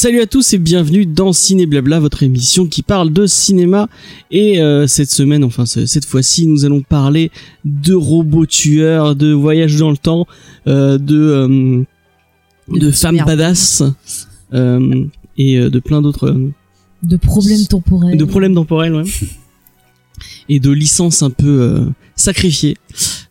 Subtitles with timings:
[0.00, 3.88] Salut à tous et bienvenue dans Ciné Blabla, votre émission qui parle de cinéma.
[4.30, 7.32] Et euh, cette semaine, enfin ce- cette fois-ci, nous allons parler
[7.64, 10.28] de robots tueurs, de voyages dans le temps,
[10.68, 11.82] euh, de euh,
[12.68, 13.26] de femmes Merde.
[13.26, 13.82] badass
[15.36, 16.36] et de plein d'autres
[17.02, 18.16] de problèmes temporels.
[18.16, 19.02] de problèmes temporels, ouais.
[20.48, 22.76] et de licences un peu sacrifiées.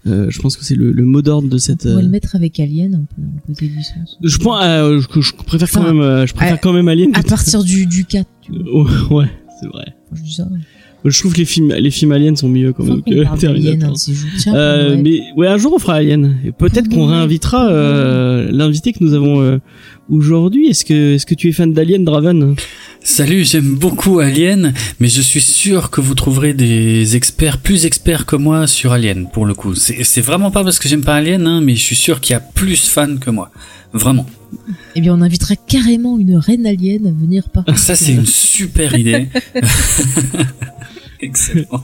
[0.08, 1.86] Euh, je pense que c'est le, le mot d'ordre de cette.
[1.86, 4.18] On pourrait euh, le mettre avec Alien, un peu, à côté de licence.
[4.24, 6.88] Je pense, euh, je, je préfère quand Enfin, même, euh, je préfère euh, quand même
[6.88, 7.12] Alien.
[7.16, 8.88] À partir du, du 4, tu vois.
[9.12, 9.30] Ouais,
[9.60, 9.94] c'est vrai.
[10.14, 10.48] Je dis ça.
[11.06, 13.94] Je trouve que les films, les films aliens sont mieux quand même que Terminator.
[14.40, 15.02] Tiens, Euh, ouais.
[15.02, 16.36] mais ouais, un jour on fera Alien.
[16.58, 19.59] Peut-être qu'on réinvitera euh, l'invité que nous avons euh,
[20.09, 20.68] aujourd'hui.
[20.68, 22.56] Est-ce que est-ce que tu es fan d'Alien, Draven?
[23.03, 28.25] Salut, j'aime beaucoup Alien, mais je suis sûr que vous trouverez des experts plus experts
[28.25, 29.75] que moi sur Alien, pour le coup.
[29.75, 32.34] C'est c'est vraiment pas parce que j'aime pas Alien, hein, mais je suis sûr qu'il
[32.34, 33.52] y a plus fans que moi.
[33.94, 34.25] Vraiment.
[34.95, 37.64] Eh bien, on invitera carrément une reine alien à venir par.
[37.78, 39.28] Ça, c'est une super idée.
[41.22, 41.84] Excellent.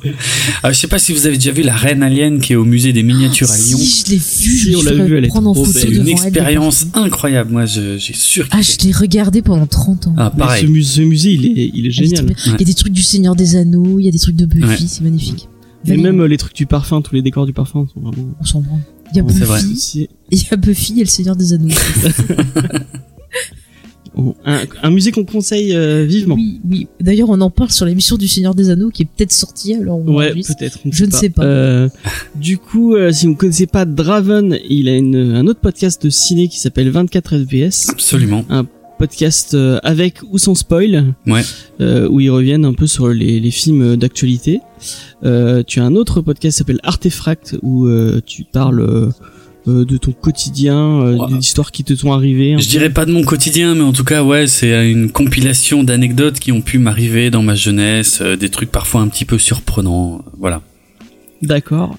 [0.61, 2.65] Ah, je sais pas si vous avez déjà vu la reine alien qui est au
[2.65, 3.77] musée des miniatures à Lyon.
[3.77, 5.65] Si, je l'ai vue, Si, je on l'a ferais vue, elle est trop.
[5.65, 7.51] C'est une elle, expérience incroyable.
[7.51, 8.47] Moi, je- j'ai sûr.
[8.51, 10.15] Ah, je l'ai regardé pendant 30 ans.
[10.17, 10.61] Ah, pareil.
[10.85, 12.35] ce musée, il est, il est Ah, génial.
[12.45, 14.45] Il y a des trucs du Seigneur des Anneaux, il y a des trucs de
[14.45, 14.77] Buffy, Ouais.
[14.87, 15.47] c'est magnifique.
[15.85, 18.29] Et même euh, les trucs du parfum, tous les décors du parfum sont vraiment.
[18.39, 18.79] on s'en branle.
[19.13, 19.61] Il y a C'est vrai.
[19.61, 21.67] Buffy, il y a Buffy et le Seigneur des Anneaux.
[24.15, 26.35] on- un, un musée qu'on conseille euh, vivement.
[26.35, 26.87] oui, oui.
[27.01, 29.97] D'ailleurs, on en parle sur l'émission du Seigneur des Anneaux qui est peut-être sortie alors
[29.99, 30.79] on Ouais, peut-être.
[30.89, 31.43] Je ne sais pas.
[31.43, 31.89] Euh,
[32.35, 36.03] du coup, euh, si vous ne connaissez pas Draven, il a une, un autre podcast
[36.03, 37.89] de ciné qui s'appelle 24 FPS.
[37.89, 38.45] Absolument.
[38.99, 41.41] podcast euh, avec ou sans spoil, Ouais.
[41.81, 44.59] euh, où ils reviennent un peu sur les, les films d'actualité.
[45.25, 49.11] Euh, tu as un autre podcast qui s'appelle Artefact, où euh, tu parles
[49.67, 51.31] euh, euh, de ton quotidien, euh, Ouais.
[51.33, 52.55] des histoires qui te sont arrivées.
[52.59, 52.69] Je peu.
[52.71, 56.51] dirais pas de mon quotidien, mais en tout cas, ouais, c'est une compilation d'anecdotes qui
[56.51, 60.15] ont pu m'arriver dans ma jeunesse, euh, des trucs parfois un petit peu surprenants.
[60.25, 60.61] euh, Voilà.
[61.41, 61.97] D'accord.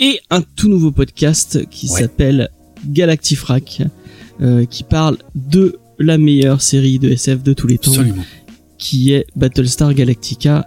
[0.00, 2.00] Et un tout nouveau podcast qui Ouais.
[2.02, 2.48] s'appelle
[2.86, 3.82] Galactifrac,
[4.40, 7.90] euh, qui parle de la meilleure série de SF de tous les temps.
[7.92, 8.24] Absolument.
[8.78, 10.66] qui est Battlestar Galactica.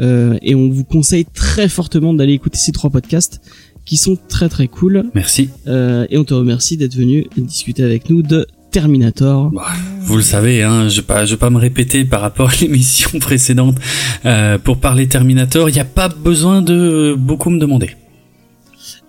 [0.00, 3.40] Euh, et on vous conseille très fortement d'aller écouter ces trois podcasts
[3.86, 5.04] qui sont très très cool.
[5.14, 5.48] Merci.
[5.66, 9.50] Euh, et on te remercie d'être venu discuter avec nous de Terminator.
[9.52, 9.68] Bah,
[10.02, 12.54] Vous le savez, hein, je vais pas, je vais pas me répéter par rapport à
[12.60, 13.76] l'émission précédente.
[14.26, 17.90] Euh, pour parler Terminator, il n'y a pas besoin de beaucoup me demander.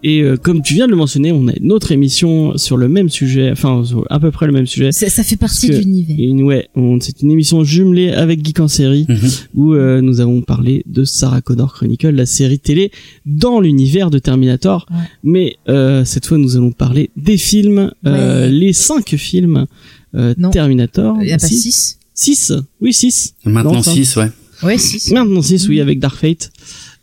[0.10, 2.88] Et euh, comme tu viens de le mentionner, on a une autre émission sur le
[2.88, 4.94] même sujet, enfin sur à peu près le même sujet.
[4.94, 6.46] Ça, ça fait partie de l'univers.
[6.46, 6.70] Ouais,
[7.02, 9.30] c'est une émission jumelée avec Geek en série Mhm.
[9.56, 12.92] où euh, nous avons parlé de Sarah Connor Chronicle, la série télé
[13.26, 14.86] dans l'univers de Terminator.
[14.90, 14.98] Ouais.
[15.24, 18.52] Mais euh, cette fois, nous allons parler des films, euh, Ouais.
[18.52, 19.66] les cinq films
[20.16, 20.52] euh, Non.
[20.52, 21.18] Terminator.
[21.22, 23.34] Il n'y a pas Six 6 Six Oui, six.
[23.46, 23.82] Maintenant Non.
[23.84, 24.32] 6, ouais.
[24.64, 25.12] Ouais, 6.
[25.12, 26.50] Maintenant six, oui, avec Dark Fate.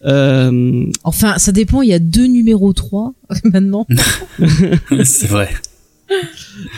[0.07, 3.87] Euh, Enfin, ça dépend, il y a deux numéros 3 maintenant.
[5.05, 5.49] c'est vrai.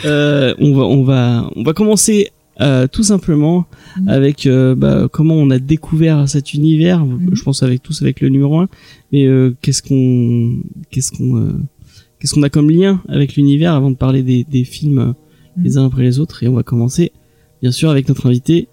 [0.05, 3.65] euh, on va, on va, on va commencer euh, tout simplement
[3.99, 4.09] Mhm.
[4.09, 7.03] avec euh, bah, comment on a découvert cet univers.
[7.05, 7.31] Mhm.
[7.33, 8.69] Je pense avec tous avec le numéro 1
[9.11, 10.57] Mais euh, qu'est-ce qu'on,
[10.91, 11.53] qu'est-ce qu'on, euh,
[12.19, 15.13] qu'est-ce qu'on a comme lien avec l'univers avant de parler des, des films euh,
[15.61, 16.43] les uns après les autres?
[16.43, 17.11] Et on va commencer
[17.61, 18.67] bien sûr avec notre invité.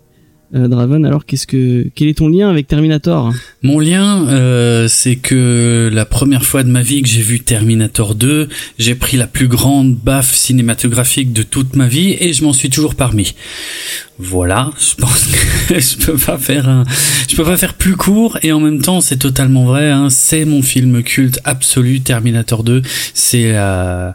[0.55, 3.33] Euh, Draven, alors qu'est-ce que quel est ton lien avec Terminator?
[3.63, 8.15] Mon lien, euh, c'est que la première fois de ma vie que j'ai vu Terminator
[8.15, 8.49] 2,
[8.79, 12.71] j'ai pris la plus grande baffe cinématographique de toute ma vie et je m'en suis
[12.71, 13.35] toujours parmi.
[14.21, 16.85] Voilà, je pense que je peux pas faire un,
[17.29, 19.91] je peux pas faire plus court et en même temps c'est totalement vrai.
[19.91, 22.83] Hein, c'est mon film culte absolu, Terminator 2.
[23.13, 24.15] C'est la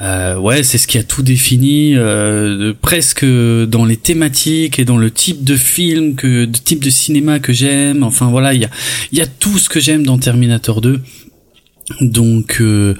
[0.00, 4.84] euh, ouais, c'est ce qui a tout défini, euh, de- presque dans les thématiques et
[4.84, 8.02] dans le type de film que, de type de cinéma que j'aime.
[8.04, 8.70] Enfin voilà, il y a,
[9.12, 11.00] il y a tout ce que j'aime dans Terminator 2.
[12.00, 12.94] Donc euh,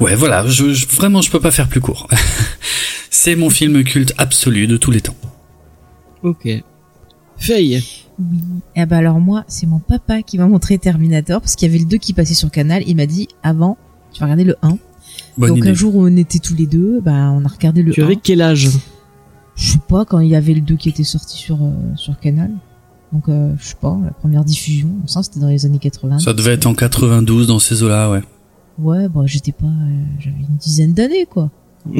[0.00, 2.08] ouais, voilà, je, je- vraiment je peux pas faire plus court.
[3.10, 5.16] c'est mon film culte absolu de tous les temps.
[6.22, 6.46] Ok.
[7.38, 7.82] Faye.
[8.18, 8.38] Oui.
[8.76, 11.80] Eh ben alors moi, c'est mon papa qui m'a montré Terminator parce qu'il y avait
[11.82, 12.84] le 2 qui passait sur Canal.
[12.86, 13.76] Il m'a dit avant,
[14.12, 14.78] tu vas regarder le 1.
[15.36, 15.70] Bonne Donc idée.
[15.70, 18.04] un jour où on était tous les deux, bah on a regardé le Tu 1.
[18.04, 18.70] avais quel âge?
[19.56, 22.18] Je sais pas quand il y avait le 2 qui était sorti sur euh, sur
[22.20, 22.50] Canal.
[23.12, 26.18] Donc euh, je sais pas, la première diffusion, ça c'était dans les années 80.
[26.18, 28.22] Ça devait être en 92 dans ces eaux-là, ouais.
[28.78, 31.50] Ouais, bah j'étais pas, euh, j'avais une dizaine d'années quoi.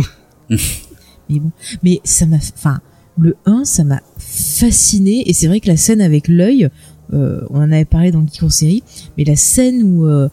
[0.50, 1.50] mais bon,
[1.82, 2.80] mais ça m'a, enfin,
[3.19, 6.69] le 1, ça m'a fasciné et c'est vrai que la scène avec l'œil,
[7.12, 8.82] euh, on en avait parlé dans le Geek série,
[9.16, 10.28] mais la scène où euh,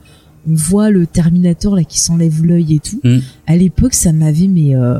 [0.49, 3.19] on voit le Terminator là qui s'enlève l'œil et tout, Mm.
[3.47, 4.99] à l'époque ça m'avait mais euh,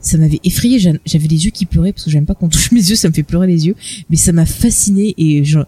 [0.00, 2.72] ça m'avait effrayé, J'a- j'avais les yeux qui pleuraient parce que j'aime pas qu'on touche
[2.72, 3.76] mes yeux, ça me fait pleurer les yeux,
[4.08, 5.58] mais ça m'a fasciné et je,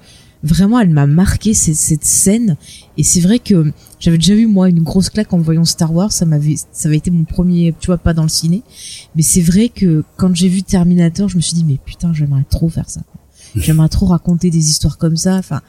[0.43, 2.57] vraiment elle m'a marqué cette, cette scène.
[2.97, 6.11] Et c'est vrai que j'avais déjà vu moi une grosse claque en voyant Star Wars,
[6.13, 8.63] ça m'avait ça avait été mon premier, tu vois pas dans le ciné,
[9.15, 12.45] mais c'est vrai que quand j'ai vu Terminator, je me suis dit mais putain, j'aimerais
[12.49, 13.03] trop faire ça.
[13.55, 15.61] J'aimerais trop raconter des histoires comme ça, enfin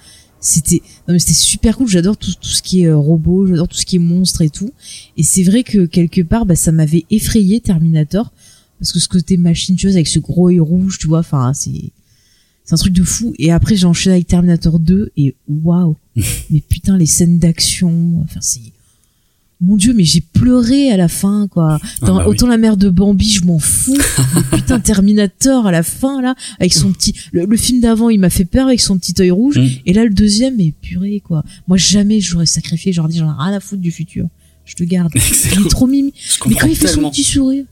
[0.44, 3.68] c'était non mais c'était super cool, j'adore tout, tout ce qui est euh, robot, j'adore
[3.68, 4.72] tout ce qui est monstre et tout.
[5.18, 8.31] Et c'est vrai que quelque part bah ça m'avait effrayé Terminator
[8.78, 11.92] parce que ce côté machine tueuse avec ce gros œil rouge, tu vois, enfin c'est
[12.66, 15.95] c'est un truc de fou et après j'ai enchaîné avec Terminator 2 et waouh.
[16.50, 18.72] mais putain les scènes d'action, enfin c'est
[19.63, 21.80] mon dieu, mais j'ai pleuré à la fin, quoi.
[22.01, 22.31] Dans, Ah bah oui.
[22.31, 23.98] Autant la mère de Bambi, je m'en fous.
[24.51, 27.13] putain, Terminator à la fin, là, avec son petit.
[27.31, 29.57] Le, le film d'avant, il m'a fait peur avec son petit œil rouge.
[29.57, 29.68] Mm.
[29.86, 31.44] Et là, le deuxième, mais purée, quoi.
[31.68, 32.92] Moi, jamais j'aurais sacrifié.
[32.92, 34.27] J'aurais dit, j'en ai rien à foutre du futur.
[34.65, 35.12] Je te garde.
[35.15, 36.13] Il est trop mimi.
[36.48, 37.66] Mais quand il fait son petit sourire.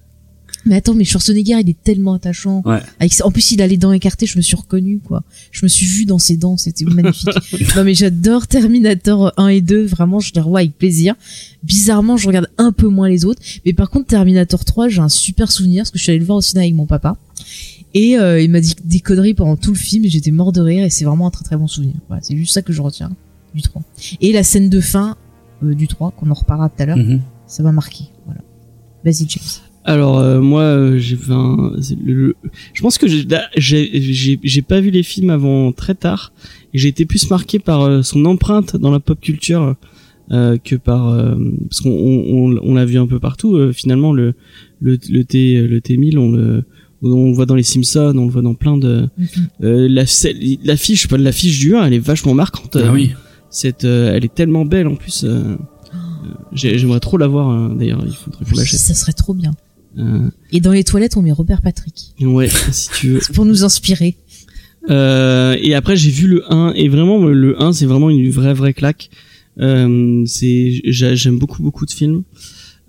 [0.65, 2.61] Mais attends, mais Schwarzenegger, il est tellement attachant.
[2.65, 2.79] Ouais.
[2.99, 5.23] Avec, en plus, il a les dents écartées, je me suis reconnue, quoi.
[5.51, 7.29] Je me suis vue dans ses dents, c'était magnifique.
[7.75, 11.15] non, mais j'adore Terminator 1 et 2, vraiment, je les revois avec plaisir.
[11.63, 13.41] Bizarrement, je regarde un peu moins les autres.
[13.65, 16.25] Mais par contre, Terminator 3, j'ai un super souvenir, parce que je suis allée le
[16.25, 17.17] voir au cinéma avec mon papa.
[17.93, 20.61] Et euh, il m'a dit des conneries pendant tout le film, et j'étais mort de
[20.61, 21.95] rire, et c'est vraiment un très très bon souvenir.
[22.07, 23.11] Voilà, c'est juste ça que je retiens
[23.55, 23.81] du 3.
[24.21, 25.17] Et la scène de fin
[25.63, 27.19] euh, du 3, qu'on en reparlera tout à l'heure, Mhm.
[27.47, 28.05] ça m'a marqué.
[28.25, 28.41] Voilà.
[29.03, 29.70] Vas-y, James.
[29.83, 31.17] Alors euh, moi euh, j'ai
[32.05, 32.35] le- le-
[32.73, 36.33] je pense que j'ai là, j'ai j'ai j'ai pas vu les films avant très tard
[36.73, 39.75] et j'ai été plus marqué par euh, son empreinte dans la pop culture
[40.31, 41.35] euh, que par euh,
[41.67, 44.35] parce qu'on on, on, on l'a vu un peu partout euh, finalement le
[44.81, 46.63] le le T le T1000 on le
[47.01, 49.07] on le voit dans les Simpsons on le voit dans plein de
[49.63, 50.03] euh, la
[50.63, 53.13] l'affiche pas l'affiche du 1 elle est vachement marquante Ah oui.
[53.49, 55.25] cette euh, elle est tellement belle en plus
[56.53, 59.33] j'ai- j'aimerais trop la voir euh, d'ailleurs il faudrait que je l'achète Ça serait trop
[59.33, 59.51] bien.
[60.51, 62.13] Et dans les toilettes, on met Robert Patrick.
[62.21, 63.19] Ouais, si tu veux.
[63.33, 64.17] Pour nous inspirer.
[64.89, 68.53] Euh, et après, j'ai vu le 1 et vraiment le 1, c'est vraiment une vraie
[68.53, 69.09] vraie claque.
[69.59, 72.23] Euh, c'est j'a- j'aime beaucoup beaucoup de films.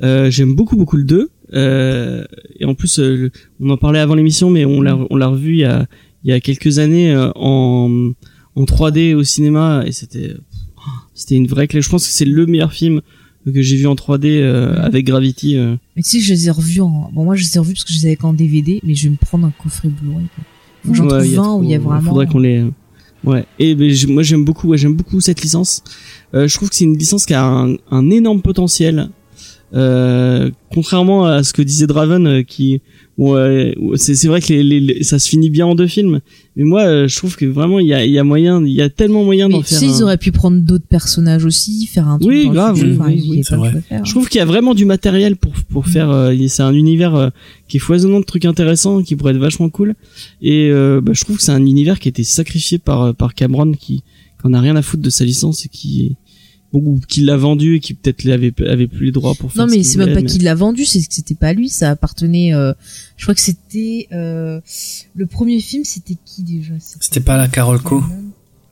[0.02, 1.30] Euh, j'aime beaucoup beaucoup le 2.
[1.54, 2.24] Euh,
[2.58, 5.52] et en plus, euh, on en parlait avant l'émission, mais on l'a on l'a revu
[5.52, 5.86] il y a
[6.24, 8.12] il y a quelques années euh, en
[8.54, 10.34] en 3D au cinéma et c'était
[11.14, 11.82] c'était une vraie claque.
[11.82, 13.02] Je pense que c'est le meilleur film
[13.50, 15.56] que j'ai vu en 3D euh, avec Gravity.
[15.56, 15.76] euh.
[15.96, 17.10] Mais tu sais que je les ai revus en...
[17.12, 19.04] Bon, moi, je les ai revus parce que je les avais qu'en DVD, mais je
[19.04, 20.26] vais me prendre un coffret Blu-ray.
[20.34, 20.44] quoi.
[20.86, 22.08] Faut j'en trouve il y a 20 où il y a vraiment...
[22.10, 22.64] Faudrait qu'on les.
[23.24, 23.44] Ouais.
[23.58, 24.68] Et ben, moi j'aime beaucoup.
[24.68, 25.82] Ouais, j'aime beaucoup cette licence.
[26.34, 29.08] Euh, je trouve que c'est une licence qui a un, un énorme potentiel.
[29.74, 32.82] Euh, contrairement à ce que disait Draven, euh, qui
[33.18, 36.20] euh, c'est vrai que les, les- les- ça se finit bien en deux films,
[36.56, 38.82] mais moi euh, je trouve que vraiment il y a, y a moyen, il y
[38.82, 39.78] a tellement moyen d'en tu faire.
[39.78, 42.96] sais, ils un- auraient pu prendre d'autres personnages aussi, faire un truc Oui, grave, oui,
[42.98, 43.82] enfin, oui, vrai.
[43.88, 44.04] faire.
[44.04, 46.10] Je trouve qu'il y a vraiment du matériel pour pour faire.
[46.10, 47.28] euh, c'est un univers euh,
[47.68, 49.94] qui est foisonnant de trucs intéressants, qui pourrait être vachement cool.
[50.42, 53.34] Et euh, bah, je trouve que c'est un univers qui a été sacrifié par par
[53.34, 54.02] Cameron, qui
[54.40, 56.16] qui en a rien à foutre de sa licence et qui
[56.72, 59.64] ou qui l'a vendu et qui peut-être avait avait plus les droits pour faire.
[59.66, 61.90] Non, mais qu'il c'est même pas qu'il l'a vendu, c'est que c'était pas lui, ça
[61.90, 62.54] appartenait...
[62.54, 62.72] euh,
[63.16, 64.08] Je crois que c'était...
[64.12, 64.60] euh,
[65.14, 66.72] Le premier film, c'était qui déjà?
[66.78, 68.02] C'était pas la Carol Co.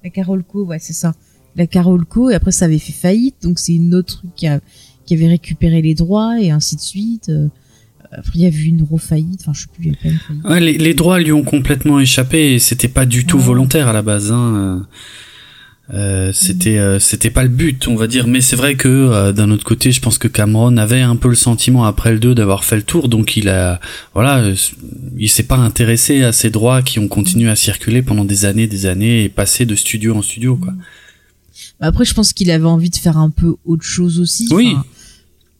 [0.02, 1.14] La Carol Co, ouais, c'est ça.
[1.57, 4.47] La Carol Co, et après ça avait fait faillite, donc c'est une autre truc qui,
[4.47, 4.61] a...
[5.04, 7.28] qui avait récupéré les droits, et ainsi de suite.
[7.28, 7.49] euh.
[8.12, 10.09] Après, il y a eu une refaillite, enfin, je sais plus, il y a pas
[10.09, 10.45] une faillite.
[10.45, 13.45] Ouais, les, les droits lui ont complètement échappé et c'était pas du tout Ouais.
[13.45, 14.33] volontaire à la base.
[14.33, 14.85] Hein.
[15.92, 18.28] Euh, c'était euh, c'était pas le but, on va dire.
[18.28, 21.28] Mais c'est vrai que euh, d'un autre côté, je pense que Cameron avait un peu
[21.28, 23.80] le sentiment après le 2 d'avoir fait le tour, donc il a
[24.14, 24.52] voilà,
[25.18, 28.68] il s'est pas intéressé à ces droits qui ont continué à circuler pendant des années,
[28.68, 30.73] des années et passer de studio en studio quoi.
[31.80, 34.49] Bah, Après, je pense qu'il avait envie de faire un peu autre chose aussi.
[34.52, 34.75] Oui.
[34.76, 34.85] Enfin,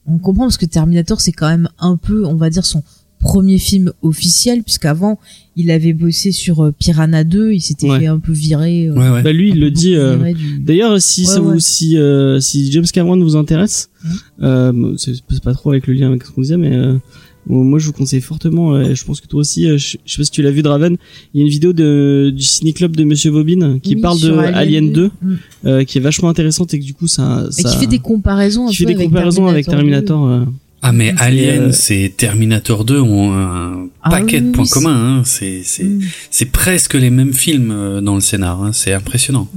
[0.07, 2.83] on comprend parce que Terminator, c'est quand même un peu, on va dire, son
[3.21, 5.19] premier film officiel, puisqu'avant,
[5.57, 8.01] il avait bossé sur euh, Piranha 2, il s'était Ouais.
[8.01, 8.87] fait un peu virer.
[8.89, 9.23] euh, Ouais ouais.
[9.23, 9.95] Bah lui, il le dit.
[9.95, 11.61] euh, du- D'ailleurs, si Ouais, ça vous, ouais.
[11.61, 14.11] si euh, si James Cameron vous intéresse, Mhm.
[14.43, 16.97] euh, c'est pas trop avec le lien avec ce qu'on disait, mais euh,
[17.47, 18.75] bon, moi je vous conseille fortement.
[18.75, 20.63] euh, je pense que toi aussi, euh, je, je sais pas si tu l'as vu,
[20.63, 20.97] Draven.
[21.35, 24.21] Il y a une vidéo de du ciné club de Monsieur Bobine qui Oui, parle
[24.21, 25.35] de Alien 2, Mm.
[25.67, 27.99] euh, qui est vachement intéressante et que du coup ça, Et ça qui fait des
[27.99, 30.47] comparaisons un qui fait des avec comparaisons avec Terminator.
[30.83, 35.19] Ah mais Alien, euh, c'est Terminator 2 ont un Ah paquet de points communs.
[35.19, 35.23] Hein.
[35.25, 36.01] C'est c'est Mm.
[36.31, 38.63] c'est presque les mêmes films euh, dans le scénar.
[38.63, 38.73] Hein.
[38.73, 39.49] C'est impressionnant.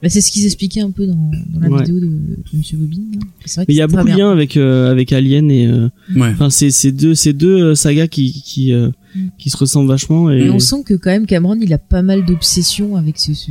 [0.00, 1.14] Bah, c'est ce qu'ils expliquaient un peu dans,
[1.52, 1.78] dans la Ouais.
[1.82, 3.10] vidéo de, de Monsieur Bobine.
[3.14, 3.20] là.
[3.44, 6.28] C'est vrai il y a beaucoup de liens avec euh, avec Alien et euh, Ouais.
[6.32, 9.28] enfin c'est c'est deux c'est deux sagas qui qui euh, Mm.
[9.38, 12.02] qui se ressemblent vachement et Et on sent que quand même Cameron, il a pas
[12.02, 13.50] mal d'obsessions avec ce, ce-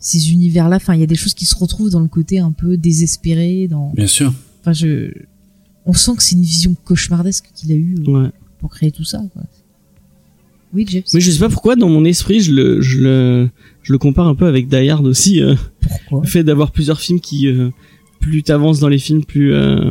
[0.00, 0.76] ces univers-là.
[0.76, 3.66] Enfin, il y a des choses qui se retrouvent dans le côté un peu désespéré.
[3.68, 3.92] Dans...
[3.96, 4.32] Bien sûr.
[4.62, 5.10] Enfin, je...
[5.88, 8.30] On sent que c'est une vision cauchemardesque qu'il a eue euh, ouais.
[8.60, 9.20] pour créer tout ça.
[9.32, 9.42] Quoi.
[10.74, 11.04] Oui, Jeff.
[11.14, 13.48] Mais je sais pas pourquoi dans mon esprit je le je le
[13.82, 16.20] je le compare un peu avec Die Hard aussi euh, pourquoi.
[16.22, 17.70] le fait d'avoir plusieurs films qui euh,
[18.20, 19.90] plus t'avances dans les films plus euh,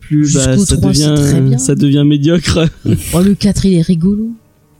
[0.00, 2.68] plus bah, ça 3, c'est devient ça devient médiocre
[3.14, 4.30] Oh, le 4, il est rigolo.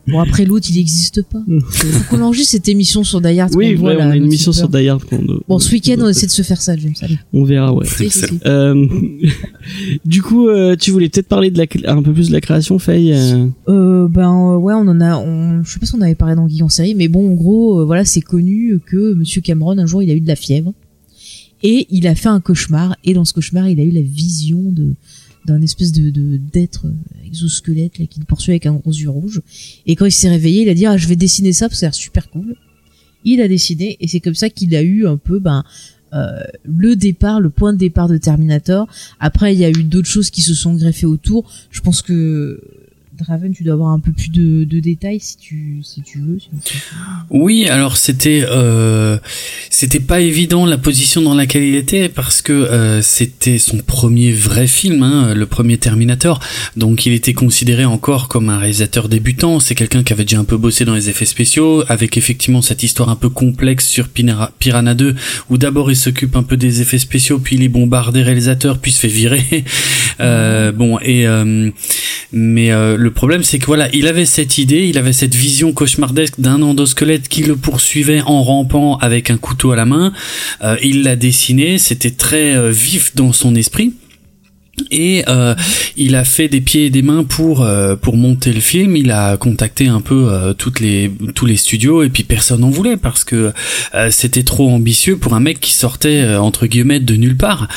[0.07, 1.43] Bon, après, l'autre, il n'existe pas.
[1.71, 3.53] Faut qu'on enregistre cette émission sur Die Hard.
[3.55, 4.69] oui qu'on voit, ouais, là, on a une émission sur.
[4.69, 5.01] Die Hard
[5.47, 6.93] Bon, ce week-end, on essaie de se faire ça, James.
[7.01, 7.17] Allez.
[7.33, 7.85] on verra ouais.
[8.45, 8.85] Euh,
[10.05, 12.77] du coup, euh, tu voulais peut-être parler de la, un peu plus de la création,
[12.79, 13.13] Faye.
[13.13, 16.15] euh, Euh, ben euh, ouais, on en a, on, je sais pas si on avait
[16.15, 19.41] parlé dans Geek en série, mais bon, en gros, euh, voilà, c'est connu que Monsieur
[19.41, 20.73] Cameron un jour il a eu de la fièvre
[21.63, 24.61] et il a fait un cauchemar et dans ce cauchemar il a eu la vision
[24.71, 24.93] de
[25.45, 26.85] d'un espèce de d'être
[27.25, 29.41] exosquelette là qui le poursuit avec un gros yeux rouge
[29.85, 31.79] et quand il s'est réveillé il a dit ah je vais dessiner ça parce que
[31.81, 32.55] ça a l'air super cool
[33.23, 35.63] il a dessiné et c'est comme ça qu'il a eu un peu ben
[36.13, 38.87] euh, le départ, le point de départ de Terminator.
[39.19, 41.51] Après, il y a eu d'autres choses qui se sont greffées autour.
[41.71, 42.61] Je pense que
[43.17, 46.37] Draven, tu dois avoir un peu plus de, détails si tu si tu veux.
[47.29, 49.17] Oui, alors c'était euh,
[49.69, 54.31] c'était pas évident la position dans laquelle il était parce que euh, c'était son premier
[54.31, 56.39] vrai film, hein, le premier Terminator.
[56.75, 59.59] Donc il était considéré encore comme un réalisateur débutant.
[59.59, 62.83] C'est quelqu'un qui avait déjà un peu bossé dans les effets spéciaux, avec effectivement cette
[62.83, 65.15] histoire un peu complexe sur Piranha 2,
[65.49, 68.91] où d'abord il s'occupe un peu des effets spéciaux, puis il est bombardé réalisateur, puis
[68.91, 69.43] se fait virer.
[70.21, 71.27] Euh, bon et
[72.31, 72.71] mais
[73.05, 76.63] le problème, c'est que voilà, il avait cette idée, il avait cette vision cauchemardesque d'un
[76.63, 80.11] endosquelette qui le poursuivait en rampant avec un couteau à la main.
[80.63, 83.93] Euh, il l'a dessiné, c'était très euh, vif dans son esprit.
[84.91, 85.55] Et euh,
[85.95, 88.97] il a fait des pieds et des mains pour euh, pour monter le film.
[88.97, 92.69] Il a contacté un peu euh, toutes les tous les studios et puis personne n'en
[92.69, 93.53] voulait parce que
[93.93, 97.69] euh, c'était trop ambitieux pour un mec qui sortait euh, entre guillemets de nulle part,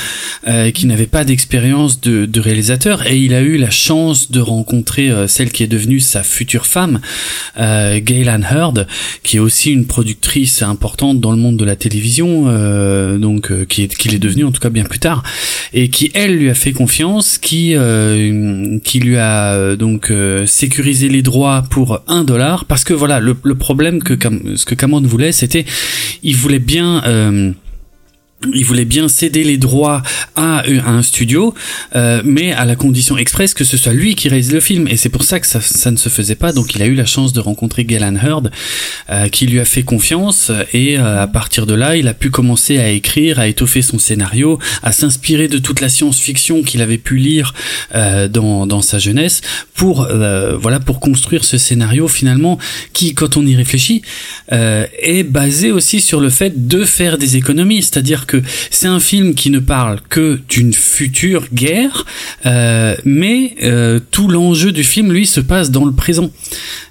[0.49, 3.07] euh, qui n'avait pas d'expérience de, de réalisateur.
[3.07, 7.01] Et il a eu la chance de rencontrer celle qui est devenue sa future femme,
[7.59, 8.87] euh, Gaylan Heard,
[9.23, 12.47] qui est aussi une productrice importante dans le monde de la télévision,
[13.19, 15.23] donc qui est qu'il est devenue en tout cas bien plus tard,
[15.73, 16.88] et qui elle lui a fait confiance,
[17.41, 22.85] qui euh, qui lui a euh, donc euh, sécurisé les droits pour un dollar, parce
[22.85, 24.15] que voilà le, le problème que
[24.57, 25.65] ce que Cameron voulait, c'était
[26.23, 27.03] il voulait bien
[28.55, 30.03] il voulait bien céder les droits
[30.37, 31.55] à, à un studio,
[31.97, 34.87] euh, mais à la condition expresse que ce soit lui qui réalise le film.
[34.89, 36.53] Et c'est pour ça que ça, ça ne se faisait pas.
[36.53, 38.51] Donc il a eu la chance de rencontrer Galen Hurd,
[39.11, 40.53] euh, qui lui a fait confiance.
[40.73, 43.99] Et euh, à partir de là, il a pu commencer à écrire, à étoffer son
[43.99, 47.55] scénario, à s'inspirer de toute la science-fiction qu'il avait pu lire
[47.95, 49.41] euh, dans, dans sa jeunesse
[49.75, 52.59] pour euh, voilà pour construire ce scénario finalement
[52.93, 54.03] qui, quand on y réfléchit,
[54.53, 57.83] euh, est basé aussi sur le fait de faire des économies.
[57.83, 62.05] C'est-à-dire que c'est un film qui ne parle que d'une future guerre,
[62.47, 66.31] euh, mais euh, tout l'enjeu du film, lui, se passe dans le présent.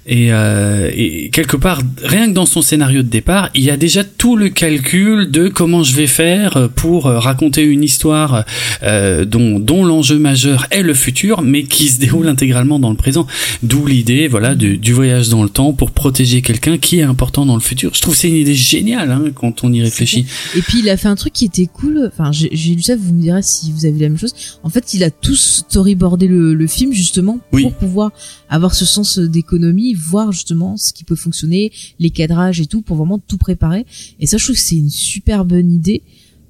[0.06, 3.76] Et, euh, et quelque part, rien que dans son scénario de départ, il y a
[3.76, 8.44] déjà tout le calcul de comment je vais faire pour raconter une histoire
[8.82, 13.26] dont, dont l'enjeu majeur est le futur, mais qui se déroule intégralement dans le présent.
[13.62, 17.54] D'où l'idée, voilà, du, voyage dans le temps pour protéger quelqu'un qui est important dans
[17.54, 17.90] le futur.
[17.94, 20.26] Je trouve c'est une idée géniale hein, quand on y réfléchit.
[20.56, 22.08] Et puis il a fait un truc qui était cool.
[22.12, 22.96] Enfin, j'ai lu ça.
[22.96, 24.34] Vous me direz si vous avez la même chose.
[24.62, 27.66] En fait, il a tout storyboardé le, le film justement pour Oui.
[27.78, 28.12] pouvoir
[28.48, 32.96] avoir ce sens d'économie, voir justement ce qui peut fonctionner, les cadrages et tout, pour
[32.96, 33.86] vraiment tout préparer.
[34.20, 36.02] Et ça, je trouve que c'est une super bonne idée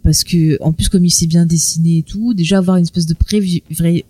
[0.05, 3.07] parce que en plus comme il s'est bien dessiné et tout, déjà avoir une espèce
[3.07, 3.15] de
[3.71, 4.05] vrai-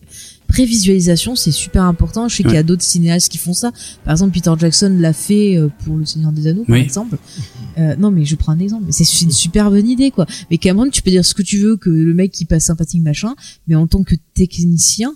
[0.49, 2.29] prévisualisation, c'est super important.
[2.29, 3.71] Je sais qu'il y a d'autres cinéastes qui font ça.
[4.05, 6.81] Par exemple, Peter Jackson l'a fait euh, pour Le Seigneur des Anneaux, par Oui.
[6.83, 7.17] exemple.
[7.79, 8.85] Euh, non, mais je prends un exemple.
[8.87, 10.27] Mais c'est une super bonne idée, quoi.
[10.51, 13.03] Mais Cameron, tu peux dire ce que tu veux, que le mec qui passe sympathique,
[13.03, 13.35] machin,
[13.69, 15.15] mais en tant que technicien,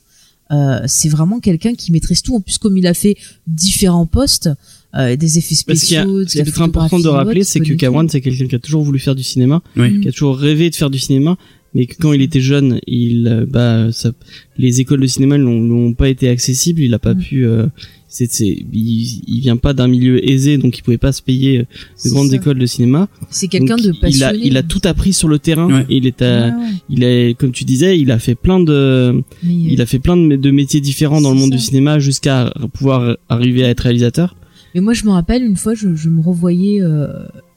[0.53, 2.37] euh, c'est vraiment quelqu'un qui maîtrise tout.
[2.37, 4.51] En plus, comme il a fait différents postes,
[4.95, 8.07] euh, des effets Parce spéciaux, de ce qui est important de rappeler, c'est que Cameron,
[8.11, 10.01] c'est quelqu'un qui a toujours voulu faire du cinéma, Oui.
[10.01, 11.39] qui a toujours rêvé de faire du cinéma,
[11.75, 14.13] mais que quand il était jeune, il, euh, bah, ça,
[14.59, 17.19] les écoles de cinéma n'ont n'ont pas été accessibles, il a pas Mm.
[17.19, 17.67] pu, euh,
[18.09, 21.61] c'est, c'est, il, il vient pas d'un milieu aisé, donc il pouvait pas se payer
[21.61, 21.65] euh,
[22.05, 22.37] de grandes ça.
[22.37, 23.09] écoles de cinéma.
[23.31, 24.13] C'est quelqu'un de passionné.
[24.15, 25.73] Il a, il a tout appris sur le terrain.
[25.73, 25.87] Ouais.
[25.89, 26.71] Il est, à- Ouais, ouais.
[26.91, 30.17] il est, comme tu disais, il a fait plein de, Mais, il a fait plein
[30.19, 31.57] de, de métiers différents dans le monde ça.
[31.57, 34.37] du cinéma jusqu'à pouvoir arriver à être réalisateur.
[34.75, 37.07] Mais moi, je me rappelle une fois, je, je me revoyais euh,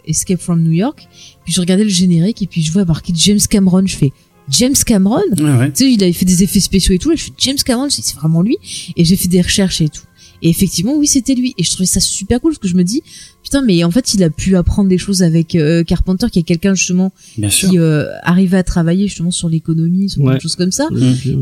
[0.08, 1.08] Escape from New York.
[1.44, 3.86] Puis je regardais le générique et puis je vois marqué James Cameron.
[3.86, 4.12] Je fais
[4.50, 5.22] James Cameron?
[5.40, 5.72] Ouais, ouais.
[5.72, 7.12] Tu sais, il avait fait des effets spéciaux et tout.
[7.12, 8.58] Et je fais James Cameron, je dis, c'est vraiment lui.
[8.96, 10.04] Et j'ai fait des recherches et tout.
[10.42, 11.56] Et effectivement, oui, c'était lui.
[11.58, 13.02] Et je trouvais ça super cool parce que je me dis,
[13.42, 16.44] putain, mais en fait, il a pu apprendre des choses avec euh, Carpenter, qui est
[16.44, 20.36] quelqu'un justement Bien qui euh, arrivait à travailler justement sur l'économie, sur Ouais.
[20.36, 20.88] des choses comme ça.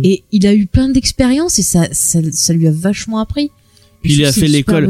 [0.03, 3.50] Et il a eu plein d'expériences et ça, ça, ça lui a vachement appris.
[4.03, 4.86] Puis il a fait l'école.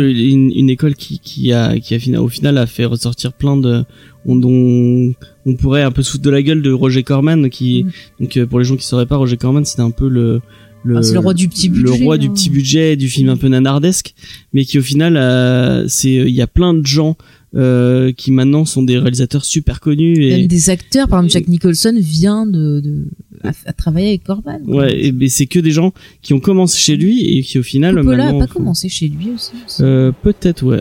[0.00, 0.08] hein.
[0.08, 3.84] une, une école qui, qui a, qui a au final a fait ressortir plein de,
[4.24, 5.12] on, dont
[5.46, 7.90] on pourrait un peu se foutre de la gueule de Roger Corman, qui, Mm.
[8.22, 10.40] donc euh, pour les gens qui sauraient pas, Roger Corman c'était un peu le,
[10.84, 11.98] le, Ah, le roi du petit budget.
[11.98, 12.32] le roi du hein.
[12.32, 14.14] petit budget du film un peu nanardesque
[14.52, 17.16] mais qui au final euh, c'est il y a plein de gens
[17.54, 21.48] euh, qui maintenant sont des réalisateurs super connus et Même des acteurs, par exemple Jack
[21.48, 23.04] Nicholson vient de, de
[23.44, 24.58] à, à travailler avec Corban.
[24.66, 25.92] ouais et, mais c'est que des gens
[26.22, 29.30] qui ont commencé chez lui et qui au final Coppola a pas commencé chez lui
[29.34, 29.52] aussi.
[29.80, 30.80] euh, peut-être ouais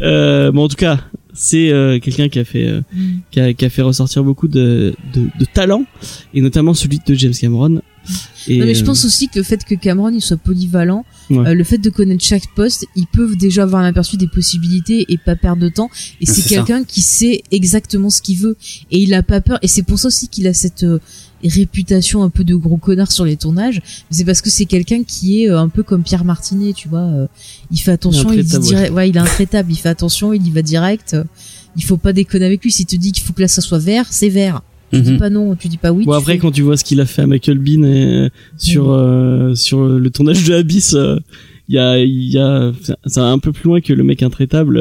[0.00, 1.00] euh, bon en tout cas
[1.34, 3.18] c'est euh, quelqu'un qui a fait euh, Mm.
[3.30, 5.84] qui, a, qui a fait ressortir beaucoup de, de, de talents
[6.34, 7.80] et notamment celui de James Cameron
[8.48, 11.04] et Non, mais je euh, pense aussi que le fait que Cameron il soit polyvalent,
[11.30, 11.48] Ouais.
[11.48, 15.04] euh, le fait de connaître chaque poste, ils peuvent déjà avoir un aperçu des possibilités
[15.08, 15.90] et pas perdre de temps.
[16.20, 18.56] Et c'est quelqu'un qui sait exactement ce qu'il veut
[18.90, 19.58] et il a pas peur.
[19.62, 20.98] Et c'est pour ça aussi qu'il a cette euh,
[21.44, 23.80] réputation un peu de gros connard sur les tournages.
[24.10, 27.00] C'est parce que c'est quelqu'un qui est euh, un peu comme Pierre Martinet, tu vois.
[27.00, 27.26] euh,
[27.70, 30.50] il fait attention, il, dit direct, ouais, il est intraitable, il fait attention, il y
[30.50, 31.16] va direct.
[31.76, 32.72] il faut pas déconner avec lui.
[32.72, 34.62] S'il te dit qu'il faut que là ça soit vert, c'est vert.
[34.92, 35.18] Tu dis Mhm.
[35.18, 36.04] pas non, tu dis pas oui.
[36.06, 38.90] Bon après fais- quand tu vois ce qu'il a fait à Michael Bean et, sur
[38.90, 41.16] euh, sur le tournage de Abyss, euh,
[41.68, 42.72] il y a y a
[43.06, 44.78] c'est un peu plus loin que le mec intraitable.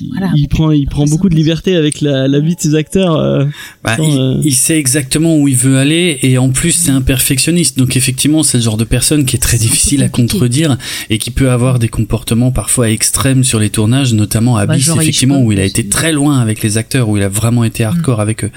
[0.00, 2.60] Il, Voilà, il mais prend il prend beaucoup de liberté avec la, la vie de
[2.60, 3.16] ses acteurs.
[3.16, 3.44] euh.
[3.84, 6.90] Bah, Sans, il, euh, il sait exactement où il veut aller et en plus c'est
[6.90, 10.76] un perfectionniste donc effectivement c'est le genre de personne qui est très difficile à contredire
[11.10, 15.42] et qui peut avoir des comportements parfois extrêmes sur les tournages notamment à Bah, effectivement
[15.42, 18.20] où il a été très loin avec les acteurs où il a vraiment été hardcore
[18.20, 18.50] avec eux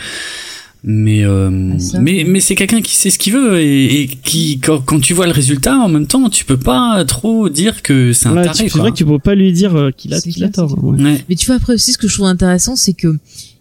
[0.87, 4.59] mais euh, Ah, mais mais c'est quelqu'un qui sait ce qu'il veut et, et qui
[4.59, 8.13] quand, quand tu vois le résultat en même temps tu peux pas trop dire que
[8.13, 10.21] c'est un Ouais, taré c'est vrai que tu peux pas lui dire euh, qu'il a
[10.21, 10.77] qu'il a tort.
[10.83, 11.01] ouais.
[11.01, 11.25] Ouais.
[11.27, 13.17] Mais tu vois après aussi ce que je trouve intéressant c'est que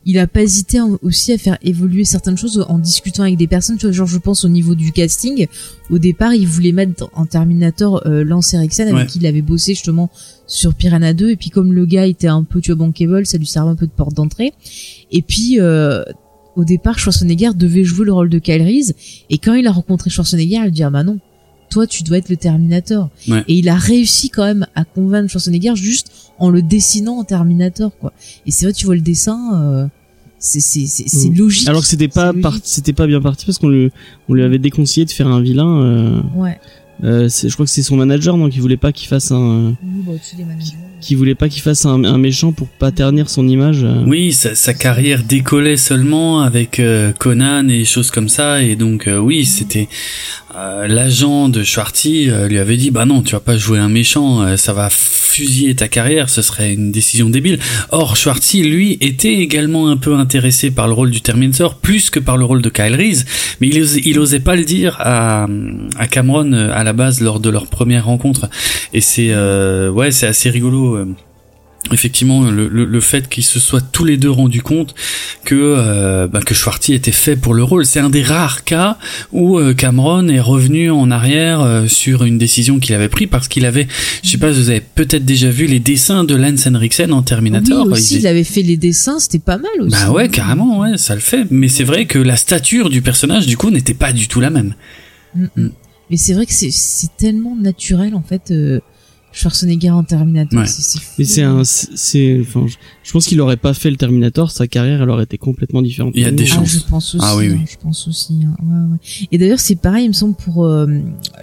[0.06, 3.78] il a pas hésité aussi à faire évoluer certaines choses en discutant avec des personnes.
[3.78, 5.46] Tu vois, genre je pense au niveau du casting.
[5.88, 9.06] Au départ, il voulait mettre en Terminator euh, Lance Erickson avec Ouais.
[9.06, 10.10] qui il avait bossé justement
[10.46, 13.38] sur Piranha 2 et puis comme le gars était un peu tu vois bankable, ça
[13.38, 14.52] lui servait un peu de porte d'entrée.
[15.10, 16.02] Et puis euh,
[16.56, 18.94] au départ, Schwarzenegger devait jouer le rôle de Kyle Reese
[19.30, 21.18] et quand il a rencontré Schwarzenegger, il lui dit ah bah non,
[21.70, 23.10] toi tu dois être le Terminator.
[23.28, 23.42] Ouais.
[23.48, 27.90] Et il a réussi quand même à convaincre Schwarzenegger juste en le dessinant en Terminator
[27.98, 28.12] quoi.
[28.46, 29.86] Et c'est vrai, tu vois le dessin, euh,
[30.38, 31.36] c'est c'est c'est c'est Mm.
[31.38, 31.68] logique.
[31.68, 33.90] Alors que c'était pas c'était pas bien parti parce qu'on lui
[34.28, 35.82] on lui avait déconseillé de faire un vilain.
[35.82, 36.58] Euh, Ouais.
[37.02, 39.70] euh, c'est- je crois que c'est son manager donc il voulait pas qu'il fasse un
[39.82, 40.74] Oui, bah, au-dessus des managers.
[41.04, 43.84] Qui voulait pas qu'il fasse un, méchant pour pas ternir son image.
[43.84, 44.04] euh.
[44.06, 49.06] Oui, sa, sa carrière décollait seulement avec euh, Conan et choses comme ça, et donc
[49.06, 49.88] euh, oui, c'était
[50.56, 53.88] euh, l'agent de Schwarty euh, lui avait dit bah non, tu vas pas jouer un
[53.88, 57.58] méchant, euh, ça va fusiller ta carrière, ce serait une décision débile.
[57.90, 62.20] Or Schwarty lui était également un peu intéressé par le rôle du Terminator plus que
[62.20, 63.24] par le rôle de Kyle Reese,
[63.60, 65.46] mais il osait, il osait pas le dire à,
[65.98, 68.48] à Cameron euh, à la base lors de leur première rencontre,
[68.92, 71.04] et c'est euh, ouais c'est assez rigolo.
[71.90, 74.94] Euh, effectivement le, le, le fait qu'ils se soient tous les deux rendus compte
[75.44, 78.98] que euh, bah, que Schwarty était fait pour le rôle c'est un des rares cas
[79.32, 83.48] où euh, Cameron est revenu en arrière euh, sur une décision qu'il avait prise parce
[83.48, 83.86] qu'il avait
[84.22, 87.86] je sais pas vous avez peut-être déjà vu les dessins de Lance Henriksen en Terminator
[87.86, 89.90] Oui, aussi, il avait fait les dessins, c'était pas mal aussi.
[90.04, 93.46] bah ouais carrément ouais ça le fait mais c'est vrai que la stature du personnage
[93.46, 94.74] du coup n'était pas du tout la même
[95.36, 95.70] Mm, mm.
[96.10, 98.52] Mais c'est vrai que c'est c'est tellement naturel en fait.
[99.34, 100.66] Schwarzenegger en Terminator, Ouais.
[100.66, 101.12] c'est c'est fou.
[101.18, 104.66] Mais c'est un, c'est, enfin, je, je pense qu'il aurait pas fait le Terminator, sa
[104.68, 106.12] carrière, elle aurait été complètement différente.
[106.14, 106.72] Il y a des Ah, chances.
[106.72, 107.24] je pense aussi.
[107.26, 107.58] Ah oui, oui.
[107.60, 108.38] hein, je pense aussi.
[108.44, 108.56] hein.
[108.62, 108.98] Ouais, ouais.
[109.32, 110.86] Et d'ailleurs, c'est pareil, il me semble pour euh,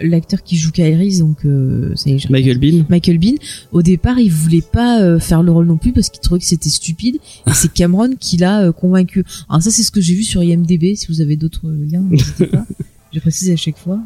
[0.01, 2.85] l'acteur qui joue Reese, donc euh, ça y est, Michael Bean.
[2.89, 3.35] Michael Bean.
[3.73, 6.45] Au départ, il voulait pas euh, faire le rôle non plus parce qu'il trouvait que
[6.45, 7.17] c'était stupide.
[7.45, 9.25] Et c'est Cameron qui l'a euh, convaincu.
[9.49, 10.95] Alors ça, c'est ce que j'ai vu sur IMDb.
[10.95, 12.65] Si vous avez d'autres liens, n'hésitez pas.
[13.13, 13.99] Je précise à chaque fois.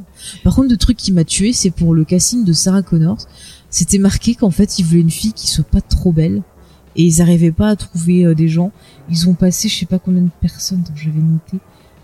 [0.44, 3.20] Par contre, le truc qui m'a tué, c'est pour le casting de Sarah Connors.
[3.76, 6.44] C'était marqué qu'en fait, ils voulaient une fille qui soit pas trop belle.
[6.96, 8.72] Et ils arrivaient pas à trouver euh, des gens.
[9.10, 11.58] Ils ont passé, je sais pas combien de personnes dont j'avais noté.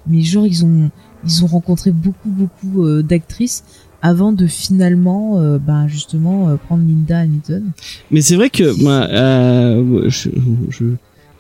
[0.06, 0.92] Mais genre, ils ont,
[1.26, 3.64] ils ont rencontré beaucoup, beaucoup euh, d'actrices
[4.02, 7.72] avant de finalement, euh, bah, justement, euh, prendre Linda Hamilton.
[8.10, 10.30] Mais c'est vrai que moi, euh, je,
[10.68, 10.84] je,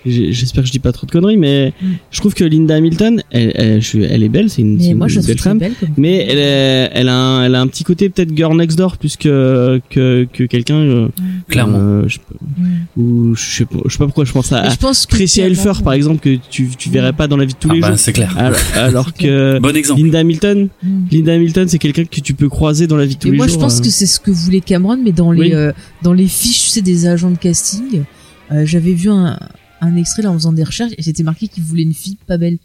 [0.06, 1.86] j'espère que je dis pas trop de conneries, mais Mm.
[2.12, 5.08] je trouve que Linda Hamilton, elle, elle, je suis- elle est belle, c'est une, moi,
[5.08, 5.60] je trouve belle très femme.
[5.60, 5.74] belle.
[5.98, 8.98] Mais elle, est- elle a, un, elle a un petit côté peut-être girl next door
[8.98, 10.76] plus que que, que quelqu'un.
[10.76, 11.08] euh,
[11.50, 11.78] Clairement.
[11.80, 12.18] euh, je
[12.58, 13.02] Mm.
[13.02, 15.42] ou je sais pas, je sais pas pourquoi je pense à, je pense que Tracy
[15.42, 17.80] Helfer par exemple que tu tu verrais pas dans la vie de tous Ah les
[17.82, 18.00] bah, jours.
[18.00, 18.36] c'est clair.
[18.38, 20.02] Alors, alors que Bon exemple.
[20.02, 20.88] Linda Hamilton, Mm.
[21.12, 23.38] Linda Hamilton, c'est quelqu'un que tu peux croiser dans la vie de tous Et les
[23.38, 23.56] moi, jours.
[23.56, 23.84] je pense euh.
[23.84, 25.54] que c'est ce que voulait Cameron, mais dans les Oui.
[25.54, 28.04] euh, dans les fiches, tu sais, des agents de casting,
[28.52, 29.38] euh, j'avais vu un,
[29.82, 32.38] un extrait là en faisant des recherches et c'était marqué qu'il voulait une fille pas
[32.38, 32.58] belle.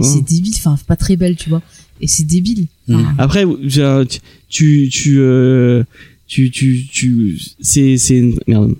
[0.00, 1.62] C'est débile, enfin pas très belle, tu vois.
[2.00, 2.66] Et c'est débile.
[2.88, 3.14] Enfin, Mm.
[3.18, 3.44] Après,
[4.48, 5.84] tu, tu, euh,
[6.26, 8.74] tu, tu, tu, c'est, c'est, merde.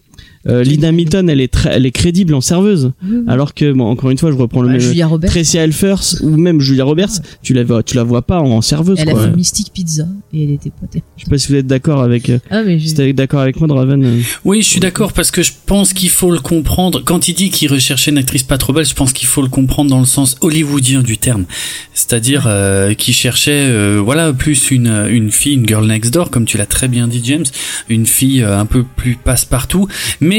[0.48, 2.92] Euh, Linda Hamilton, elle est très, elle est crédible en serveuse.
[3.26, 4.81] Alors que, bon, encore une fois, je reprends le Bah, même.
[4.81, 7.11] Julia Roberts, Tracy Elfers ou même Julia Roberts,
[7.42, 8.98] tu la vois, tu la vois pas en serveuse.
[9.00, 11.07] elle a fait Mystic Pizza et elle était pas terrible.
[11.18, 13.68] Je sais pas si vous êtes d'accord avec, euh, Ah mais t'es d'accord avec moi,
[13.68, 14.03] Draven.
[14.03, 14.20] euh.
[14.46, 17.03] Oui, je suis d'accord parce que je pense qu'il faut le comprendre.
[17.05, 19.48] Quand il dit qu'il recherchait une actrice pas trop belle, je pense qu'il faut le
[19.48, 21.44] comprendre dans le sens hollywoodien du terme,
[21.92, 26.44] c'est-à-dire euh, qu'il cherchait, euh, voilà, plus une une fille, une girl next door, comme
[26.46, 27.44] tu l'as très bien dit, James,
[27.90, 29.87] une fille euh, un peu plus passe-partout.
[30.20, 30.30] Mais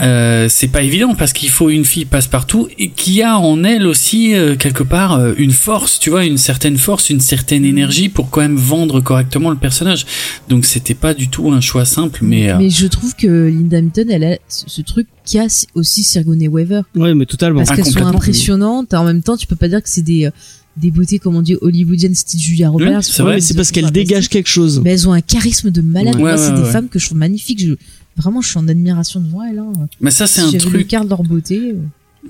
[0.00, 3.86] euh, c'est pas évident parce qu'il faut une fille passe-partout et qui a en elle
[3.86, 8.08] aussi euh, quelque part euh, une force, tu vois, une certaine force, une certaine énergie
[8.08, 10.06] pour quand même vendre correctement le personnage.
[10.48, 13.78] Donc c'était pas du tout un choix simple, mais, euh, mais je trouve que Linda
[13.78, 16.82] Hamilton, elle a ce ce truc qu'a aussi Sigourney Weaver.
[16.96, 17.60] Ouais, mais totalement.
[17.60, 18.92] parce Ah, qu'elles sont impressionnantes.
[18.94, 20.28] En même temps, tu peux pas dire que c'est des
[20.76, 23.04] des beautés, comme on dit, hollywoodiennes style Julia Roberts.
[23.04, 23.36] c'est vrai.
[23.36, 24.08] mais c'est parce qu'elle Fantastique.
[24.08, 24.80] dégage quelque chose.
[24.82, 26.16] Mais elles ont un charisme de malade.
[26.16, 26.72] Ouais, Moi, ouais, c'est ouais, des ouais.
[26.72, 27.60] femmes que je trouve magnifiques.
[27.64, 27.74] Je,
[28.16, 29.58] vraiment, je suis en admiration devant elles.
[29.58, 29.72] Hein.
[30.00, 31.58] mais ça c'est si un j'avais le truc quart de leur beauté.
[31.58, 31.74] euh,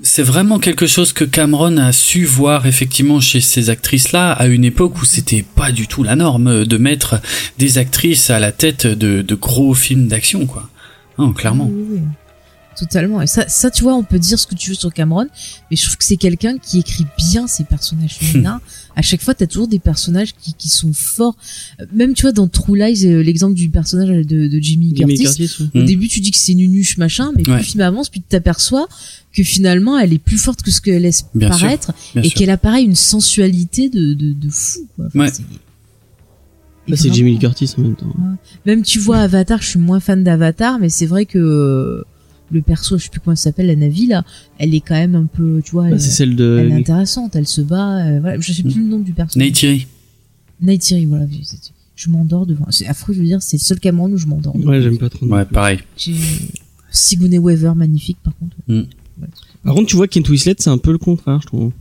[0.03, 4.64] c'est vraiment quelque chose que Cameron a su voir effectivement chez ces actrices-là à une
[4.64, 7.20] époque où c'était pas du tout la norme de mettre
[7.59, 10.68] des actrices à la tête de, de gros films d'action, quoi.
[11.16, 11.68] Non, clairement.
[11.70, 12.01] oui, oui, oui.
[12.79, 13.23] Totalement.
[13.23, 15.27] Et ça, ça, tu vois, on peut dire ce que tu veux sur Cameron,
[15.71, 18.61] mais je trouve que c'est quelqu'un qui écrit bien ses personnages féminins.
[18.97, 21.37] à chaque fois, t'as toujours des personnages qui, qui sont forts.
[21.81, 25.19] Euh, Même, tu vois, dans True Lies, euh, l'exemple du personnage de, de Jimmy, Jimmy
[25.19, 25.37] Curtis.
[25.47, 25.81] Curtis, ouais.
[25.81, 25.87] Au Mm.
[25.87, 27.59] début, tu dis que c'est une nunuche, machin, mais plus Ouais.
[27.59, 28.89] le film avance, plus tu t'aperçois
[29.33, 32.57] que finalement, elle est plus forte que ce qu'elle laisse Bien paraître, et qu'elle a
[32.57, 34.87] pareil une sensualité de, de, de fou.
[34.97, 35.07] Quoi.
[35.07, 35.31] Enfin, Ouais.
[36.87, 38.15] Bah, c'est Jimmy Curtis en même temps.
[38.67, 42.05] Même tu vois Avatar, je suis moins fan d'Avatar, mais c'est vrai que euh,
[42.50, 44.24] le perso, je sais plus comment elle s'appelle, la Navi là,
[44.59, 46.68] elle est quand même un peu, tu vois, Bah, elle, c'est celle elle de.
[46.70, 49.38] est intéressante, elle se bat, euh, voilà, je sais plus le nom du perso.
[49.38, 49.87] Neytiri.
[50.61, 51.26] Neytiri, voilà,
[51.96, 52.66] je m'endors devant.
[52.70, 54.54] C'est affreux, je veux dire, c'est le seul Cameron où je m'endors.
[54.57, 55.26] Ouais, j'aime pas trop.
[55.26, 55.78] Ouais, pareil.
[55.96, 56.14] J'ai
[56.90, 58.57] Sigourney Weaver, magnifique par contre.
[58.68, 58.78] Mm.
[59.20, 59.28] Ouais.
[59.64, 61.72] Par contre, tu vois, Kate Winslet, c'est un peu le contraire, je trouve.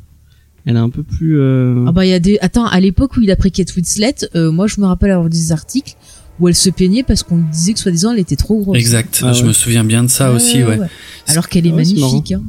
[0.66, 1.40] Elle est un peu plus.
[1.40, 3.76] euh, Ah bah il y a des, attends, à l'époque où il a pris Kate
[3.76, 5.96] Winslet, euh, moi je me rappelle avoir des articles
[6.40, 8.78] où elle se peignait parce qu'on disait que soi-disant elle était trop grosse.
[8.78, 9.22] Exact.
[9.24, 9.48] Ah Je ouais.
[9.50, 10.80] me souviens bien de ça aussi, ouais.
[11.28, 12.32] Alors qu'elle est Ah magnifique.
[12.34, 12.42] Hein.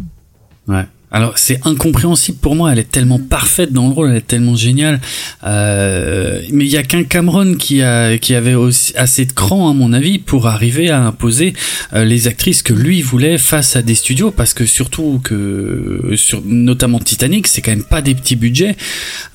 [0.66, 0.86] Ouais.
[1.14, 2.72] Alors c'est incompréhensible pour moi.
[2.72, 5.00] Elle est tellement parfaite dans le rôle, elle est tellement géniale.
[5.44, 9.70] Euh, mais il y a qu'un Cameron qui a qui avait aussi assez de cran
[9.70, 11.52] à mon avis pour arriver à imposer
[11.92, 16.42] euh, les actrices que lui voulait face à des studios parce que surtout que sur
[16.44, 18.76] notamment Titanic, c'est quand même pas des petits budgets.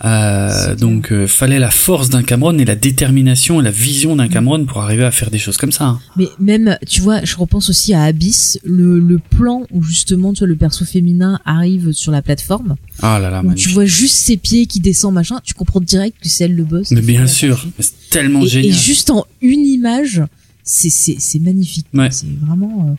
[0.03, 4.27] Euh, donc euh, fallait la force d'un Cameron et la détermination et la vision d'un
[4.27, 5.85] Cameron pour arriver à faire des choses comme ça.
[5.85, 5.99] hein.
[6.17, 10.39] Mais même, tu vois, je repense aussi à Abyss, le, le plan où justement, tu
[10.39, 14.37] vois, le perso féminin arrive sur la plateforme, Ah là là, tu vois juste ses
[14.37, 16.91] pieds qui descendent, machin, tu comprends direct que c'est elle le boss.
[16.91, 18.73] Mais bien sûr, c'est tellement Et, et génial.
[18.77, 20.23] juste en une image,
[20.63, 21.87] c'est c'est c'est magnifique.
[21.93, 22.09] Ouais.
[22.11, 22.87] C'est vraiment.
[22.89, 22.93] euh,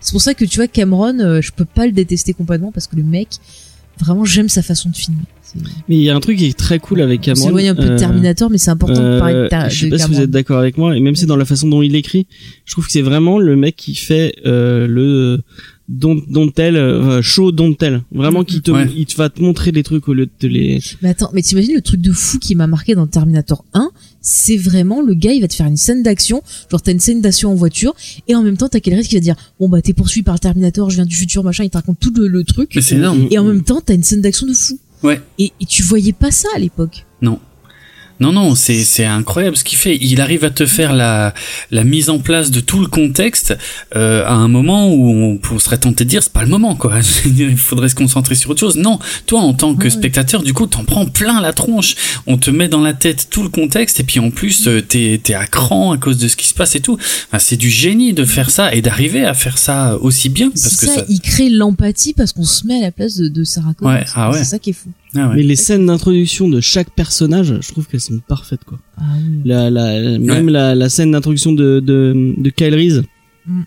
[0.00, 2.86] C'est pour ça que tu vois Cameron, euh, je peux pas le détester complètement parce
[2.88, 3.28] que le mec,
[4.00, 5.22] vraiment, j'aime sa façon de filmer.
[5.86, 7.44] Mais il y a un truc qui est très cool avec On Cameron.
[7.48, 9.86] s'éloigne un peu de euh, Terminator, mais c'est important de parler de, ta- je sais
[9.90, 11.82] de pas si vous êtes d'accord avec moi, et même si dans la façon dont
[11.82, 12.26] il écrit,
[12.64, 15.42] je trouve que c'est vraiment le mec qui fait euh, le
[15.88, 18.86] dont dont tel euh, show dont tel, vraiment qui te Ouais.
[18.96, 20.80] il te va te montrer des trucs au lieu de te les.
[21.02, 23.90] Mais attends, mais t'imagines le truc de fou qui m'a marqué dans Terminator 1,
[24.20, 27.20] c'est vraiment le gars, il va te faire une scène d'action, genre t'as une scène
[27.20, 27.94] d'action en voiture,
[28.28, 30.38] et en même temps t'as quelqu'un qui va dire, bon bah t'es poursuivi par le
[30.40, 32.94] Terminator, je viens du futur, machin, il te raconte tout le, le truc, Mais c'est
[32.94, 33.26] énorme.
[33.30, 34.78] et en même temps t'as une scène d'action de fou.
[35.02, 35.20] Ouais.
[35.38, 37.04] Et, et tu voyais pas ça à l'époque.
[37.22, 37.40] Non,
[38.20, 39.98] non, c'est c'est incroyable ce qu'il fait.
[40.00, 41.34] Il arrive à te faire la
[41.70, 43.56] la mise en place de tout le contexte
[43.96, 46.76] euh, à un moment où on, on serait tenté de dire c'est pas le moment
[46.76, 46.94] quoi.
[47.24, 48.76] Il faudrait se concentrer sur autre chose.
[48.76, 49.90] Non, toi en tant que Ouais.
[49.90, 51.96] spectateur, du coup, t'en prends plein la tronche.
[52.26, 55.20] On te met dans la tête tout le contexte et puis en plus euh, t'es
[55.22, 56.94] t'es à cran à cause de ce qui se passe et tout.
[57.28, 60.76] Enfin, c'est du génie de faire ça et d'arriver à faire ça aussi bien parce
[60.76, 61.04] que ça, ça.
[61.08, 63.94] il crée l'empathie parce qu'on se met à la place de, de Sarah Connor.
[63.94, 64.38] Ouais, ah ouais.
[64.38, 64.90] C'est ça qui est fou.
[65.14, 65.36] Ah ouais.
[65.36, 68.78] Mais les scènes d'introduction de chaque personnage, je trouve qu'elles sont parfaites quoi.
[68.96, 69.40] Ah oui.
[69.44, 73.02] La, la, même la, la scène d'introduction de, de, de Kyle Reese,
[73.44, 73.62] Mm.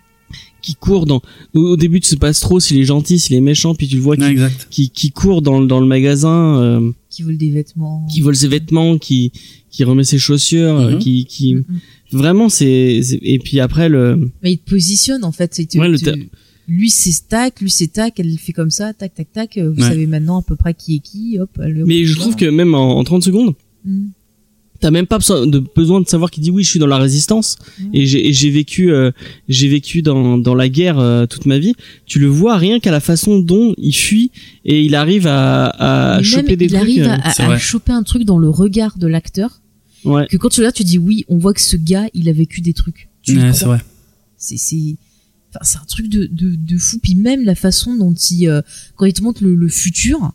[0.62, 1.22] qui court dans
[1.54, 4.02] au, début tu sais pas trop s'il est gentil s'il est méchant puis tu le
[4.02, 4.24] vois qui,
[4.70, 8.08] qui, qui court dans, le- dans le magasin euh, Qui volent des vêtements.
[8.10, 9.34] qui vole ses vêtements qui
[9.70, 11.00] qui remet ses chaussures euh, Mhm.
[11.00, 12.18] qui qui Mm, mm.
[12.18, 15.54] vraiment c'est et puis après le Mais il te positionne en fait.
[15.54, 15.98] c'est- Ouais, le
[16.68, 19.58] lui c'est tac, lui c'est tac, elle fait comme ça, tac tac tac.
[19.58, 19.88] Vous Ouais.
[19.90, 21.38] savez maintenant à peu près qui est qui.
[21.40, 21.50] Hop.
[21.64, 23.54] elle- mais je trouve que même en, en 30 secondes
[23.86, 24.08] Mm.
[24.80, 26.98] t'as même pas besoin de, besoin de savoir qui dit oui je suis dans la
[26.98, 27.58] résistance
[27.94, 29.12] et j'ai vécu euh,
[29.48, 31.76] j'ai vécu dans dans la guerre euh, toute ma vie
[32.08, 34.32] tu le vois rien qu'à la façon dont il fuit
[34.66, 37.18] et il arrive à à choper même, des il trucs arrive euh,
[37.54, 39.62] à, choper un truc dans le regard de l'acteur
[40.04, 42.34] ouais que quand tu regardes tu dis oui on voit que ce gars il a
[42.34, 43.80] vécu des trucs tu Ouais, c'est vrai.
[44.38, 44.96] c'est c'est
[45.64, 47.00] c'est un truc de, de de fou.
[47.02, 48.62] Puis même la façon dont il euh,
[48.96, 50.34] quand il te montre le, le futur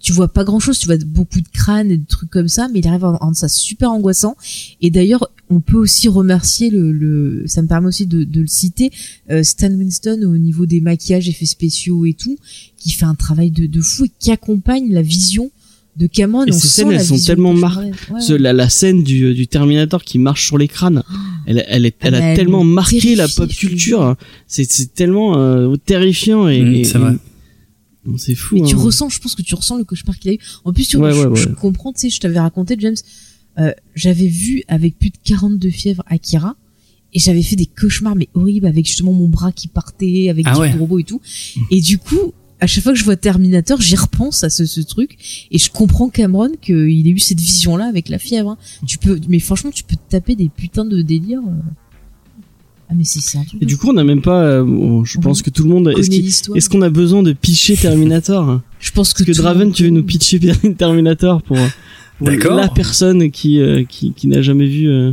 [0.00, 2.68] tu vois pas grand chose tu vois beaucoup de crânes et de trucs comme ça
[2.68, 4.36] mais il arrive à rendre ça super angoissant.
[4.80, 8.46] Et d'ailleurs on peut aussi remercier le, le ça me permet aussi de, de le
[8.46, 8.90] citer
[9.30, 12.38] euh, Stan Winston au niveau des maquillages effets spéciaux et tout
[12.76, 15.50] qui fait un travail de, de fou et qui accompagne la vision
[15.98, 17.90] de Cameron Et on ces sent scènes, elles sont tellement que je mar- parlais.
[18.10, 18.38] Ouais, Ce- ouais.
[18.38, 21.02] la, la scène du, du Terminator qui marche sur les crânes,
[21.46, 24.14] elle, elle, est, elle Ah, a elle tellement me marqué la pop culture.
[24.46, 27.14] C'est, c'est tellement euh, terrifiant et, Mm, et- c'est vrai.
[27.14, 28.54] et- c'est fou.
[28.54, 28.78] Mais tu hein.
[28.78, 30.38] ressens, je pense que tu ressens le cauchemar qu'il a eu.
[30.64, 31.54] En plus, tu Ouais, je, ouais, je ouais.
[31.54, 32.94] comprends, tu sais, je t'avais raconté, James,
[33.58, 36.56] euh, j'avais vu avec plus de 42 fièvres Akira,
[37.12, 40.54] et j'avais fait des cauchemars, mais horribles, avec justement mon bras qui partait, avec Ah
[40.54, 40.72] des ouais.
[40.72, 41.20] robots et tout.
[41.70, 44.80] Et du coup, à chaque fois que je vois Terminator, j'y repense à ce, ce
[44.80, 45.16] truc,
[45.50, 48.50] et je comprends Cameron qu'il ait eu cette vision-là avec la fièvre.
[48.50, 48.58] hein.
[48.86, 51.40] Tu peux, mais franchement, tu peux te taper des putains de délires.
[51.46, 51.52] euh.
[52.90, 53.62] Ah, mais c'est c'est un truc.
[53.62, 54.42] Et du coup, on n'a même pas.
[54.42, 55.92] euh, bon, je On pense que tout le monde.
[55.94, 58.60] On Est-ce qu'on a besoin de pitcher Terminator?
[58.80, 60.40] Je pense que Est-ce que Draven, tu veux nous pitcher
[60.78, 61.58] Terminator pour,
[62.18, 62.56] pour D'accord.
[62.56, 64.88] la personne qui euh, qui, qui n'a jamais vu.
[64.88, 65.12] euh,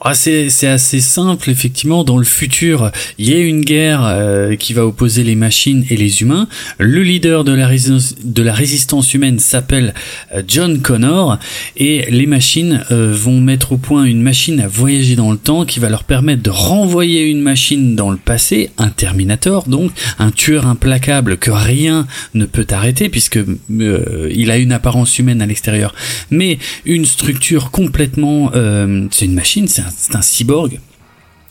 [0.00, 2.04] Ah, c'est assez simple effectivement.
[2.04, 5.96] Dans le futur, il y a une guerre euh, qui va opposer les machines et
[5.96, 6.48] les humains.
[6.78, 9.94] Le leader de la résistance, de la résistance humaine s'appelle
[10.34, 11.38] euh, John Connor
[11.76, 15.64] et les machines euh, vont mettre au point une machine à voyager dans le temps
[15.64, 20.30] qui va leur permettre de renvoyer une machine dans le passé, un Terminator donc, un
[20.30, 25.46] tueur implacable que rien ne peut arrêter puisque euh, il a une apparence humaine à
[25.46, 25.94] l'extérieur,
[26.30, 30.80] mais une structure complètement, euh, c'est une machine, c'est un, cyborg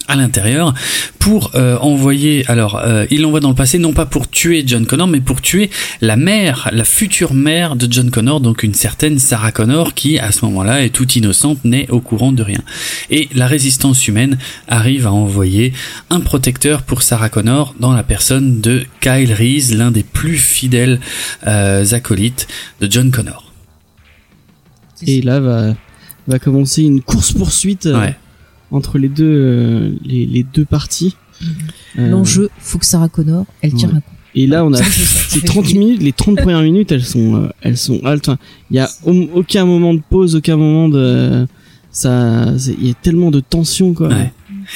[0.07, 0.73] à l'intérieur
[1.19, 4.85] pour euh, envoyer alors euh, il l'envoie dans le passé non pas pour tuer John
[4.87, 5.69] Connor mais pour tuer
[6.01, 10.31] la mère la future mère de John Connor donc une certaine Sarah Connor qui à
[10.31, 12.61] ce moment-là est toute innocente n'est au courant de rien.
[13.11, 14.37] Et la résistance humaine
[14.67, 15.73] arrive à envoyer
[16.09, 20.99] un protecteur pour Sarah Connor dans la personne de Kyle Reese l'un des plus fidèles
[21.45, 22.47] euh, acolytes
[22.81, 23.51] de John Connor.
[25.05, 25.75] Et là va
[26.27, 28.15] va commencer une course poursuite ouais
[28.71, 31.15] entre les deux euh, les, les deux parties.
[31.99, 33.95] Euh, L'enjeu, faut que Sarah Connor, elle tire ouais.
[33.95, 34.11] un coup.
[34.33, 37.75] Et là, on a ces 30 minutes, les 30 premières minutes, elles sont, euh, elles
[37.77, 38.29] sont haltes.
[38.69, 41.45] Il y a au- aucun moment de pause, aucun moment de,
[41.91, 42.45] ça,
[42.79, 44.07] il y a tellement de tension, quoi.
[44.07, 44.31] Ouais.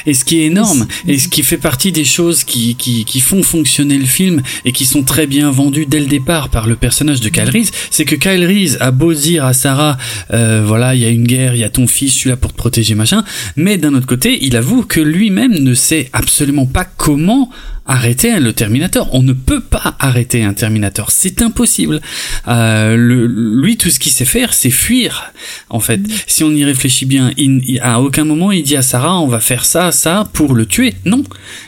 [0.06, 3.20] Et ce qui est énorme, et ce qui fait partie des choses qui, qui, qui
[3.20, 6.76] font fonctionner le film et qui sont très bien vendues dès le départ par le
[6.76, 9.98] personnage de Kyle Reese, c'est que Kyle Reese a beau dire à Sarah,
[10.32, 12.38] euh, voilà, il y a une guerre, il y a ton fils, je suis là
[12.38, 13.24] pour te protéger, machin,
[13.56, 17.50] mais d'un autre côté, il avoue que lui-même ne sait absolument pas comment
[17.86, 19.08] arrêter le Terminator.
[19.14, 22.02] On ne peut pas arrêter un Terminator, c'est impossible.
[22.48, 25.32] Euh, le, lui, tout ce qu'il sait faire, c'est fuir.
[25.70, 28.82] En fait, si on y réfléchit bien, il, il- à aucun moment il dit à
[28.82, 30.96] Sarah, on va faire ça, ça pour le tuer.
[31.06, 31.24] Non,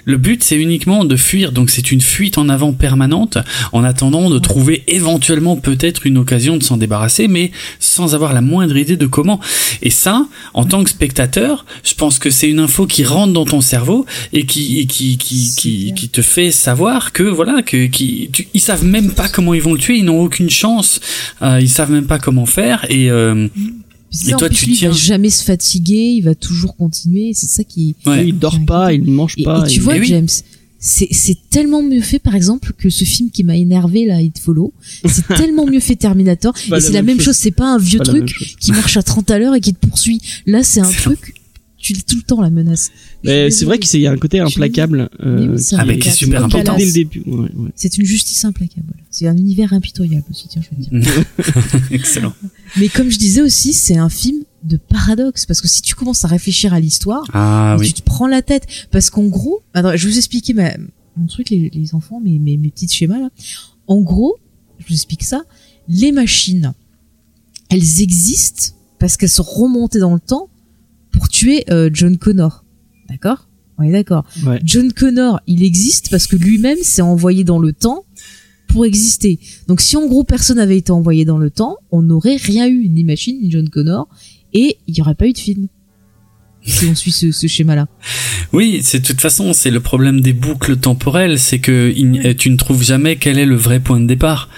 [0.06, 1.51] le but c'est uniquement de fuir.
[1.51, 3.38] Donc c'est une fuite en avant permanente,
[3.71, 8.41] en attendant de trouver éventuellement peut-être une occasion de s'en débarrasser, mais sans avoir la
[8.41, 9.39] moindre idée de comment.
[9.82, 13.45] Et ça, en tant que spectateur, je pense que c'est une info qui rentre dans
[13.45, 16.07] ton cerveau et qui et qui qui qui, bien.
[16.08, 19.62] Qui te fait savoir que voilà que qui tu- ils savent même pas comment ils
[19.62, 21.00] vont le tuer, ils n'ont aucune chance,
[21.41, 23.48] euh, ils savent même pas comment faire et euh,
[24.28, 27.32] Et toi, tu lui, il va tiens- jamais se fatiguer, il va toujours continuer.
[27.34, 27.96] C'est ça qui.
[28.06, 28.28] ouais.
[28.30, 29.65] Il dort pas, il ne mange pas.
[29.65, 30.08] et tu il- vois, oui.
[30.08, 30.30] James,
[30.80, 34.39] c'est c'est tellement mieux fait, par exemple, que ce film qui m'a énervé là, It
[34.39, 34.72] Follow.
[35.06, 36.54] C'est tellement mieux fait Terminator.
[36.74, 37.36] et c'est la même chose.
[37.36, 39.86] C'est pas un vieux pas truc qui marche à 30 à l'heure et qui te
[39.86, 40.22] poursuit.
[40.46, 41.34] Là, c'est un truc.
[41.80, 42.90] Tu lis tout le temps la menace.
[43.24, 45.10] Mais c'est vrai qu'il y a un côté implacable.
[45.20, 46.70] Oui, euh, un Ah, mais qui est super implacable.
[46.70, 46.78] important.
[46.80, 47.22] dès le début.
[47.28, 47.70] Ouais, ouais.
[47.76, 48.94] C'est une justice implacable.
[49.12, 51.24] C'est un univers impitoyable aussi, tiens, je veux dire.
[51.92, 52.34] Excellent.
[52.78, 56.26] Mais comme je disais aussi, c'est un film de paradoxe parce que si tu commences
[56.26, 57.88] à réfléchir à l'histoire, Ah oui.
[57.88, 60.72] tu te prends la tête parce qu'en gros, attends, je vais vous expliquer ma,
[61.16, 63.30] mon truc les, les enfants, mes, mes mes petits schémas là.
[63.86, 64.38] En gros,
[64.80, 65.44] je vous explique ça.
[65.88, 66.74] Les machines,
[67.70, 70.50] elles existent parce qu'elles sont remontées dans le temps
[71.17, 72.63] pour tuer euh, John Connor,
[73.10, 73.47] d'accord?
[73.80, 74.25] On est d'accord.
[74.45, 74.60] Ouais.
[74.63, 78.06] John Connor, il existe parce que lui-même s'est envoyé dans le temps
[78.67, 79.39] pour exister.
[79.67, 82.89] Donc si en gros personne avait été envoyé dans le temps, on n'aurait rien eu,
[82.89, 84.08] ni machine, ni John Connor,
[84.53, 85.67] et il n'y aurait pas eu de film.
[86.65, 87.88] Si on suit ce, ce schéma-là.
[88.51, 92.49] Oui, c'est de toute façon, c'est le problème des boucles temporelles, c'est que il- tu
[92.49, 94.49] ne trouves jamais quel est le vrai point de départ.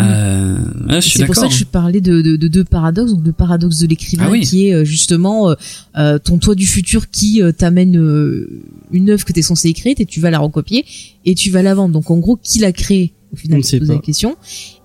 [0.00, 0.56] Euh,
[0.88, 3.24] ouais, je suis C'est pour ça que je parlais de, de, de deux paradoxes, donc
[3.26, 4.40] le paradoxe de l'écrivain Ah oui.
[4.40, 5.54] qui est euh, justement euh,
[5.96, 9.68] euh, ton toi du futur qui euh, t'amène euh, une œuvre que tu es censé
[9.68, 10.86] écrire et tu vas la recopier
[11.26, 11.92] et tu vas la vendre.
[11.92, 14.36] Donc en gros, qui l'a créé Au final, te poses la question.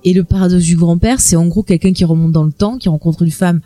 [0.03, 2.89] Et le paradoxe du grand-père, c'est en gros quelqu'un qui remonte dans le temps, qui
[2.89, 3.61] rencontre une femme.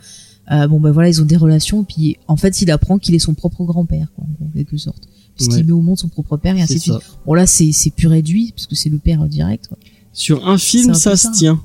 [0.50, 3.20] Euh, bon ben voilà, ils ont des relations, puis en fait, il apprend qu'il est
[3.20, 5.02] son propre grand-père, quoi, en quelque sorte,
[5.36, 5.62] puisqu'il Ouais.
[5.62, 6.94] met au monde son propre père et ainsi de suite.
[7.26, 9.68] Bon là, c'est c'est pur réduit puisque c'est le père direct.
[9.68, 9.78] quoi.
[10.12, 11.60] Sur un film, un ça, se tient.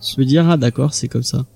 [0.00, 1.46] Je veux dire, ah d'accord, c'est comme ça.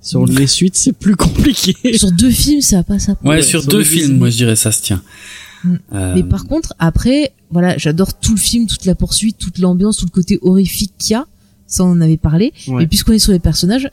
[0.00, 1.74] Sur les suites, c'est plus compliqué.
[1.96, 3.16] Sur deux films, ça va pas ça.
[3.24, 5.02] Ouais, Ouais, sur sur deux films, moi je dirais ça se tient.
[5.64, 5.74] Mm.
[5.92, 9.96] Euh, Mais par contre, après, voilà, j'adore tout le film, toute la poursuite, toute l'ambiance,
[9.96, 11.26] tout le côté horrifique qu'il y a.
[11.66, 12.52] Ça, on en avait parlé.
[12.68, 12.84] Ouais.
[12.84, 13.88] Et puisqu'on est sur les personnages,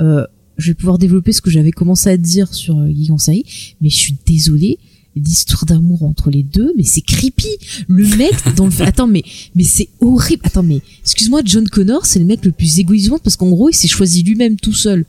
[0.00, 0.24] euh,
[0.56, 3.44] je vais pouvoir développer ce que j'avais commencé à dire sur euh, série.
[3.80, 4.78] Mais je suis désolée,
[5.16, 7.58] l'histoire d'amour entre les deux, mais c'est creepy.
[7.88, 9.22] Le mec dans le, attends, mais,
[9.54, 10.42] mais c'est horrible.
[10.44, 12.78] Attends, mais, excuse-moi, John Connor, c'est le mec le plus
[13.10, 15.04] monde parce qu'en gros, il s'est choisi lui-même tout seul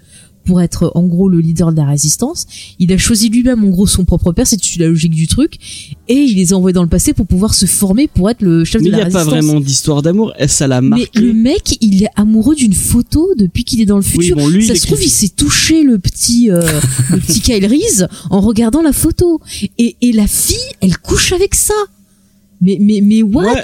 [0.45, 2.47] pour être en gros le leader de la résistance.
[2.79, 5.55] Il a choisi lui-même en gros son propre père, c'est la logique du truc,
[6.07, 8.63] et il les a envoyés dans le passé pour pouvoir se former pour être le
[8.63, 9.45] chef Mais de il la n'y a pas résistance.
[9.45, 10.33] vraiment d'histoire d'amour.
[10.47, 11.07] Ça l'a Mais marqué.
[11.19, 14.37] le mec, il est amoureux d'une photo depuis qu'il est dans le Oui, futur.
[14.37, 16.61] bon, lui, ça il se trouve, il s'est touché le petit, euh,
[17.11, 19.39] le petit Kyle Reese en regardant la photo.
[19.77, 21.73] Et, et la fille, elle couche avec ça.
[22.61, 23.43] Mais, mais, mais what?
[23.43, 23.63] Ouais,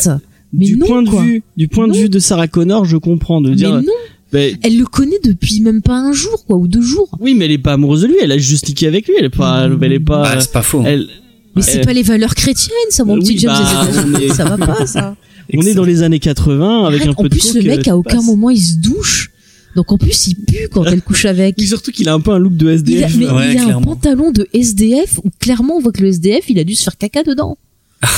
[0.53, 1.21] mais du non, point de quoi.
[1.23, 1.99] vue, du point de Non.
[1.99, 3.71] vue de Sarah Connor, je comprends de Mais dire.
[3.81, 3.91] non,
[4.35, 7.09] ben, elle le connaît depuis même pas un jour, quoi, ou deux jours.
[7.19, 8.15] oui, mais elle est pas amoureuse de lui.
[8.21, 9.15] Elle a juste liqué avec lui.
[9.17, 10.23] Elle est pas, elle est pas.
[10.23, 10.83] bah, c'est pas faux.
[10.85, 11.07] elle,
[11.55, 13.53] Mais c'est pas les valeurs chrétiennes, ça, mon oui, petit James.
[14.11, 15.15] bah, est- Ça va pas, ça.
[15.53, 17.69] on est dans les années 80 avec Arrête, un peu en de plus, coke, le
[17.77, 18.25] mec, à aucun passe.
[18.25, 19.31] moment, il se douche.
[19.75, 21.55] Donc, en plus, il pue quand elle couche avec.
[21.61, 23.15] Et surtout qu'il a un peu un look de Il a, SDF.
[23.17, 26.49] mais Ouais, il a un pantalon de SDF où clairement on voit que le SDF
[26.49, 27.57] il a dû se faire caca dedans.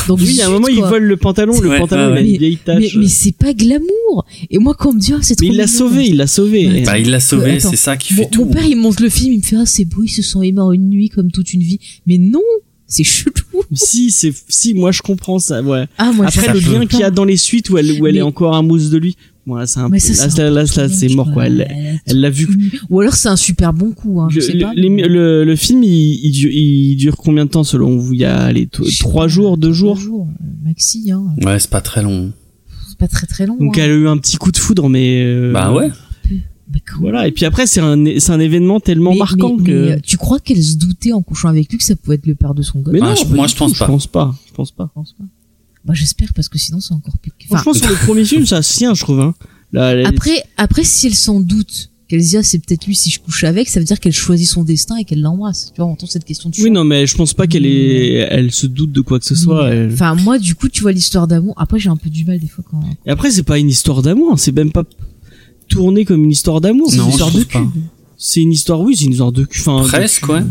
[0.07, 0.89] Donc Oui, il y a un moment, il quoi.
[0.91, 1.59] vole le pantalon.
[1.59, 2.95] Le Ouais, pantalon, ouais, il a une vieille Mais, tache.
[2.95, 4.25] mais c'est pas glamour.
[4.49, 6.27] Et moi quand on me dit ah c'est trop Mais il l'a sauvé, il l'a
[6.27, 6.67] sauvé.
[6.67, 6.83] Ouais.
[6.83, 7.69] Bah, il l'a sauvé, Attends.
[7.69, 8.45] c'est ça qui Mon, fait tout.
[8.45, 10.41] mon père il monte le film, il me fait ah c'est beau, ils se sont
[10.41, 11.79] aimés en une nuit comme toute une vie.
[12.05, 12.41] Mais non,
[12.87, 13.31] c'est chelou.
[13.73, 15.85] si, c'est, si, moi je comprends ça, ouais.
[15.97, 18.07] Ah moi Après, ça le lien qu'il y a dans les suites où elle, où
[18.07, 19.15] elle Mais- est encore amoureuse de lui.
[19.47, 21.07] Bon, là, c'est un Mais peu, ça, là, c'est là, un là, peu là, c'est
[21.07, 21.45] trop mort, quoi.
[21.47, 21.65] Elle,
[22.07, 22.47] l'a vu.
[22.89, 24.73] Ou alors c'est un super bon coup, hein, je Le, sais pas.
[24.75, 28.13] le- mais- le- le film, il, il, dure, il dure combien de temps selon vous?
[28.13, 29.95] Il y a les trois jours, deux trois jours?
[29.97, 30.27] jours,
[30.63, 31.27] maxi hein.
[31.43, 32.31] Ouais, c'est pas très long.
[32.89, 33.55] C'est pas très très long.
[33.57, 33.83] Donc hein.
[33.85, 35.89] elle a eu un petit coup de foudre, mais euh, Bah ouais.
[36.99, 37.27] Voilà.
[37.27, 39.71] Et puis après, c'est un, c'est un événement tellement Mais- marquant mais- que.
[39.71, 42.27] mais, euh, tu crois qu'elle se doutait en couchant avec lui que ça pouvait être
[42.27, 43.85] le père de son gosse Mais Ah, non, je- moi, du je pense tout, pas.
[43.85, 44.35] Je pense pas.
[44.49, 44.89] Je pense pas.
[44.89, 45.23] Je pense pas.
[45.87, 47.31] Bah, j'espère parce que sinon c'est encore plus.
[47.49, 49.21] Enfin, Franchement, sur le premier film, ça tient, je trouve.
[49.21, 49.33] Hein.
[49.73, 53.09] Là, après, après, si elle s'en doute, qu'elle se dit ah, c'est peut-être lui si
[53.09, 55.71] je couche avec, ça veut dire qu'elle choisit son destin et qu'elle l'embrasse.
[55.73, 56.63] Tu vois, on entend cette question de choix.
[56.65, 59.35] Oui, non, mais je pense pas qu'elle est, elle se doute de quoi que ce
[59.35, 59.69] soit.
[59.73, 61.53] elle- Enfin, moi, du coup, tu vois l'histoire d'amour.
[61.57, 62.81] Après, j'ai un peu du mal des fois quand.
[63.05, 64.33] Et après, c'est pas une histoire d'amour.
[64.33, 64.83] hein, C'est même pas
[65.69, 66.89] tourné comme une histoire d'amour.
[66.91, 67.57] C'est une histoire de cul.
[68.17, 69.59] C'est une histoire, oui, c'est une histoire de cul.
[69.61, 70.31] Enfin, de Presque, cul.
[70.31, 70.41] ouais.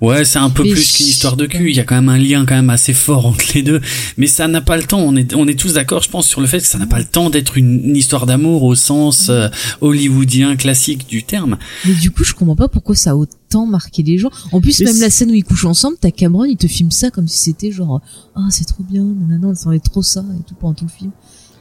[0.00, 1.70] Ouais, c'est un peu Mais plus qu'une histoire de cul.
[1.70, 3.80] Il y a quand même un lien quand même assez fort entre les deux.
[4.18, 5.00] Mais ça n'a pas le temps.
[5.00, 6.98] On est, on est tous d'accord, je pense, sur le fait que ça n'a pas
[6.98, 9.48] le temps d'être une, une histoire d'amour au sens euh,
[9.80, 11.56] hollywoodien classique du terme.
[11.86, 14.30] Mais du coup, je comprends pas pourquoi ça a autant marqué les gens.
[14.52, 16.90] En plus, Mais même la scène où ils couchent ensemble, t'as Cameron, il te filme
[16.90, 18.02] ça comme si c'était genre,
[18.34, 21.10] ah, c'est trop bien, nanana, ça est trop ça et tout pendant tout le film.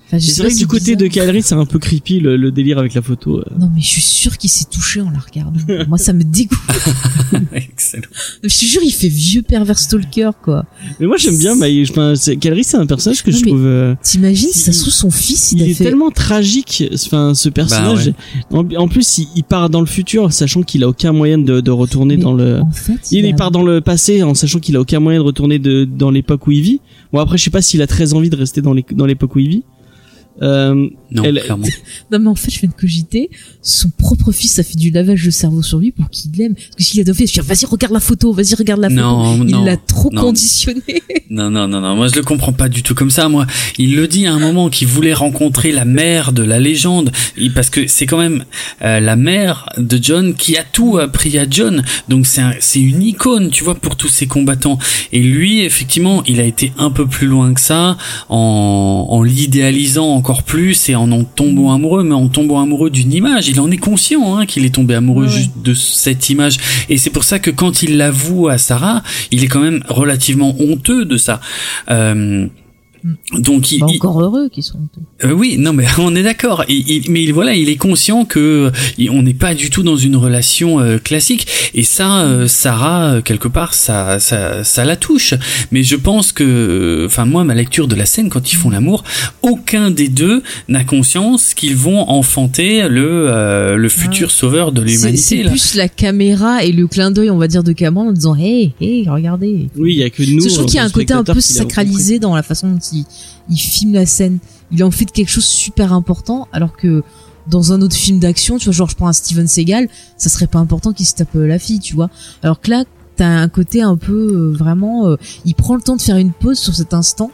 [0.08, 1.08] Enfin, je C'est vrai que du côté de.
[1.08, 3.40] Calry, c'est un peu creepy le, le délire avec la photo.
[3.40, 3.44] euh.
[3.60, 5.60] Non, mais je suis sûre qu'il s'est touché en la regardant.
[5.88, 6.58] Moi, ça me dégoûte.
[7.54, 8.04] Excellent.
[8.44, 10.66] Je te jure, il fait vieux pervers stalker, quoi.
[11.00, 11.56] Mais moi j'aime bien.
[11.56, 13.66] Bah, il- enfin, c'est- Calry, c'est un personnage que Non, je trouve.
[13.66, 15.84] euh, T'imagines, Si- ça se trouve son fils, il, il a est fait.
[15.86, 16.84] tellement tragique.
[16.94, 18.14] Enfin, ce personnage.
[18.52, 21.62] En, en plus, il, il part dans le futur, sachant qu'il a aucun moyen de,
[21.62, 22.62] de retourner Mais dans le.
[22.62, 25.20] En fait, Il, a- il part dans le passé en sachant qu'il a aucun moyen
[25.20, 26.82] de retourner de, dans l'époque où il vit.
[27.14, 29.36] Bon après je sais pas s'il a très envie de rester dans les- dans l'époque
[29.36, 29.64] où il vit.
[30.42, 31.66] Euh, Non, Elle- clairement.
[32.12, 33.30] Non, mais en fait, je viens de cogiter.
[33.62, 36.56] Son propre fils a fait du lavage de cerveau sur lui pour qu'il l'aime.
[36.56, 39.02] Parce que s'il a fait, je vas-y, regarde la photo, vas-y, regarde la photo.
[39.02, 40.22] Non, il l'a trop non.
[40.22, 40.82] conditionné.
[41.32, 41.96] Non, non, non, non.
[41.96, 43.28] Moi, je le comprends pas du tout comme ça.
[43.30, 43.48] Moi,
[43.80, 47.12] il le dit à un moment qu'il voulait rencontrer la mère de la légende,
[47.56, 48.46] parce que c'est quand même
[48.84, 51.84] euh, la mère de John qui a tout appris à John.
[52.10, 54.78] Donc c'est un- une icône, tu vois, pour tous ces combattants.
[55.12, 57.98] Et lui, effectivement, il a été un peu plus loin que ça,
[58.30, 63.14] en, en l'idéalisant encore plus et en en tombant amoureux, mais en tombant amoureux d'une
[63.14, 63.48] image.
[63.48, 65.32] Il en est conscient hein, qu'il est tombé amoureux Ouais.
[65.32, 66.58] juste de cette image.
[66.90, 70.56] Et c'est pour ça que quand il l'avoue à Sarah, il est quand même relativement
[70.60, 71.40] honteux de ça.
[71.92, 72.48] Euh,
[73.38, 74.80] donc il, Bah, il- encore heureux qu'ils sont.
[75.24, 76.64] euh, oui, non, mais on est d'accord.
[76.68, 79.84] Il- il- mais il- voilà, il est conscient que il- on n'est pas du tout
[79.84, 81.48] dans une relation euh, classique.
[81.74, 85.34] Et ça, euh, Sarah, euh, quelque part, ça, ça, ça la touche.
[85.72, 88.70] Mais je pense que, euh, enfin moi, ma lecture de la scène quand ils font
[88.70, 89.04] l'amour,
[89.42, 93.26] aucun des deux n'a conscience qu'ils vont enfanter le
[93.76, 93.90] le Ah.
[93.90, 95.18] futur sauveur de l'humanité.
[95.18, 98.36] c'est plus la caméra et le clin d'œil, on va dire, de Cameron en disant
[98.36, 99.68] Hey, hey, regardez.
[99.78, 100.44] Oui, il y a que nous.
[100.48, 103.06] je trouve qu'il y a un côté un peu sacralisé dans la façon dont il,
[103.50, 104.40] il filme la scène.
[104.72, 107.04] Il en fait quelque chose de super important, alors que
[107.48, 109.88] dans un autre film d'action, tu vois, genre je prends un Steven Seagal,
[110.18, 112.10] ça serait pas important qu'il se tape euh, la fille, tu vois.
[112.42, 112.84] Alors que là,
[113.16, 115.16] t'as un côté un peu euh, vraiment, euh,
[115.46, 117.30] il prend le temps de faire une pause sur cet instant,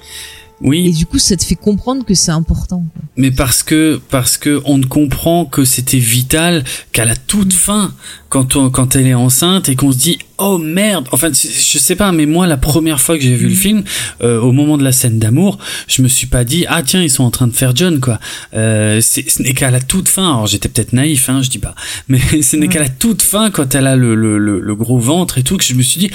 [0.62, 2.84] Oui, et du coup, ça te fait comprendre que c'est important.
[2.94, 3.02] quoi.
[3.16, 7.94] Mais parce que parce que on ne comprend que c'était vital qu'à la toute fin,
[8.32, 11.08] quand on, quand elle est enceinte et qu'on se dit oh merde.
[11.12, 13.84] Enfin, je sais pas, mais moi la première fois que j'ai vu le film,
[14.24, 17.10] euh, au moment de la scène d'amour, je me suis pas dit ah tiens ils
[17.12, 18.20] sont en train de faire John quoi.
[18.56, 20.24] Euh, c'est- ce n'est qu'à la toute fin.
[20.24, 21.76] Alors j'étais peut-être naïf, hein, je dis pas,
[22.08, 24.98] mais ce n'est qu'à la toute fin quand elle a le, le, le, le gros
[24.98, 26.10] ventre et tout que je me suis dit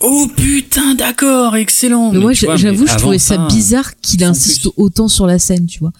[0.00, 2.10] oh putain d'accord excellent.
[2.12, 4.70] Mais Mais moi, j'avoue, je trouvais ça bizarre qu'il insiste plus.
[4.76, 5.92] autant sur la scène, tu vois.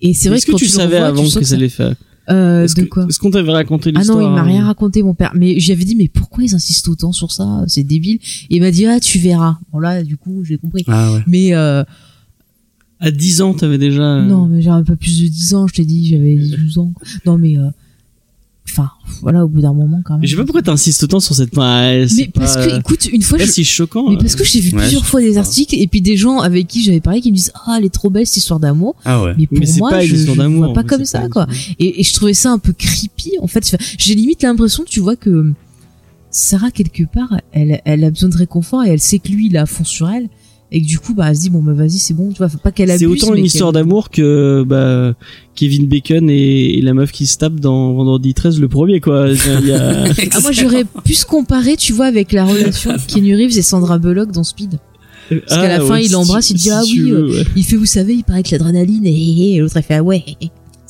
[0.00, 1.94] Et c'est vrai que que quand tu le savais revois, avant que ça allait faire
[2.30, 4.46] Euh, Est-ce de que- quoi Est-ce qu'on t'avait raconté Ah l'histoire non, il m'a euh,
[4.46, 5.32] rien raconté mon père.
[5.34, 8.18] Mais j'avais dit mais pourquoi ils insistent autant sur ça C'est débile.
[8.50, 9.58] Et il m'a dit ah tu verras.
[9.72, 10.84] Bon là du coup j'ai compris.
[10.86, 11.20] Ah ouais.
[11.26, 11.82] Mais euh,
[13.00, 14.02] À 10 ans, t'avais déjà.
[14.18, 15.66] euh, non mais j'avais pas plus de 10 ans.
[15.66, 16.92] Je t'ai dit j'avais 12 ans.
[17.26, 17.68] Non mais euh,
[18.68, 18.90] enfin
[19.20, 20.20] voilà au bout d'un moment quand même.
[20.22, 21.54] Mais je sais pas pourquoi t'insistes autant sur cette.
[21.56, 23.44] Ouais, Mais parce pas- que écoute une fois je...
[23.46, 24.08] c'est choquant.
[24.08, 24.20] mais là.
[24.22, 26.82] parce que j'ai vu Ouais, plusieurs fois des articles et puis des gens avec qui
[26.82, 28.94] j'avais parlé qui me disent ah elle est trop belle cette histoire d'amour.
[29.04, 29.34] Ah ouais.
[29.38, 31.46] Mais pour Mais moi pas je, vois pas comme ça pas quoi.
[31.78, 33.32] Et, et je trouvais ça un peu creepy.
[33.40, 35.52] En fait, j'ai limite l'impression, tu vois, que
[36.30, 39.56] Sarah, quelque part, elle, elle a besoin de réconfort et elle sait que lui, il
[39.58, 40.28] a à fond sur elle.
[40.74, 42.48] Et que du coup, bah, elle se dit, bon, bah, vas-y, c'est bon, tu vois,
[42.48, 43.00] faut pas qu'elle abuse.
[43.00, 45.14] C'est autant une histoire d'amour que bah,
[45.54, 49.26] Kevin Bacon et, et la meuf qui se tape dans Vendredi 13 le premier quoi.
[49.60, 52.98] Il y a- Ah, moi, j'aurais pu se comparer, tu vois, avec la relation de
[53.06, 54.78] Kenny Reeves et Sandra Bullock dans Speed.
[55.28, 57.44] Parce qu'à la fin, il l'embrasse, il dit, si ah oui, veux, ouais.
[57.54, 60.24] Il fait, vous savez, il paraît que l'adrénaline, et, et l'autre, elle fait, ah ouais,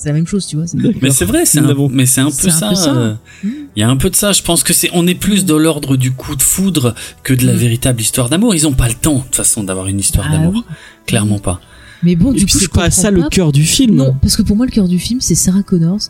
[0.03, 0.65] c'est la même chose, tu vois.
[1.01, 2.71] Mais c'est vrai, c'est un, mais c'est un peu ça.
[2.71, 2.93] peu ça.
[2.95, 4.33] euh, Il y a un peu de ça.
[4.33, 7.47] Je pense que c'est, on est plus dans l'ordre du coup de foudre que de
[7.47, 7.57] la Mm.
[7.57, 8.55] véritable histoire d'amour.
[8.55, 10.55] Ils ont pas le temps, de toute façon, d'avoir une histoire Ah d'amour.
[10.57, 10.63] oui.
[11.07, 11.61] Clairement pas.
[12.03, 13.95] Mais bon, Et du puis c'est pas ça le cœur du film.
[13.95, 16.01] Non, parce que pour moi, le cœur du film, c'est Sarah Connors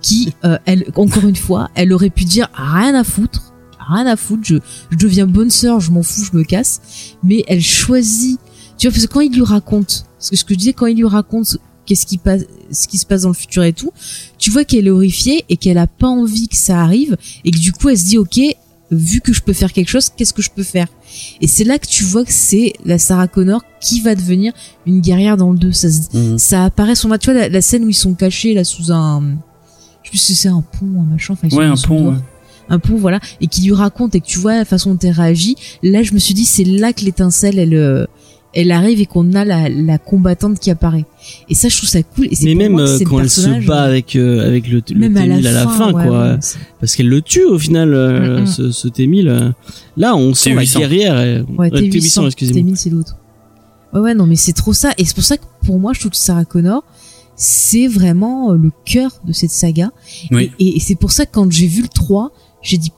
[0.00, 3.52] qui, euh, elle, encore une fois, elle aurait pu dire rien à foutre,
[3.94, 4.54] rien à foutre, je,
[4.90, 6.80] je deviens bonne sœur, je m'en fous, je me casse.
[7.22, 8.38] Mais elle choisit,
[8.78, 10.86] tu vois, parce que quand il lui raconte, ce que, ce que je disais, quand
[10.86, 13.92] il lui raconte qu'est-ce qui passe, ce qui se passe dans le futur et tout,
[14.38, 17.58] tu vois qu'elle est horrifiée et qu'elle a pas envie que ça arrive et que
[17.58, 18.38] du coup, elle se dit, ok,
[18.90, 20.86] vu que je peux faire quelque chose, qu'est-ce que je peux faire?
[21.40, 24.52] Et c'est là que tu vois que c'est la Sarah Connor qui va devenir
[24.86, 25.72] une guerrière dans le 2.
[25.72, 26.38] Ça Mhm.
[26.38, 27.08] ça apparaît sur.
[27.18, 29.20] Tu vois, la, la scène où ils sont cachés, là, sous un,
[30.02, 32.10] je sais plus si c'est un pont, un machin, enfin, ils sont Ouais, un pont.
[32.10, 32.16] ouais.
[32.68, 33.18] Un pont, voilà.
[33.40, 35.56] Et qui lui raconte et que tu vois la façon dont elle réagit.
[35.82, 38.06] Là, je me suis dit, c'est là que l'étincelle, elle, euh,
[38.54, 41.06] elle arrive et qu'on a la, la combattante qui apparaît.
[41.48, 42.26] Et ça, je trouve ça cool.
[42.30, 44.82] Et c'est Mais même moi euh, quand elle se bat euh, avec euh, avec le,
[44.92, 46.22] le même à la, T-1000 à la fin, ouais, quoi.
[46.32, 46.38] ouais,
[46.80, 48.46] Parce qu'elle le tue au final, euh, Mm, mm.
[48.46, 49.28] ce, ce T1000.
[49.28, 49.52] euh.
[49.96, 50.78] Là, on sent la T800.
[50.78, 51.14] guerrière.
[51.16, 52.72] euh, Ouais, euh, T800, excusez-moi.
[52.72, 53.16] T1000, c'est l'autre.
[53.94, 54.92] Ouais, ouais, non, mais c'est trop ça.
[54.98, 56.82] Et c'est pour ça que pour moi, je trouve que Sarah Connor,
[57.36, 59.90] c'est vraiment le cœur de cette saga.
[60.30, 60.50] Oui.
[60.58, 62.30] Et, et c'est pour ça que quand j'ai vu le 3,
[62.62, 62.92] j'ai dit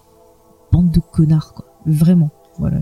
[0.73, 1.65] bande de connards, quoi.
[1.87, 2.31] Vraiment.
[2.59, 2.77] Voilà.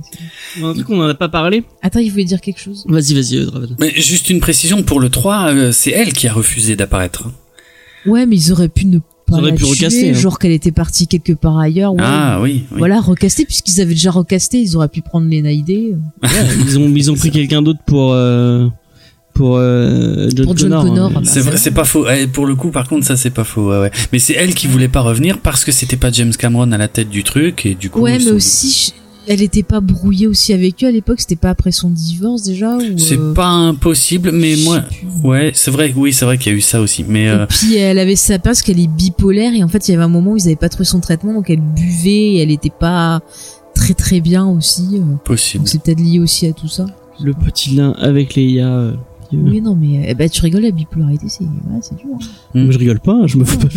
[0.63, 1.65] Un truc qu'on en a pas parlé.
[1.83, 3.77] Attends, il voulait dire quelque chose Vas-y, vas-y, euh, Draven.
[3.79, 7.29] Mais juste une précision pour le 3, euh, c'est elle qui a refusé d'apparaître.
[8.07, 10.13] Ouais, mais ils auraient pu ne pas la pu tuer, recaster, hein.
[10.15, 11.93] genre qu'elle était partie quelque part ailleurs.
[11.95, 12.01] Ouais.
[12.03, 12.65] Ah oui.
[12.71, 12.79] oui.
[12.79, 15.95] Voilà, recaster, puisqu'ils avaient déjà recasté, ils auraient pu prendre Lena Headey.
[16.23, 16.29] Ouais,
[16.67, 18.69] ils ont ils ont pris quelqu'un d'autre pour euh,
[19.35, 20.85] pour euh, John Pour John Connor.
[20.85, 21.13] Connor, hein.
[21.15, 22.07] bah, C'est vrai, c'est c'est pas faux.
[22.09, 23.71] Eh, Pour le coup, par contre, ça c'est pas faux.
[23.71, 23.91] ouais, ouais.
[24.13, 26.89] Mais c'est elle qui voulait pas revenir parce que c'était pas James Cameron à la
[26.89, 28.01] tête du truc et du coup.
[28.01, 28.93] Ouais, mais aussi,
[29.27, 32.77] elle était pas brouillée aussi avec eux à l'époque, c'était pas après son divorce déjà
[32.77, 34.81] ou, C'est euh, pas impossible, mais moi.
[34.81, 35.07] plus.
[35.29, 35.93] Ouais, c'est vrai.
[35.97, 37.05] Oui, c'est vrai qu'il y a eu ça aussi.
[37.09, 39.93] Mais euh, Et puis elle avait sa parce qu'elle est bipolaire et en fait il
[39.93, 42.39] y avait un moment où ils avaient pas trouvé son traitement donc elle buvait et
[42.43, 43.21] elle était pas
[43.75, 44.89] très très bien aussi.
[44.95, 45.17] euh.
[45.25, 45.61] possible.
[45.65, 46.87] Donc c'est peut-être lié aussi à tout ça.
[47.23, 48.67] Le petit lin avec Leia.
[48.69, 48.93] euh,
[49.31, 52.07] qui- Oui non mais eh ben, tu rigoles la bipolarité c'est ouais, c'est dur.
[52.15, 52.19] hein.
[52.55, 52.63] Mm.
[52.65, 53.69] Moi, je rigole pas, hein, je me fous pas.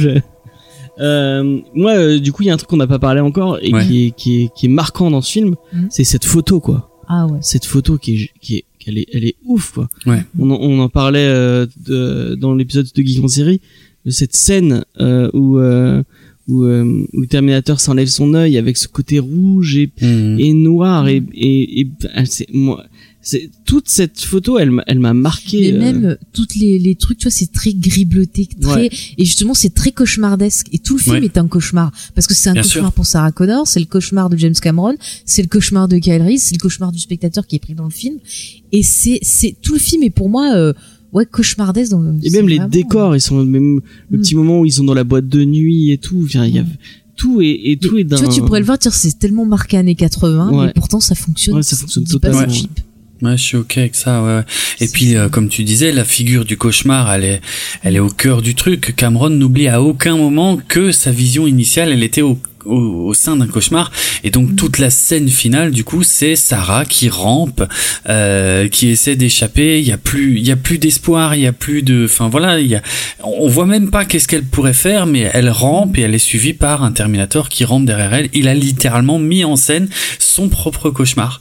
[0.99, 3.59] Euh, moi, euh, du coup, il y a un truc qu'on n'a pas parlé encore
[3.61, 3.85] et Ouais.
[3.85, 5.87] qui, est, qui, est, qui est marquant dans ce film, Mhm.
[5.89, 6.89] c'est cette photo, quoi.
[7.07, 7.37] Ah ouais.
[7.41, 9.89] Cette photo qui est, qui est, qui qu'elle est, elle est ouf quoi.
[10.05, 10.23] Ouais.
[10.39, 13.61] On, en, on en parlait euh, de, dans l'épisode de Geek en série
[14.05, 16.01] de cette scène euh, où euh,
[16.47, 20.39] où, euh, où Terminator s'enlève son œil avec ce côté rouge et, Mhm.
[20.39, 21.87] et noir et et, et
[22.25, 22.83] c'est moi
[23.27, 25.71] c'est toute cette photo elle m'a- elle m'a marqué.
[25.71, 28.73] Mais euh, même euh, toutes les, les trucs, tu vois, c'est très gris bleuté, très
[28.83, 28.89] Ouais.
[29.17, 30.67] et justement c'est très cauchemardesque.
[30.71, 31.25] Et tout le film Ouais.
[31.25, 32.93] est un cauchemar parce que c'est un Bien cauchemar sûr.
[32.93, 34.95] pour Sarah Connor, c'est le cauchemar de James Cameron,
[35.25, 37.85] c'est le cauchemar de Kyle Reese, c'est le cauchemar du spectateur qui est pris dans
[37.85, 38.19] le film.
[38.71, 40.73] Et c'est c'est tout le film est pour moi euh,
[41.11, 42.13] ouais cauchemardesque dans le.
[42.21, 44.21] Et même les vraiment- décors, ils sont même le Mm.
[44.21, 46.27] petit moment où ils sont dans la boîte de nuit et tout.
[46.31, 46.67] Il y a Mm.
[47.15, 49.95] tout et, et tout est Tu vois, tu pourrais le voir, c'est tellement marqué années
[49.95, 50.65] 80, Ouais.
[50.67, 51.55] mais pourtant ça fonctionne.
[51.55, 52.53] Ouais, ça fonctionne pas totalement.
[52.53, 52.81] cheap.
[53.21, 54.21] Ouais, je suis ok avec ça.
[54.23, 54.41] Ouais.
[54.81, 57.41] Et puis, euh, comme tu disais, la figure du cauchemar, elle est,
[57.83, 58.93] elle est au cœur du truc.
[58.95, 63.35] Cameron n'oublie à aucun moment que sa vision initiale, elle était au au, au sein
[63.37, 63.91] d'un cauchemar.
[64.23, 67.63] Et donc toute la scène finale du coup c'est Sarah qui rampe
[68.09, 69.79] euh, qui essaie d'échapper.
[69.79, 72.29] Il y a plus il y a plus d'espoir il y a plus de enfin
[72.29, 72.81] voilà il y a
[73.23, 76.53] on voit même pas qu'est-ce qu'elle pourrait faire mais elle rampe et elle est suivie
[76.53, 78.29] par un Terminator qui rampe derrière elle.
[78.33, 79.87] Il a littéralement mis en scène
[80.19, 81.39] son propre cauchemar.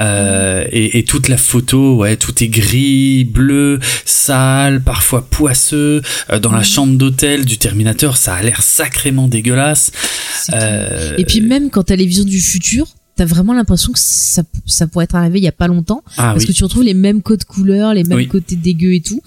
[0.00, 6.02] Euh, et, et toute la photo ouais tout est gris bleu sale parfois poisseux.
[6.30, 9.92] Euh, dans la chambre d'hôtel du Terminator ça a l'air sacrément dégueulasse.
[10.36, 10.63] C'est.
[10.64, 12.86] Euh, Et puis même quand t'as les visions du futur,
[13.16, 16.32] t'as vraiment l'impression que ça, ça pourrait être arrivé il y a pas longtemps, ah
[16.32, 18.26] parce oui que tu retrouves les mêmes codes couleurs, les mêmes Oui.
[18.28, 19.20] côtés dégueux et tout,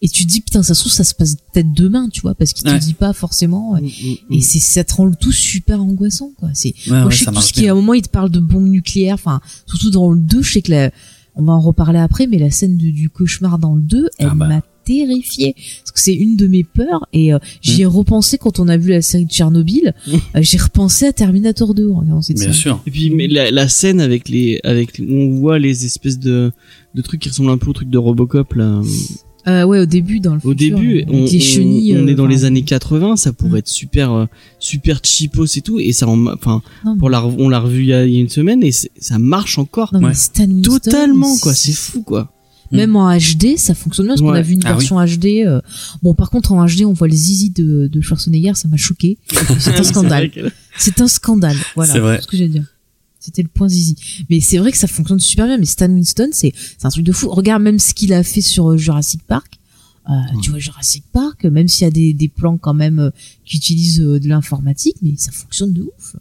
[0.00, 2.34] et tu te dis putain ça se trouve ça se passe peut-être demain, tu vois,
[2.34, 2.78] parce qu'il Ouais.
[2.78, 3.74] te dit pas forcément.
[3.74, 6.48] Mm, mm, Et c'est ça te rend le tout super angoissant quoi.
[6.54, 7.72] C'est Ouais, moi ouais, je sais que tout ce qui est bien.
[7.72, 10.52] à un moment il te parle de bombes nucléaires, enfin surtout dans le 2, je
[10.52, 10.90] sais que la,
[11.34, 14.28] on va en reparler après, mais la scène de- du cauchemar dans le 2, elle
[14.30, 14.46] Ah bah.
[14.48, 18.58] m'a terrifiée parce que c'est une de mes peurs et euh, j'y ai repensé quand
[18.60, 19.94] on a vu la série de Tchernobyl.
[20.06, 20.12] Mm.
[20.14, 22.52] Euh, j'ai repensé à Terminator 2 en cette bien scène.
[22.54, 26.18] sûr Et puis mais la, la scène avec les avec où on voit les espèces
[26.18, 26.52] de
[26.94, 28.80] de trucs qui ressemblent un peu au truc de Robocop là.
[29.46, 31.94] Euh, ouais, au début dans le Au futur, début, on, les chenilles.
[31.94, 33.56] on- on euh, est dans enfin, les années 80, ça pourrait Mm.
[33.56, 34.24] être super euh,
[34.58, 36.62] super cheapos et tout et ça en enfin
[36.98, 39.18] pour la on l'a revu il y, a, il y a une semaine et ça
[39.18, 40.14] marche encore non, mais Ouais.
[40.14, 42.32] Stan Winston, totalement quoi, c'est fou quoi.
[42.72, 44.78] Même en HD, ça fonctionne bien parce qu'on a vu une Ah oui.
[44.78, 45.44] version HD.
[45.46, 45.60] euh,
[46.02, 49.18] Bon, par contre, en HD, on voit le zizi de, de Schwarzenegger, ça m'a choqué.
[49.58, 50.30] C'est un scandale.
[50.78, 51.56] C'est que- un scandale.
[51.76, 51.92] Voilà.
[51.92, 52.20] C'est vrai.
[52.20, 52.64] ce que j'ai à dire.
[53.20, 53.96] C'était le point zizi.
[54.28, 55.56] Mais c'est vrai que ça fonctionne super bien.
[55.56, 56.52] Mais Stan Winston, c'est
[56.82, 57.28] un truc de fou.
[57.30, 59.58] Regarde même ce qu'il a fait sur euh, Jurassic Park.
[60.10, 60.12] Euh,
[60.42, 63.10] Tu vois Jurassic Park, même s'il y a des, des plans quand même euh,
[63.46, 66.16] qui utilisent euh, de l'informatique, mais ça fonctionne de ouf.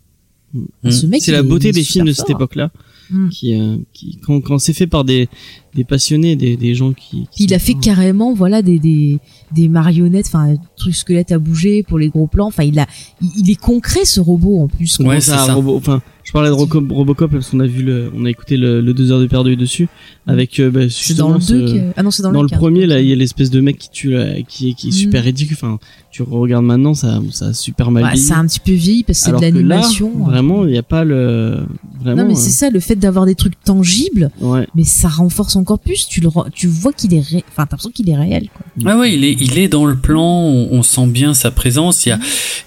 [0.53, 0.91] Mm.
[0.91, 2.35] Ce mec, C'est la beauté des films de cette fort.
[2.37, 2.71] époque-là.
[3.13, 3.29] Mm.
[3.29, 5.29] qui, euh, qui quand, quand c'est fait par des,
[5.75, 7.27] des passionnés, des, des gens qui.
[7.31, 9.19] qui il a fait carrément voilà des des
[9.53, 12.47] des marionnettes, enfin un truc squelette à bouger pour les gros plans.
[12.47, 12.87] Enfin il a
[13.21, 14.97] il, il est concret ce robot en plus.
[14.99, 18.25] Ouais, c'est ça, enfin, je parlais de Roco- Robocop parce qu'on a vu le, on
[18.25, 19.87] a écouté le, le deux heures de perdu dessus
[20.25, 21.93] avec euh, bah, C'est dans le justement 2 ce- que...
[21.97, 23.89] Ah non, c'est dans, dans le premier là, il y a l'espèce de mec qui
[23.89, 25.25] tue, là, qui, qui est super Mm.
[25.25, 25.57] ridicule.
[25.59, 25.79] Enfin,
[26.13, 28.23] tu regardes maintenant, ça, ça a super mal Ouais, vieilli.
[28.25, 30.11] c'est un petit peu vieilli parce que c'est de l'animation.
[30.15, 30.29] hein.
[30.29, 31.65] vraiment, il n'y a pas le,
[32.01, 32.21] vraiment.
[32.21, 34.67] non mais c'est ça, le fait d'avoir des trucs tangibles, euh, ouais.
[34.75, 36.07] mais ça renforce encore plus.
[36.07, 37.43] Tu le, tu vois qu'il est, ré...
[37.49, 38.47] enfin t'as l'impression qu'il est réel.
[38.53, 38.93] Quoi.
[38.93, 40.23] Ouais, ouais, il est, il est dans le plan.
[40.23, 42.05] On, on sent bien sa présence.
[42.05, 42.19] Il y a,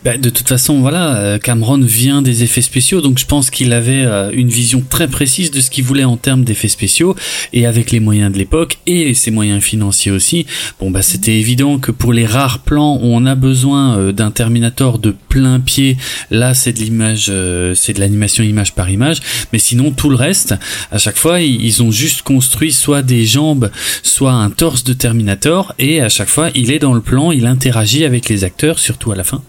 [0.04, 3.72] bah, de toute façon, voilà, euh, Cameron vient des effets spéciaux, donc je pense qu'il
[3.72, 7.14] avait euh, une vision très précise de ce qu'il voulait en termes d'effets spéciaux,
[7.52, 10.46] et avec les moyens de l'époque et ses moyens financiers aussi.
[10.80, 14.30] Bon, bah, c'était évident que pour les rares plans où on a besoin euh, d'un
[14.30, 15.96] Terminator de plein pied,
[16.30, 19.20] là, c'est de l'image, euh, c'est de l'animation image par image.
[19.52, 20.54] Mais sinon, tout le reste,
[20.90, 23.70] à chaque fois, ils, ont juste construit soit des jambes,
[24.02, 27.46] soit un torse de Terminator, et à chaque fois, il est dans le plan, il
[27.46, 29.42] interagit avec les acteurs, surtout à la fin.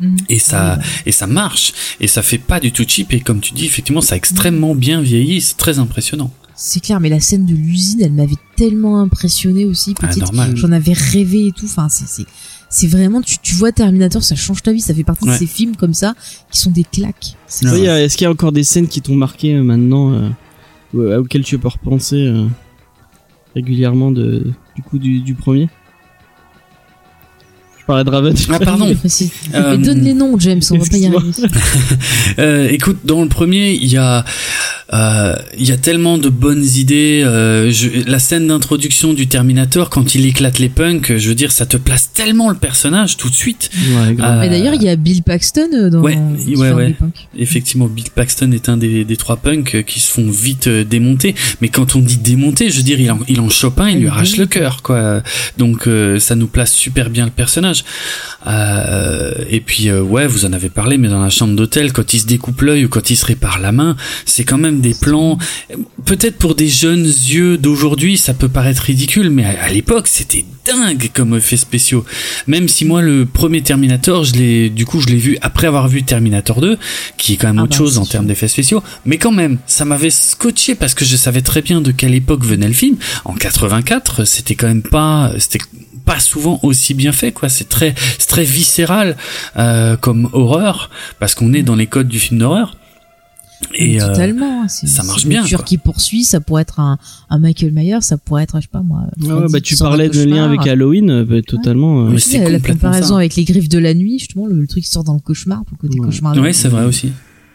[0.00, 0.16] Mhm.
[0.28, 3.40] Et ça, Ah, et ça marche, et ça fait pas du tout cheap, et comme
[3.40, 6.32] tu dis, effectivement, ça a extrêmement bien vieilli, c'est très impressionnant.
[6.60, 9.94] C'est clair, mais la scène de l'usine, elle m'avait tellement impressionné aussi.
[10.02, 10.56] Ah, Petite, normal.
[10.56, 11.66] j'en avais rêvé et tout.
[11.66, 12.24] Enfin, c'est
[12.70, 14.80] c'est vraiment tu tu vois Terminator, ça change ta vie.
[14.80, 15.32] Ça fait partie Ouais.
[15.34, 16.14] de ces films comme ça
[16.50, 17.36] qui sont des claques.
[17.62, 17.88] Ouais.
[17.88, 20.28] A- Est-ce qu'il y a encore des scènes qui t'ont marqué euh, maintenant, euh,
[20.94, 22.46] ou- euh, auxquelles tu peux repenser euh,
[23.54, 25.68] régulièrement de, du coup du, du premier?
[27.80, 28.34] Je parlais de Raven.
[28.50, 28.94] Ah, pardon.
[28.98, 29.32] précis.
[29.54, 30.60] Euh, Mais donne les noms, James.
[30.70, 31.32] On va pas y arriver.
[32.38, 34.22] Euh, écoute, dans le premier, il y a, euh,
[34.92, 37.22] il y a tellement de bonnes idées.
[37.24, 41.52] euh, je- la scène d'introduction du Terminator, quand il éclate les punks, je veux dire,
[41.52, 43.70] ça te place tellement le personnage tout de suite.
[43.74, 44.36] Ouais, grave.
[44.38, 46.18] Euh, Mais d'ailleurs, il y a Bill Paxton euh, dans Ouais,
[46.56, 46.96] ouais, ouais.
[47.36, 50.84] Effectivement, Bill Paxton est un des, des trois punks euh, qui se font vite euh,
[50.84, 51.34] démonter.
[51.60, 53.98] Mais quand on dit démonter, je veux dire, il en, il en chope un, il
[54.00, 55.22] lui arrache le cœur, quoi.
[55.58, 57.84] Donc euh, ça nous place super bien le personnage.
[58.46, 62.14] Euh, et puis euh, ouais, vous en avez parlé, mais dans la chambre d'hôtel, quand
[62.14, 64.80] il se découpe l'œil ou quand il se répare la main, c'est quand même scènes,
[64.80, 65.38] des plans.
[66.04, 70.44] Peut-être pour des jeunes yeux d'aujourd'hui, ça peut paraître ridicule, mais à, à l'époque, c'était
[70.64, 72.04] dingue comme effets spéciaux.
[72.46, 75.88] Même si moi, le premier Terminator, je l'ai, du coup, je l'ai vu après avoir
[75.88, 76.78] vu Terminator 2,
[77.16, 78.82] qui est quand même Ah autre bah, chose en termes d'effets spéciaux.
[79.04, 82.44] Mais quand même, ça m'avait scotché parce que je savais très bien de quelle époque
[82.44, 82.96] venait le film.
[83.24, 85.60] En 84, c'était quand même pas, c'était
[86.04, 89.18] pas souvent aussi bien fait quoi c'est très c'est très viscéral
[89.58, 90.88] euh, comme horreur
[91.20, 92.78] parce qu'on est dans les codes du film d'horreur
[93.74, 94.68] et euh, totalement.
[94.68, 95.62] c'est- ça marche une bien, quoi.
[95.64, 96.98] qui poursuit, ça pourrait être un,
[97.30, 99.02] un Michael Myers, ça pourrait être, je sais pas moi.
[99.28, 102.02] Ah ouais, bah, tu parlais de lien avec Halloween, euh, bah, totalement.
[102.02, 103.16] euh, Mais Oui, c'est la, comparaison ça.
[103.18, 105.64] avec les griffes de la nuit, justement, le, le truc qui sort dans le cauchemar,
[105.64, 106.06] pour le côté Ouais.
[106.06, 106.36] cauchemar.
[106.38, 107.12] ouais c'est vrai aussi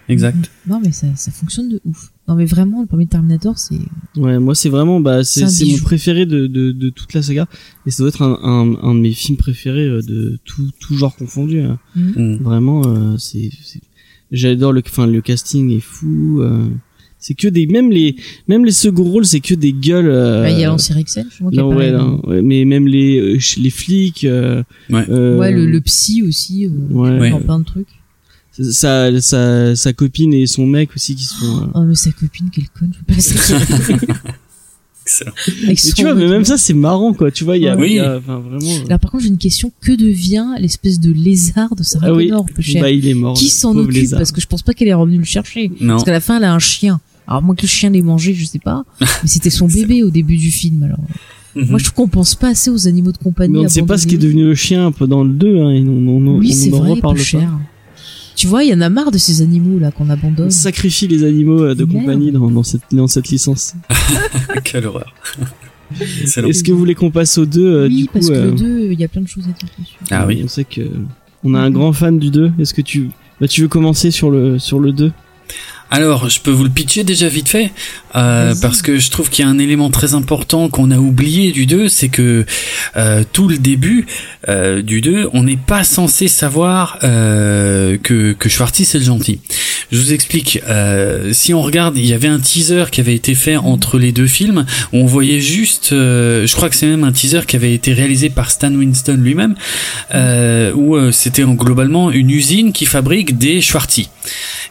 [0.10, 2.12] exact Non, mais ça, ça fonctionne de ouf.
[2.28, 3.80] Non, mais vraiment, le premier Terminator, c'est.
[4.18, 7.48] Ouais, moi c'est vraiment bah c'est mon préféré de, de de toute la saga
[7.86, 10.98] et ça doit être un un, un de mes films préférés euh, de tout tout
[10.98, 11.62] genre confondu.
[11.62, 11.80] hein.
[11.96, 12.36] Mm.
[12.42, 13.50] Vraiment euh, c'est-
[14.34, 16.42] j'adore le enfin le casting est fou.
[16.42, 16.68] euh,
[17.20, 18.18] c'est que des même les
[18.50, 20.10] même les seconds rôles c'est que des gueules.
[20.10, 22.66] euh, Bah, il y a Lance Eriksen, je crois qu'il non, ouais, non, ouais, mais
[22.66, 24.26] même les euh, les flics.
[24.26, 25.06] euh, Ouais.
[25.10, 27.30] euh, Ouais, le, le psy aussi, euh, Ouais.
[27.30, 27.88] Dans plein de trucs.
[28.60, 31.62] sa, sa sa copine et son mec aussi qui sont.
[31.64, 34.24] euh, Oh, mais sa copine, quelle conne, je pas.
[35.06, 35.32] Excellent.
[35.68, 37.30] Mais tu vois, mais même ça c'est marrant quoi.
[37.32, 37.94] Tu vois, il y a, Oui.
[37.96, 38.72] y a- enfin vraiment.
[38.72, 39.72] euh, Alors, par contre, j'ai une question.
[39.82, 43.14] Que devient l'espèce de lézard de Sarah Ah oui, Connor, peu cher bah il est
[43.14, 43.34] mort.
[43.36, 44.20] Qui s'en occupe lézard.
[44.20, 45.72] Parce que je pense pas qu'elle est revenue le chercher.
[45.82, 47.02] non Parce qu'à la fin, elle a un chien.
[47.28, 48.84] Alors, moi que le chien l'ait mangé, je sais pas.
[49.02, 51.00] Mais c'était son bébé au début du film, alors.
[51.56, 51.68] Mhm.
[51.70, 53.54] Moi, je trouve qu'on pense pas assez aux animaux de compagnie.
[53.54, 55.32] Mais on ne sait pas ce qui est devenu le chien un peu dans le
[55.34, 57.24] 2, hein, et on, on, on, Oui, on vrai, reparle pas.
[57.24, 57.50] cher.
[58.36, 60.48] Tu vois, il y en a marre de ces animaux là qu'on abandonne.
[60.48, 62.00] On sacrifie les animaux euh, de Merde.
[62.00, 63.76] compagnie dans, dans, cette, dans cette licence.
[64.64, 65.14] quelle horreur.
[66.02, 68.46] Est-ce que vous voulez qu'on passe au 2 euh, oui, du coup parce que euh,
[68.46, 69.96] le 2, il y a plein de choses à dire dessus.
[70.12, 70.82] ah oui On sait que
[71.44, 72.54] on a un grand fan du 2.
[72.60, 73.10] Est-ce que tu
[73.40, 75.12] bah, tu veux commencer sur le sur le 2
[75.92, 77.72] Alors, je peux vous le pitcher déjà vite fait,
[78.16, 81.52] euh, parce que je trouve qu'il y a un élément très important qu'on a oublié
[81.52, 82.46] du 2, c'est que
[82.96, 84.06] euh, tout le début
[84.50, 89.40] euh, du 2, on n'est pas censé savoir euh, que, que Schwarty c'est le gentil.
[89.92, 90.60] Je vous explique.
[90.68, 94.12] Euh, si on regarde, il y avait un teaser qui avait été fait entre les
[94.12, 97.56] deux films, où on voyait juste, euh, je crois que c'est même un teaser qui
[97.56, 99.56] avait été réalisé par Stan Winston lui-même,
[100.14, 104.10] euh, où euh, c'était en- globalement une usine qui fabrique des Schwarty.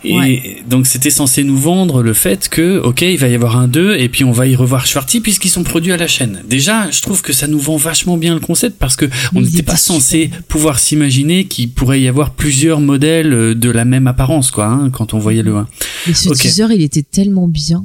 [0.05, 0.63] Et Ouais.
[0.69, 3.97] donc c'était censé nous vendre le fait que, ok, il va y avoir un 2
[3.97, 6.43] et puis on va y revoir Schwarty puisqu'ils sont produits à la chaîne.
[6.49, 9.63] Déjà, je trouve que ça nous vend vachement bien le concept parce que on n'était
[9.63, 14.51] pas censé pouvoir s'imaginer qu'il pourrait y avoir plusieurs modèles euh, de la même apparence,
[14.51, 15.69] quoi, hein, quand on voyait le 1.
[16.07, 17.85] Mais ce teaser, il était tellement bien.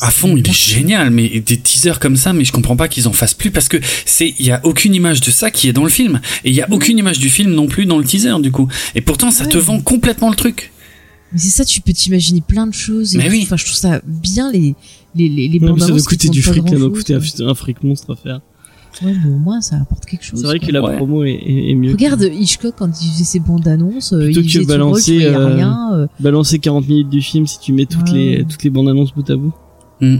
[0.00, 3.08] À fond, il est génial, mais des teasers comme ça, mais je comprends pas qu'ils
[3.08, 5.72] en fassent plus parce que c'est, il y a aucune image de ça qui est
[5.72, 8.04] dans le film et il y a aucune image du film non plus dans le
[8.04, 8.68] teaser du coup.
[8.94, 10.72] Et pourtant, ça te vend complètement le truc.
[11.32, 13.14] Mais c'est ça, tu peux t'imaginer plein de choses.
[13.14, 13.30] Et Mais tout.
[13.32, 13.40] oui.
[13.42, 14.74] Enfin, je trouve ça bien les
[15.14, 17.82] les les, les Ouais, Ça doit coûter du fric, ça doit coûter un, un fric
[17.82, 18.40] monstre à faire.
[19.02, 20.40] Ouais, mais au moins ça apporte quelque chose.
[20.40, 20.68] C'est vrai quoi.
[20.68, 20.96] que la Ouais.
[20.96, 21.92] promo est, est, est mieux.
[21.92, 25.46] Regarde Hitchcock quand il faisait ses bandes annonces, euh, Plutôt il que faisait balancer, euh,
[25.54, 25.90] rien.
[25.94, 28.36] euh, Balancer 40 minutes du film si tu mets toutes Ouais.
[28.38, 29.52] les toutes les bandes annonces bout à bout.
[30.00, 30.16] Hmm.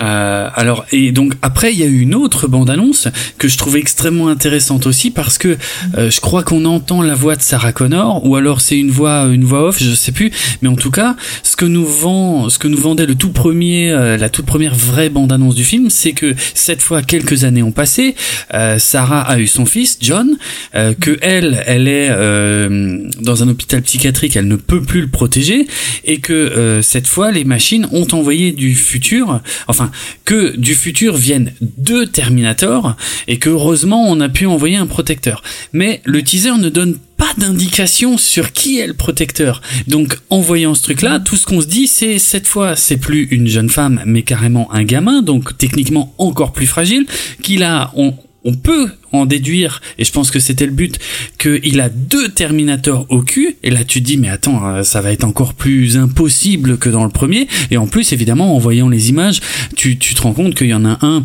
[0.00, 3.58] Euh, alors et donc après il y a eu une autre bande annonce que je
[3.58, 5.58] trouvais extrêmement intéressante aussi parce que
[5.98, 9.26] euh, je crois qu'on entend la voix de Sarah Connor ou alors c'est une voix
[9.26, 10.30] une voix off je sais plus.
[10.62, 13.90] Mais en tout cas ce que nous vend ce que nous vendait le tout premier
[13.90, 17.62] euh, la toute première vraie bande annonce du film c'est que cette fois quelques années
[17.62, 18.14] ont passé
[18.54, 20.36] euh, Sarah a eu son fils John
[20.74, 25.08] euh, que elle elle est euh, dans un hôpital psychiatrique elle ne peut plus le
[25.08, 25.66] protéger
[26.04, 29.89] et que cette fois les machines ont envoyé du futur enfin
[30.24, 32.96] que du futur viennent deux Terminators
[33.28, 35.42] et que heureusement on a pu envoyer un protecteur.
[35.72, 39.60] Mais le teaser ne donne pas d'indication sur qui est le protecteur.
[39.88, 43.28] Donc en voyant ce truc-là, tout ce qu'on se dit c'est cette fois c'est plus
[43.30, 47.06] une jeune femme mais carrément un gamin, donc techniquement encore plus fragile,
[47.42, 48.14] qu'il a on,
[48.44, 50.98] on peut en déduire, et je pense que c'était le but,
[51.38, 55.00] qu'il a deux Terminators au cul, et là tu te dis, mais attends, euh, ça
[55.00, 58.88] va être encore plus impossible que dans le premier, et en plus, évidemment, en voyant
[58.88, 59.40] les images,
[59.76, 61.24] tu, tu te rends compte qu'il y en a un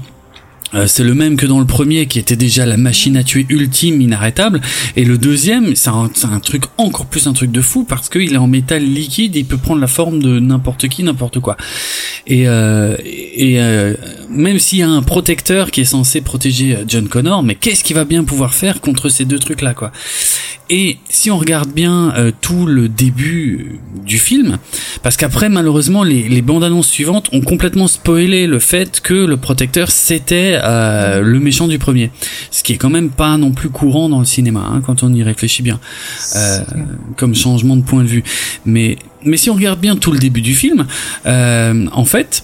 [0.76, 3.46] euh, c'est le même que dans le premier qui était déjà la machine à tuer
[3.50, 4.62] ultime inarrêtable.
[4.96, 8.38] Et le deuxième c'est un, truc encore plus un truc de fou parce qu'il est
[8.38, 11.58] en métal liquide il peut prendre la forme de n'importe qui n'importe quoi.
[12.28, 12.96] Et, euh,
[13.40, 13.96] euh,
[14.30, 17.84] même s'il y a un protecteur qui est censé protéger euh, John Connor mais qu'est-ce
[17.84, 19.92] qu'il va bien pouvoir faire contre ces deux trucs là quoi?
[20.70, 24.58] Et si on regarde bien euh, tout le début du film,
[25.04, 29.38] parce qu'après malheureusement les, les bandes annonces suivantes ont complètement spoilé le fait que le
[29.38, 32.12] protecteur c'était euh, le méchant du premier,
[32.52, 35.14] ce qui est quand même pas non plus courant dans le cinéma hein, quand on
[35.14, 35.80] y réfléchit bien,
[36.36, 36.60] euh,
[37.18, 38.24] comme changement de point de vue.
[38.66, 40.86] Mais mais si on regarde bien tout le début du film,
[41.26, 42.44] euh, en fait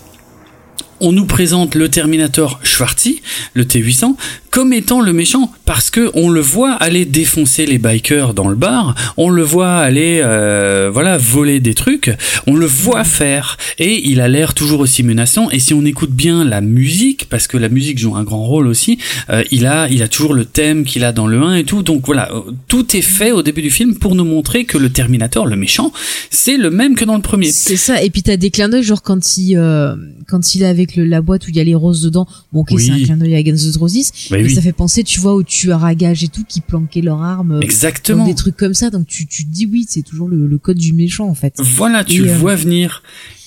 [1.01, 3.21] on nous présente le Terminator Schwarzy,
[3.53, 4.15] le T800,
[4.51, 8.55] comme étant le méchant parce que on le voit aller défoncer les bikers dans le
[8.55, 12.11] bar, on le voit aller euh, voilà voler des trucs,
[12.45, 13.57] on le voit faire.
[13.79, 17.47] Et il a l'air toujours aussi menaçant et si on écoute bien la musique parce
[17.47, 18.97] que la musique joue un grand rôle aussi,
[19.29, 21.81] euh, il a il a toujours le thème qu'il a dans le 1 et tout.
[21.81, 22.29] Donc voilà,
[22.67, 25.93] tout est fait au début du film pour nous montrer que le Terminator, le méchant,
[26.29, 27.51] c'est le même que dans le premier.
[27.51, 28.03] C'est ça.
[28.03, 29.95] Et puis t'as des clins d'œil genre quand il euh,
[30.27, 32.61] quand il est avec le, la boîte où il y a les roses dedans, bon
[32.61, 32.85] ok Oui.
[32.85, 34.53] c'est un clin d'œil à Guns N' Roses, Bah mais oui.
[34.55, 37.53] ça fait penser tu vois aux tueurs à gages et tout qui planquaient leurs armes.
[37.53, 38.25] euh, Exactement.
[38.25, 40.77] Des trucs comme ça, donc tu, tu te dis oui, c'est toujours le, le code
[40.77, 41.53] du méchant en fait.
[41.57, 43.03] Voilà, tu Et, le euh, vois venir.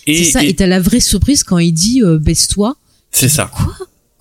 [0.07, 2.77] Et, C'est ça, et- et t'as la vraie surprise quand il dit euh, baisse-toi.
[3.11, 3.51] c'est ça.
[3.55, 3.75] Quoi?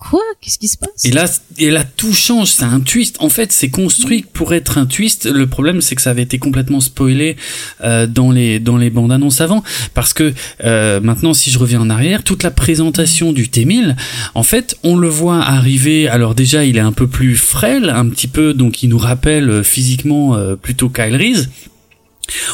[0.08, 0.20] Quoi?
[0.40, 1.04] Qu'est-ce qui se passe?
[1.04, 1.26] Et là,
[1.56, 2.48] et là, tout change.
[2.48, 3.16] C'est un twist.
[3.20, 5.24] En fait, c'est construit pour être un twist.
[5.24, 7.36] Le problème, c'est que ça avait été complètement spoilé
[7.82, 9.62] euh, dans les dans les bandes annonces avant,
[9.94, 13.96] parce que euh, maintenant, si je reviens en arrière, toute la présentation du T1000,
[14.34, 16.08] en fait, on le voit arriver.
[16.08, 19.48] Alors déjà, il est un peu plus frêle, un petit peu, donc il nous rappelle
[19.48, 21.48] euh, physiquement euh, plutôt Kyle Reese.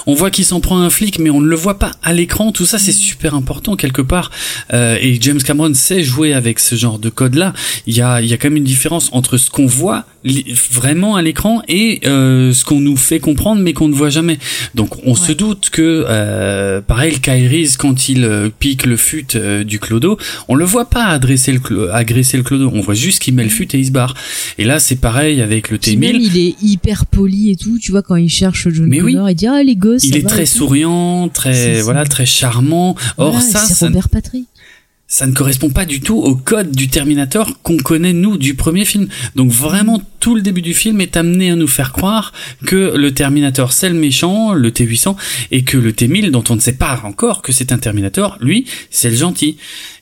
[0.07, 2.53] On voit qu'il s'en prend un flic, mais on ne le voit pas à l'écran.
[2.53, 4.31] Tout ça, c'est super important quelque part.
[4.73, 7.53] Euh, et James Cameron sait jouer avec ce genre de code-là.
[7.87, 10.05] Il y a, il y a quand même une différence entre ce qu'on voit
[10.71, 14.39] vraiment à l'écran et euh, ce qu'on nous fait comprendre, mais qu'on ne voit jamais.
[14.75, 19.27] Donc, on se doute que, euh, pareil, le Kairis, quand il euh, pique le fut
[19.35, 20.19] euh, du clodo,
[20.49, 22.71] on le voit pas adresser le agresser le clodo.
[22.73, 24.15] On voit juste qu'il met le fut et il se barre.
[24.59, 26.21] Et là, c'est pareil avec le Puis même, T1000.
[26.21, 29.17] il est hyper poli et tout, tu vois, quand il cherche John Mais oui.
[29.35, 30.05] Dit ah les gosses.
[30.05, 32.97] Il est très souriant, très voilà, très charmant.
[33.17, 34.47] Or Voilà, ça, c'est ça, Robert Patrick.
[35.11, 38.85] Ça ne correspond pas du tout au code du Terminator qu'on connaît nous du premier
[38.85, 39.09] film.
[39.35, 42.33] Donc vraiment tout le début du film est amené à nous faire croire
[42.65, 45.17] que le Terminator c'est le méchant, le T800,
[45.51, 48.67] et que le T1000 dont on ne sait pas encore que c'est un Terminator, lui
[48.91, 49.57] c'est le gentil.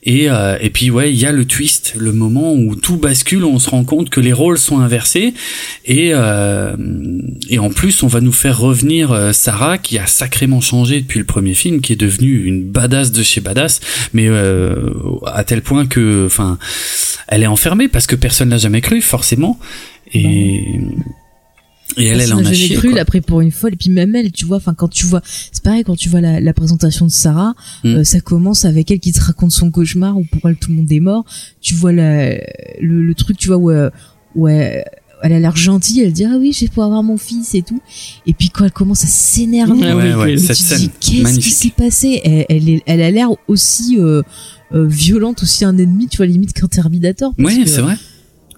[0.05, 3.45] Et, euh, et puis ouais, il y a le twist, le moment où tout bascule,
[3.45, 5.35] on se rend compte que les rôles sont inversés,
[5.87, 6.77] et, euh,
[7.49, 11.19] et en plus on va nous faire revenir euh, Sarah qui a sacrément changé depuis
[11.19, 13.81] le premier film, qui est devenue une badass de chez badass,
[14.13, 16.59] mais euh, à tel point que, enfin,
[17.29, 19.59] elle est enfermée parce que personne l'a jamais cru forcément,
[20.13, 20.81] et
[21.97, 22.77] et elle, elle en n'a a jamais chié.
[22.77, 23.73] cru, pris pour une folle.
[23.73, 26.21] Et puis même elle, tu vois, enfin quand tu vois, c'est pareil quand tu vois
[26.21, 27.89] la, la présentation de Sarah, Mm.
[27.97, 30.77] euh, ça commence avec elle qui te raconte son cauchemar où pour elle tout le
[30.77, 31.25] monde est mort.
[31.61, 32.33] Tu vois la,
[32.81, 33.91] le, le truc, tu vois où, euh,
[34.35, 34.85] où elle,
[35.23, 37.63] elle a l'air gentille, elle dit ah oui, je vais pouvoir avoir mon fils et
[37.63, 37.81] tout.
[38.27, 40.37] Et puis quand elle commence à s'énerver, Ouais, ouais,
[41.01, 42.21] qu'est-ce qui s'est passé?
[42.25, 44.23] Elle, elle, est- elle a l'air aussi euh,
[44.73, 47.33] euh, violente, aussi un ennemi, tu vois limite qu'un Terminator.
[47.39, 47.97] Oui, c'est vrai.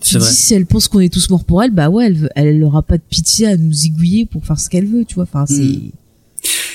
[0.02, 2.64] tu dis, si elle pense qu'on est tous morts pour elle, bah ouais, elle, elle
[2.64, 5.24] aura pas de pitié à nous aiguiller pour faire ce qu'elle veut, tu vois.
[5.24, 5.54] Enfin, c'est.
[5.62, 5.90] Mm.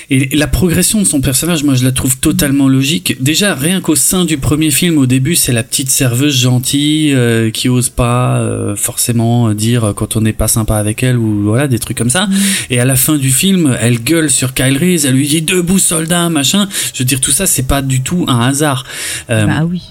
[0.08, 3.16] Et la progression de son personnage, moi, je la trouve totalement logique.
[3.20, 7.50] Déjà, rien qu'au sein du premier film, au début, c'est la petite serveuse gentille euh,
[7.50, 11.66] qui ose pas euh, forcément dire quand on n'est pas sympa avec elle ou voilà
[11.66, 12.28] des trucs comme ça.
[12.70, 15.78] Et à la fin du film, elle gueule sur Kyle Reese, elle lui dit debout
[15.80, 16.68] soldat, machin.
[16.94, 18.84] Je veux dire, tout ça, c'est pas du tout un hasard.
[19.30, 19.82] Euh, Bah oui.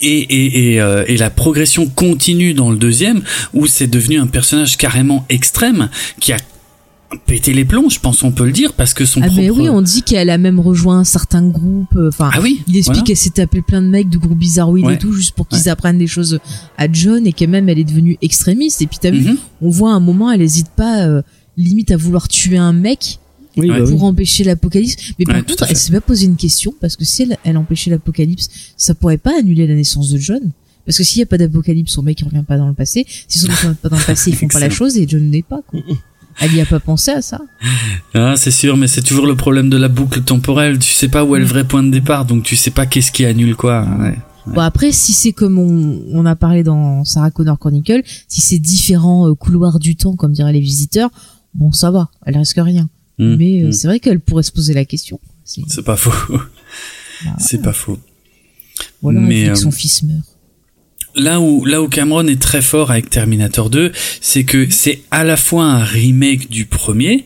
[0.00, 3.22] et, et, et, euh, et la progression continue dans le deuxième,
[3.54, 5.90] où c'est devenu un personnage carrément extrême
[6.20, 6.38] qui a
[7.26, 9.40] pété les plombs, je pense on peut le dire, parce que son Ah, propre...
[9.40, 11.94] mais oui, on dit qu'elle a même rejoint un certain groupe.
[11.96, 13.02] euh, Enfin, Ah oui il explique voilà.
[13.02, 14.94] qu'elle s'est tapé plein de mecs de groupes bizarroïdes Ouais.
[14.94, 16.38] et tout, juste pour qu'ils apprennent des choses
[16.78, 18.82] à John et que même elle est devenue extrémiste.
[18.82, 19.36] Et puis t'as vu, Mhm.
[19.62, 21.22] on voit à un moment, elle hésite pas, euh,
[21.56, 23.18] limite à vouloir tuer un mec
[23.56, 23.78] Oui, Ouais.
[23.80, 23.90] bah oui.
[23.90, 25.12] pour empêcher l'apocalypse.
[25.18, 27.56] Mais par Ouais, contre, elle s'est pas posé une question parce que si elle, elle
[27.56, 30.40] empêchait l'apocalypse, ça pourrait pas annuler la naissance de John.
[30.86, 33.04] Parce que s'il y a pas d'apocalypse, son mec il revient pas dans le passé.
[33.28, 35.28] Si son mec revient pas dans le passé, ils font pas la chose et John
[35.28, 35.60] n'est pas.
[35.66, 35.80] Quoi.
[36.40, 37.40] Elle y a pas pensé à ça.
[38.14, 40.78] Ah, c'est sûr, mais c'est toujours le problème de la boucle temporelle.
[40.78, 43.12] Tu sais pas où est le vrai point de départ, donc tu sais pas qu'est-ce
[43.12, 43.86] qui annule quoi.
[43.98, 44.18] Ouais.
[44.46, 48.58] Bon après, si c'est comme on, on a parlé dans Sarah Connor Chronicle, si c'est
[48.58, 51.10] différents euh, couloirs du temps, comme diraient les visiteurs,
[51.54, 52.88] bon ça va, elle risque rien.
[53.18, 53.72] Mm, Mais euh, mm.
[53.72, 55.20] c'est vrai qu'elle pourrait se poser la question.
[55.44, 56.36] C'est- pas faux.
[57.24, 57.98] bah, c'est pas faux.
[59.02, 60.29] voilà, mais, que euh, son fils meurt.
[61.16, 65.24] Là où là où Cameron est très fort avec Terminator 2, c'est que c'est à
[65.24, 67.24] la fois un remake du premier,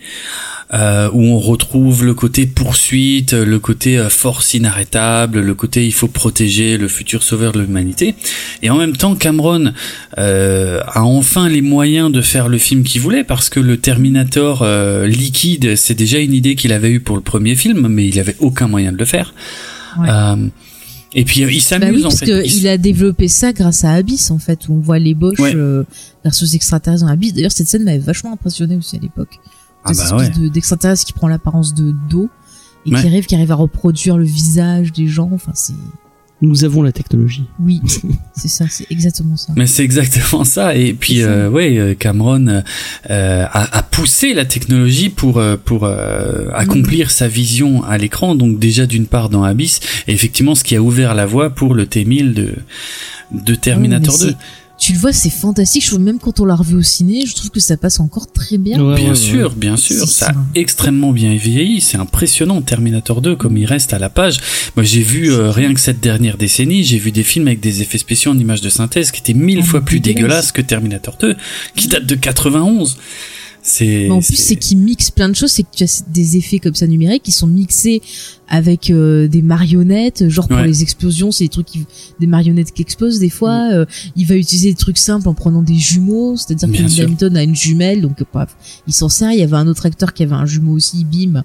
[0.72, 5.92] euh, où on retrouve le côté poursuite, le côté euh, force inarrêtable, le côté il
[5.92, 8.14] faut protéger le futur sauveur de l'humanité.
[8.62, 9.72] Et en même temps, Cameron
[10.18, 14.66] euh, a enfin les moyens de faire le film qu'il voulait parce que le Terminator
[15.04, 18.36] liquide, c'est déjà une idée qu'il avait eue pour le premier film, mais il avait
[18.40, 19.34] aucun moyen de le faire.
[19.98, 20.08] Ouais.
[21.14, 22.26] Et puis euh, il Bah s'amuse oui, en parce fait.
[22.26, 25.38] que Il- il a développé ça grâce à Abyss en fait, où on voit l'ébauche
[25.38, 25.54] Ouais.
[25.54, 25.84] euh,
[26.24, 27.32] versus extraterrestre dans Abyss.
[27.34, 29.38] D'ailleurs, cette scène m'avait vachement impressionné aussi à l'époque.
[29.84, 32.28] Ah Cette bah espèce de- d'extraterrestre qui prend l'apparence de d'eau
[32.86, 33.00] et Ouais.
[33.00, 35.30] qui arrive, qui arrive à reproduire le visage des gens.
[35.32, 35.74] Enfin, c'est
[36.44, 37.46] Nous avons la technologie.
[37.58, 37.80] oui,
[38.36, 39.52] c'est ça, c'est exactement ça.
[39.56, 40.74] Mais c'est exactement ça.
[40.76, 45.84] Et puis, euh, ouais, euh, Cameron euh, a, a poussé la technologie pour euh, pour
[45.84, 48.34] euh, accomplir sa vision à l'écran.
[48.34, 51.74] Donc déjà d'une part dans Abyss, et effectivement ce qui a ouvert la voie pour
[51.74, 52.54] le T1000 de
[53.32, 54.36] de Terminator Ouais, mais 2.
[54.76, 55.82] Tu le vois, c'est fantastique.
[55.84, 58.30] Je trouve même quand on l'a revu au ciné, je trouve que ça passe encore
[58.30, 58.78] très bien.
[58.84, 59.54] Ouais, Bien ouais, sûr, ouais.
[59.56, 61.80] bien sûr, C'est ça a extrêmement bien vieilli.
[61.80, 64.38] C'est impressionnant Terminator 2 comme il reste à la page.
[64.76, 67.82] Moi, j'ai vu euh, rien que cette dernière décennie, j'ai vu des films avec des
[67.82, 70.22] effets spéciaux en images de synthèse qui étaient mille Ah, fois plus dégueulasse.
[70.22, 71.36] dégueulasses que Terminator 2,
[71.76, 72.96] qui date de 91.
[73.66, 75.50] C'est en plus, c'est qu'ils mixent plein de choses.
[75.50, 78.02] C'est que tu as des effets comme ça numériques qui sont mixés
[78.46, 80.28] avec euh, des marionnettes.
[80.28, 80.66] Genre pour Ouais.
[80.66, 81.86] les explosions, c'est des trucs qui,
[82.20, 83.68] des marionnettes qui explosent des fois.
[83.70, 83.72] Mm.
[83.72, 83.84] Euh,
[84.16, 86.36] il va utiliser des trucs simples en prenant des jumeaux.
[86.36, 87.02] C'est-à-dire que.
[87.02, 88.54] Hamilton a une jumelle, donc euh, bref,
[88.86, 89.32] il s'en sert.
[89.32, 91.42] Il y avait un autre acteur qui avait un jumeau aussi, bim,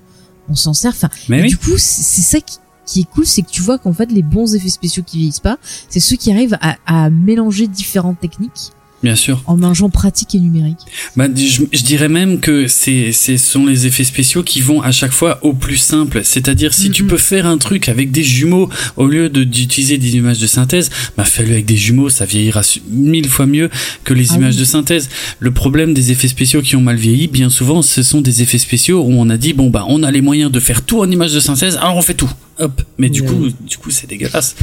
[0.50, 0.92] on s'en sert.
[0.92, 1.48] Enfin, Mais et oui.
[1.48, 4.12] du coup, c'est c'est ça qui, qui est cool, c'est que tu vois qu'en fait,
[4.12, 5.58] les bons effets spéciaux qui vieillissent pas,
[5.90, 8.72] c'est ceux qui arrivent à, à mélanger différentes techniques
[9.02, 9.42] Bien sûr.
[9.48, 10.78] en mélangeant pratique et numérique.
[11.16, 14.92] Bah, je, je dirais même que c'est, ce sont les effets spéciaux qui vont à
[14.92, 16.22] chaque fois au plus simple.
[16.26, 17.10] C'est-à-dire, si tu Mhm.
[17.10, 20.90] peux faire un truc avec des jumeaux au lieu de, d'utiliser des images de synthèse,
[21.16, 23.70] bah, fais-le avec des jumeaux, ça vieillira mille fois mieux
[24.04, 24.60] que les Ah images oui.
[24.60, 25.10] de synthèse.
[25.40, 28.58] Le problème des effets spéciaux qui ont mal vieilli, bien souvent, ce sont des effets
[28.60, 31.10] spéciaux où on a dit, bon, bah, on a les moyens de faire tout en
[31.10, 32.30] images de synthèse, alors on fait tout.
[32.60, 32.82] Hop.
[32.98, 34.56] Mais du coup, du coup, c'est dégueulasse.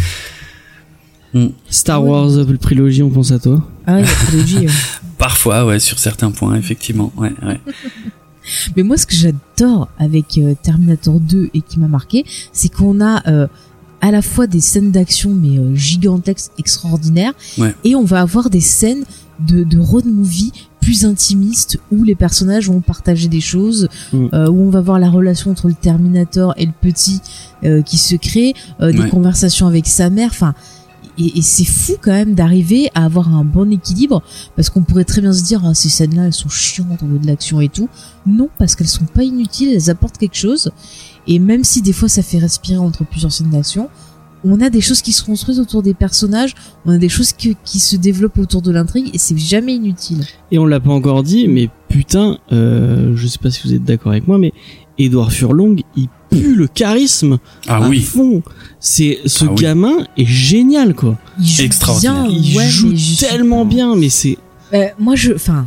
[1.35, 1.49] Hmm.
[1.69, 3.63] Star Wars, euh, le trilogie, on pense à toi.
[3.87, 4.71] Ah ouais, la trilogie, euh.
[5.19, 7.61] Parfois, ouais, sur certains points, effectivement, ouais, ouais.
[8.77, 13.01] Mais moi, ce que j'adore avec euh, Terminator 2 et qui m'a marqué, c'est qu'on
[13.01, 13.49] a euh,
[14.01, 17.75] à la fois des scènes d'action mais euh, gigantesques, extraordinaires, Ouais.
[17.83, 19.05] et on va avoir des scènes
[19.41, 24.27] de, de road movie plus intimistes où les personnages vont partager des choses, Mm.
[24.33, 27.21] euh, où on va voir la relation entre le Terminator et le petit
[27.65, 29.09] euh, qui se crée, euh, des Ouais.
[29.09, 30.55] conversations avec sa mère, enfin.
[31.19, 34.23] Et, c'est fou quand même d'arriver à avoir un bon équilibre
[34.55, 37.19] parce qu'on pourrait très bien se dire ah, ces scènes-là elles sont chiantes au niveau
[37.19, 37.89] de l'action et tout.
[38.27, 40.71] Non, parce qu'elles sont pas inutiles, elles apportent quelque chose.
[41.27, 43.89] Et même si des fois ça fait respirer entre plusieurs scènes d'action,
[44.45, 46.55] on a des choses qui se construisent autour des personnages,
[46.85, 50.25] on a des choses que- qui se développent autour de l'intrigue et c'est jamais inutile.
[50.53, 53.85] Et on l'a pas encore dit, mais putain, euh, je sais pas si vous êtes
[53.85, 54.53] d'accord avec moi, mais
[54.99, 58.01] Edouard Furlong, il pue le charisme Ah à oui.
[58.01, 58.43] fond.
[58.81, 59.63] C'est ce Ah oui.
[59.63, 61.17] gamin est génial quoi.
[61.41, 62.25] Il joue Extraordinaire.
[62.25, 64.39] bien, Il ouais, joue tellement bien, mais c'est
[64.75, 65.67] Euh, moi je, enfin,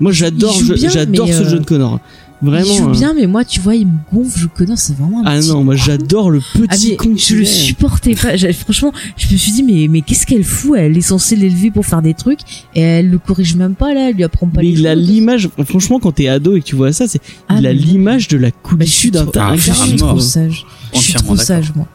[0.00, 1.98] moi j'adore j'adore ce euh, jeu de Connor.
[2.40, 2.64] Vraiment.
[2.66, 5.20] il joue euh, bien, mais moi tu vois il me gonfle, je connais, c'est vraiment
[5.20, 7.14] un Ah petit non, moi j'adore le Ah, petit mais con.
[7.16, 8.36] je le supportais pas.
[8.36, 10.76] J'ai- Franchement, je me suis dit mais mais qu'est-ce qu'elle fout?
[10.78, 12.40] Elle est censée l'élever pour faire des trucs
[12.74, 14.08] et elle le corrige même pas là.
[14.10, 16.66] Elle lui apprend pas Mais les il a l'image, franchement, quand t'es ado et que
[16.66, 19.56] tu vois ça, c'est, Ah, il a mais- l'image de la Bah, suis d'un Ah,
[19.56, 20.20] je suis trop quoi.
[20.20, 20.64] sage.
[20.94, 21.88] Je suis trop sage moi.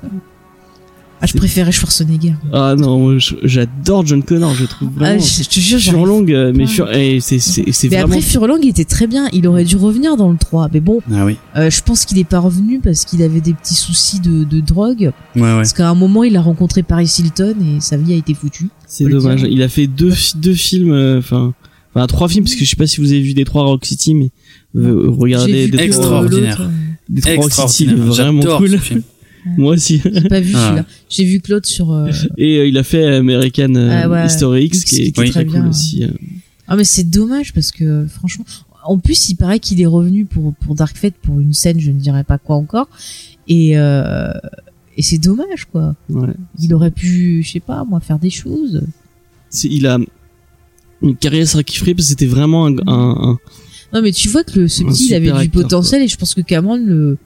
[1.23, 2.33] Ah, je préférais Schwarzenegger.
[2.51, 5.21] Ah non, j'adore John Connor, je trouve Ah, vraiment.
[5.21, 6.65] je, je te jure, Furlong, euh, mais.
[6.67, 8.07] Fur- eh, c'est, c'est Mais vraiment.
[8.07, 10.67] après Furlong il était très bien, il aurait dû revenir dans le 3.
[10.73, 11.37] Mais bon, Ah oui.
[11.55, 14.59] euh, je pense qu'il est pas revenu parce qu'il avait des petits soucis de, de
[14.59, 15.11] drogue.
[15.37, 15.55] Ouais, ouais.
[15.55, 18.67] Parce qu'à un moment il a rencontré Paris Hilton et sa vie a été foutue.
[18.85, 19.45] C'est dommage.
[19.49, 21.53] Il a fait deux, deux films, euh, enfin,
[21.95, 24.13] enfin trois films, parce que je sais pas si vous avez vu Détroit Rock City,
[24.13, 24.29] mais
[24.75, 26.61] euh, regardez Détroit, Extraordinaire.
[26.61, 26.67] euh,
[27.07, 28.71] Détroit Rock City, vraiment cool.
[28.71, 29.01] ce film.
[29.57, 30.01] Moi aussi.
[30.03, 30.65] J'ai pas vu Ah.
[30.67, 30.85] celui-là.
[31.09, 31.91] J'ai vu Claude sur.
[31.91, 35.05] euh, Et euh, il a fait American euh, Ah ouais, History X, X, qui est,
[35.05, 35.69] qui très très cool bien.
[35.69, 36.03] aussi.
[36.03, 36.07] euh.
[36.67, 38.45] Ah mais c'est dommage parce que franchement,
[38.85, 41.91] en plus il paraît qu'il est revenu pour pour Dark Fate pour une scène, je
[41.91, 42.87] ne dirais pas quoi encore,
[43.47, 44.31] et euh,
[44.95, 45.95] et c'est dommage quoi.
[46.09, 46.29] Ouais.
[46.59, 48.81] Il aurait pu, je sais pas moi, faire des choses.
[49.65, 49.97] Il a
[51.01, 53.39] une carrière sacrifiée parce que c'était vraiment un, un- un-
[53.93, 56.33] Non mais tu vois que le, ce petit il avait du potentiel et je pense
[56.33, 57.17] que Cameron le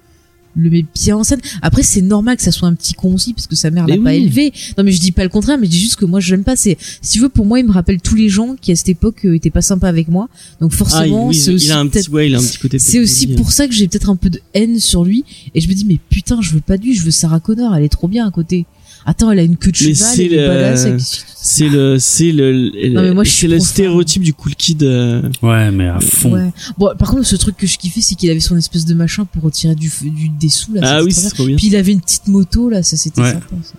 [0.57, 1.39] le met bien en scène.
[1.61, 3.97] Après c'est normal que ça soit un petit con aussi parce que sa mère l'a
[3.97, 4.51] pas élevé.
[4.77, 6.43] Non mais je dis pas le contraire, mais je dis juste que moi je l'aime
[6.43, 6.55] pas.
[6.55, 8.89] C'est si tu veux pour moi il me rappelle tous les gens qui à cette
[8.89, 10.27] époque euh, étaient pas sympas avec moi.
[10.59, 12.41] Donc Ah, forcément oui, c'est aussi il a un peut-être petit, ouais, il a un
[12.41, 12.79] petit côté.
[12.79, 15.67] C'est aussi pour ça que j'ai peut-être un peu de haine sur lui et je
[15.69, 17.89] me dis mais putain je veux pas de lui, je veux Sarah Connor, elle est
[17.89, 18.65] trop bien à côté.
[19.07, 22.31] Attends, elle a une queue de Mais cheval, c'est elle est le- C'est le, c'est
[22.31, 24.83] le, Non, mais moi, je suis c'est le stéréotype du cool kid.
[24.83, 26.33] euh, Ouais, mais à fond.
[26.33, 26.51] Ouais.
[26.77, 29.25] Bon, par contre, ce truc que je kiffais, c'est qu'il avait son espèce de machin
[29.25, 30.81] pour retirer du, du des sous là.
[30.83, 31.55] Ah oui, c'est trop bien.
[31.55, 33.31] Puis il avait une petite moto là, ça c'était Ouais.
[33.31, 33.45] sympa.
[33.63, 33.73] ça.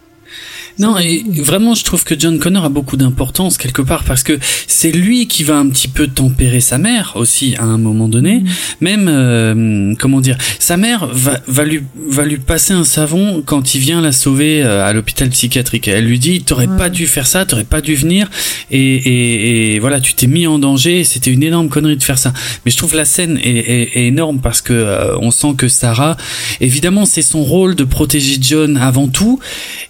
[0.79, 4.39] Non, et vraiment, je trouve que John Connor a beaucoup d'importance quelque part parce que
[4.67, 8.41] c'est lui qui va un petit peu tempérer sa mère aussi à un moment donné.
[8.41, 8.47] Mhm.
[8.81, 13.75] Même, euh, comment dire, sa mère va, va lui va lui passer un savon quand
[13.75, 15.89] il vient la sauver euh, à l'hôpital psychiatrique.
[15.89, 16.77] Elle lui dit, t'aurais Ouais.
[16.77, 18.29] pas dû faire ça, t'aurais pas dû venir,
[18.71, 21.03] et, et, et voilà, tu t'es mis en danger.
[21.05, 22.33] C'était une énorme connerie de faire ça.
[22.65, 25.67] Mais je trouve la scène est, est- est énorme parce que euh, on sent que
[25.69, 26.17] Sarah,
[26.61, 29.39] évidemment, c'est son rôle de protéger John avant tout,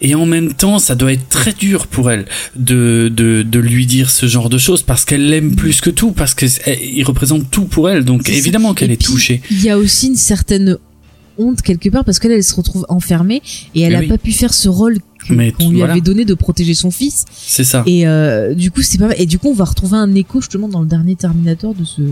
[0.00, 2.26] et en même temps, ça doit être très dur pour elle
[2.56, 6.12] de, de, de lui dire ce genre de choses parce qu'elle l'aime plus que tout,
[6.12, 8.04] parce que c'est- il représente tout pour elle.
[8.04, 9.42] Donc évidemment qu'elle est touchée.
[9.50, 10.76] Il y a aussi une certaine
[11.38, 13.42] honte quelque part parce qu'elle elle se retrouve enfermée
[13.74, 14.06] et elle Mais a oui.
[14.08, 14.98] pas pu faire ce rôle
[15.28, 15.92] qu'on lui voilà.
[15.92, 17.82] avait donné de protéger son fils C'est ça.
[17.86, 19.16] et euh, du coup c'est pas mal.
[19.20, 22.02] et du coup on va retrouver un écho justement dans le dernier Terminator de ce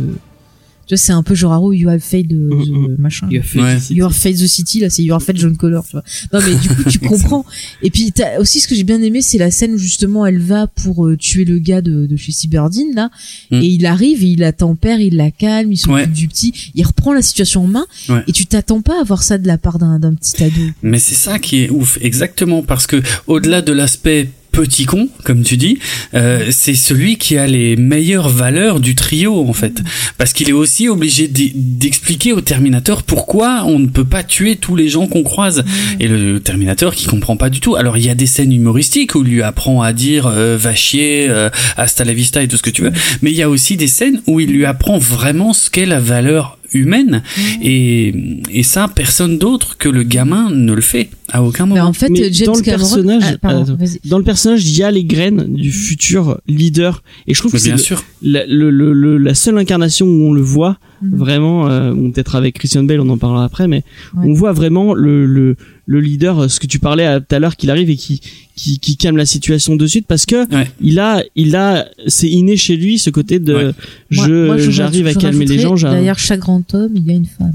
[0.86, 3.76] tu vois c'est un peu genre Arrow you have failed the Mm, machin Ouais.
[3.76, 3.94] ici.
[3.94, 6.04] You are Fate the City, là, c'est You are Fate John Connor, tu vois.
[6.32, 7.44] Non, mais du coup, tu comprends.
[7.82, 10.38] Et puis, t'as aussi ce que j'ai bien aimé, c'est la scène où justement elle
[10.38, 13.10] va pour euh, tuer le gars de, de chez Cyberdine, là.
[13.50, 13.56] Mm.
[13.62, 16.06] Et il arrive, et il la tempère, il la calme, il s'occupe Ouais.
[16.06, 17.86] du petit, il reprend la situation en main.
[18.08, 18.22] Ouais.
[18.28, 20.60] Et tu t'attends pas à voir ça de la part d'un d'un petit ado.
[20.82, 25.42] Mais c'est ça qui est ouf, exactement, parce que au-delà de l'aspect petit con, comme
[25.42, 25.78] tu dis,
[26.14, 29.82] euh, c'est celui qui a les meilleures valeurs du trio en fait,
[30.16, 34.56] parce qu'il est aussi obligé d'e- d'expliquer au Terminator pourquoi on ne peut pas tuer
[34.56, 35.62] tous les gens qu'on croise.
[36.00, 37.76] Et le Terminator qui comprend pas du tout.
[37.76, 40.74] Alors il y a des scènes humoristiques où il lui apprend à dire euh, va
[40.74, 43.50] chier, euh, hasta la vista et tout ce que tu veux, mais il y a
[43.50, 47.22] aussi des scènes où il lui apprend vraiment ce qu'est la valeur humaine
[47.62, 48.14] et,
[48.50, 51.86] et ça personne d'autre que le gamin ne le fait à aucun Mais moment.
[51.88, 52.78] en fait, Mais James dans le Cameron.
[52.78, 54.00] personnage, Ah, pardon, vas-y.
[54.08, 57.02] Dans le personnage, il y a les graines du futur leader.
[57.26, 60.32] Et je trouve Mais que c'est la, le- le- le- la seule incarnation où on
[60.32, 61.16] le voit Mhm.
[61.18, 63.82] vraiment, euh, peut-être avec Christian Bale, on en parlera après, mais
[64.16, 64.24] Ouais.
[64.28, 65.56] on voit vraiment le, le,
[65.88, 68.20] le leader, euh, ce que tu parlais à- tout à l'heure, qu'il arrive et qui,
[68.56, 70.68] qui, qui calme la situation de suite parce que Ouais.
[70.80, 73.72] il a, il a, c'est inné chez lui ce côté de, Ouais.
[74.10, 75.74] Moi- je, j'arrive à calmer les gens.
[75.76, 77.54] Derrière chaque grand homme, il y a une femme.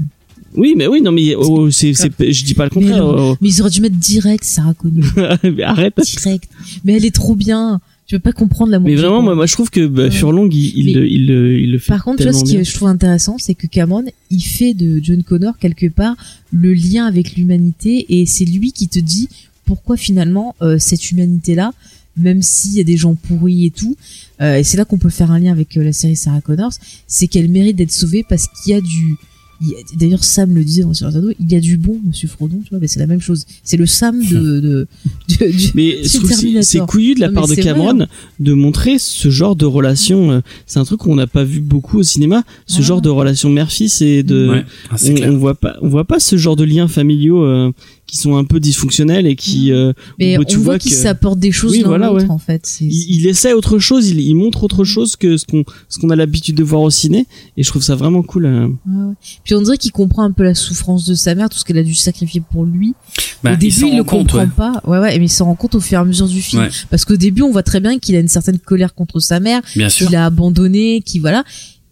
[0.54, 2.98] Oui, mais oui, non, mais oh, c'est, je dis pas le contraire.
[2.98, 3.30] non.
[3.32, 3.36] oh.
[3.40, 5.06] Mais ils auraient dû mettre direct Sarah Connor.
[5.44, 5.94] Mais arrête.
[6.04, 6.48] direct.
[6.84, 7.80] Mais elle est trop bien.
[8.12, 8.88] Tu veux pas comprendre l'amour.
[8.90, 10.10] Mais vraiment, moi, moi, je trouve que bah, Ouais.
[10.10, 12.74] Furlong, il, il, il, le- il le fait Par contre, tu vois, ce que je
[12.74, 16.14] trouve intéressant, c'est que Cameron, il fait de John Connor quelque part
[16.50, 19.30] le lien avec l'humanité et c'est lui qui te dit
[19.64, 21.72] pourquoi finalement euh, cette humanité-là,
[22.18, 23.96] même s'il y a des gens pourris et tout,
[24.42, 26.72] euh, et c'est là qu'on peut faire un lien avec euh, la série Sarah Connors,
[27.06, 29.16] c'est qu'elle mérite d'être sauvée parce qu'il y a du
[29.96, 32.70] D'ailleurs, Sam le disait dans Sur Ado, il y a du bon, Monsieur Frodon, tu
[32.70, 33.44] vois, mais c'est la même chose.
[33.62, 34.86] C'est le Sam de, de,
[35.28, 38.06] du- du- Mais C'est couillu de la Non, part de vrai, Cameron hein.
[38.40, 40.30] de montrer ce genre de relation.
[40.32, 42.42] euh, C'est un truc qu'on n'a pas vu beaucoup au cinéma.
[42.66, 42.82] Ce Ah.
[42.82, 46.04] genre de relation mère-fils et de, Ouais, ah, c'est on, on voit pas, on voit
[46.04, 47.70] pas ce genre de liens familiaux euh,
[48.12, 51.50] qui sont un peu dysfonctionnels et qui, euh, Mais on tu voit qu'il s'apporte des
[51.50, 52.30] choses Oui, l'un voilà, l'autre, ouais.
[52.30, 52.66] en fait.
[52.66, 55.98] C'est- il, il essaie autre chose, il, il montre autre chose que ce qu'on, ce
[55.98, 57.26] qu'on a l'habitude de voir au ciné.
[57.56, 58.44] Et je trouve ça vraiment cool.
[58.44, 58.66] euh.
[58.66, 59.14] Ouais, ouais.
[59.44, 61.78] Puis on dirait qu'il comprend un peu la souffrance de sa mère, tout ce qu'elle
[61.78, 62.92] a dû sacrifier pour lui.
[63.42, 64.46] Bah, au il début, s'en il, le compte, comprend ouais.
[64.54, 64.82] pas.
[64.86, 66.62] Ouais, ouais, mais il s'en rend compte au fur et à mesure du film.
[66.64, 66.68] Ouais.
[66.90, 69.62] Parce qu'au début, on voit très bien qu'il a une certaine colère contre sa mère,
[69.74, 70.06] Bien sûr.
[70.06, 71.44] qu'il a abandonné, qui voilà.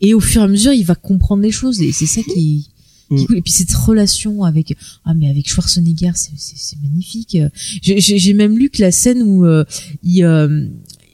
[0.02, 1.80] Et au fur et à mesure, il va comprendre les choses.
[1.80, 2.68] Et c'est ça qui,
[3.10, 3.24] Mm.
[3.36, 7.36] Et puis cette relation avec, ah mais avec Schwarzenegger, c'est, magnifique.
[7.82, 9.64] J'ai, même lu que la scène où euh,
[10.02, 10.66] il, euh,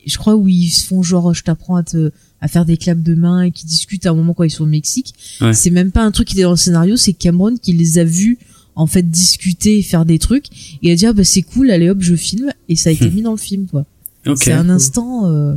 [0.07, 2.11] je crois où ils se font genre, je t'apprends à te
[2.43, 4.65] à faire des claps de main et qui discutent à un moment quand ils sont
[4.65, 5.15] au Mexique.
[5.41, 5.55] Ouais.
[5.55, 8.05] C'est même pas un truc qui était dans le scénario, c'est Cameron qui les a
[8.05, 8.39] vus
[8.75, 11.89] en fait discuter et faire des trucs et a dit ah bah c'est cool allez
[11.89, 13.15] hop je filme et ça a été Hmm.
[13.15, 13.87] mis dans le film quoi
[14.27, 14.37] Ok.
[14.43, 15.57] c'est un instant euh,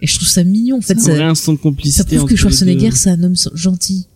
[0.00, 2.04] et je trouve ça mignon en fait C'est un ça, vrai instant de ça complicité.
[2.16, 4.06] prouve entre que Schwarzenegger c'est un homme gentil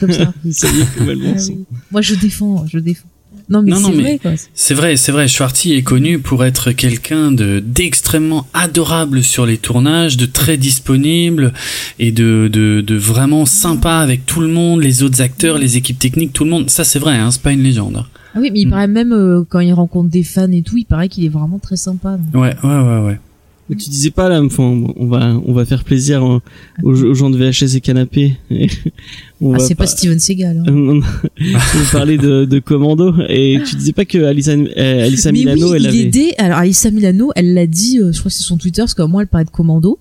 [0.00, 1.34] comme ça ça y est, complètement.
[1.36, 1.58] Ah oui.
[1.90, 3.08] moi je défends je défends
[3.48, 5.28] non mais c'est vrai quoi C'est vrai, c'est vrai.
[5.28, 11.52] Schwarty est connu pour être quelqu'un de d'extrêmement adorable sur les tournages, de très disponible
[12.00, 15.98] et de, de de vraiment sympa avec tout le monde, les autres acteurs, les équipes
[16.00, 16.70] techniques, tout le monde.
[16.70, 17.16] Ça, c'est vrai.
[17.18, 17.98] Hein, c'est pas une légende.
[17.98, 18.06] hein.
[18.34, 18.70] ah oui mais il Hmm.
[18.70, 21.60] paraît même euh, quand il rencontre des fans et tout il paraît qu'il est vraiment
[21.60, 22.42] très sympa donc.
[22.42, 23.20] Ouais, ouais, ouais, ouais.
[23.68, 24.62] Mais tu disais pas là, enfin,
[24.96, 26.40] on va, on va faire plaisir aux,
[26.84, 28.36] aux gens de VHS et canapé.
[29.40, 30.64] On Ah, va c'est pas Steven Seagal.
[30.66, 30.72] hein.
[31.40, 35.70] on parlait de, de Commando et tu disais pas que Alissa, euh, Alissa Mais Milano
[35.72, 36.34] oui, elle il avait aidait.
[36.38, 39.06] Alors Alissa Milano, elle l'a dit, euh, je crois que c'est son Twitter, parce qu'à
[39.06, 39.98] moi elle parlait de Commando,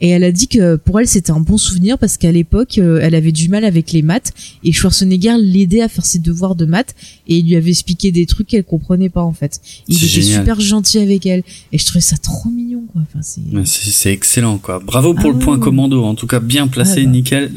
[0.00, 2.98] et elle a dit que pour elle c'était un bon souvenir parce qu'à l'époque euh,
[3.02, 4.32] elle avait du mal avec les maths
[4.64, 6.94] et Schwarzenegger l'aidait à faire ses devoirs de maths
[7.26, 9.60] et il lui avait expliqué des trucs qu'elle comprenait pas en fait.
[9.88, 10.40] Il C'est était génial.
[10.40, 13.02] super gentil avec elle et je trouvais ça trop mignon quoi.
[13.02, 13.42] Enfin, c'est...
[13.54, 14.78] Ouais, C'est c'est excellent quoi.
[14.78, 15.60] Bravo pour Ah le point ouais.
[15.60, 16.02] commando.
[16.04, 17.10] En tout cas, bien placé, Ah bah.
[17.10, 17.50] nickel.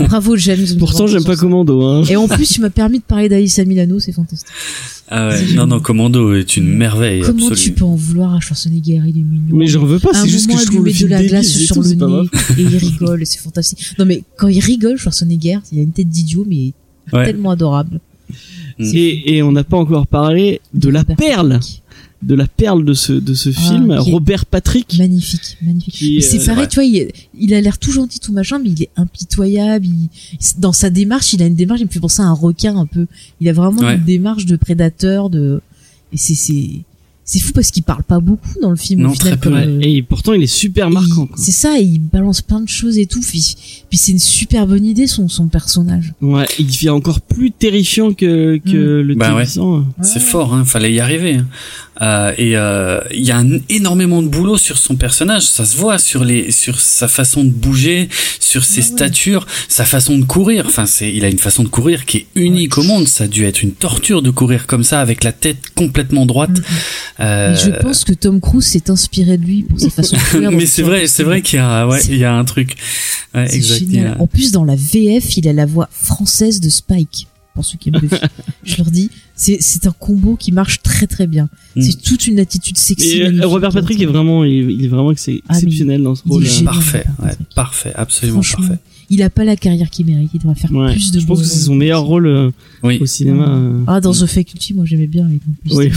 [0.00, 0.57] Bravo James.
[0.78, 1.40] Pourtant j'aime pas ça.
[1.42, 2.02] Commando hein.
[2.08, 4.48] Et en plus tu m'as permis de parler d'Alissa Milano, c'est fantastique.
[5.08, 5.54] Ah ouais.
[5.54, 7.60] Non, non, commando est une merveille Comment absolue.
[7.62, 9.56] tu peux en vouloir à Schwarzenegger Il est mignon.
[9.56, 11.46] Mais j'en veux pas, c'est juste que je lui trouve le met de la glace
[11.48, 12.28] sur tout, le nez
[12.58, 13.94] et il rigole, c'est fantastique.
[13.98, 16.72] Non mais quand il rigole, Schwarzenegger, il a une tête d'idiot mais
[17.12, 17.24] Ouais.
[17.24, 18.00] tellement adorable.
[18.78, 21.58] Et, et on n'a pas encore parlé de la perle.
[22.22, 24.96] De la perle de ce de ce Ah, film, Robert Patrick.
[24.98, 25.94] Magnifique, magnifique.
[25.94, 26.68] Qui, Mais c'est euh, pareil, ouais.
[26.68, 27.08] tu vois, il,
[27.38, 29.86] il a l'air tout gentil, tout machin, mais il est impitoyable.
[29.86, 30.08] Il,
[30.58, 32.86] dans sa démarche, il a une démarche, il me fait penser à un requin un
[32.86, 33.06] peu.
[33.40, 33.94] Il a vraiment Ouais.
[33.96, 35.60] une démarche de prédateur, de
[36.12, 36.80] et c'est c'est
[37.30, 39.02] c'est fou parce qu'il parle pas beaucoup dans le film.
[39.02, 41.24] Non, au final, très peu, comme, Ouais, euh, et pourtant il est super marquant.
[41.24, 41.36] il- quoi.
[41.38, 43.20] C'est ça, et il balance plein de choses et tout.
[43.20, 43.54] Puis,
[43.90, 46.14] puis c'est une super bonne idée son son personnage.
[46.22, 49.44] Ouais, il devient encore plus terrifiant que que le Bah ouais.
[49.44, 49.84] T800.
[50.00, 51.34] C'est fort, hein, fallait y arriver.
[51.34, 51.46] hein.
[52.00, 55.76] Euh, et euh, il y a un, énormément de boulot sur son personnage, ça se
[55.76, 58.90] voit sur les, sur sa façon de bouger, sur ses Ah ouais.
[58.92, 60.64] statures, sa façon de courir.
[60.66, 63.08] Enfin, c'est, il a une façon de courir qui est unique au monde.
[63.08, 66.50] Ça a dû être une torture de courir comme ça avec la tête complètement droite.
[67.20, 70.50] Euh, je pense que Tom Cruise s'est inspiré de lui pour sa façon de faire.
[70.52, 72.76] mais c'est vrai, c'est vrai qu'il y a, ouais, il y a un truc.
[73.34, 73.84] Ouais, exact.
[73.96, 77.26] a- En plus, dans la VF, il a la voix française de Spike.
[77.54, 78.20] Pour ceux qui aiment Buffy.
[78.64, 81.48] je leur dis, c'est, c'est un combo qui marche très très bien.
[81.76, 81.80] Mm.
[81.82, 83.18] C'est toute une attitude sexy.
[83.18, 83.46] Et euh.
[83.46, 86.44] Robert Patrick est vraiment, il, il est vraiment Ah, exceptionnel dans ce il est rôle.
[86.44, 86.64] génial.
[86.74, 88.78] Parfait, ouais, parfait, absolument parfait.
[89.10, 90.30] il a pas la carrière qu'il mérite.
[90.34, 90.92] Il devrait faire Ouais.
[90.92, 92.50] plus de Je pense que c'est son meilleur rôle euh,
[92.82, 92.98] Oui.
[93.00, 93.48] au cinéma.
[93.56, 93.84] euh.
[93.86, 95.28] Ah, dans The Faculty, moi j'aimais bien.
[95.64, 95.74] plus.
[95.74, 95.90] Oui,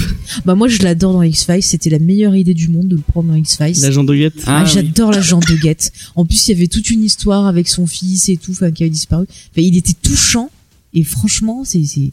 [0.45, 1.63] Bah moi je l'adore dans X-Files.
[1.63, 3.81] C'était la meilleure idée du monde de le prendre dans X-Files.
[3.81, 4.33] l'agent Doggett.
[4.45, 4.71] Ah, Ah, oui.
[4.73, 5.91] j'adore l'agent de Guette.
[6.15, 8.83] En plus, il y avait toute une histoire avec son fils et tout, enfin, qui
[8.83, 9.25] avait disparu.
[9.27, 10.49] Enfin, il était touchant.
[10.93, 12.11] Et franchement, c'est, c'est,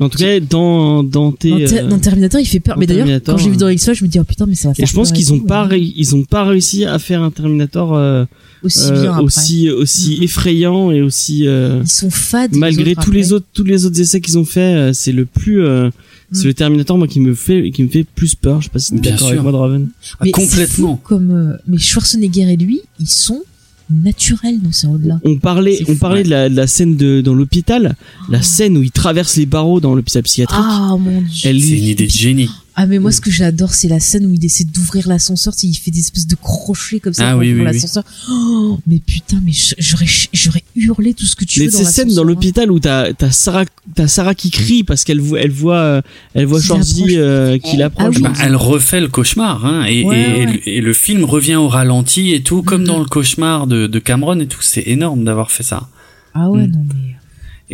[0.00, 1.50] En tout cas, dans dans tes.
[1.50, 2.78] dans, euh, dans Terminator, il fait peur.
[2.78, 4.68] Mais d'ailleurs, quand j'ai vu euh, dans X-Files, je me dis, oh putain, mais ça
[4.68, 5.70] va faire Et je pense qu'ils ont pas ouais.
[5.78, 8.24] ré- ils ont pas réussi à faire un Terminator euh,
[8.62, 9.24] aussi euh, bien après.
[9.24, 12.54] aussi aussi effrayant et aussi euh, Ils sont fades.
[12.54, 15.64] malgré tous les autres tous les autres essais qu'ils ont fait, euh, c'est le plus
[15.64, 15.90] euh,
[16.30, 18.60] c'est le Terminator moi qui me fait qui me fait plus peur.
[18.60, 19.32] Je sais pas si t'es Bien d'accord sûr.
[19.32, 19.88] avec moi Draven.
[20.12, 20.96] Ah, Mais complètement.
[20.96, 23.42] fou comme, euh, mais Schwarzenegger et lui, ils sont
[23.90, 25.20] naturels dans ces rôles-là.
[25.24, 27.96] On parlait on parlait de, la, de la scène de dans l'hôpital,
[28.28, 30.58] la scène où il traverse les barreaux dans l'hôpital psychiatrique.
[30.62, 31.48] Ah, mon dieu.
[31.48, 32.50] Elle C'est une idée de génie.
[32.80, 35.62] Ah mais moi ce que j'adore c'est la scène où il essaie d'ouvrir l'ascenseur, tu
[35.62, 37.64] sais, il fait des espèces de crochets comme ça Ah pour oui, oui, oui.
[37.64, 38.04] l'ascenseur.
[38.30, 41.84] Oh, mais putain mais j'aurais j'aurais hurlé tout ce que tu Mais veux dans ces
[41.86, 42.26] scènes dans hein.
[42.26, 43.64] l'hôpital où t'as t'as Sarah
[43.96, 46.02] t'as Sarah qui crie parce qu'elle voit elle voit
[46.34, 46.92] elle voit l'approche.
[47.16, 48.14] euh, qui l'approche.
[48.14, 48.22] Ah oui.
[48.22, 50.62] Bah, elle refait le cauchemar, hein, et, Ouais, et, ouais.
[50.66, 52.86] et le film revient au ralenti et tout, comme Mhm.
[52.86, 54.62] dans le cauchemar de, de Cameron et tout.
[54.62, 55.88] C'est énorme d'avoir fait ça.
[56.34, 56.70] Ah ouais Mm.
[56.72, 57.16] non mais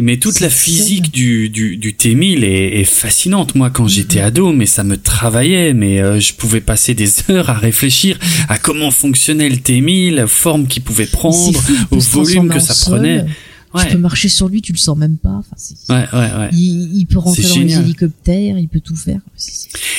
[0.03, 3.55] mais toute la physique du, du, du T1000 est, est fascinante.
[3.55, 7.51] Moi, quand j'étais ado, mais ça me travaillait, mais euh, je pouvais passer des heures
[7.51, 8.19] à réfléchir
[8.49, 12.75] à comment fonctionnait le T1000, la forme qu'il pouvait prendre, fou, au volume que ça
[12.91, 13.25] prenait.
[13.25, 13.31] Tu
[13.75, 15.41] Ouais, peux marcher sur lui, tu le sens même pas.
[15.41, 15.57] Enfin,
[15.89, 16.51] ouais, ouais, ouais.
[16.53, 19.19] Il, il peut rentrer dans les hélicoptères, il peut tout faire.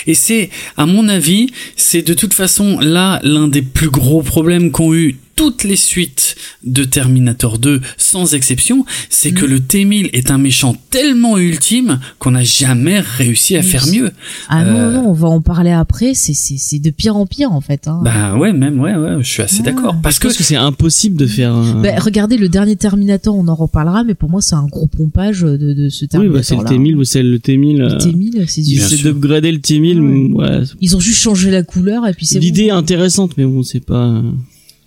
[0.07, 4.71] Et c'est, à mon avis, c'est de toute façon là l'un des plus gros problèmes
[4.71, 9.49] qu'ont eu toutes les suites de Terminator 2, sans exception, c'est que Mm.
[9.49, 13.65] le T-1000 est un méchant tellement ultime qu'on n'a jamais réussi à Oui.
[13.65, 14.11] faire mieux.
[14.49, 16.13] Ah Euh, non, non, on va en parler après.
[16.13, 17.88] C'est c'est c'est de pire en pire en fait.
[17.88, 18.01] Hein.
[18.03, 19.63] Bah ouais, même ouais, ouais, je suis assez Ah.
[19.71, 19.95] d'accord.
[20.01, 21.53] Parce que c'est impossible de faire.
[21.53, 24.88] un- Bah, regardez le dernier Terminator, on en reparlera, mais pour moi c'est un gros
[24.88, 26.38] pompage de, de ce oui, Terminator.
[26.38, 27.77] bah c'est le T1000 ou c'est le T1000.
[27.77, 29.99] Le euh, T1000, c'est du d'upgrader le T1000.
[30.33, 30.45] Ouais.
[30.49, 30.63] Ouais.
[30.81, 32.75] Ils ont juste changé la couleur et puis c'est L'idée est bon.
[32.77, 34.21] intéressante, mais bon, c'est pas.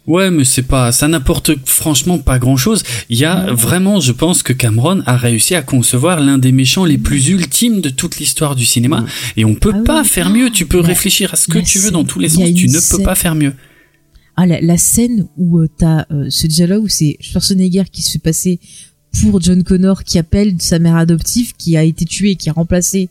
[0.09, 2.83] Ouais, mais c'est pas, ça n'apporte franchement pas grand chose.
[3.11, 6.87] Il y a vraiment, je pense que Cameron a réussi à concevoir l'un des méchants
[6.87, 9.05] les plus ultimes de toute l'histoire du cinéma.
[9.37, 10.09] Et on peut Ah pas oui.
[10.09, 10.51] faire mieux.
[10.51, 12.53] Tu peux réfléchir à ce que tu veux dans tous les sens.
[12.55, 13.53] Tu ne peux pas faire mieux.
[14.37, 18.13] Ah, la, la scène où euh, t'as euh, ce dialogue où c'est Schwarzenegger qui se
[18.13, 18.61] fait passer
[19.21, 22.53] pour John Connor qui appelle sa mère adoptive qui a été tuée et qui est
[22.53, 23.09] remplacée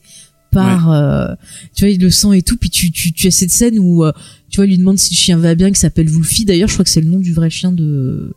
[0.62, 1.36] euh,
[1.76, 4.04] tu vois il le sang et tout puis tu tu tu as cette scène où
[4.04, 4.12] euh,
[4.50, 6.74] tu vois il lui demande si le chien va bien qui s'appelle Wolfie d'ailleurs je
[6.74, 8.34] crois que c'est le nom du vrai chien de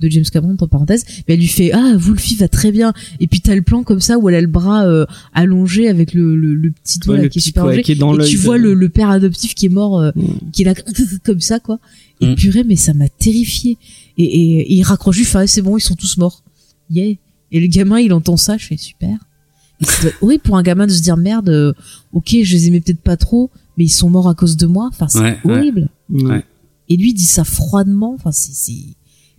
[0.00, 3.26] de James Cameron entre parenthèses mais elle lui fait ah Wolfie va très bien et
[3.26, 6.36] puis t'as le plan comme ça où elle a le bras euh, allongé avec le,
[6.36, 8.24] le, le petit doigt Ouais, là, le qui est petit super qui est dans et
[8.24, 10.50] tu de- vois le, le père adoptif qui est mort euh, Mm.
[10.52, 10.74] qui est là
[11.24, 11.80] comme ça quoi
[12.20, 12.34] et Mm.
[12.36, 13.76] purée mais ça m'a terrifié
[14.18, 16.44] et, et, et il raccroche juste enfin c'est bon ils sont tous morts
[16.90, 17.14] yeah.
[17.50, 19.16] Et le gamin, il entend ça, je fais super.
[20.20, 21.72] Horrible pour un gamin de se dire merde, euh,
[22.12, 24.88] ok, je les aimais peut-être pas trop, mais ils sont morts à cause de moi.
[24.92, 25.88] Enfin, c'est Ouais, horrible.
[26.10, 26.44] Ouais.
[26.88, 28.14] Et lui dit ça froidement.
[28.14, 28.72] Enfin, c'est, c'est...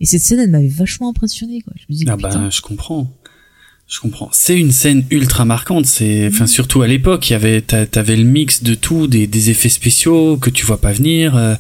[0.02, 1.74] Et cette scène, elle m'avait vachement impressionné, quoi.
[1.76, 2.30] Je me dis, Ah putain.
[2.44, 3.12] bah je comprends.
[3.88, 4.30] Je comprends.
[4.32, 5.88] C'est une scène ultra marquante.
[5.88, 9.26] C'est, enfin surtout à l'époque, il y avait, t'a- t'avais le mix de tout, des,
[9.26, 11.36] des effets spéciaux que tu vois pas venir.
[11.36, 11.56] euh,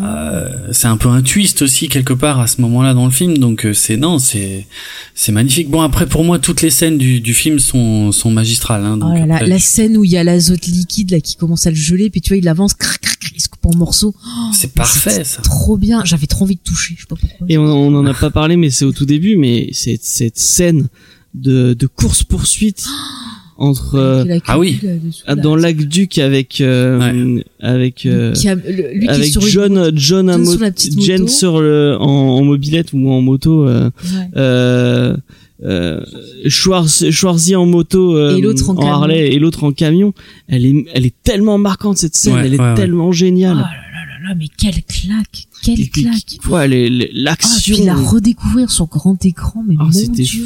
[0.00, 3.38] euh, c'est un peu un twist aussi quelque part à ce moment-là dans le film.
[3.38, 4.66] Donc euh, c'est non, c'est
[5.14, 5.70] c'est magnifique.
[5.70, 8.84] Bon après pour moi toutes les scènes du, du film sont sont magistrales.
[8.84, 11.36] Hein, Oh là là, après, la scène où il y a l'azote liquide là qui
[11.36, 13.66] commence à le geler, puis tu vois il avance, crac, crac, crac, il se coupe
[13.66, 14.14] en morceaux.
[14.26, 15.42] Oh, c'est parfait ça.
[15.42, 17.46] Trop bien, j'avais trop envie de toucher, je sais pas pourquoi.
[17.48, 20.38] Et on, on en a pas parlé, mais c'est au tout début, mais c'est cette
[20.38, 20.88] scène
[21.34, 22.86] de, de course poursuite
[23.56, 24.80] entre euh, Avec ah oui.
[24.82, 28.62] dessous, ah, dans Lac-Duc avec euh, avec euh, Qui a- le-
[28.94, 31.32] lui qui est avec sur une- John John à John mo- sur la Jen moto.
[31.32, 34.28] sur le en, en mobilette ou en moto euh, Ouais.
[34.36, 35.16] euh,
[35.64, 36.00] euh,
[36.48, 38.92] Schwarz, Schwarzy en moto euh, Et l'autre en camion.
[38.92, 40.12] Harley et l'autre en camion
[40.48, 42.74] elle est elle est tellement marquante cette scène Ouais, elle est ouais, ouais.
[42.74, 46.38] tellement Oh géniale là là là là, mais quelle claque, quelle Et claque.
[46.50, 50.44] ouais, Ah, l'action puis la redécouvrir sur grand écran, mais Ah, mon c'était dieu.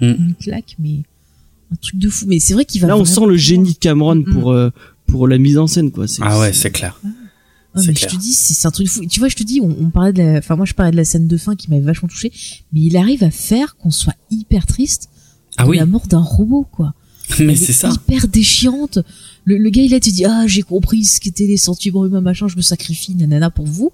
[0.00, 0.04] fou.
[0.04, 0.06] Mm.
[0.18, 1.02] Une claque, mais
[1.72, 2.26] un truc de fou.
[2.28, 4.24] Mais c'est vrai qu'il va là on sent le génie de Cameron Mm.
[4.32, 4.70] pour euh,
[5.06, 7.00] pour la mise en scène quoi c'est Ah ouais c'est clair.
[7.74, 8.10] Ah, C'est mais clair.
[8.10, 9.06] je te dis, c'est c'est un truc de fou.
[9.06, 10.96] Tu vois, je te dis, on, on parlait de la, enfin, moi, je parlais de
[10.96, 12.30] la scène de fin qui m'avait vachement touché,
[12.74, 15.08] mais il arrive à faire qu'on soit hyper triste
[15.56, 16.92] Ah de oui la mort d'un robot, quoi.
[17.38, 17.88] mais Elle c'est est ça.
[17.88, 18.98] Hyper déchirante.
[19.46, 22.20] Le, le gars, il a te dit, ah, j'ai compris ce qu'étaient les sentiments humains,
[22.20, 23.90] machin, je me sacrifie, nanana, pour vous.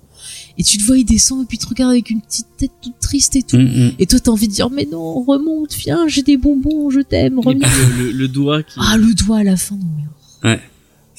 [0.59, 2.73] Et tu le vois, il descend, et puis il te regarde avec une petite tête
[2.83, 3.57] toute triste et tout.
[3.59, 3.93] Mm, mm.
[4.01, 7.39] Et toi, t'as envie de dire, mais non, remonte, viens, j'ai des bonbons, je t'aime,
[7.39, 7.63] remonte.
[7.63, 10.61] le, le- le doigt qui Ah, le doigt à la fin, non, mais.
[10.61, 10.68] C'est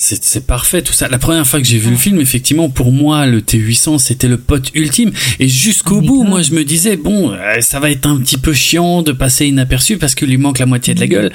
[0.01, 1.09] c'est parfait tout ça.
[1.09, 4.37] La première fois que j'ai vu le film, effectivement, pour moi, le T800, c'était le
[4.37, 5.11] pote ultime.
[5.39, 8.37] Et jusqu'au Ah, bout, moi, je me disais, bon, euh, ça va être un petit
[8.37, 11.31] peu chiant de passer inaperçu parce qu'il lui manque la moitié de la gueule.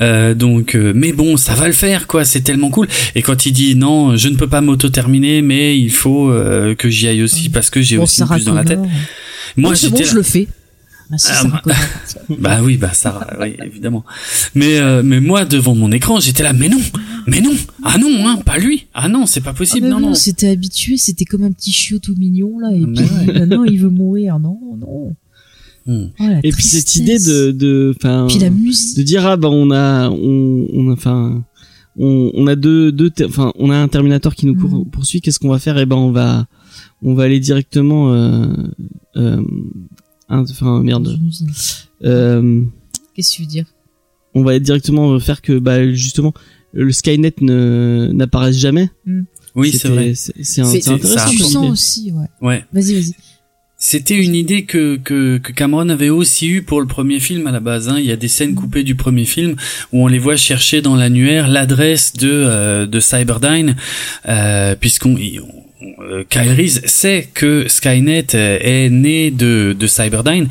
[0.00, 2.24] Euh, donc, euh, mais bon, ça va le faire, quoi.
[2.24, 2.88] C'est tellement cool.
[3.14, 6.34] Et quand il dit, non, je ne peux pas m'auto-terminer, mais il faut
[6.76, 8.80] que j'y aille aussi parce que j'ai aussi une puce dans la tête.
[9.56, 10.48] Moi, c'est bon, j'étais je le fais.
[11.10, 11.74] Ah, Sarah bah-
[12.38, 14.04] bah oui, bah ça, oui, évidemment.
[14.54, 16.80] Mais euh, mais moi devant mon écran, j'étais là, mais non,
[17.26, 17.52] mais non,
[17.82, 20.14] ah non, hein, pas lui, ah non, c'est pas Ah, possible, mais non, bon, non.
[20.14, 23.32] c'était habitué, c'était comme un petit chiot tout mignon, là, et Mais puis ouais.
[23.40, 25.14] maintenant il veut mourir, non, non.
[25.86, 26.08] Hmm.
[26.20, 29.70] Oh, et puis cette idée de de enfin Puis la de dire ah bah on
[29.70, 31.42] a on on a enfin
[31.96, 34.90] on, on a deux deux enfin on a un Terminator qui nous court- Mhm.
[34.90, 35.78] poursuit qu'est-ce qu'on va faire?
[35.78, 36.46] Et ben on va
[37.02, 38.48] on va aller directement euh,
[39.16, 39.40] euh,
[40.28, 41.18] enfin dans merde
[42.04, 42.62] euh,
[43.14, 43.64] Qu'est-ce que tu veux dire?
[44.34, 46.32] on va directement faire que bah justement
[46.74, 48.90] le Skynet ne n'apparaisse jamais
[49.54, 50.12] Oui, c'est C'était- vrai.
[50.14, 52.26] c'est intéressant ça aussi, ouais.
[52.46, 52.64] Ouais.
[52.72, 53.14] Vas-y, vas-y.
[53.80, 57.52] C'était une idée que, que, que Cameron avait aussi eue pour le premier film à
[57.52, 57.88] la base.
[57.88, 57.98] Hein.
[58.00, 59.54] Il y a des scènes coupées du premier film
[59.92, 63.76] où on les voit chercher dans l'annuaire l'adresse de, euh, de Cyberdyne,
[64.28, 65.16] euh, puisqu'on
[65.82, 70.48] euh, Kyle Reese sait que Skynet euh, est né de, de Cyberdyne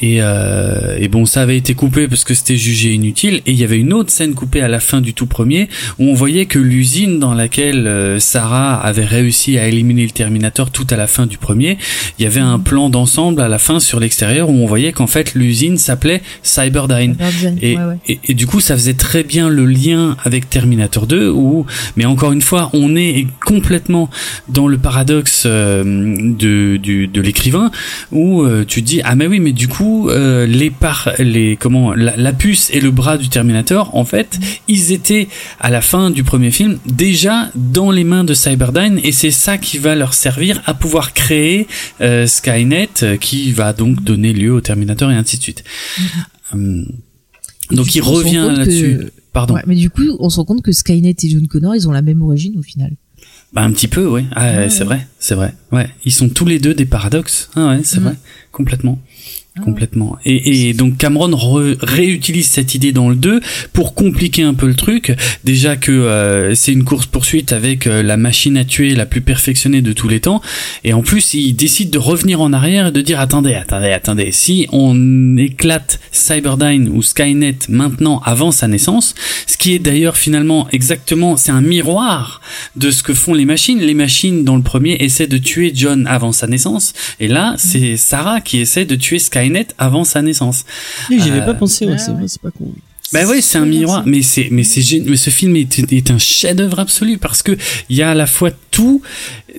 [0.00, 3.56] et, euh, et bon ça avait été coupé parce que c'était jugé inutile et il
[3.56, 5.68] y avait une autre scène coupée à la fin du tout premier
[5.98, 10.70] où on voyait que l'usine dans laquelle euh, Sarah avait réussi à éliminer le Terminator
[10.70, 11.78] tout à la fin du premier
[12.18, 15.06] il y avait un plan d'ensemble à la fin sur l'extérieur où on voyait qu'en
[15.06, 17.16] fait l'usine s'appelait Cyberdyne.
[17.60, 17.98] Et, ouais, ouais.
[18.08, 21.66] et, et du coup, ça faisait très bien le lien avec Terminator 2, où,
[21.96, 24.10] mais encore une fois, on est complètement
[24.48, 27.70] dans le paradoxe euh, de, du, de l'écrivain,
[28.12, 31.56] où euh, tu te dis ah mais oui, mais du coup, euh, les par, les
[31.56, 34.38] comment, la, la puce et le bras du Terminator, en fait,
[34.68, 35.28] ils étaient
[35.60, 39.58] à la fin du premier film déjà dans les mains de Cyberdyne, et c'est ça
[39.58, 41.66] qui va leur servir à pouvoir créer
[42.00, 45.64] euh, Skynet, qui va donc donner lieu au Terminator et ainsi de suite.
[46.52, 46.86] Hum,
[47.72, 48.98] Et donc il revient là-dessus.
[48.98, 49.52] que- Pardon.
[49.54, 51.92] Ouais, mais du coup, on se rend compte que Skynet et John Connor, ils ont
[51.92, 52.92] la même origine au final.
[53.56, 54.26] Bah un petit peu, ouais.
[54.32, 55.54] Ah, Ouais, c'est vrai, c'est vrai.
[55.72, 57.48] Ouais, ils sont tous les deux des paradoxes.
[57.56, 58.04] Ah ouais, c'est Mhm.
[58.08, 58.16] vrai,
[58.52, 58.98] complètement.
[59.58, 60.18] Ah Complètement.
[60.26, 63.40] Et, et donc Cameron re- réutilise cette idée dans le 2
[63.72, 65.14] pour compliquer un peu le truc.
[65.44, 69.22] Déjà que euh, c'est une course poursuite avec euh, la machine à tuer la plus
[69.22, 70.42] perfectionnée de tous les temps.
[70.84, 74.30] Et en plus, il décide de revenir en arrière et de dire attendez, attendez, attendez.
[74.30, 79.14] Si on éclate Cyberdyne ou Skynet maintenant avant sa naissance,
[79.46, 82.42] ce qui est d'ailleurs finalement exactement, c'est un miroir
[82.76, 83.78] de ce que font les machines.
[83.80, 86.92] Les machines dans le premier essaient de tuer John avant sa naissance.
[87.20, 89.45] Et là, c'est Sarah qui essaie de tuer Skynet
[89.78, 90.64] avant sa naissance.
[91.10, 92.14] Oui, J'y avais Euh, pas pensé ouais, ouais, c'est ouais.
[92.18, 92.72] vrai c'est pas con
[93.12, 96.18] Bah oui, c'est un miroir, mais c'est mais c'est mais ce film est, est un
[96.18, 97.56] chef-d'œuvre absolu parce que
[97.88, 99.00] il y a à la fois tout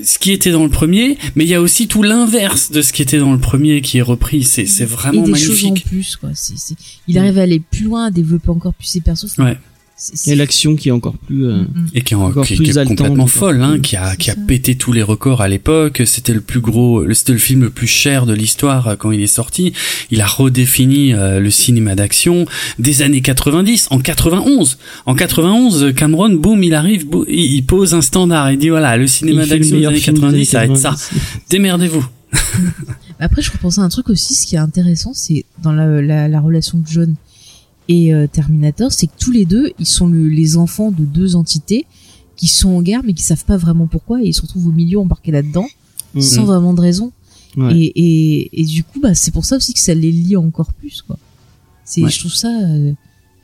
[0.03, 2.91] ce qui était dans le premier, mais il y a aussi tout l'inverse de ce
[2.93, 4.43] qui était dans le premier qui est repris.
[4.43, 5.85] C'est c'est et vraiment des choses en magnifique.
[5.85, 6.29] plus quoi.
[7.07, 9.37] Il arrive à aller plus loin, à développer encore plus ses persos.
[9.37, 9.57] Ouais.
[10.27, 11.45] Et l'action qui est encore plus.
[11.47, 11.87] euh, Mm, mm.
[11.95, 13.95] Et qui est, en- Encore qui, plus qui est haletante, complètement folle, hein, plus- qui
[13.95, 14.39] a qui a ça.
[14.47, 16.03] pété tous les records à l'époque.
[16.05, 19.21] C'était le plus gros, c'était le film le plus cher de l'histoire euh, quand il
[19.21, 19.73] est sorti.
[20.11, 22.45] Il a redéfini euh, le cinéma d'action
[22.77, 24.77] des années 90 en 91.
[25.07, 28.51] En 91, Cameron, boum, il arrive, boum, il, pose un standard.
[28.51, 30.77] Il dit voilà, le cinéma d'action des années film des 90, années ça va être
[30.77, 30.89] ça.
[30.91, 31.21] 90.
[31.49, 32.05] Démerdez-vous.
[33.19, 36.27] Après, je repensais à un truc aussi, ce qui est intéressant, c'est dans la, la,
[36.27, 37.15] la relation de John
[37.87, 41.35] et euh, Terminator, c'est que tous les deux, ils sont le- les enfants de deux
[41.35, 41.85] entités
[42.35, 44.71] qui sont en guerre, mais qui savent pas vraiment pourquoi, et ils se retrouvent au
[44.71, 45.67] milieu embarqués là-dedans,
[46.13, 46.21] Mhm.
[46.21, 47.11] sans vraiment de raison.
[47.55, 47.75] Ouais.
[47.75, 50.71] Et, et, et du coup, bah, c'est pour ça aussi que ça les lie encore
[50.73, 51.17] plus, quoi.
[51.85, 52.09] C'est, Ouais.
[52.09, 52.93] je trouve ça euh,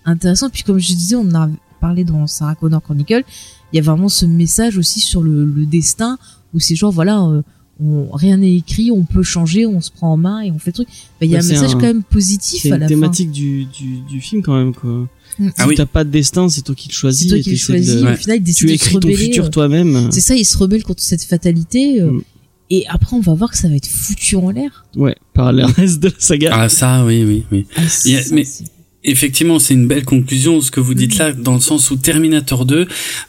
[0.06, 0.50] intéressant.
[0.50, 1.50] Puis comme je disais, on en a
[1.80, 3.24] parlé dans Sarah Connor Chronicle,
[3.72, 6.18] il y a vraiment ce message aussi sur le, le destin,
[6.54, 7.42] où c'est genre, voilà, euh,
[7.80, 10.70] on, rien n'est écrit, on peut changer, on se prend en main et on fait
[10.70, 10.88] le truc.
[10.88, 12.82] Bah, il y a Ouais, un c'est message un- quand même positif C'est à une
[12.82, 15.08] la thématique du, du, du film quand même quoi.
[15.38, 15.44] fin.
[15.44, 15.52] Mm.
[15.58, 15.76] Ah si oui.
[15.76, 17.28] t'as pas de destin, c'est toi qui le C'est choisis.
[17.28, 18.02] toi et qui le de- choisis.
[18.04, 18.14] Ouais.
[18.14, 20.12] Au final, il décide Tu de se écris ton futur euh, toi-même.
[20.12, 22.02] C'est ça, il se rebelle contre cette fatalité.
[22.02, 22.22] euh, Mm.
[22.70, 24.86] Et après, on va voir que ça va être foutu en l'air.
[24.96, 26.52] Ouais, par le reste de la saga.
[26.54, 27.66] Ah ça, oui, oui, oui.
[27.76, 28.64] Ah, Il y a- ça, mais- c'est-
[29.06, 32.66] Effectivement, c'est une belle conclusion ce que vous dites là, dans le sens où Terminator
[32.66, 32.88] 2,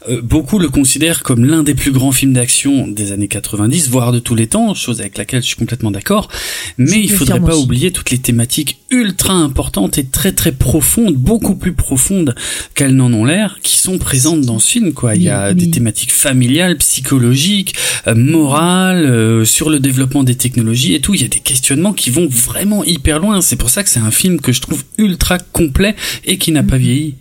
[0.09, 4.11] euh, beaucoup le considèrent comme l'un des plus grands films d'action des années 90, voire
[4.11, 6.29] de tous les temps, chose avec laquelle je suis complètement d'accord.
[6.77, 7.63] Mais il faudrait pas aussi.
[7.63, 12.35] oublier toutes les thématiques ultra importantes et très très profondes, beaucoup plus profondes
[12.73, 14.93] qu'elles n'en ont l'air, qui sont présentes dans ce film.
[14.93, 17.75] Quoi, il y a des thématiques familiales, psychologiques,
[18.07, 21.13] euh, morales, euh, sur le développement des technologies et tout.
[21.13, 23.41] Il y a des questionnements qui vont vraiment hyper loin.
[23.41, 26.63] C'est pour ça que c'est un film que je trouve ultra complet et qui n'a
[26.63, 27.15] pas vieilli.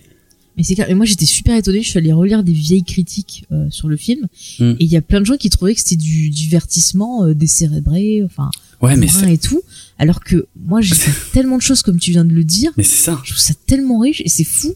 [0.57, 0.89] Mais c'est clair.
[0.89, 1.83] Et moi, j'étais super étonnée.
[1.83, 4.29] Je suis allée relire des vieilles critiques euh, sur le film.
[4.61, 4.71] Mm.
[4.71, 8.23] Et il y a plein de gens qui trouvaient que c'était du divertissement euh, décérébré,
[8.25, 8.51] enfin,
[8.81, 9.63] Ouais, mais et tout.
[9.99, 12.71] Alors que moi, j'ai fait tellement de choses, comme tu viens de le dire.
[12.77, 13.21] mais c'est ça.
[13.25, 14.75] Je trouve ça tellement riche et c'est fou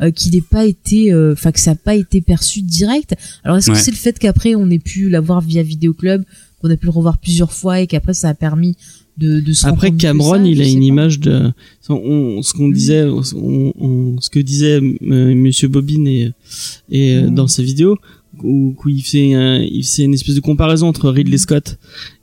[0.00, 3.14] euh, qu'il n'ait pas été, euh, enfin que ça n'a pas été perçu direct.
[3.44, 3.76] Alors est-ce Ouais.
[3.76, 6.24] que c'est le fait qu'après on ait pu l'avoir via Vidéoclub,
[6.60, 8.76] qu'on a pu le revoir plusieurs fois et qu'après ça a permis
[9.20, 10.84] de, de se Après Cameron, ça, il a une pas.
[10.84, 11.52] image de
[11.88, 12.72] on- ce qu'on Mhm.
[12.74, 16.30] disait, on- on- ce que disait euh, Monsieur Bobine et,
[16.90, 17.34] et Mhm.
[17.34, 17.96] dans sa vidéo
[18.42, 21.38] où, où il fait un- il fait une espèce de comparaison entre Ridley Mhm.
[21.38, 21.78] Scott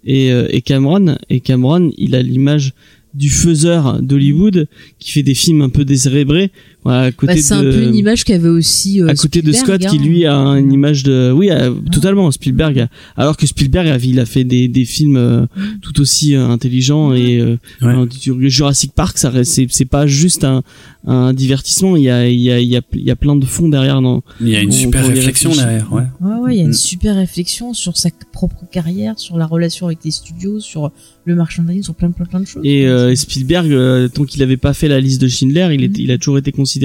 [0.06, 2.74] et, euh, et Cameron et Cameron, il a l'image
[3.14, 4.68] du faiseur d'Hollywood
[5.00, 6.52] qui fait des films un peu décérébrés
[6.88, 9.52] voilà, à côté Bah, c'est un peu une image qu'avait aussi euh, à côté de
[9.52, 10.02] Scott qui hein.
[10.02, 14.26] lui a une image de oui euh, totalement Spielberg alors que Spielberg a- il a
[14.26, 15.46] fait des, des films euh,
[15.82, 17.94] tout aussi euh, intelligents et euh, Ouais.
[17.96, 20.64] euh, du- Jurassic Park ça c'est c'est pas juste un,
[21.06, 23.36] un divertissement il y a il y a il y a il y a plein
[23.36, 26.04] de fonds derrière non Il y a une On super réflexion derrière, ouais.
[26.22, 26.74] Ouais, ouais, il y a une Mm.
[26.74, 30.92] super réflexion sur sa propre carrière, sur la relation avec les studios, sur
[31.26, 32.62] le merchandising, sur plein plein plein de choses.
[32.66, 35.98] et euh, Spielberg euh, tant qu'il avait pas fait la liste de Schindler il est,
[35.98, 36.77] il a toujours été considéré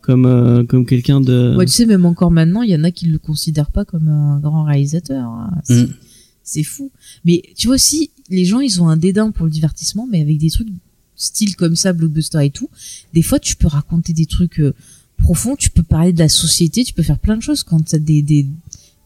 [0.00, 2.90] comme euh, comme quelqu'un de Ouais, tu sais, même encore maintenant, il y en a
[2.90, 5.24] qui le considèrent pas comme un grand réalisateur.
[5.28, 5.50] hein.
[5.64, 5.94] C'est Mm.
[6.42, 6.90] c'est fou.
[7.24, 10.38] Mais tu vois aussi, les gens, ils ont un dédain pour le divertissement, mais avec
[10.38, 10.68] des trucs
[11.16, 12.70] style comme ça, blockbuster et tout.
[13.12, 14.72] Des fois, tu peux raconter des trucs euh,
[15.18, 17.98] profonds, tu peux parler de la société, tu peux faire plein de choses quand t'as
[17.98, 18.46] des, des,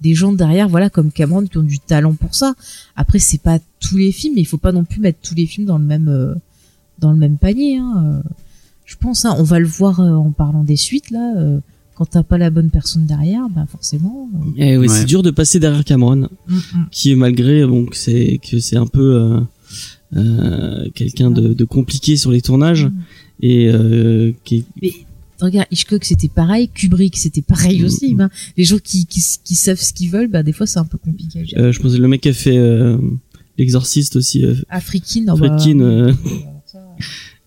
[0.01, 2.55] des gens derrière, voilà, comme Cameron, qui ont du talent pour ça.
[2.95, 5.47] Après, c'est pas tous les films, mais il faut pas non plus mettre tous les
[5.47, 6.35] films dans le même, euh,
[7.01, 8.23] dans le même panier, hein.
[8.85, 11.59] Je pense, hein, on va le voir euh, en parlant des suites, là, euh,
[11.95, 14.29] quand t'as pas la bonne personne derrière, ben forcément.
[14.35, 14.95] euh, Eh oui, Ouais.
[14.95, 16.61] c'est dur de passer derrière Cameron mm, mm.
[16.91, 19.41] qui malgré bon que c'est que c'est un peu euh,
[20.17, 22.93] euh, quelqu'un de, de compliqué sur les tournages Mm.
[23.43, 24.93] et euh, qui est- Mais
[25.41, 28.15] regarde, Hitchcock c'était pareil, Kubrick c'était pareil aussi.
[28.15, 30.85] Ben, les gens qui, qui, qui savent ce qu'ils veulent, bah, des fois c'est un
[30.85, 31.41] peu compliqué.
[31.41, 31.63] à gérer.
[31.63, 32.99] euh, je pense que le mec qui a fait euh,
[33.57, 36.13] l'exorciste aussi euh, Afrikin, oh, bah, Friedkin, euh,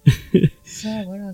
[0.82, 1.34] ça, voilà.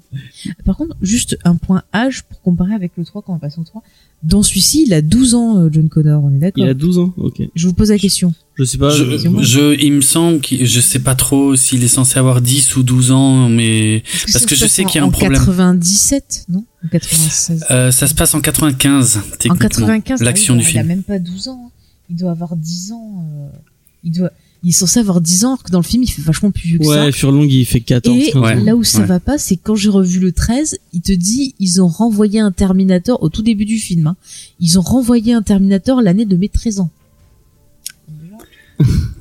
[0.66, 3.64] Par contre, juste un point âge pour comparer avec le 3 quand on passe au
[3.64, 3.84] 3.
[4.24, 6.98] Dans celui-ci, il a 12 ans, euh, John Connor, on est il d'accord a 12
[7.00, 8.34] ans ok Je vous pose la question.
[8.56, 12.18] je sais pas je, il me semble qu'il, je sais pas trop s'il est censé
[12.20, 14.02] avoir 10 ou 12 ans, mais
[14.32, 15.34] Parce que je sais en- qu'il y a un en problème.
[15.34, 16.64] 97, non?
[16.86, 17.66] En 96.
[17.72, 19.56] euh, ça se passe en 95, En techniquement.
[19.58, 20.88] 95, ah oui, l'action il du a- Il a film.
[20.88, 21.62] même pas 12 ans.
[21.66, 21.70] hein.
[22.10, 23.26] Il doit avoir 10 ans.
[23.28, 23.58] euh,
[24.06, 24.32] Il doit.
[24.66, 26.70] Il est censé avoir 10 ans, alors que dans le film, il fait vachement plus
[26.70, 27.06] vieux que ça.
[27.06, 28.54] ouais Furlong il fait 14 Et 15 Ouais.
[28.56, 28.64] ans.
[28.64, 29.06] là où ça Ouais.
[29.06, 32.52] va pas, c'est quand j'ai revu le 13, il te dit, ils ont renvoyé un
[32.54, 34.08] Terminator au tout début du film.
[34.08, 34.16] hein.
[34.62, 36.90] Ils ont renvoyé un Terminator l'année de mes 13 ans.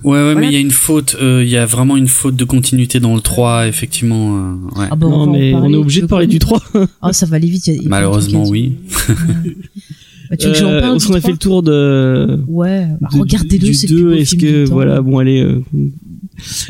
[0.05, 2.35] Ouais, ouais, mais il y a une faute, euh, il y a vraiment une faute
[2.35, 4.36] de continuité dans le 3, effectivement.
[4.36, 4.86] euh, ouais.
[4.90, 6.89] Ah bah, on non, mais on est obligé de parler du qu'on- 3.
[7.02, 7.70] Ah, ça va aller vite.
[7.85, 8.73] Malheureusement, oui.
[10.32, 11.30] Bah, tu veux que j'en Euh, parle du qu'on a fait 3?
[11.32, 12.40] le tour de.
[12.48, 14.72] Ouais, bah, de- regardez-le, c'est le plus 2, beau Est-ce que, du temps.
[14.74, 15.62] voilà, bon, allez, euh,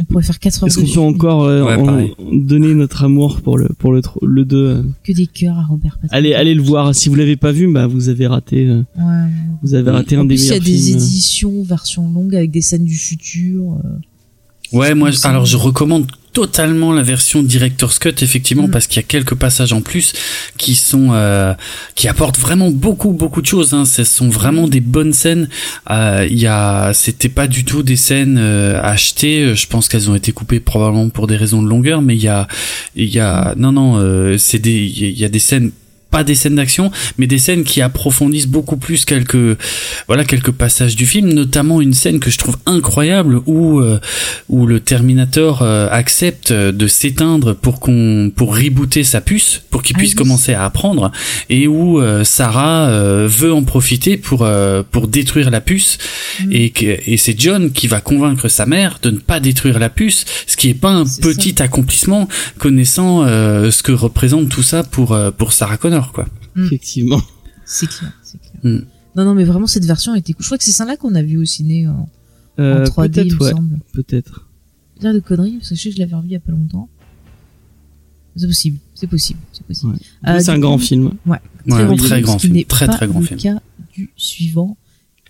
[0.01, 2.13] On pourrait faire 4 heures est-ce qu'on peut encore euh, Ouais, en- pareil.
[2.33, 4.83] donner notre amour pour le, pour le, tro- le 2 euh.
[5.05, 6.15] Que des cœurs à Robert Pattinson.
[6.15, 6.93] Allez, allez le voir.
[6.95, 9.31] Si vous l'avez pas vu, bah, vous avez raté, euh, Ouais.
[9.63, 10.97] vous avez raté un des plus, il y a meilleurs des films.
[10.99, 13.63] éditions, version longue avec des scènes du futur.
[13.85, 14.77] euh.
[14.77, 18.71] Ouais, moi, alors je recommande totalement la version Director's Cut, effectivement, Mm.
[18.71, 20.13] parce qu'il y a quelques passages en plus
[20.57, 21.53] qui sont, euh,
[21.95, 23.75] qui apportent vraiment beaucoup, beaucoup de choses.
[23.75, 23.85] Hein.
[23.85, 25.49] Ce sont vraiment des bonnes scènes.
[25.91, 29.55] Euh, Il y a, c'était pas du tout des scènes euh, achetées.
[29.55, 32.29] Je pense qu'elles ont été coupées probablement pour des raisons de longueur, mais il y
[32.29, 32.49] a,
[32.97, 35.71] il y a, non, non, euh, c'est des, il y a des scènes
[36.13, 39.59] pas des scènes d'action, mais des scènes qui approfondissent beaucoup plus quelques,
[40.07, 43.99] voilà, quelques passages du film, notamment une scène que je trouve incroyable où, euh,
[44.49, 49.97] où le Terminator euh, accepte de s'éteindre pour qu'on, pour rebooter sa puce, pour qu'il
[49.97, 50.17] Ah puisse oui.
[50.17, 51.11] commencer à apprendre,
[51.49, 52.91] et où euh, Sarah
[53.27, 54.47] veut en profiter pour,
[54.91, 55.99] pour détruire la puce,
[56.45, 56.53] Mm.
[56.53, 59.89] et, que, et c'est John qui va convaincre sa mère de ne pas détruire la
[59.91, 62.29] puce, ce qui est pas un petit accomplissement
[62.59, 66.27] connaissant ce que représente tout ça pour, pour Sarah Connor, quoi.
[66.57, 67.21] Effectivement.
[67.65, 68.55] C'est clair, c'est clair.
[68.65, 68.85] Mm.
[69.15, 70.43] Non, non, mais vraiment, cette version était cool.
[70.43, 72.09] Je crois que c'est celle-là qu'on a vu au ciné en, en
[72.59, 73.51] Euh, 3D, il peut-être, me ouais.
[73.51, 73.79] semble.
[73.93, 74.49] Peut-être.
[75.01, 76.53] Dire de conneries, parce que je sais que je l'avais revu il y a pas
[76.53, 76.89] longtemps.
[78.35, 79.93] C'est possible, c'est possible, c'est possible.
[79.93, 79.99] Ouais.
[80.31, 81.13] Euh, c'est un grand film.
[81.27, 83.39] Ouais, grand très film, grand film, très très grand le film.
[83.41, 83.61] cas
[83.95, 84.79] du suivant,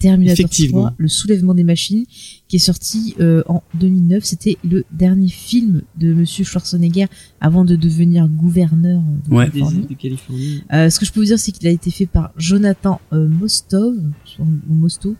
[0.03, 0.81] Terminator Effectivement.
[0.83, 2.05] 3, le soulèvement des machines,
[2.49, 4.25] qui est sorti euh, en 2009.
[4.25, 7.07] C'était le dernier film de Monsieur Schwarzenegger
[7.41, 9.47] avant de devenir gouverneur de Ouais.
[9.47, 9.87] Californie.
[9.89, 10.63] de Californie.
[10.73, 13.27] Euh, ce que je peux vous dire, c'est qu'il a été fait par Jonathan euh,
[13.29, 13.95] Mostov,
[14.41, 15.15] ou Mosto,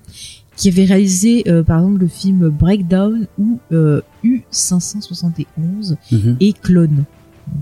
[0.57, 6.37] qui avait réalisé euh, par exemple le film Breakdown ou euh, U571 Mhm.
[6.41, 7.05] et Clone.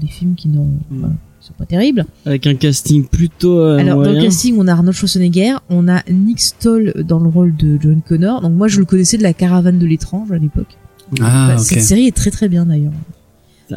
[0.01, 1.15] Des films qui n'ont voilà,
[1.59, 2.05] pas terribles.
[2.27, 4.25] Avec un casting plutôt euh, Alors dans le moyen.
[4.25, 8.41] casting, on a Arnold Schwarzenegger, on a Nick Stoll dans le rôle de John Connor.
[8.41, 10.77] Donc moi, je le connaissais de la Caravane de l'étrange à l'époque.
[11.21, 11.59] Ah, Bah.
[11.59, 12.93] Cette série est très très bien d'ailleurs.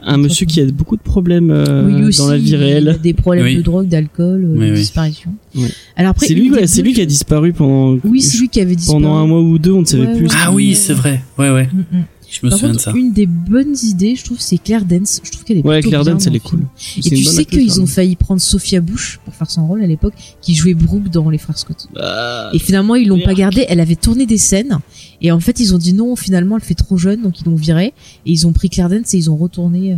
[0.04, 2.56] un monsieur qui a beaucoup de problèmes euh, Oui, lui aussi, dans la vie il
[2.56, 3.00] a réelle.
[3.04, 3.58] des problèmes Oui.
[3.58, 4.78] de drogue, d'alcool, euh, Oui, de oui.
[4.80, 5.32] disparition.
[5.56, 5.68] Oui.
[5.96, 8.76] Alors après, C'est lui, ouais, c'est qui a disparu pendant Oui, c'est lui qui avait
[8.76, 9.02] disparu.
[9.04, 10.26] pendant un mois ou deux, on ne savait Ouais, plus.
[10.28, 10.36] ouais.
[10.44, 11.22] Ah oui, c'est vrai.
[11.38, 11.70] Ouais, ouais.
[11.72, 12.04] Mm, mm.
[12.34, 12.92] Je me Par souviens de ça.
[12.96, 15.22] une des bonnes idées, je trouve, c'est Claire Dance.
[15.24, 16.62] Je trouve qu'elle est Ouais, plutôt Claire bien Dance, elle le est cool.
[16.98, 17.88] Et tu sais qu'ils ont hein.
[17.88, 21.38] failli prendre Sophia Bush pour faire son rôle à l'époque, qui jouait Brooke dans Les
[21.38, 21.88] Frères Scott.
[21.94, 23.66] Bah, Et finalement, ils l'ont pas gardée.
[23.70, 24.80] Elle avait tourné des scènes.
[25.22, 27.56] Et en fait, ils ont dit non, finalement, elle fait trop jeune, donc ils l'ont
[27.56, 27.94] virée.
[28.26, 29.94] Et ils ont pris Claire Dance et ils ont retourné.
[29.94, 29.98] euh.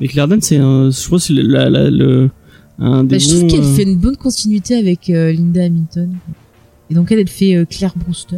[0.00, 2.30] Mais Claire Danes, c'est un, je pense, que c'est le, la, la- le,
[2.78, 6.14] un des Bah, je trouve qu'elle euh, fait une bonne continuité avec euh, Linda Hamilton.
[6.90, 8.36] Et donc, elle, elle fait euh, Claire Brewster.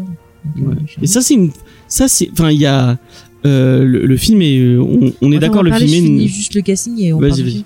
[0.56, 0.74] Donc, ouais.
[1.02, 1.50] Et ça, c'est une,
[1.90, 2.98] ça, c'est, enfin, il y a,
[3.46, 6.06] euh, le, le film est, euh, on, on est d'accord, le parler, film est, je
[6.12, 7.64] finis une- juste le casting et on parle du film.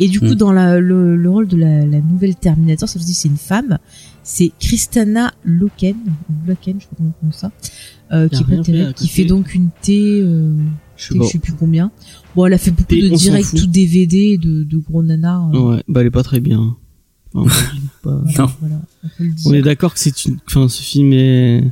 [0.00, 0.34] Et du coup, Mm.
[0.34, 3.28] dans la, le, le rôle de la, la nouvelle Terminator, ça veut dire que c'est
[3.28, 3.78] une femme.
[4.22, 5.94] C'est Kristana Loken,
[6.28, 7.52] ou Loken, je sais pas comment on prononce ça,
[8.12, 10.52] euh, qui est fait qui fait donc une T, euh,
[10.96, 11.92] je sais sais plus combien.
[12.34, 15.50] Bon, elle a fait beaucoup de directs tout DVD de, de gros nanars.
[15.54, 16.76] euh, Ouais, bah, elle est pas très bien.
[17.34, 17.64] Enfin,
[18.02, 18.50] pas- voilà, Non.
[18.60, 18.80] voilà.
[19.44, 21.62] On est d'accord que c'est une, enfin, ce film est,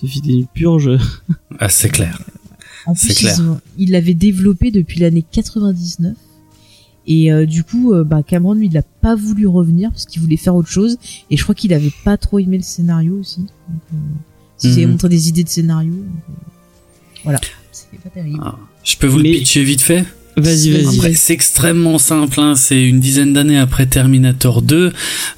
[0.00, 0.90] ce film est une purge.
[1.58, 2.22] Ah, c'est clair.
[2.86, 3.34] En C'est plus, clair.
[3.38, 6.16] ils ont- il l'avait développé depuis l'année 99.
[7.06, 10.20] Et euh, du coup, euh, bah, Cameron, lui, il n'a pas voulu revenir parce qu'il
[10.20, 10.98] voulait faire autre chose.
[11.30, 13.40] Et je crois qu'il avait pas trop aimé le scénario aussi.
[13.40, 14.90] Donc, euh, Mhm.
[14.90, 15.92] montré des idées de scénario.
[15.92, 16.32] donc, euh,
[17.24, 17.40] voilà,
[17.72, 18.38] c'était pas terrible.
[18.42, 18.56] Ah.
[18.84, 20.04] Je peux vous Mais- le pitcher vite fait?
[20.40, 21.14] Vas-y, Vas-y.
[21.14, 22.40] c'est extrêmement simple.
[22.40, 22.54] Hein.
[22.56, 24.92] C'est une dizaine d'années après Terminator 2.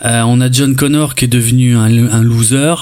[0.05, 2.75] Euh, on a John Connor qui est devenu un, un loser.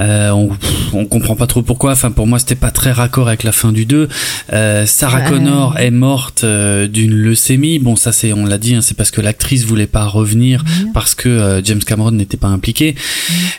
[0.00, 0.50] Euh, on,
[0.92, 1.92] on comprend pas trop pourquoi.
[1.92, 4.08] Enfin, pour moi, c'était pas très raccord avec la fin du 2.
[4.52, 5.24] Euh, Sarah Ouais.
[5.30, 7.80] Connor est morte euh, d'une leucémie.
[7.80, 10.64] Bon, ça, c'est, on l'a dit, hein, c'est parce que l'actrice voulait pas revenir
[10.94, 12.94] parce que euh, James Cameron n'était pas impliqué.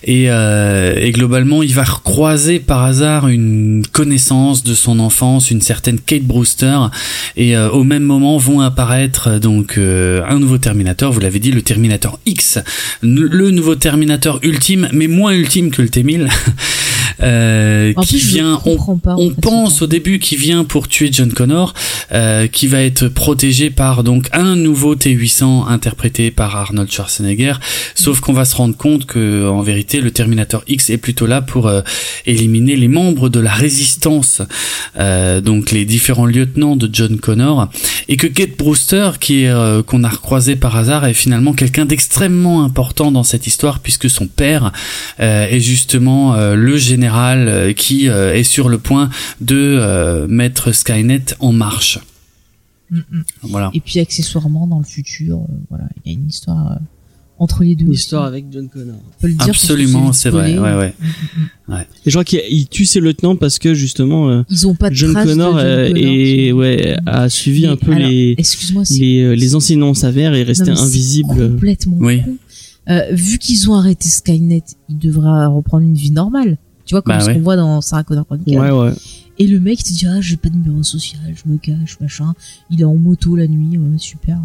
[0.05, 5.59] Et, euh, et globalement, il va croiser par hasard une connaissance de son enfance, une
[5.61, 6.77] certaine Kate Brewster.
[7.35, 11.61] Et au même moment vont apparaître donc euh, un nouveau Terminator, vous l'avez dit, le
[11.61, 12.59] Terminator X,
[13.01, 16.29] le nouveau Terminator ultime, mais moins ultime que le T-1000,
[17.21, 19.15] euh, qui plus, vient, on pas.
[19.17, 21.73] on fait, pense au début qu'il vient pour tuer John Connor,
[22.11, 27.53] euh, qui va être protégé par donc un nouveau T800 interprété par Arnold Schwarzenegger.
[27.95, 31.41] Sauf qu'on va se rendre compte que en vérité le Terminator X est plutôt là
[31.41, 31.81] pour euh,
[32.25, 34.41] éliminer les membres de la résistance,
[34.97, 37.69] euh, donc les différents lieutenants de John Connor,
[38.07, 41.85] et que Kate Brewster, qui est euh, qu'on a recroisé par hasard, est finalement quelqu'un
[41.85, 44.71] d'extrêmement important dans cette histoire puisque son père
[45.19, 49.09] euh, est justement euh, le général euh, qui euh, est sur le point
[49.41, 51.99] de euh, mettre Skynet en marche.
[52.91, 53.23] Mm, mm.
[53.43, 53.71] Voilà.
[53.73, 56.75] Et puis accessoirement dans le futur, euh, voilà, il y a une histoire euh,
[57.39, 57.85] entre les deux.
[57.85, 58.95] Une histoire avec John Connor.
[58.97, 60.57] On peut le dire Absolument, c'est vrai.
[60.59, 60.75] Ouais,
[61.69, 61.87] ouais.
[62.05, 64.89] Et je crois qu'il il tue ses lieutenants parce que justement euh, Ils ont pas
[64.89, 68.07] de John de Connor, John euh, Connor et sur- ouais a suivi un peu alors,
[68.09, 68.35] les
[68.89, 71.29] les euh, les enseignants s'avèrent et est resté invisible.
[71.51, 72.21] Complètement Oui.
[72.89, 76.57] Euh, vu qu'ils ont arrêté Skynet, il devra reprendre une vie normale.
[76.85, 77.35] Tu vois, comme Bah ce ouais.
[77.35, 78.57] qu'on voit dans Sarah Connor Chronicles.
[78.57, 78.91] Ouais ouais.
[79.37, 82.33] Et le mec te dit, ah, j'ai pas de numéro social, je me cache, machin.
[82.71, 84.37] Il est en moto la nuit, ouais, super.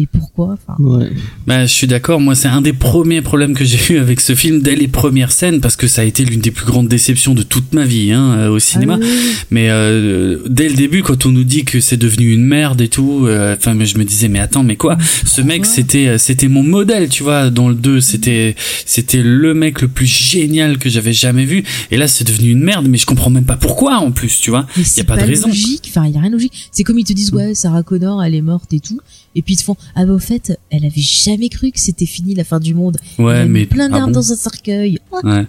[0.00, 1.10] Mais pourquoi Enfin, Ouais.
[1.46, 2.20] Bah, je suis d'accord.
[2.20, 5.32] Moi, c'est un des premiers problèmes que j'ai eu avec ce film dès les premières
[5.32, 8.12] scènes, parce que ça a été l'une des plus grandes déceptions de toute ma vie
[8.12, 8.94] hein, euh, au cinéma.
[9.00, 9.32] ah, oui, oui.
[9.50, 12.88] Mais euh, dès le début, quand on nous dit que c'est devenu une merde et
[12.88, 14.96] tout, euh, enfin, je me disais, mais attends, mais quoi?
[15.26, 17.50] Ce mec, c'était, euh, c'était mon modèle, tu vois.
[17.50, 18.54] Dans le 2, c'était,
[18.86, 21.64] c'était le mec le plus génial que j'avais jamais vu.
[21.90, 24.50] Et là, c'est devenu une merde, mais je comprends même pas pourquoi en plus, tu
[24.50, 24.66] vois.
[24.76, 25.48] Mais Y a pas de raison.
[25.48, 25.86] logique.
[25.90, 26.68] Enfin, il y a rien de logique.
[26.72, 29.00] C'est comme ils te disent, ouais, Sarah Connor, elle est morte et tout.
[29.34, 32.06] Et puis ils te font, ah bah au fait, elle avait jamais cru que c'était
[32.06, 32.96] fini la fin du monde.
[33.18, 34.98] Elle Ouais, mis mais plein ah d'arbres bon dans un cercueil.
[35.22, 35.46] Ouais.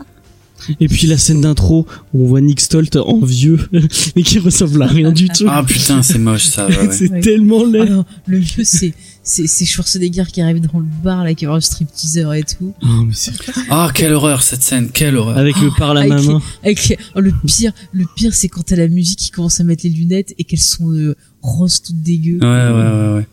[0.79, 3.57] Et puis la scène d'intro où on voit Nick Stolt en vieux
[4.15, 5.45] mais qui ressemble à rien du tout.
[5.49, 6.67] Ah putain, c'est moche ça.
[6.67, 6.87] ouais, ouais.
[6.91, 7.19] c'est Ouais.
[7.21, 7.87] tellement laid.
[7.91, 8.93] Ah le mieux c'est
[9.23, 12.73] c'est c'est Schwarzenegger qui arrive dans le bar là qui va un stripteaser et tout
[12.83, 13.31] Ah, mais c'est-
[13.71, 15.35] Ah, quelle horreur cette scène, quelle horreur.
[15.39, 16.39] Avec le par la Avec main.
[16.63, 19.63] avec les- oh, le pire le pire c'est quand t'as la musique qui commence à
[19.63, 23.27] mettre les lunettes et qu'elles sont euh, roses toutes dégueu Ouais, ouais, ouais, ouais.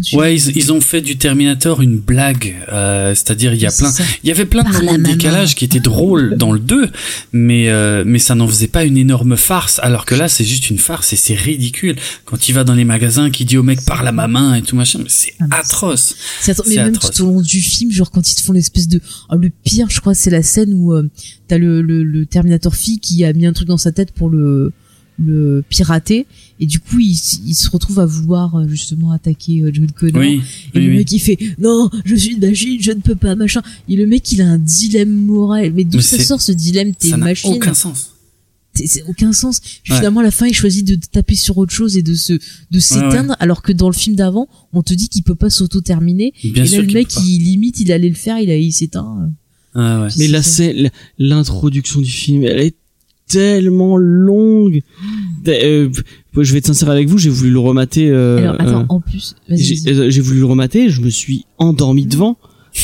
[0.00, 0.18] Dieu.
[0.18, 2.56] Ouais, ils, ils ont fait du Terminator une blague.
[2.72, 5.54] Euh, C'est-à-dire, il y a C'est plein, il y avait plein de moments de décalage
[5.54, 6.90] qui étaient drôles dans le 2,
[7.32, 9.80] mais euh, mais ça n'en faisait pas une énorme farce.
[9.82, 11.96] Alors que là, c'est juste une farce et c'est ridicule.
[12.24, 14.62] Quand il va dans les magasins, qui dit au mec par la ma main et
[14.62, 16.14] tout machin, c'est Ah, mais atroce.
[16.40, 17.10] C'est attends, mais c'est même atroce.
[17.12, 19.00] tout au long du film, genre quand ils te font l'espèce de
[19.30, 21.08] oh, le pire, je crois, c'est la scène où euh,
[21.48, 24.30] t'as le, le le Terminator fille qui a mis un truc dans sa tête pour
[24.30, 24.72] le
[25.18, 26.26] le pirater.
[26.60, 27.12] Et du coup il,
[27.46, 30.20] il se retrouve à vouloir euh, justement attaquer euh, John Connor.
[30.20, 30.40] Oui,
[30.74, 30.96] et oui, le oui.
[30.98, 34.06] mec il fait non je suis une machine je ne peux pas machin et le
[34.06, 35.72] mec il a un dilemme moral.
[35.74, 36.94] Mais d'où ça c'est- sort ce dilemme?
[36.94, 37.52] T'es ça une n'a machine.
[37.54, 38.12] aucun sens.
[38.74, 39.60] C'est- c'est aucun sens.
[39.88, 39.96] Ouais.
[39.96, 42.34] finalement à la fin il choisit de taper sur autre chose et de se
[42.70, 46.32] de s'éteindre alors que dans le film d'avant on te dit qu'il peut pas s'auto-terminer.
[46.42, 48.72] Bien et là sûr le mec il limite il allait le faire il a il
[48.72, 49.30] s'éteint.
[49.74, 50.08] Ah ouais.
[50.16, 52.74] Mais la scène, l'introduction du film, elle est
[53.28, 54.82] tellement longue.
[55.46, 55.90] Euh,
[56.36, 58.10] je vais être sincère avec vous, j'ai voulu le remater.
[58.10, 62.36] euh, alors attends euh, en plus j'ai voulu le remater, je me suis endormi devant.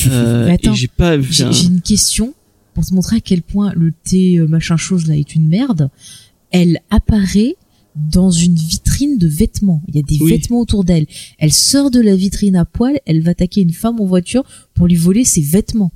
[0.07, 1.21] Mais attends, j'ai pas.
[1.21, 2.35] J'ai une question
[2.75, 5.91] pour te montrer à quel point le thé machin chose là est une merde.
[6.51, 7.57] Elle apparaît
[7.95, 9.83] dans une vitrine de vêtements.
[9.89, 10.31] Il y a des Oui.
[10.33, 11.07] vêtements autour d'elle.
[11.39, 14.45] Elle sort de la vitrine à poil, elle va attaquer une femme en voiture
[14.75, 15.93] pour lui voler ses vêtements.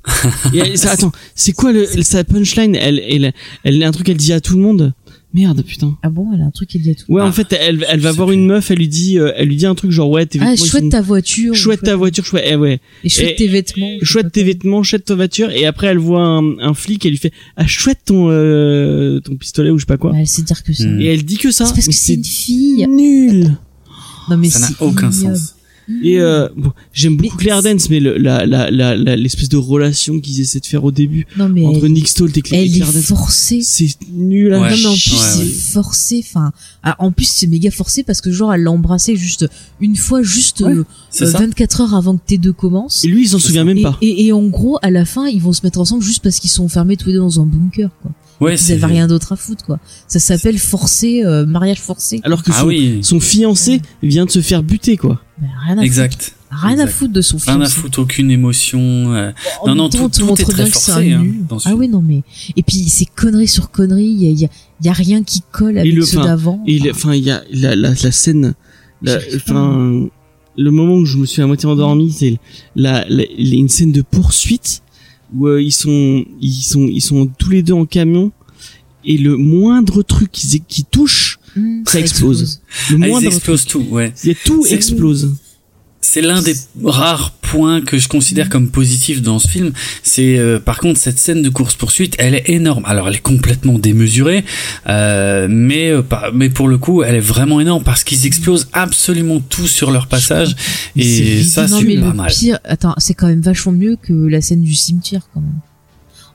[0.53, 2.75] et elle- ça- attends, c'est quoi le, sa punchline?
[2.75, 3.33] Elle, elle,
[3.63, 4.93] elle, un truc, elle dit à tout le monde?
[5.37, 5.95] Merde, putain.
[6.01, 7.05] Ah bon, elle a un truc qui dit à tout.
[7.09, 8.35] Ouais, Ah, en fait, elle, elle va voir plus.
[8.37, 10.49] une meuf, elle lui dit, euh, elle lui dit un truc genre ouais, tes Ah,
[10.49, 10.65] vêtements.
[10.65, 11.53] ils chouette sont- ta voiture.
[11.53, 13.97] chouette ta voiture, chouette, eh ouais, Et chouette Et- tes vêtements.
[14.01, 15.51] chouette tes vêtements, chouette ta voiture.
[15.51, 19.35] Et après, elle voit un, un flic, elle lui fait, ah chouette ton, euh, ton
[19.35, 20.11] pistolet ou je sais pas quoi.
[20.11, 20.85] Ouais, elle sait dire que ça.
[20.99, 21.65] Et elle dit que ça.
[21.65, 22.87] C'est parce que c'est une fille.
[22.89, 23.57] nul.
[24.29, 25.53] Non mais Ça n'a aucun sens.
[26.03, 29.55] Et euh, bon, j'aime beaucoup Claire Dance, mais le, la, la, la, la- l'espèce de
[29.57, 32.57] relation qu'ils essaient de faire au début Non mais entre elle, Nick Stolt et Cla-
[32.57, 33.61] et elle Claire est Dance, forcée.
[33.61, 34.53] c'est nul.
[34.53, 34.69] à Ouais.
[34.71, 35.45] Non mais en plus Ouais, c'est ouais.
[35.45, 36.23] forcé.
[36.27, 36.51] Enfin,
[36.83, 39.47] ah, en plus c'est méga forcé parce que genre elle l'a embrassé juste
[39.79, 41.39] une fois, juste Ouais, euh, C'est ça.
[41.39, 43.05] 24 heures avant que T2 commence.
[43.05, 43.65] Et lui, il s'en souvient ça.
[43.65, 43.97] même Et, pas.
[44.01, 46.49] et, et en gros, à la fin, ils vont se mettre ensemble juste parce qu'ils
[46.49, 47.89] sont enfermés tous les deux dans un bunker.
[48.01, 48.11] Quoi.
[48.39, 49.63] Ouais, Ils c'est avaient rien d'autre à foutre.
[49.65, 49.79] quoi.
[50.07, 52.19] Ça s'appelle forcé, euh, mariage forcé.
[52.23, 55.21] Alors que Ah son, oui, son fiancé vient de se faire buter, quoi.
[55.39, 56.21] Ben, rien à exact.
[56.23, 56.33] foutre.
[56.49, 57.81] Rien à foutre de son Rien à fiancé.
[57.81, 58.79] foutre, aucune émotion.
[58.79, 59.31] euh,
[59.65, 61.45] Non, non, temps, tout- tout montre est très bien que c'est forcé, hein, nul.
[61.49, 62.21] dans ce ah oui, non mais.
[62.55, 64.05] Et puis c'est connerie sur connerie.
[64.05, 64.49] Il y a, y a,
[64.83, 66.63] y a rien qui colle avec le- ceux d'avant.
[66.91, 68.53] Enfin, il y a la, la, la scène,
[69.35, 70.07] enfin,
[70.57, 72.37] le moment où je me suis à moitié endormi, c'est
[72.75, 74.81] la, la, la- une scène de poursuite
[75.33, 78.31] où euh, ils sont, ils sont, ils sont tous les deux en camion
[79.05, 82.61] et le moindre truc qui, qui touche, Hum, ça explose.
[82.91, 84.11] le Ah, ils moindre truc, tout, ouais.
[84.15, 85.35] c'est- tout explose.
[86.17, 89.71] C'est l'un des rares points que je considère comme positifs dans ce film.
[90.01, 92.83] C'est euh, par contre cette scène de course poursuite, elle est énorme.
[92.87, 94.43] Alors elle est complètement démesurée,
[94.89, 96.01] euh, mais euh,
[96.33, 100.07] mais pour le coup, elle est vraiment énorme parce qu'ils explosent absolument tout sur leur
[100.07, 100.55] passage
[100.95, 102.31] et c'est ça c'est mais pas mal.
[102.31, 105.59] pire, attends, c'est quand même vachement mieux que la scène du cimetière quand même.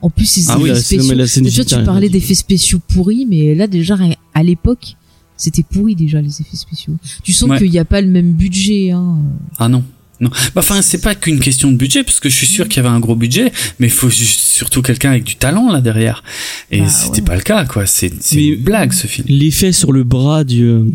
[0.01, 1.13] En plus, ces Ah oui, c'est- spéciaux.
[1.15, 3.97] la scène Déjà, tu parlais d'effets spéciaux pourris, mais là déjà
[4.33, 4.95] à l'époque,
[5.37, 6.95] c'était pourri déjà les effets spéciaux.
[7.23, 7.57] Tu sens Ouais.
[7.57, 8.91] qu'il n'y a pas le même budget.
[8.91, 9.17] Hein.
[9.59, 9.83] Ah non.
[10.21, 12.81] Non, bah, enfin c'est pas qu'une question de budget parce que je suis sûr qu'il
[12.81, 15.81] y avait un gros budget, mais il faut juste- surtout quelqu'un avec du talent là
[15.81, 16.23] derrière.
[16.71, 17.25] Et Bah, c'était ouais.
[17.25, 17.85] pas le cas quoi.
[17.87, 19.25] C'est c'est Mais- une blague ce film.
[19.27, 20.85] L'effet sur le bras du euh,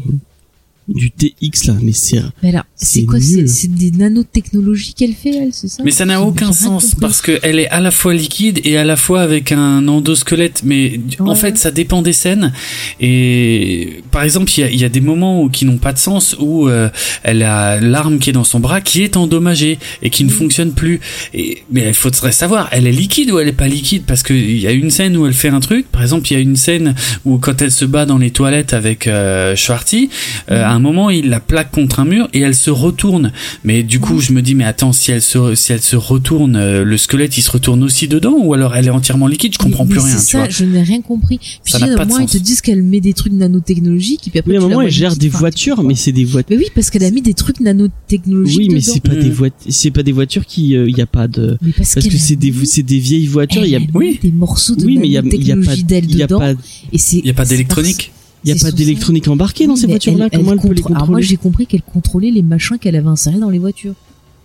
[0.88, 5.52] du TX là, mais c'est Mais alors, c'est quoi C'est des nanotechnologies qu'elle fait, elle,
[5.52, 8.78] c'est ça Mais ça n'a aucun sens parce qu'elle est à la fois liquide et
[8.78, 10.62] à la fois avec un endosquelette.
[10.64, 12.52] Mais en fait, ça dépend des scènes.
[13.00, 15.92] Et par exemple, il y a, il y a des moments où, qui n'ont pas
[15.92, 16.88] de sens où euh,
[17.22, 20.72] elle a l'arme qui est dans son bras qui est endommagée et qui ne fonctionne
[20.72, 21.00] plus.
[21.34, 24.04] Et, mais il faudrait savoir, elle est liquide ou elle est pas liquide?
[24.06, 25.90] Parce qu'il y a une scène où elle fait un truc.
[25.90, 26.94] Par exemple, il y a une scène
[27.24, 30.08] où quand elle se bat dans les toilettes avec euh, Schwarty,
[30.50, 33.32] euh, à un moment, il la plaque contre un mur et elle se retourne.
[33.64, 36.56] Mais du coup, je me dis, mais attends, si elle se, si elle se retourne,
[36.56, 39.52] euh, le squelette, il se retourne aussi dedans ou alors elle est entièrement liquide?
[39.52, 40.48] Je comprends Mais- plus mais rien, C'est tu ça, vois.
[40.48, 41.38] je n'ai rien compris.
[41.38, 42.38] Puis Ça n'a pas de moins, ils sens.
[42.38, 44.90] te disent qu'elle met des trucs nanotechnologiques, et puis après, Oui, à un moment, elle
[44.90, 46.56] gère des voitures, mais c'est des voitures.
[46.56, 48.58] Mais oui, parce qu'elle a mis des trucs nanotechnologiques.
[48.58, 51.28] Oui, mais c'est pas des voitures, c'est pas des voitures qui, il y a pas
[51.28, 52.50] de, Mais parce, que c'est des,
[52.98, 53.64] vieilles voitures.
[53.64, 55.60] Il y a, des morceaux de oui, mais il y a, il y a pas,
[55.60, 56.54] nanotechnologie d'elle dedans.
[56.92, 58.12] Il n'y a pas d'électronique
[58.44, 60.28] il y a pas d'électronique embarquée dans Oui, ces voitures-là.
[60.30, 62.42] elle- Comment elle elle peut les contrôle- Alors moi, contrôler j'ai compris qu'elle contrôlait les
[62.42, 63.94] machins qu'elle avait insérés dans les voitures.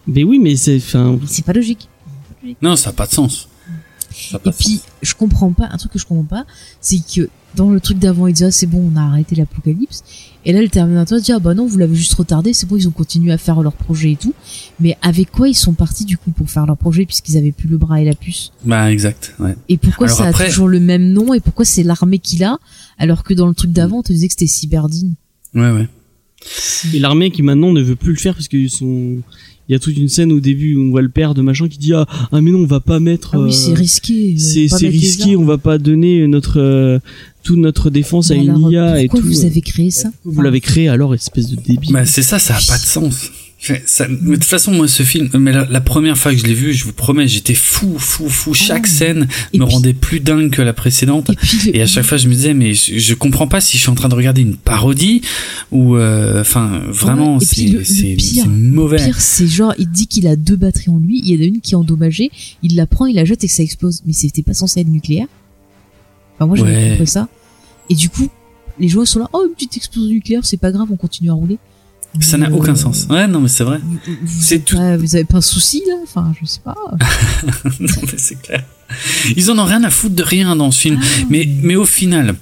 [0.08, 0.80] Mais oui, mais c'est,
[1.28, 1.88] c'est pas logique.
[2.62, 3.48] Non, ça n'a pas de sens.
[4.46, 6.46] Et puis, je comprends pas, un truc que je comprends pas,
[6.82, 10.04] c'est que dans le truc d'avant, il dit, ah, c'est bon, on a arrêté l'apocalypse.
[10.46, 12.88] Et là, le Terminator dit, ah, bah non, vous l'avez juste retardé, c'est bon, ils
[12.88, 14.34] ont continué à faire leur projet et tout.
[14.80, 17.70] Mais avec quoi ils sont partis, du coup, pour faire leur projet, puisqu'ils avaient plus
[17.70, 18.52] le bras et la puce?
[18.66, 19.56] Bah, exact, ouais.
[19.70, 22.44] Et pourquoi Alors ça après- a toujours le même nom, et pourquoi c'est l'armée qu'il
[22.44, 22.58] a,
[22.98, 25.14] alors que dans le truc d'avant, on te disait que c'était Cyberdine?
[25.54, 25.88] Ouais, ouais.
[26.94, 29.20] et l'armée qui maintenant ne veut plus le faire parce qu'ils sont,
[29.70, 31.68] il y a toute une scène au début où on voit le père de machin
[31.70, 34.34] qui dit ah, ah mais non on va pas mettre Ah oui, euh, c'est risqué.
[34.36, 37.00] euh, c'est risqué on va pas donner notre euh,
[37.44, 40.10] toute notre défense à une alors, IA et pourquoi tout vous avez créé ça?
[40.26, 43.32] vous l'avez créé alors espèce de débile Bah, c'est ça, ça a pas de sens.
[43.86, 46.44] Ça, mais de toute façon, moi, ce film, mais la, la première fois que je
[46.44, 48.54] l'ai vu, je vous promets, j'étais fou, fou, fou.
[48.54, 48.90] Chaque Ah.
[48.90, 51.30] scène Et me puis- rendait plus dingue que la précédente.
[51.30, 53.78] Et puis, Et à chaque fois, je me disais, mais je, je comprends pas si
[53.78, 55.22] je suis en train de regarder une parodie
[55.72, 58.98] ou, euh, enfin, vraiment, Ouais, c'est le- le c'est pire- c'est mauvais.
[58.98, 61.46] pire, c'est genre, il dit qu'il a deux batteries en lui, il y en a
[61.48, 62.32] une qui est endommagée,
[62.64, 64.02] il la prend, il la jette et que ça explose.
[64.06, 65.28] Mais c'était pas censé être nucléaire.
[66.36, 66.90] Enfin, moi, j'avais Ouais.
[66.92, 67.30] compris ça.
[67.90, 68.28] Et du coup,
[68.80, 71.34] les joueurs sont là, oh, une petite explosion nucléaire, c'est pas grave, on continue à
[71.34, 71.58] rouler.
[72.20, 73.08] Ça n'a aucun sens.
[73.10, 73.80] Ouais, non, mais c'est vrai.
[74.28, 75.96] C'est tout- vous avez pas un souci, là?
[76.04, 76.76] Enfin, je sais pas.
[77.80, 78.64] non, mais c'est clair.
[79.36, 81.00] Ils en ont rien à foutre de rien dans ce film.
[81.02, 81.06] Ah.
[81.30, 82.36] Mais, mais au final,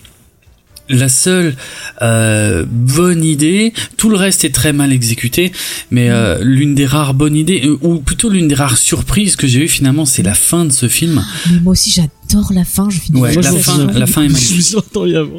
[0.89, 1.55] la seule
[2.01, 5.51] euh, bonne idée, tout le reste est très mal exécuté,
[5.89, 9.47] mais euh, l'une des rares bonnes idées, euh, ou plutôt l'une des rares surprises que
[9.47, 11.23] j'ai eues finalement, c'est la fin de ce film.
[11.51, 14.75] Mais moi aussi, j'adore la fin, je finis Ouais, la fin- la fin est magnifique.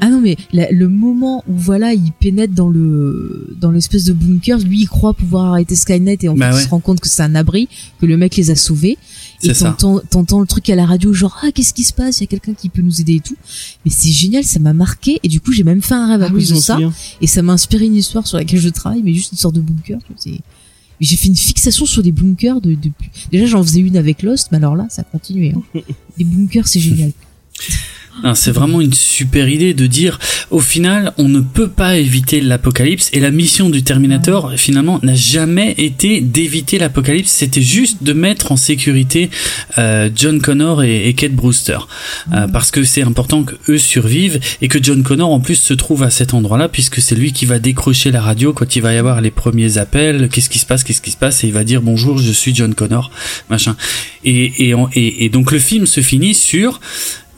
[0.00, 4.12] Ah non mais la- le moment où voilà il pénètre dans le dans l'espèce de
[4.12, 6.60] bunker, lui il croit pouvoir arrêter Skynet et en Bah fait ouais.
[6.62, 7.68] il se rend compte que c'est un abri,
[8.00, 8.96] que le mec les a sauvés.
[9.42, 12.22] Et t'entends t'entends le truc à la radio genre ah qu'est-ce qui se passe, il
[12.22, 13.36] y a quelqu'un qui peut nous aider et tout.
[13.84, 16.26] Mais c'est génial, ça m'a marqué et du coup j'ai même fait un rêve à
[16.26, 16.78] Ah cause de ça
[17.20, 19.60] et ça m'a inspiré une histoire sur laquelle je travaille mais juste une sorte de
[19.60, 19.98] bunker.
[21.00, 23.10] J'ai fait une fixation sur des bunkers de, depuis.
[23.32, 25.52] Déjà j'en faisais une avec Lost, mais alors là ça a continué.
[25.56, 25.80] Hein.
[26.18, 27.12] Les bunkers c'est génial.
[28.22, 30.18] Ah, C'est vraiment une super idée de dire,
[30.50, 35.14] au final, on ne peut pas éviter l'apocalypse et la mission du Terminator, finalement, n'a
[35.14, 39.30] jamais été d'éviter l'apocalypse, c'était juste de mettre en sécurité
[39.78, 41.78] euh, John Connor et, et Kate Brewster.
[42.32, 45.74] Euh, parce que c'est important que eux survivent et que John Connor en plus se
[45.74, 48.92] trouve à cet endroit-là puisque c'est lui qui va décrocher la radio quand il va
[48.92, 51.52] y avoir les premiers appels, qu'est-ce qui se passe, qu'est-ce qui se passe et il
[51.52, 53.10] va dire bonjour, je suis John Connor,
[53.48, 53.76] machin.
[54.24, 56.80] Et, et, et, et donc le film se finit sur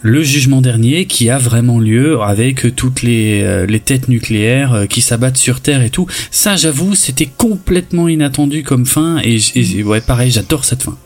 [0.07, 4.87] le jugement dernier qui a vraiment lieu avec toutes les, euh, les têtes nucléaires euh,
[4.87, 6.07] qui s'abattent sur Terre et tout.
[6.31, 9.39] Ça, j'avoue, c'était complètement inattendu comme fin et,
[9.83, 10.97] ouais, pareil, j'adore cette fin.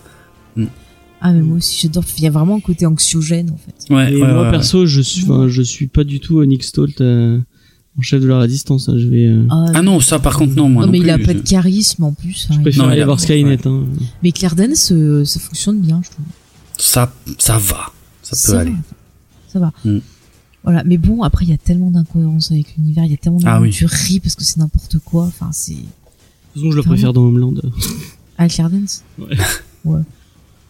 [1.20, 2.04] Ah mais moi aussi j'adore.
[2.16, 3.92] Il y a vraiment un côté anxiogène en fait.
[3.92, 6.62] Ouais, Et ouais, moi ouais, perso je suis enfin, je suis pas du tout Nick
[6.62, 7.38] Stolt euh,
[7.98, 9.42] en chef de la résistance hein, je vais euh,
[9.74, 11.42] Ah non, ça par contre non, moi non, non mais il a pas je- de
[11.42, 12.46] charisme en plus.
[12.50, 13.84] hein, je il- préfère Non, il aller a- voir Skynet hein.
[14.22, 16.24] Mais Claire Dance, euh, ça fonctionne bien, je trouve.
[16.78, 17.90] ça, ça va,
[18.36, 18.74] ça peut va, aller.
[19.52, 19.72] Ça va.
[19.84, 19.98] Mm.
[20.64, 23.38] Voilà, mais bon, après il y a tellement d'incohérences avec l'univers, il y a tellement
[23.38, 23.70] de Ah oui.
[23.70, 25.24] tu ris parce que c'est n'importe quoi.
[25.24, 25.72] Enfin, c'est.
[25.72, 27.54] de toute façon je le préfère dans Homeland
[28.36, 29.02] Ah, Claire Dance.
[29.18, 29.36] Ouais.
[29.84, 30.00] Ouais.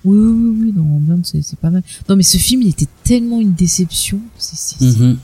[0.04, 1.82] Oui, oui, oui, oui, dans Homeland, c'est c'est pas mal.
[2.08, 4.20] Non, mais ce film, il était tellement une déception.
[4.38, 5.16] C'est, Mhm.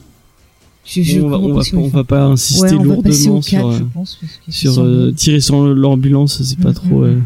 [0.84, 3.40] je, je on va, on pas va, on va pas insister Ouais, va lourdement au
[3.40, 4.18] 4, sur, euh, je pense.
[4.48, 6.74] sur euh, tirer sur l'ambulance c'est pas Mhm.
[6.74, 7.20] trop euh,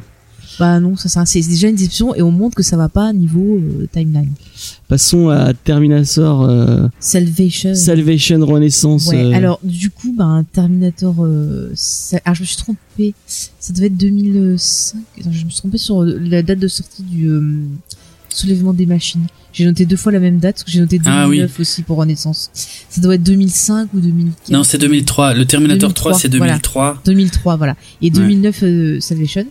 [0.58, 3.12] Bah non, ça, ça c'est déjà une déception et on montre que ça va pas
[3.12, 4.32] niveau euh, timeline.
[4.88, 7.74] Passons à Terminator euh, Salvation.
[7.74, 9.06] Salvation Renaissance.
[9.06, 11.14] Ouais, euh, alors du coup, bah, Terminator.
[11.74, 13.14] Ça- alors je me suis trompée.
[13.26, 14.98] Ça devait être 2005.
[15.20, 17.30] Attends, je me suis trompée sur la date de sortie du
[18.28, 19.26] soulèvement des machines.
[19.52, 21.42] J'ai noté deux fois la même date parce que j'ai noté 2009 Ah oui.
[21.58, 22.50] aussi pour Renaissance.
[22.90, 24.50] Ça doit être 2005 ou 2004.
[24.50, 25.34] Non, c'est 2003.
[25.34, 27.02] Le Terminator 3, 2003, c'est 2003.
[27.04, 29.46] 2003 voilà et 2009 euh, Salvation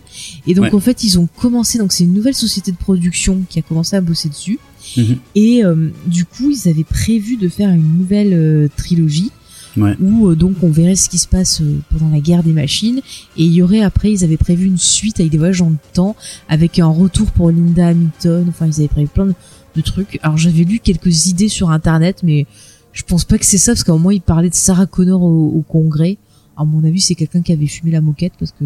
[0.46, 0.74] et donc Ouais.
[0.74, 3.96] en fait ils ont commencé donc c'est une nouvelle société de production qui a commencé
[3.96, 4.58] à bosser dessus
[4.96, 5.16] Mhm.
[5.34, 9.30] et euh, du coup ils avaient prévu de faire une nouvelle euh, trilogie
[9.76, 9.94] Ouais.
[10.00, 12.98] où euh, donc on verrait ce qui se passe euh, pendant la guerre des machines
[13.36, 15.76] et il y aurait après ils avaient prévu une suite avec des voyages dans le
[15.92, 16.16] temps
[16.48, 19.34] avec un retour pour Linda Hamilton enfin ils avaient prévu plein de,
[19.78, 22.46] de trucs alors j'avais lu quelques idées sur internet mais
[22.92, 25.22] je pense pas que c'est ça parce qu'à un moment ils parlaient de Sarah Connor
[25.22, 26.18] au, au congrès
[26.56, 28.64] à mon avis c'est quelqu'un qui avait fumé la moquette parce que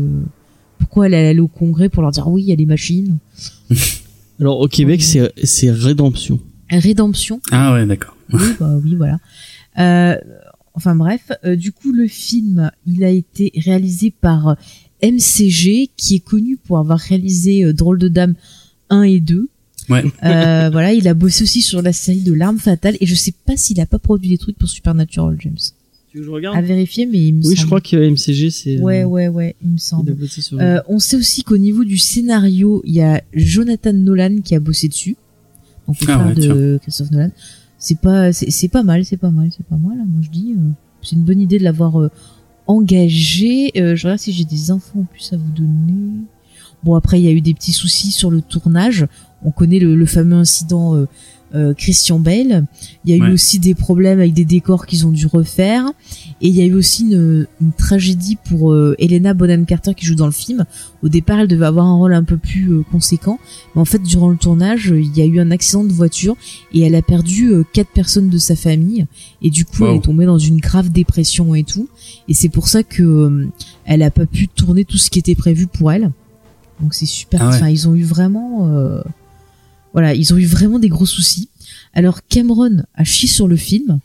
[0.78, 3.18] pourquoi elle allait au congrès pour leur dire oui il y a les machines?
[4.40, 6.40] Alors au Québec, c'est c'est Rédemption.
[6.68, 8.16] rédemption Ah ouais, d'accord.
[8.32, 9.18] oui, bah oui, voilà.
[9.78, 10.16] Euh,
[10.74, 14.56] enfin bref, euh, du coup le film, il a été réalisé par
[15.02, 18.34] MCG, qui est connu pour avoir réalisé euh, Drôle de Dame
[18.90, 19.48] 1 et 2.
[19.88, 20.04] Ouais.
[20.24, 23.32] Euh, voilà, il a bossé aussi sur la série de L'arme fatale, et je sais
[23.46, 25.56] pas s'il a pas produit des trucs pour Supernatural, James.
[26.10, 28.50] Tu veux que je regarde À vérifier, mais il me Oui, je crois que MCG
[28.50, 28.78] c'est.
[28.80, 30.28] Ouais, euh, ouais, ouais, il me il a semble.
[30.28, 34.54] sur- Euh, on sait aussi qu'au niveau du scénario, il y a Jonathan Nolan qui
[34.54, 35.16] a bossé dessus.
[35.88, 37.30] Donc le Ah frère ouais, de Christophe Nolan.
[37.78, 39.96] C'est pas, c'est pas mal, c'est pas mal, c'est pas mal.
[40.00, 40.70] hein, Moi je dis, euh,
[41.02, 42.10] c'est une bonne idée de l'avoir euh,
[42.66, 43.70] engagé.
[43.76, 46.20] Euh, je regarde si j'ai des infos en plus à vous donner.
[46.84, 49.06] Bon après il y a eu des petits soucis sur le tournage.
[49.44, 51.06] On connaît le, le fameux incident euh,
[51.54, 52.64] euh, Christian Bale.
[53.04, 55.84] Il y a eu aussi des problèmes avec des décors qu'ils ont dû refaire.
[56.40, 60.06] Et il y a eu aussi une, une tragédie pour euh, Helena Bonham Carter qui
[60.06, 60.64] joue dans le film.
[61.02, 63.38] Au départ, elle devait avoir un rôle un peu plus euh, conséquent,
[63.74, 66.36] mais en fait, durant le tournage, il y a eu un accident de voiture
[66.72, 69.04] et elle a perdu euh, quatre personnes de sa famille.
[69.42, 71.88] Et du coup, elle est tombée dans une grave dépression et tout.
[72.28, 73.48] Et c'est pour ça que euh,
[73.84, 76.12] elle a pas pu tourner tout ce qui était prévu pour elle.
[76.80, 77.42] Donc c'est super.
[77.42, 77.56] Ah ouais.
[77.56, 79.02] Enfin, ils ont eu vraiment, euh,
[79.92, 81.48] voilà, ils ont eu vraiment des gros soucis.
[81.94, 83.98] Alors Cameron a chié sur le film,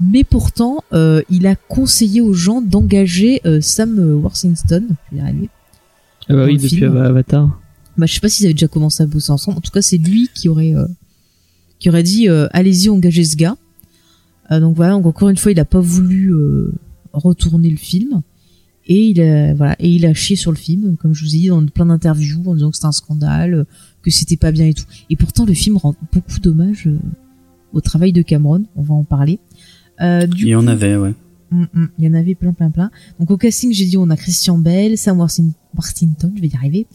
[0.00, 4.84] mais pourtant euh, il a conseillé aux gens d'engager euh, Sam Worthington.
[5.10, 5.50] Je vais y arriver.
[6.28, 6.96] Ah bah oui, depuis film.
[6.96, 7.60] Avatar.
[7.96, 9.58] Bah, je sais pas s'ils avaient déjà commencé à bosser ensemble.
[9.58, 10.86] En tout cas, c'est lui qui aurait euh,
[11.78, 13.56] qui aurait dit allez-y, engagez ce gars.
[14.50, 14.92] Donc voilà.
[14.92, 16.32] Donc encore une fois, il a pas voulu
[17.12, 18.22] retourner le film
[18.86, 21.38] et il a voilà et il a chié sur le film, comme je vous ai
[21.38, 23.66] dit dans plein d'interviews en disant que c'était un scandale,
[24.14, 24.84] que c'était pas bien et tout.
[25.10, 26.98] Et pourtant, le film rend beaucoup d'hommage euh,
[27.72, 28.64] au travail de Cameron.
[28.76, 29.38] On va en parler.
[30.00, 31.14] Euh, du Il y en avait, ouais.
[31.50, 31.88] Mm, mm.
[31.98, 32.90] Il y en avait plein, plein, plein.
[33.20, 36.56] Donc au casting, j'ai dit on a Christian Bell, Sam Worthing- Worthington, je vais y
[36.56, 36.86] arriver,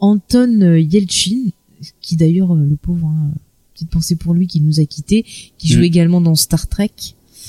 [0.00, 1.50] Anton euh, Yelchin,
[2.00, 3.30] qui d'ailleurs euh, le pauvre, hein,
[3.74, 5.24] petite pensée pour lui, qui nous a quittés,
[5.58, 5.84] qui joue Mm.
[5.84, 6.90] également dans Star Trek.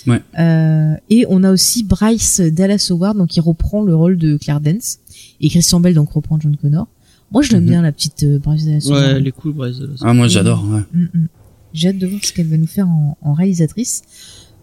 [0.06, 0.22] Ouais.
[0.40, 4.62] Euh, et on a aussi Bryce Dallas Howard, donc qui reprend le rôle de Claire
[4.62, 5.00] Dance,
[5.42, 6.88] et Christian Bell donc reprend John Connor.
[7.32, 7.70] Moi, je l'aime Mhm.
[7.70, 9.18] bien la petite euh, Bryce Dallas Ouais, Howard.
[9.18, 9.98] elle est cool, Bryce Dallas.
[10.02, 10.82] Ah, moi, j'adore, ouais.
[10.94, 11.28] Mm, mm.
[11.74, 14.04] J'ai hâte de voir ce qu'elle va nous faire en, en réalisatrice.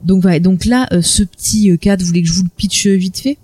[0.04, 2.48] Donc voilà, donc là, euh, ce petit euh, cadre, vous voulez que je vous le
[2.56, 3.38] pitch euh, vite fait?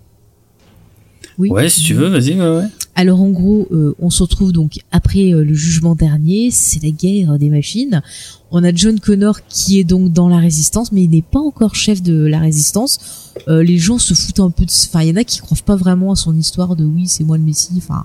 [1.38, 1.48] Oui.
[1.50, 2.66] Ouais, si tu veux, vas-y, ouais, ouais.
[2.96, 6.90] Alors en gros, euh, on se retrouve donc après euh, le jugement dernier, c'est la
[6.90, 8.02] guerre des machines.
[8.50, 11.74] On a John Connor qui est donc dans la résistance, mais il n'est pas encore
[11.74, 13.32] chef de la résistance.
[13.48, 14.70] Euh, les gens se foutent un peu de...
[14.88, 17.24] Enfin, il y en a qui croient pas vraiment à son histoire de oui, c'est
[17.24, 17.72] moi le Messie.
[17.78, 18.04] Enfin,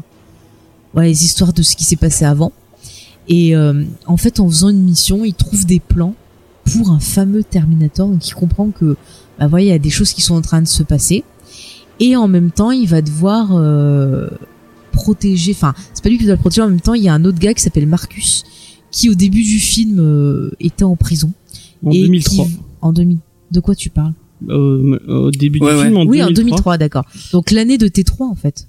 [0.95, 2.51] voilà, les histoires de ce qui s'est passé avant.
[3.27, 6.15] Et euh, en fait, en faisant une mission, il trouve des plans
[6.73, 8.07] pour un fameux Terminator.
[8.09, 8.95] Donc il comprend que,
[9.37, 11.23] bah voilà, il y a des choses qui sont en train de se passer.
[11.99, 14.27] Et en même temps, il va devoir euh,
[14.91, 15.51] protéger.
[15.51, 16.61] Enfin, c'est pas lui qui doit le protéger.
[16.61, 18.43] En même temps, il y a un autre gars qui s'appelle Marcus,
[18.91, 21.31] qui au début du film euh, était en prison.
[21.85, 22.45] En Et 2003.
[22.45, 22.51] qui-
[22.81, 23.17] en 2000.
[23.51, 24.13] De quoi tu parles?
[24.49, 25.83] Euh, au début Ouais, du ouais.
[25.85, 26.27] film, en Oui, 2003.
[26.27, 27.05] en 2003, d'accord.
[27.31, 28.67] Donc l'année de T3 en fait.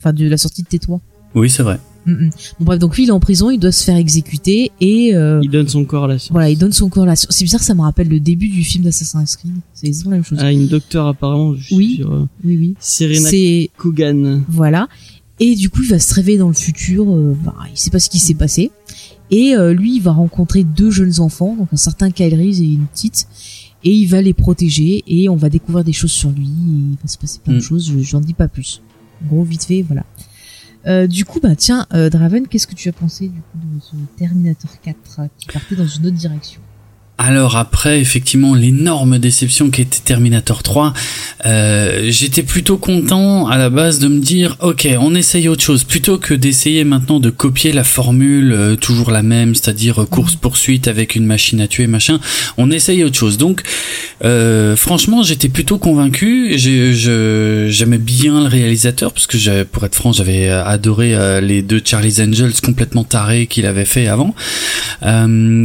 [0.00, 0.98] Enfin, de la sortie de T3.
[1.34, 1.78] Oui, c'est vrai.
[2.06, 2.30] Mm, mm.
[2.60, 5.40] Bon bref, donc lui il est en prison, il doit se faire exécuter et euh,
[5.42, 6.32] Il donne son corps à la science.
[6.32, 7.16] voilà, il donne son corps là.
[7.16, 9.52] C'est bizarre, ça me rappelle le début du film d'Assassin's Creed.
[9.72, 10.38] C'est exactement la même chose.
[10.40, 11.96] Ah, une docteur apparemment, je Oui.
[11.96, 12.74] sur euh, oui, oui.
[12.78, 14.42] Serena C'est Kogan.
[14.48, 14.88] Voilà.
[15.40, 17.10] Et du coup, il va se réveiller dans le futur.
[17.10, 18.70] Euh, bah, il sait pas ce qui s'est passé.
[19.30, 22.66] Et euh, lui, il va rencontrer deux jeunes enfants, donc un certain Kyle Reese et
[22.66, 23.26] une petite.
[23.82, 26.44] Et il va les protéger et on va découvrir des choses sur lui.
[26.46, 27.62] Et il va se passer plein de Mm.
[27.62, 27.90] choses.
[27.90, 28.82] Je j'en dis pas plus.
[29.24, 30.04] En gros, vite fait, voilà.
[30.86, 33.80] Euh, du coup, bah tiens, euh, Draven, qu'est-ce que tu as pensé du coup de
[33.80, 36.60] ce Terminator 4 euh, qui partait dans une autre direction?
[37.16, 40.92] Alors après, effectivement, l'énorme déception qui était Terminator 3,
[41.46, 45.84] euh, j'étais plutôt content à la base de me dire, ok, on essaye autre chose,
[45.84, 50.34] plutôt que d'essayer maintenant de copier la formule euh, toujours la même, c'est-à-dire euh, course
[50.34, 52.18] poursuite avec une machine à tuer, machin.
[52.56, 53.38] On essaye autre chose.
[53.38, 53.62] Donc,
[54.24, 56.54] euh, franchement, j'étais plutôt convaincu.
[56.58, 62.18] J'aimais bien le réalisateur parce que, pour être franc, j'avais adoré euh, les deux Charlie's
[62.18, 64.34] Angels complètement tarés qu'il avait fait avant.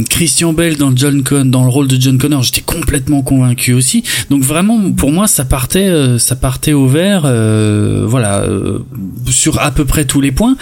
[0.08, 4.02] Christian Bell dans John Con dans le rôle de John Connor, j'étais complètement convaincu aussi.
[4.28, 8.80] Donc vraiment, pour moi, ça partait, euh, ça partait au vert, euh, voilà, euh,
[9.28, 10.56] sur à peu près tous les points.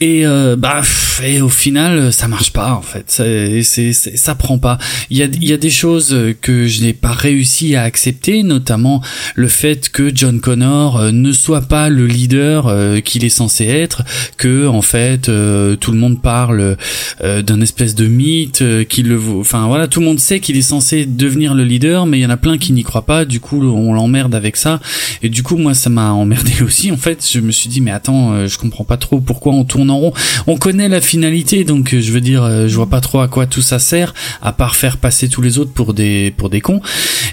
[0.00, 0.24] Et
[0.58, 0.82] bah,
[1.24, 3.04] et au final, ça marche pas en fait.
[3.06, 4.78] C'est, c'est, ça prend pas.
[5.10, 8.42] Il y a, il y a des choses que je n'ai pas réussi à accepter,
[8.42, 9.02] notamment
[9.34, 12.72] le fait que John Connor ne soit pas le leader
[13.04, 14.02] qu'il est censé être,
[14.36, 16.76] que en fait tout le monde parle
[17.22, 21.06] d'un espèce de mythe, qu'il le, enfin voilà, tout le monde sait qu'il est censé
[21.06, 23.24] devenir le leader, mais il y en a plein qui n'y croient pas.
[23.24, 24.80] Du coup, on l'emmerde avec ça.
[25.22, 26.90] Et du coup, moi, ça m'a emmerdé aussi.
[26.90, 29.64] En fait, je me suis dit, mais attends, euh, je comprends pas trop pourquoi on
[29.64, 30.12] tourne en rond.
[30.46, 33.28] On connaît la finalité, donc euh, je veux dire, euh, je vois pas trop à
[33.28, 36.60] quoi tout ça sert, à part faire passer tous les autres pour des pour des
[36.60, 36.80] cons.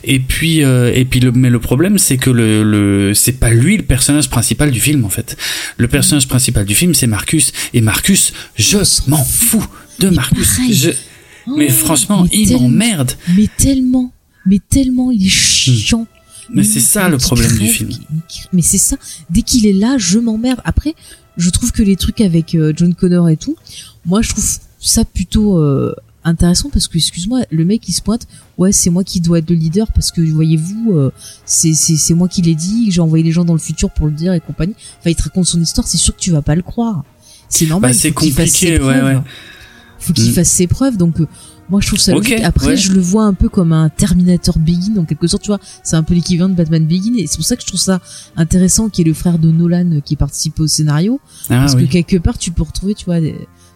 [0.04, 3.78] Et puis et puis le mais le problème, c'est que le, le c'est pas lui
[3.78, 5.38] le personnage principal du film en fait.
[5.78, 7.52] Le personnage principal du film, c'est Marcus.
[7.74, 8.78] Et Marcus, je
[9.08, 9.66] m'en fous
[10.00, 10.60] de Marcus.
[10.72, 10.92] Je
[11.48, 13.12] mais franchement, il m'emmerde.
[13.36, 14.12] Mais tellement,
[14.46, 16.08] mais tellement, il est chiant.
[16.54, 17.92] Mais c'est ça le problème du film.
[18.52, 18.98] Mais c'est ça.
[19.30, 20.60] Dès qu'il est là, je m'emmerde.
[20.66, 20.94] Après,
[21.38, 23.56] je trouve que les trucs avec euh, John Connor et tout,
[24.06, 24.46] moi je trouve
[24.80, 29.04] ça plutôt euh, intéressant parce que excuse-moi, le mec il se pointe, ouais c'est moi
[29.04, 31.12] qui dois être le leader parce que voyez-vous, euh,
[31.46, 34.14] c'est c'est moi qui l'ai dit, j'ai envoyé les gens dans le futur pour le
[34.14, 34.76] dire et compagnie.
[35.00, 37.04] Enfin il te raconte son histoire, c'est sûr que tu vas pas le croire.
[37.50, 37.92] C'est normal.
[37.92, 39.18] Bah, c'est compliqué, ouais ouais
[40.04, 40.34] faut qu'il mm.
[40.34, 40.98] fasse ses preuves.
[40.98, 41.28] Donc euh,
[41.70, 42.42] moi je trouve ça logique.
[42.44, 45.60] Après je le vois un peu comme un Terminator Begin en quelque sorte, tu vois.
[45.84, 48.02] C'est un peu l'équivalent de Batman Begin et c'est pour ça que je trouve ça
[48.36, 51.20] intéressant qui est le frère de Nolan euh, qui participe au scénario
[51.50, 53.20] ah parce que quelque part tu peux retrouver tu vois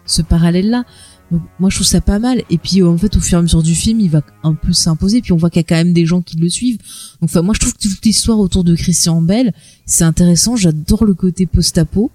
[0.06, 0.84] ce parallèle là.
[1.30, 3.42] Donc moi je trouve ça pas mal et puis en fait au fur et à
[3.42, 5.74] mesure du film il va un peu s'imposer puis on voit qu'il y a quand
[5.74, 6.78] même des gens qui le suivent.
[7.20, 9.52] Donc enfin moi je trouve que toute l'histoire autour de Christian Bell
[9.84, 12.10] c'est intéressant, j'adore le côté post-apo.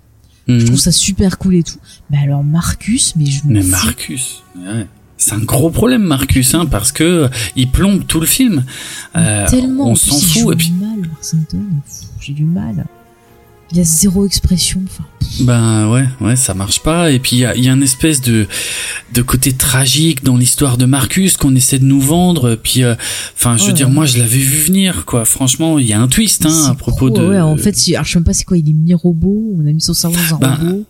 [0.47, 0.77] Je trouve mhm.
[0.77, 1.79] ça super cool et tout.
[2.09, 4.87] Mais alors Marcus, mais je Mais Marcus, ouais.
[5.15, 8.65] C'est un gros problème Marcus, hein, parce que il plombe tout le film.
[9.15, 9.89] Euh, tellement.
[9.89, 10.53] On s'en fout.
[10.53, 10.73] Et puis.
[10.73, 11.09] Mal,
[12.19, 12.85] J'ai du mal
[13.73, 14.81] il y a zéro expression.
[14.85, 15.03] Enfin.
[15.41, 17.11] Ben ouais, ouais, ça marche pas.
[17.11, 18.47] Et puis il y a, y a une espèce de
[19.13, 22.55] de côté tragique dans l'histoire de Marcus qu'on essaie de nous vendre.
[22.55, 22.95] Puis, euh,
[23.35, 25.25] enfin, je veux dire, moi, je l'avais vu venir, quoi.
[25.25, 27.21] Franchement, il y a un twist, hein, à propos de.
[27.21, 28.57] Ouais, en fait, alors, je sais même pas c'est quoi.
[28.57, 29.55] Il est mi-robot.
[29.57, 30.85] On a mis son cerveau dans un ben, robot.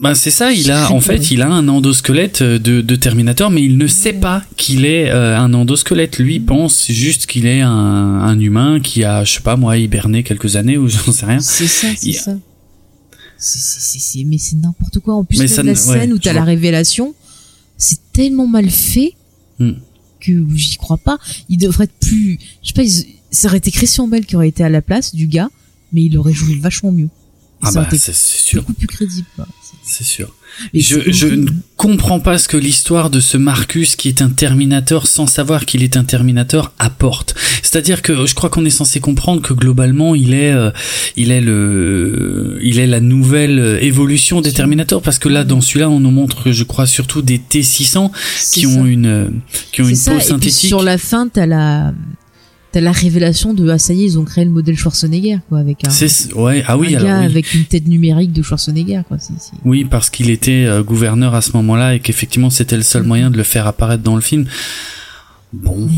[0.00, 3.64] Ben c'est ça, il a en fait il a un endosquelette de, de Terminator, mais
[3.64, 6.18] il ne sait pas qu'il est euh, un endosquelette.
[6.18, 10.22] Lui pense juste qu'il est un, un, humain qui a je sais pas moi hiberné
[10.22, 11.40] quelques années ou j'en sais rien.
[11.40, 12.36] C'est ça, c'est ça.
[13.38, 15.14] C'est mais c'est n'importe quoi.
[15.14, 17.14] En plus mais la scène où t'as la révélation,
[17.76, 19.14] c'est tellement mal fait
[19.58, 19.72] hmm.
[20.20, 21.18] que j'y crois pas.
[21.48, 22.82] Il devrait être plus, je sais pas,
[23.32, 25.50] ça aurait été Christian Bell qui aurait été à la place du gars,
[25.92, 27.08] mais il aurait joué vachement mieux.
[27.62, 28.62] Ah bah, c'est sûr.
[28.62, 29.26] Beaucoup plus crédible.
[29.90, 30.28] C'est sûr.
[30.74, 31.48] je, je ne
[31.78, 35.82] comprends pas ce que l'histoire de ce Marcus qui est un Terminator sans savoir qu'il
[35.82, 37.34] est un Terminator apporte.
[37.62, 40.70] C'est-à-dire que je crois qu'on est censé comprendre que globalement il est, euh,
[41.16, 45.88] il est le, il est la nouvelle évolution des Terminators parce que là dans celui-là
[45.88, 48.10] on nous montre, je crois surtout des T600
[48.52, 49.40] qui ont une,
[49.72, 50.68] qui ont une peau synthétique.
[50.68, 51.94] sur la fin t'as la
[52.72, 55.58] t'as la révélation de ah ça y est ils ont créé le modèle Schwarzenegger quoi
[55.58, 59.16] avec un ouais ah oui, gars avec une tête numérique de Schwarzenegger quoi
[59.64, 63.30] oui parce qu'il était euh, gouverneur à ce moment-là et qu'effectivement c'était le seul moyen
[63.30, 64.46] de le faire apparaître dans le film.
[65.52, 65.88] Bon.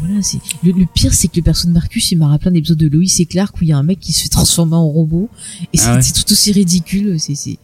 [0.00, 2.78] Voilà c'est le, pire c'est que le personnage de Marcus il m'a rappelé un épisode
[2.78, 4.86] de Lois et Clark où il y a un mec qui se fait transformer en
[4.86, 5.30] robot.
[5.72, 7.58] Et ah c'est tout aussi ridicule c'est c'est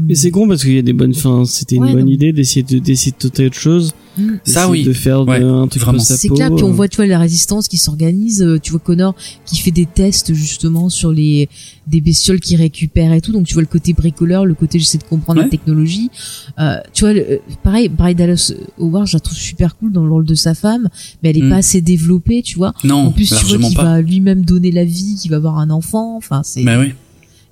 [0.00, 1.44] mais c'est con parce qu'il y a des bonnes fins.
[1.44, 3.94] C'était une bonne idée d'essayer de d'essayer de tenter autre chose.
[4.16, 4.30] Mm.
[4.44, 4.84] Ça oui.
[4.84, 5.98] De faire un truc vraiment.
[5.98, 6.54] C'est clair.
[6.54, 8.42] Puis on voit tu vois la résistance qui s'organise.
[8.42, 9.14] Euh, tu vois Connor
[9.44, 11.48] qui fait des tests justement sur les
[11.86, 13.32] des bestioles qui récupèrent et tout.
[13.32, 16.10] Donc tu vois le côté bricoleur, le côté j'essaie de comprendre la technologie.
[16.58, 20.10] Euh, tu vois le, pareil, Bryce Dallas Howard, je la trouve super cool dans le
[20.10, 20.88] rôle de sa femme,
[21.22, 21.50] mais elle est mm.
[21.50, 22.72] pas assez développée, tu vois.
[22.84, 23.06] Non.
[23.06, 26.16] En plus tu vois qu'il va lui-même donner la vie, qu'il va avoir un enfant.
[26.16, 26.62] Enfin c'est.
[26.62, 26.92] Mais oui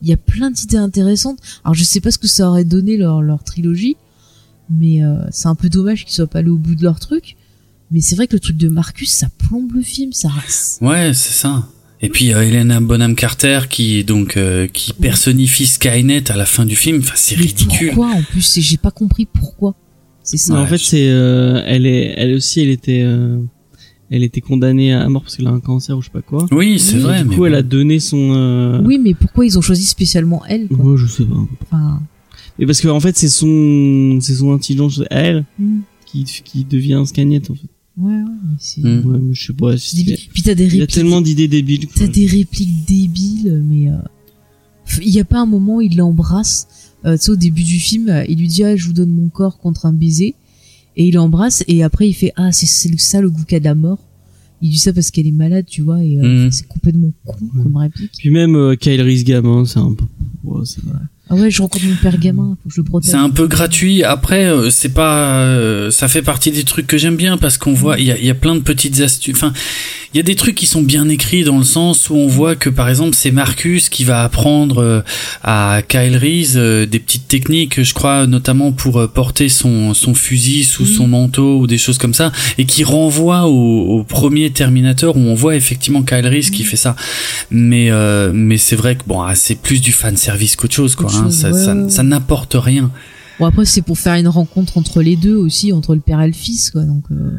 [0.03, 1.39] il y a plein d'idées intéressantes.
[1.65, 3.97] Alors je sais pas ce que ça aurait donné leur, leur trilogie,
[4.71, 7.37] mais euh, c'est un peu dommage qu'ils soient pas allés au bout de leur truc.
[7.91, 10.31] Mais c'est vrai que le truc de Marcus, ça plombe le film, ça.
[10.81, 11.69] Ouais, c'est ça.
[12.01, 16.65] Et puis euh, Helena Bonham Carter qui donc euh, qui personnifie Skynet à la fin
[16.67, 17.89] du film, enfin c'est ridicule.
[17.95, 19.77] Pourquoi en plus J'ai pas compris pourquoi.
[20.25, 20.55] C'est ça.
[20.55, 23.39] En fait, je- c'est, euh, elle est, elle aussi, elle était, euh,
[24.15, 26.47] elle était condamnée à mort parce qu'elle a un cancer ou je sais pas quoi.
[26.53, 27.23] Oui, c'est Oui, vrai.
[27.23, 27.59] du mais coup, elle bon.
[27.59, 28.33] a donné son.
[28.35, 28.83] Euh...
[28.85, 31.37] Oui, mais pourquoi ils ont choisi spécialement elle quoi Ouais, je sais pas.
[31.65, 32.01] Enfin,
[32.59, 36.65] Mais parce que en fait, c'est son, c'est son intelligence à elle hmm, qui, qui
[36.65, 37.69] devient un scagnette en fait.
[37.97, 38.83] ouais, ouais, mais c'est.
[38.83, 39.03] Hmm.
[39.07, 39.73] Ouais, mais je sais pas.
[40.33, 40.91] Puis t'as des Il y a répliques.
[40.95, 41.87] tellement d'idées débiles.
[41.95, 43.95] T'as des répliques débiles, mais euh,
[45.01, 46.69] il y a pas un moment où il l'embrasse.
[47.05, 49.11] Euh, tu sais, au début du film, euh, il lui dit ah je vous donne
[49.11, 50.35] mon corps contre un baiser,
[50.97, 53.65] et il l'embrasse et après il fait ah c'est c'est ça le goût qu'a de
[53.65, 53.99] la mort.
[54.65, 56.51] Il dit ça parce qu'elle est malade, tu vois, et euh, Mhm.
[56.53, 58.13] c'est complètement con comme réplique.
[58.17, 60.05] Puis même euh, Kyle Reese gamin, c'est un peu.
[60.45, 61.01] Ouais, c'est vrai.
[61.33, 63.11] Ah ouais, je rencontre mon père gamin, faut que je le protège.
[63.11, 64.05] C'est un peu gratuit.
[64.05, 67.73] Après, euh, c'est pas, euh, ça fait partie des trucs que j'aime bien parce qu'on
[67.73, 69.35] voit, il y a, y a plein de petites astuces.
[69.35, 69.55] Enfin,
[70.13, 72.55] il y a des trucs qui sont bien écrits dans le sens où on voit
[72.55, 75.01] que par exemple c'est Marcus qui va apprendre euh,
[75.43, 80.83] à Kyle Reese des petites techniques, je crois notamment pour porter son son fusil sous
[80.85, 80.95] Oui.
[80.95, 85.21] son manteau ou des choses comme ça, et qui renvoie au, au premier Terminator où
[85.21, 86.95] on voit effectivement Kyle Reese qui fait ça.
[87.51, 90.95] Mais euh, mais c'est vrai que bon, ah, c'est plus du fan service qu'autre chose
[90.95, 91.11] quoi.
[91.23, 91.31] Hein.
[91.31, 92.91] chose, Ça, ouais, ça, ouais, ça n'apporte rien.
[93.41, 96.27] Bon après c'est pour faire une rencontre entre les deux aussi, entre le père et
[96.27, 96.83] le fils quoi.
[96.83, 97.31] Donc euh,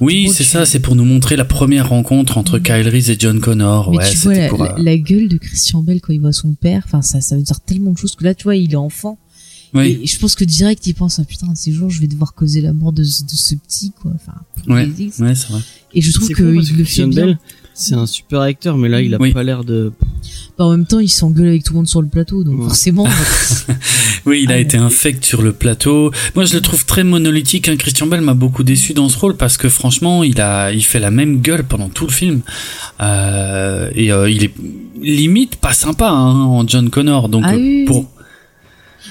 [0.00, 2.58] Oui, c'est ça, c'est pour nous montrer la première rencontre entre.
[2.58, 3.90] Kyle Reese et John Connor.
[3.90, 4.62] mais ouais, tu vois la, pour.
[4.62, 7.42] euh, la gueule de Christian Bell quand il voit son père, enfin ça ça veut
[7.42, 9.18] dire tellement de choses que là tu vois il est enfant.
[9.74, 12.32] Oui, Et je pense que direct il pense ah putain ces jours je vais devoir
[12.34, 14.12] causer la mort de, ce- de ce petit quoi.
[14.14, 14.32] Enfin.
[14.66, 14.88] Ouais.
[15.10, 15.60] c'est vrai.
[15.94, 17.24] Et je trouve que il que le fait Christian bien.
[17.26, 17.38] Bell,
[17.80, 19.32] c'est un super acteur, mais là, il a Oui.
[19.32, 19.92] pas l'air de.
[20.58, 22.64] Bah, en même temps il s'engueule avec tout le monde sur le plateau donc Ouais.
[22.64, 23.06] forcément.
[24.26, 26.10] Oui, il a Ah, été infect sur le plateau.
[26.34, 27.68] Moi, je le trouve très monolithique.
[27.68, 27.76] Hein.
[27.76, 30.98] Christian Bell m'a beaucoup déçu dans ce rôle parce que franchement, il a, il fait
[31.00, 32.40] la même gueule pendant tout le film.
[33.00, 34.52] Euh, et euh, il est
[35.00, 37.28] limite pas sympa hein, en John Connor.
[37.28, 38.10] Donc Ah euh, oui, pour.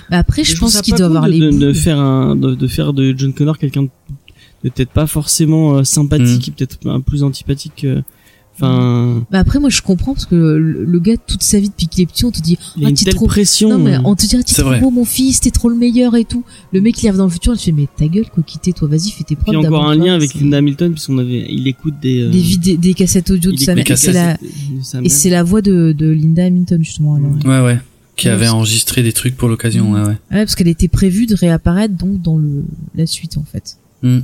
[0.10, 2.68] Bah, après je pense qu'il doit avoir de, les de, de faire un, de, de
[2.68, 3.90] faire de John Connor quelqu'un de,
[4.70, 7.74] peut-être pas forcément euh, sympathique, et peut-être un plus antipathique.
[7.82, 8.02] que-
[8.60, 11.88] Enfin, Bah après moi je comprends parce que le, le gars toute sa vie depuis
[11.88, 13.70] qu'il est petit on te dit il y a Ah, une telle trop- pression.
[13.70, 15.76] non mais on te dit ah, t'es C'est trop beau mon fils t'es trop le
[15.76, 16.44] meilleur et tout
[16.74, 18.74] le mec il arrive dans le futur il te fait mais ta gueule quoi quitter
[18.74, 21.18] toi vas-y fais tes preuves Puis encore d'abord, un toi, lien avec Linda Hamilton puisqu'on
[21.20, 22.22] avait, il écoute des.
[22.22, 24.42] euh, des, cassettes audio de il sa mère des et c'est la cassettes
[24.80, 27.32] de sa et c'est la voix de, de Linda Hamilton justement alors.
[27.46, 27.80] ouais, ouais,
[28.16, 29.92] qui Ouais, avait enregistré des trucs pour l'occasion.
[29.92, 30.08] Ouais, ouais.
[30.08, 32.64] Ouais, parce qu'elle était prévue de réapparaître donc dans le
[32.96, 33.78] la suite en fait.
[34.02, 34.20] Mm.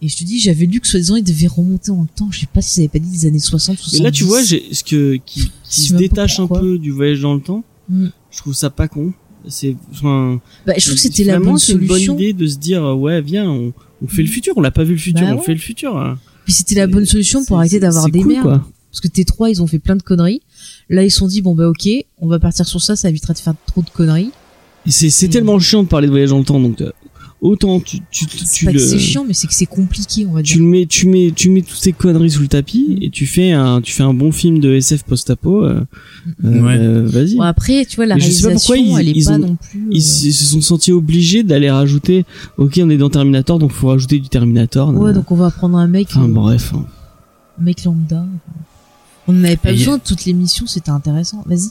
[0.00, 2.28] Et je te dis, j'avais lu que soi-disant il devait remonter en temps.
[2.30, 4.00] Je sais pas si ça avait pas dit des années 60 70.
[4.00, 7.34] Et là, tu vois, j'ai ce que qui, se détache un peu du voyage dans
[7.34, 7.64] le temps.
[7.88, 8.06] Mm.
[8.30, 9.12] Je trouve ça pas con.
[9.48, 12.14] C'est, enfin, Bah, je trouve que c'était la bonne c'est une solution.
[12.14, 13.72] bonne idée de se dire, euh, ouais, viens, on,
[14.02, 14.54] on fait le futur.
[14.56, 15.44] On l'a pas vu le futur, Bah on ouais.
[15.44, 15.96] fait le futur.
[15.96, 16.18] hein.
[16.44, 18.42] Puis c'était la bonne solution pour arrêter d'avoir des cool, merdes.
[18.44, 18.68] quoi.
[18.90, 20.40] Parce que T3, ils ont fait plein de conneries.
[20.88, 21.88] Là, ils se sont dit, bon, bah, ok,
[22.18, 24.30] on va partir sur ça, ça évitera de faire trop de conneries.
[24.86, 26.90] C'est, tellement chiant de parler de voyage dans le temps, donc euh,
[27.40, 29.66] autant tu, tu, tu, C'est tu pas le, que c'est chiant, mais c'est que c'est
[29.66, 30.62] compliqué, on va tu dire.
[30.62, 33.52] le mets, tu mets, tu mets toutes ces conneries sous le tapis et tu fais
[33.52, 35.64] un, tu fais un bon film de SF post-apo.
[35.64, 35.80] Euh,
[36.44, 36.76] euh, Ouais.
[36.78, 37.36] euh, vas-y.
[37.36, 39.24] Bon, après, tu vois, la Mais je sais pas réalisation, pourquoi ils- elle est ils
[39.24, 39.80] pas ont- non plus.
[39.80, 42.24] euh, Ils se sont sentis obligés d'aller rajouter.
[42.56, 44.92] Ok, on est dans Terminator, donc faut rajouter du Terminator.
[44.94, 46.72] Ouais, donc on va prendre un mec, Enfin euh, bref.
[46.74, 46.84] hein.
[47.60, 48.26] un mec lambda.
[49.26, 51.42] On n'avait pas Et a- besoin de toutes les missions, c'était intéressant.
[51.46, 51.68] Vas-y.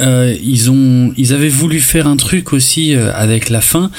[0.00, 3.90] Euh, ils ont, ils avaient voulu faire un truc aussi euh, avec la fin.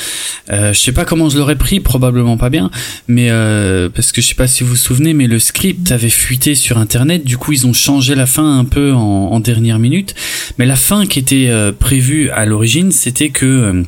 [0.51, 2.71] Euh, je sais pas comment je l'aurais pris, probablement pas bien,
[3.07, 6.09] mais euh, parce que je sais pas si vous vous souvenez, mais le script avait
[6.09, 7.23] fuité sur internet.
[7.23, 8.99] Du coup, ils ont changé la fin un peu en,
[9.31, 10.15] en dernière minute.
[10.57, 13.83] Mais la fin qui était euh, prévue à l'origine, c'était que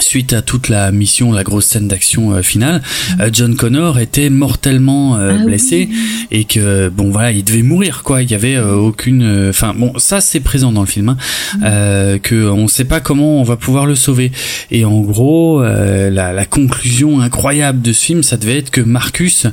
[0.00, 2.82] suite à toute la mission, la grosse scène d'action euh, finale,
[3.20, 5.96] euh, John Connor était mortellement euh, Ah blessé oui.
[6.30, 8.22] et que bon voilà il devait mourir quoi.
[8.22, 11.16] Il y avait aucune enfin bon ça c'est présent dans le film hein,
[11.64, 14.32] euh, que on sait pas comment on va pouvoir le sauver.
[14.70, 18.80] Et en gros euh, la, la conclusion incroyable de ce film ça devait être que
[18.80, 19.46] Marcus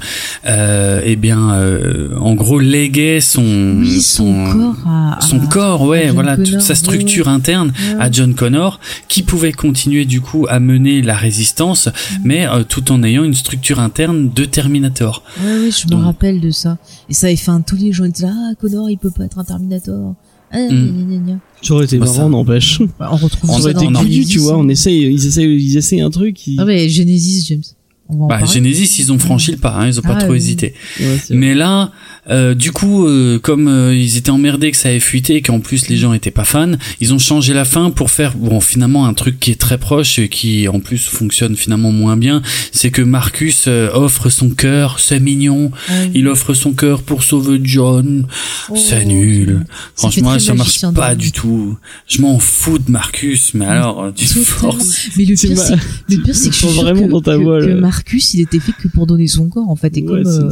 [0.45, 5.19] euh, eh bien euh, en gros léguait son Oui, son, corps à.
[5.21, 9.51] son à- corps ouais John voilà toute sa structure interne à John Connor qui pouvait
[9.51, 11.89] continuer du coup à mener la résistance
[12.23, 16.39] mais euh, tout en ayant une structure interne de Terminator Ouais, ouais, je me rappelle
[16.41, 16.77] de ça.
[17.09, 19.25] Et ça avait fait un tous les gens étaient là, ah, Connor, il peut pas
[19.25, 20.15] être un Terminator.
[20.51, 21.25] Ah, Mm.
[21.25, 21.39] gna.
[21.61, 22.79] Ça aurait été Bah, marrant, n'empêche.
[22.99, 24.57] Bah, on retrouve On Ça aurait dans été Genesis, tu vois.
[24.57, 26.35] On essaye, ils essayent, ils essayent un truc.
[26.35, 26.55] Qui...
[26.59, 27.63] Ah ouais, Genesis, James.
[28.07, 28.53] On va en Bah, parler.
[28.53, 30.37] Genesis, ils ont franchi le pas, hein, ils ont pas Ah, trop oui.
[30.37, 30.73] hésité.
[30.99, 31.17] Ouais.
[31.31, 31.91] Mais là,
[32.29, 35.59] euh, du coup, euh, comme euh, ils étaient emmerdés que ça avait fuité et qu'en
[35.59, 39.05] plus les gens étaient pas fans, ils ont changé la fin pour faire bon finalement
[39.05, 42.41] un truc qui est très proche et qui en plus fonctionne finalement moins bien.
[42.71, 45.71] C'est que Marcus euh, offre son cœur, c'est mignon.
[45.89, 45.93] Ah.
[46.13, 48.27] Il offre son cœur pour sauver John.
[48.69, 49.65] Oh, c'est nul.
[49.95, 51.77] Franchement, ça marche pas du tout.
[52.07, 55.09] Je m'en fous de Marcus, mais alors tu forces.
[55.17, 55.75] Mais le pire, c'est
[56.09, 57.75] le pire, c'est que je suis vraiment que, dans ta que- voix, que là.
[57.75, 59.95] Marcus, il était fait que pour donner son corps, en fait.
[59.97, 60.51] Et Ouais, comme euh,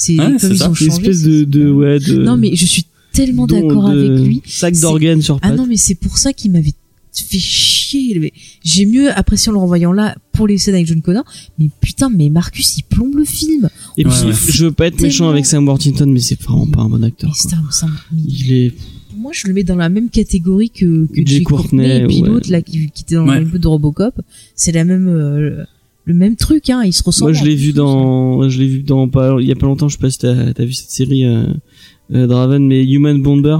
[0.00, 0.70] c'est- Ouais, comme ils ça.
[0.70, 2.16] ont une espèce de, de, ouais, de.
[2.22, 4.42] Non, mais je suis tellement d'accord avec lui.
[4.46, 5.58] Sac d'organes sur Ah pattes.
[5.58, 6.74] non, mais c'est pour ça qu'il m'avait
[7.12, 8.18] fait chier.
[8.18, 8.32] Mais
[8.64, 11.24] J'ai mieux apprécié en le renvoyant là pour les scènes avec John Connor.
[11.58, 13.68] Mais putain, mais Marcus, il plombe le film.
[13.98, 16.82] Et puis, Ouais, je veux pas être méchant avec Sam Worthington, mais c'est vraiment pas
[16.82, 17.30] un bon acteur.
[17.30, 18.72] Mais c'est un- Il est.
[19.16, 22.22] moi, je le mets dans la même catégorie que, que Jay Courtney, Courtney, et puis
[22.22, 22.28] ouais.
[22.28, 23.40] l'autre là qui, qui était dans Ouais.
[23.40, 24.14] le peu de Robocop.
[24.54, 25.64] C'est la même, euh,
[26.10, 26.82] le même truc, hein.
[26.84, 27.32] Il se ressemble.
[27.32, 29.88] Moi, je l'ai vu dans, je l'ai vu dans pas, il y a pas longtemps,
[29.88, 31.44] je sais pas si t'as, t'as vu cette série, euh,
[32.14, 33.56] euh, Draven, mais Human Bomber,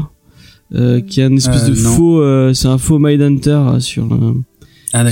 [0.75, 1.91] euh, qui est un espèce Euh, de non.
[1.91, 4.35] faux, euh, c'est un faux Mindhunter sur, euh,
[4.93, 5.11] Ah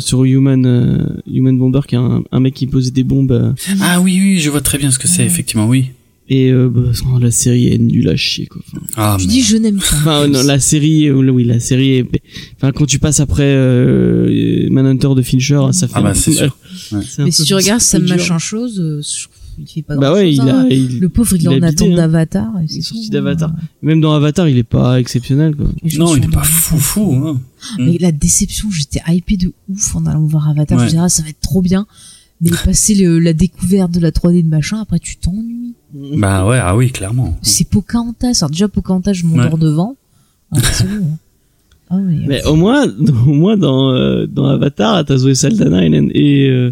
[0.00, 3.32] sur, euh, Human, euh, Human Bomber, qui est un, un mec qui posait des bombes,
[3.32, 5.90] euh, Ah oui oui, je vois très bien ce que c'est effectivement oui.
[6.30, 6.82] Et euh, bah,
[7.20, 8.60] la série est nulle à chier, quoi.
[8.68, 9.96] Enfin, Ah Je mais- dis, je n'aime pas.
[9.96, 12.06] Enfin, non, la série, euh, oui, la série est,
[12.56, 16.56] enfin, quand tu passes après, euh, Manhunter de Fincher, ça fait Ah bah, c'est sûr.
[16.92, 17.00] Ouais.
[17.18, 18.16] Mais si tu regardes dur.
[18.16, 19.02] machin chose,
[19.56, 20.48] qu'il fait pas Bah grand ouais, il chose.
[20.48, 21.96] a, il, Le pauvre, il il en attente hein.
[21.96, 22.48] d'Avatar.
[22.68, 23.52] Il est sorti d'Avatar.
[23.82, 25.66] Même dans Avatar, il est pas exceptionnel, quoi.
[25.98, 27.14] Non, il est pas fou fou.
[27.26, 27.40] Hein.
[27.78, 30.78] Mais la déception, j'étais hypée de ouf en allant voir Avatar.
[30.78, 31.86] Je me disais, ah, ça va être trop bien.
[32.40, 35.74] Mais passer le, la découverte de la 3D de machin, après tu t'ennuies.
[36.16, 37.36] Bah ouais, ah oui, clairement.
[37.42, 38.38] C'est Pocahontas.
[38.40, 39.96] Alors déjà, Pocahontas, je m'endors devant.
[40.52, 41.06] Ah, c'est bon.
[41.06, 41.16] hein.
[41.90, 42.86] Ah, mais, Mais au moins,
[43.26, 46.70] au moins dans, euh, dans Avatar, t'as Zoé Saldana et, et, euh,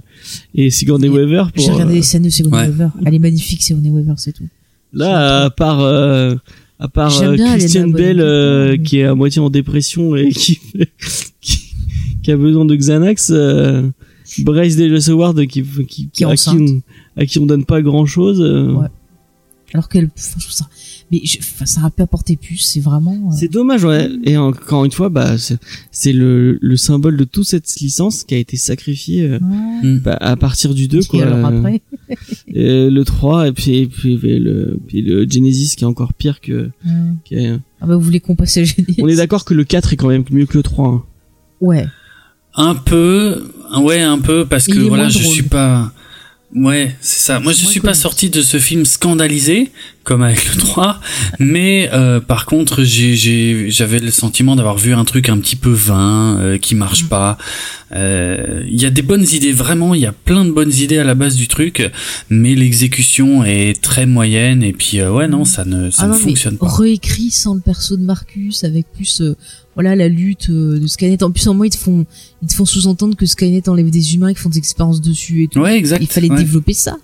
[0.55, 2.69] et Sigourney Et Weaver pour, J'ai regardé euh, les scènes de Sigourney Ouais.
[2.69, 2.89] Weaver.
[3.07, 4.45] Elle est magnifique, Sigourney Weaver, c'est tout.
[4.93, 6.35] là, à part, euh,
[6.79, 10.15] à part euh, bien Christian Helena Bell, euh, mais- qui est à moitié en dépression
[10.17, 10.61] et qui,
[11.41, 11.61] qui,
[12.23, 13.89] qui a besoin de Xanax, euh,
[14.45, 16.83] Bryce Dallas Howard qui, qui, Qui à, qui on,
[17.17, 18.41] à qui on donne pas grand chose.
[18.41, 18.89] Ouais.
[19.75, 20.69] Alors qu'elle, enfin, je trouve ça,
[21.11, 22.57] mais je, enfin, ça aurait pu apporter plus.
[22.57, 23.13] C'est vraiment.
[23.31, 24.09] euh, C'est dommage, ouais.
[24.25, 25.59] Et encore une fois, bah, c'est
[25.91, 29.39] c'est le, le symbole de toute cette licence qui a été sacrifiée euh,
[29.83, 29.99] ouais.
[29.99, 31.23] bah, à partir du 2, Et quoi.
[31.25, 31.83] alors après,
[32.49, 36.15] Et le 3 et puis, et puis et le, puis le Genesis qui est encore
[36.15, 36.71] pire que.
[36.85, 36.93] ouais.
[37.25, 38.97] qui est- ah bah vous voulez qu'on passe à Genesis?
[39.03, 40.89] On est d'accord que le 4 est quand même mieux que le 3.
[40.89, 41.03] hein.
[41.61, 41.87] Ouais.
[42.57, 43.45] Un peu,
[43.79, 45.33] ouais, un peu, parce que voilà, je drôle.
[45.35, 45.93] suis pas.
[46.55, 47.41] Ouais, c'est ça.
[47.41, 49.73] Moi, je suis pas sorti de ce film scandalisé,
[50.05, 51.01] comme avec le 3,
[51.39, 55.57] mais euh, par contre, j'ai- j'ai- j'avais le sentiment d'avoir vu un truc un petit
[55.57, 57.09] peu vain, euh, qui marche Mm.
[57.09, 57.37] pas.
[57.93, 60.99] Euh, Il y a des bonnes idées, vraiment, il y a plein de bonnes idées
[60.99, 61.91] à la base du truc,
[62.31, 66.13] mais l'exécution est très moyenne, et puis, euh, ouais, non, ça ne, ça ah ne
[66.13, 66.69] non, fonctionne pas.
[66.69, 69.37] réécrit sans le perso de Marcus, avec plus, euh,
[69.77, 71.23] voilà, la lutte euh, de Skynet.
[71.23, 72.05] En plus, en moins, ils te font,
[72.43, 75.49] ils te font sous-entendre que Skynet enlève des humains qui font des expériences dessus et
[75.49, 75.61] tout.
[75.61, 76.01] Ouais, exact.
[76.03, 76.37] Il fallait ouais.
[76.39, 76.97] développer ça.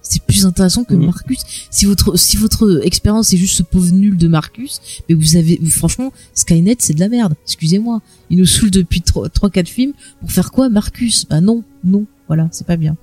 [0.00, 1.06] C'est plus intéressant que Mhm.
[1.06, 1.40] Marcus.
[1.70, 5.58] Si votre, si votre expérience est juste ce pauvre nul de Marcus, mais vous avez,
[5.68, 7.34] franchement, Skynet, c'est de la merde.
[7.44, 8.00] Excusez-moi.
[8.30, 9.92] Il nous saoule depuis 3-4 films.
[10.20, 11.26] Pour faire quoi, Marcus?
[11.28, 12.06] Bah non, non.
[12.28, 12.96] Voilà, c'est pas bien.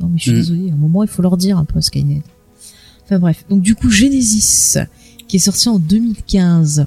[0.00, 0.36] Non, mais je suis Mhm.
[0.36, 0.70] désolé.
[0.70, 2.22] À un moment, il faut leur dire un peu Skynet.
[3.04, 3.44] Enfin bref.
[3.48, 4.74] Donc du coup, Genesis,
[5.26, 6.84] qui est sorti en 2015, euh,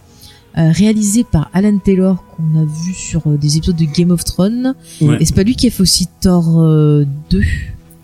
[0.55, 4.75] réalisé par Alan Taylor, qu'on a vu sur euh, des épisodes de Game of Thrones.
[5.01, 5.17] Ouais.
[5.19, 7.41] Et c'est pas lui qui a fait aussi Thor euh, 2.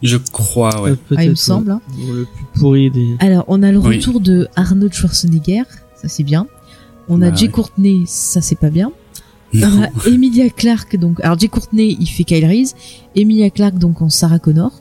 [0.03, 0.91] Je crois, ouais.
[0.91, 1.71] Euh, peut-être, Ah, il me semble.
[1.71, 1.81] hein.
[1.97, 3.15] Le plus pourri des.
[3.19, 3.97] Alors, on a le Oui.
[3.97, 5.63] retour de Arnold Schwarzenegger,
[6.01, 6.47] ça c'est bien.
[7.09, 7.51] On a Bah Jay ouais.
[7.51, 8.91] Courtney, ça c'est pas bien.
[9.53, 12.75] On a Emilia Clarke, donc, alors Jay Courtney, il fait Kyle Reese.
[13.15, 14.71] Emilia Clarke, donc, en Sarah Connor.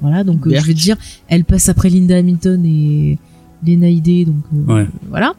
[0.00, 0.96] Voilà, donc, euh, je vais te dire,
[1.28, 3.18] elle passe après Linda Hamilton et
[3.66, 4.86] Lena Headey, donc, euh, Ouais.
[5.10, 5.34] voilà.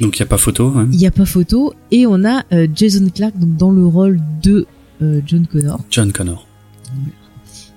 [0.00, 0.84] Donc, il n'y a pas photo, ouais.
[0.92, 1.72] Il n'y a pas photo.
[1.90, 4.66] Et on a euh, Jason Clarke, donc, dans le rôle de
[5.02, 5.80] euh, John Connor.
[5.90, 6.46] John Connor.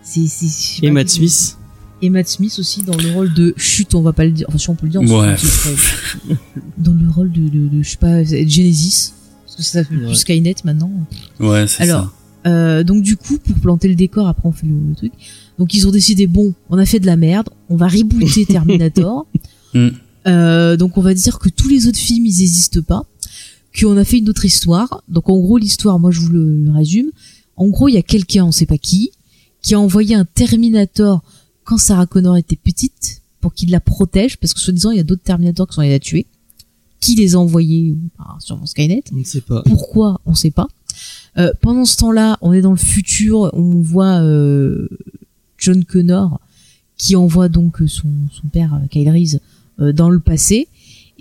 [0.03, 1.57] C'est, c'est, Et Matt Smith.
[2.01, 4.57] Et Matt Smith aussi dans le rôle de chute, on va pas le dire, enfin
[4.57, 5.35] si on peut le dire, on Ouais.
[6.77, 9.13] dans le rôle de, de, de, je sais pas, Genesis,
[9.45, 10.05] parce que ça s'appelle Ouais.
[10.07, 10.89] plus Skynet maintenant.
[11.41, 12.13] Ouais, c'est Alors,
[12.45, 12.49] ça.
[12.49, 15.11] Euh, donc du coup, pour planter le décor, après on fait le, le truc.
[15.59, 19.27] Donc ils ont décidé, bon, on a fait de la merde, on va rebooter Terminator.
[19.73, 19.89] Mm.
[20.27, 23.05] Euh, donc on va dire que tous les autres films, ils n'existent pas,
[23.79, 25.03] qu'on a fait une autre histoire.
[25.07, 27.11] Donc en gros, l'histoire, moi je vous le, le résume.
[27.55, 29.11] En gros, il y a quelqu'un, on sait pas qui,
[29.61, 31.21] qui a envoyé un Terminator
[31.63, 35.03] quand Sarah Connor était petite pour qu'il la protège, parce que soi-disant il y a
[35.03, 36.25] d'autres Terminators qui sont allés la tuer.
[36.99, 39.03] Qui les a envoyés Bah, Sûrement Skynet.
[39.13, 39.61] On ne sait pas.
[39.63, 40.67] Pourquoi On sait pas.
[41.37, 44.89] Euh, pendant ce temps-là, on est dans le futur, on voit euh,
[45.57, 46.41] John Connor
[46.97, 49.39] qui envoie donc son, son père euh, Kyle Reese euh,
[49.79, 50.67] dans le passé.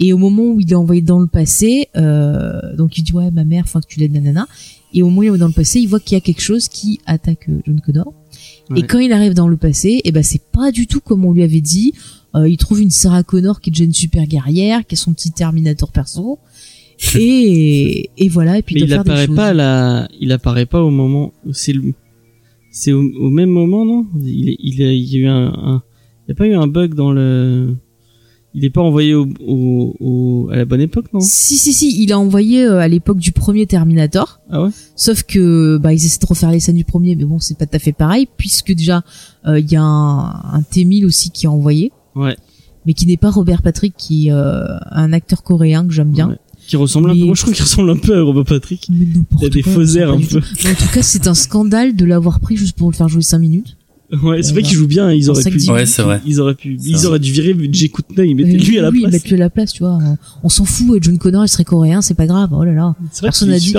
[0.00, 3.30] Et au moment où il est envoyé dans le passé, euh, donc il dit ouais
[3.32, 4.46] ma mère, faut que tu l'aides nanana.
[4.94, 6.40] Et au moment où il est dans le passé, il voit qu'il y a quelque
[6.40, 8.14] chose qui attaque euh, John Connor.
[8.70, 8.78] Ouais.
[8.80, 11.32] Et quand il arrive dans le passé, et ben c'est pas du tout comme on
[11.32, 11.94] lui avait dit.
[12.36, 15.12] Euh, il trouve une Sarah Connor qui est déjà une super guerrière, qui a son
[15.14, 16.38] petit Terminator perso.
[17.16, 19.36] et, et voilà, et puis Mais il des apparaît choses.
[19.36, 21.92] pas là, il apparaît pas au moment où c'est le,
[22.70, 24.06] c'est au, au même moment non?
[24.22, 25.82] Il, il, a, il y a eu un, un-
[26.26, 27.74] il y a pas eu un bug dans le,
[28.58, 31.20] il est pas envoyé au, au, au- à la bonne époque non?
[31.20, 34.40] Si si si, il a envoyé euh, à l'époque du premier Terminator.
[34.50, 34.70] Ah ouais?
[34.96, 37.66] Sauf que bah ils essaient de refaire les scènes du premier, mais bon c'est pas
[37.66, 39.02] tout à fait pareil puisque déjà
[39.46, 42.36] euh, il y a un, un T1000 aussi qui est envoyé, Ouais.
[42.84, 46.28] mais qui n'est pas Robert Patrick, qui est euh, un acteur coréen que j'aime bien.
[46.30, 46.36] Ouais.
[46.66, 48.88] Qui ressemble un peu, moi je trouve qu'il ressemble un peu à Robert Patrick.
[48.90, 49.06] Mais
[49.40, 50.36] Il a des quoi, faux airs un peu.
[50.38, 53.38] en tout cas, c'est un scandale de l'avoir pris juste pour le faire jouer 5
[53.38, 53.77] minutes.
[54.10, 56.20] Ouais, c'est Euh, vrai qu'il joue bien, ils en auraient pu, Ouais, c'est vrai.
[56.24, 58.90] ils auraient pu, ils auraient dû virer Jay Koutenay, ils mettaient Euh, lui à la
[58.90, 59.12] oui, place.
[59.12, 59.98] mettre-le à la place, tu vois.
[60.42, 62.48] On, s'en fout, et John Connor, il serait coréen, c'est pas grave.
[62.52, 62.94] Oh là là.
[63.12, 63.74] C'est vrai personne n'a dit-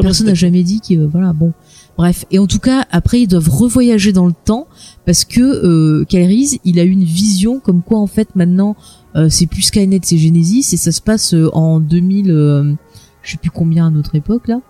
[0.00, 1.52] personne n'a jamais dit que euh, voilà bon
[1.98, 4.66] bref et en tout cas après ils doivent revoyager dans le temps
[5.04, 6.04] parce que euh,
[6.64, 8.76] il a eu une vision comme quoi en fait maintenant
[9.14, 12.72] euh, c'est plus Skynet c'est Genesis et ça se passe euh, en 2000 euh,
[13.22, 14.60] je sais plus combien à notre époque là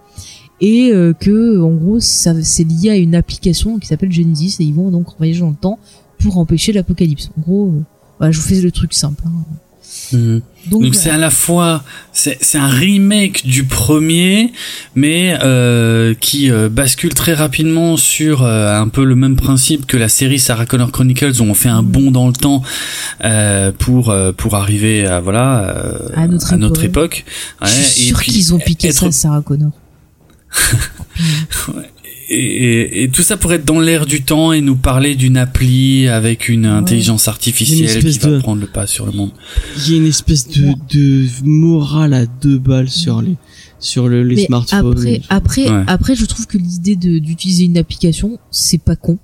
[0.62, 4.64] et euh, que en gros ça c'est lié à une application qui s'appelle Genesis et
[4.64, 5.78] ils vont donc voyager dans le temps
[6.22, 7.82] pour empêcher l'apocalypse en gros euh,
[8.18, 9.32] voilà, je vous fais le truc simple hein.
[10.12, 10.40] Mhm.
[10.70, 11.82] donc, c'est à la fois
[12.12, 14.52] c'est un remake du premier,
[14.94, 19.97] mais euh, qui euh, bascule très rapidement sur euh, un peu le même principe que
[19.97, 22.62] la série Sarah Connor Chronicles où on fait un bond dans le temps
[23.24, 27.24] euh, pour euh, pour arriver à voilà euh, À notre époque.
[27.60, 29.72] Ouais, je suis sûr qu'ils ont piqué être- ça à Sarah Connor
[32.35, 35.37] Et, et, et tout ça pour être dans l'air du temps et nous parler d'une
[35.37, 39.33] appli avec une intelligence artificielle qui va de- prendre le pas sur le monde.
[39.77, 43.35] Il y a une espèce de, de morale à deux balles sur les,
[43.81, 44.93] sur le, les mais smartphones.
[44.93, 45.85] après après Ouais.
[45.87, 49.19] après je trouve que l'idée de d'utiliser une application c'est pas con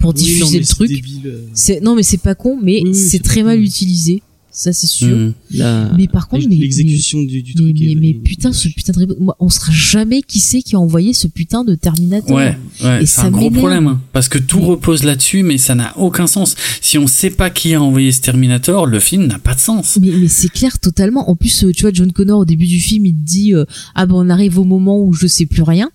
[0.00, 2.80] pour Oui, non, diffuser le truc débile, euh, c'est non mais c'est pas con mais
[2.82, 3.62] Oui, oui, c'est très mal con.
[3.64, 4.20] utilisé
[4.54, 7.76] ça c'est sûr la- mais par contre mais l'exécution du, du mais, truc.
[7.80, 10.78] mais, est- mais putain ce putain de moi on saura jamais qui c'est qui a
[10.78, 14.60] envoyé ce putain de Terminator Ouais, ouais, c'est un gros problème hein, parce que tout
[14.60, 16.54] repose là-dessus, mais ça n'a aucun sens.
[16.82, 19.98] Si on sait pas qui a envoyé ce Terminator, le film n'a pas de sens.
[20.00, 22.78] mais, mais c'est clair totalement en plus euh, tu vois John Connor au début du
[22.80, 23.64] film il te dit euh,
[23.94, 25.90] ah ben on arrive au moment où je sais plus rien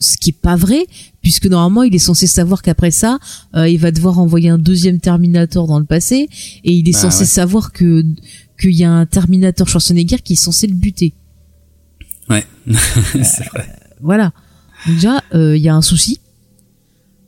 [0.00, 0.86] ce qui est pas vrai
[1.22, 3.18] puisque normalement il est censé savoir qu'après ça
[3.54, 6.28] euh, il va devoir envoyer un deuxième Terminator dans le passé
[6.64, 7.26] et il est Bah censé ouais.
[7.26, 8.02] savoir que
[8.58, 11.12] qu'il y a un Terminator Schwarzenegger qui est censé le buter.
[12.28, 12.46] Ouais,
[13.22, 13.68] c'est vrai.
[14.00, 14.32] voilà.
[14.86, 16.20] Donc déjà euh, il y a un souci.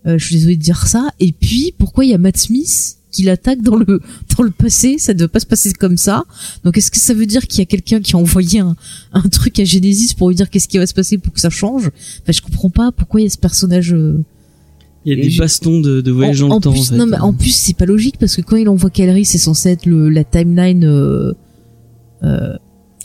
[0.06, 1.10] Euh, je suis désolée de dire ça.
[1.20, 4.00] Et puis pourquoi il y a Matt Smith qui l'attaque dans le
[4.36, 6.24] dans le passé ça ne doit pas se passer comme ça
[6.64, 8.74] donc est-ce que ça veut dire qu'il y a quelqu'un qui a envoyé un,
[9.12, 11.50] un truc à Genesis pour lui dire qu'est-ce qui va se passer pour que ça
[11.50, 11.86] change?
[12.22, 14.18] Enfin je comprends pas pourquoi il y a ce personnage euh,
[15.04, 16.70] Il y a Et des bastons de, de voyage en, dans en le temps.
[16.72, 16.96] plus, en fait.
[16.96, 19.70] non, mais en plus, c'est pas logique parce que quand il envoie Calry, c'est censé
[19.70, 21.32] être le, la timeline, euh,
[22.22, 22.56] euh,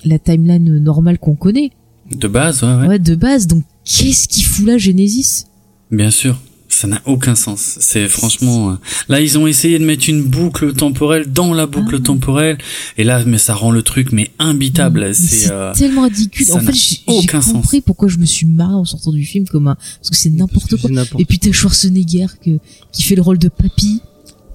[0.06, 1.72] la timeline normale qu'on connaît,
[2.12, 2.88] De base, ouais, ouais.
[2.88, 3.00] ouais.
[3.00, 3.48] de base.
[3.48, 5.46] Donc, qu'est-ce qu'il fout là, Genesis?
[5.92, 6.40] Bien sûr.
[6.78, 7.78] Ça n'a aucun sens.
[7.80, 8.70] C'est franchement.
[8.72, 8.76] euh,
[9.10, 12.04] Là, ils ont essayé de mettre une boucle temporelle dans la boucle Ah.
[12.04, 12.58] temporelle,
[12.98, 15.14] et là, mais ça rend le truc mais imbitable.
[15.16, 15.49] C'est.
[15.52, 16.45] euh, tellement ridicule.
[16.45, 17.54] ça En fait, j'ai j'ai aucun sens.
[17.54, 20.30] compris pourquoi je me suis marré en sortant du film comme un, parce que c'est
[20.30, 20.90] n'importe quoi.
[21.18, 22.60] Et puis t'as Schwarzenegger que,
[22.91, 24.02] qui fait le rôle de Papy,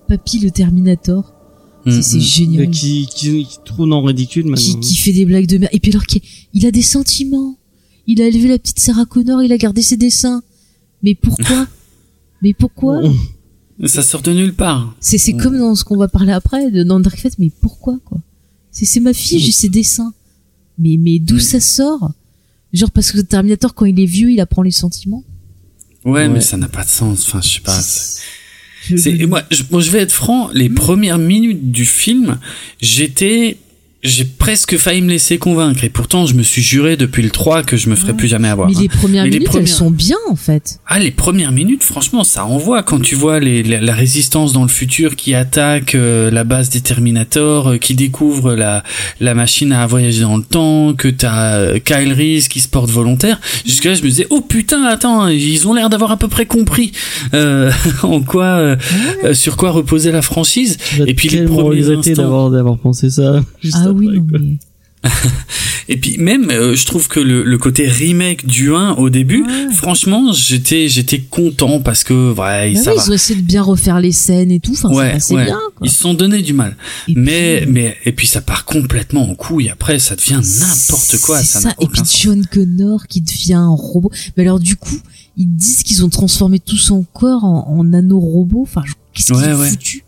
[0.09, 1.33] Papy le Terminator.
[1.87, 2.21] mm, C'est- C'est mm.
[2.21, 2.71] génial.
[2.71, 4.79] qui, qui, qui tourne en ridicule maintenant.
[4.79, 5.73] qui, qui fait des blagues de merde.
[5.75, 6.23] Et puis alors qu'il
[6.55, 7.57] il a des sentiments.
[8.07, 10.43] Il a élevé la petite Sarah Connor, il a gardé ses dessins.
[11.03, 11.67] Mais pourquoi
[12.43, 13.01] Mais pourquoi
[13.87, 14.95] Ça sort de nulle part.
[15.01, 17.99] C'est c'est comme dans ce qu'on va parler après, de, dans Dark Fate, mais pourquoi
[18.05, 18.19] quoi?
[18.71, 20.13] C'est c'est ma fille, j'ai ses dessins.
[20.79, 22.13] Mais mais d'où ça sort?
[22.73, 25.25] Genre parce que le Terminator quand il est vieux, il apprend les sentiments.
[26.05, 26.29] Ouais, Ouais.
[26.29, 27.27] mais ça n'a pas de sens.
[27.27, 27.81] Enfin, je sais pas.
[27.81, 28.21] c'est-
[28.85, 32.39] Je- et moi, je, moi, je vais être franc, les premières minutes du film,
[32.81, 33.59] j'étais,
[34.03, 35.85] j'ai presque failli me laisser convaincre.
[35.85, 38.17] Et pourtant, je me suis juré depuis le 3 que je me ferais Ouais.
[38.17, 38.69] plus jamais avoir.
[38.69, 38.81] mais hein.
[38.83, 40.81] les premières Mais les minutes, premières- elles sont bien en fait.
[40.89, 44.63] Ah, les premières minutes, franchement, ça envoie quand tu vois les, la, la résistance dans
[44.63, 48.83] le futur qui attaque euh, la base des Terminators, euh, qui découvre la,
[49.21, 52.91] la machine à voyager dans le temps, que t'as euh, Kyle Reese qui se porte
[52.91, 53.41] volontaire.
[53.65, 56.47] Jusque là, je me disais, oh putain, attends, ils ont l'air d'avoir à peu près
[56.47, 56.91] compris
[57.35, 57.71] euh,
[58.03, 58.77] en quoi, euh,
[59.25, 60.77] euh, sur quoi reposait la franchise.
[61.07, 63.41] Et puis les premiers instants- d'avoir d'avoir pensé ça.
[63.63, 64.39] juste Ah oui, non, quoi.
[64.41, 64.59] mais
[65.89, 69.43] Et puis même, euh, je trouve que le, le côté remake du 1 au début,
[69.43, 69.75] Ouais.
[69.75, 73.05] franchement, j'étais j'étais content parce que ouais, Bah ça oui, va.
[73.05, 74.73] ils ont essayé de bien refaire les scènes et tout.
[74.75, 75.45] Enfin, Ouais, passait ouais.
[75.47, 75.59] bien.
[75.77, 75.87] Quoi.
[75.87, 76.77] Ils se sont donné du mal.
[77.09, 79.71] Et mais puis, mais et puis ça part complètement en couille.
[79.71, 81.41] Après, ça devient n'importe quoi.
[81.41, 81.75] C'est Ça ça.
[81.81, 82.03] Et puis.
[82.23, 84.13] John Connor qui devient un robot.
[84.37, 84.99] Mais alors du coup,
[85.37, 88.63] ils disent qu'ils ont transformé tout son corps en, en nano-robot.
[88.63, 90.05] Enfin, je- qu'est-ce qu'ils ont foutu?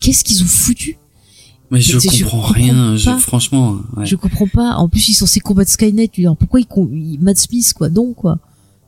[0.00, 0.96] Qu'est-ce qu'ils ont foutu?
[1.70, 2.96] Mais je comprends comprends rien.
[2.96, 3.18] Je, pas.
[3.18, 4.06] franchement, ouais.
[4.06, 4.74] Je comprends pas.
[4.76, 6.10] En plus, ils sont censés combattre Skynet.
[6.16, 6.24] lui.
[6.24, 8.38] Alors pourquoi ils, Matt Smith quoi Donc quoi.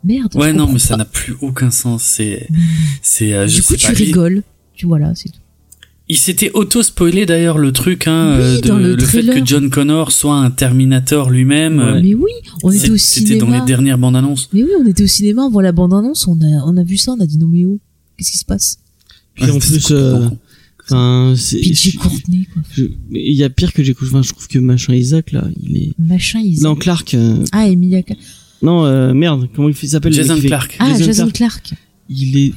[0.02, 0.35] Merde.
[0.35, 2.02] Ouais, non, mais ça n'a plus aucun sens.
[2.02, 2.48] C'est,
[3.02, 3.93] c'est, euh, Du coup, tu pas.
[3.93, 4.43] Il- rigoles.
[4.74, 5.39] Tu vois là, c'est tout.
[6.09, 9.70] Il s'était auto-spoilé d'ailleurs le truc, hein, Oui, euh, de, dans le fait que John
[9.70, 11.78] Connor soit un Terminator lui-même.
[11.78, 11.85] Ouais.
[11.85, 12.32] euh, Mais oui,
[12.65, 13.44] on était au C'était cinéma.
[13.59, 14.48] dans les dernières bandes annonces.
[14.52, 16.97] Mais oui, on était au cinéma, on voit la bande-annonce, on a, on a vu
[16.97, 17.78] ça, on a dit non mais oh,
[18.16, 18.78] qu'est-ce qui se passe?
[19.35, 20.28] Puis en plus, euh,
[20.93, 21.62] enfin, c'est.
[21.62, 22.62] Je- Courtney, quoi.
[23.12, 25.93] Il y a pire que j'ai enfin, je trouve que machin Isaac là, il est.
[25.99, 26.61] Machin, ils...
[26.62, 27.15] Non, Clark.
[27.15, 28.21] euh, Ah, Emilia Clarke.
[28.62, 30.77] Non, euh, merde, comment il s'appelle Jason Clark.
[30.81, 31.29] Ah, Jason.
[31.31, 31.73] Clarke.
[32.09, 32.53] Il est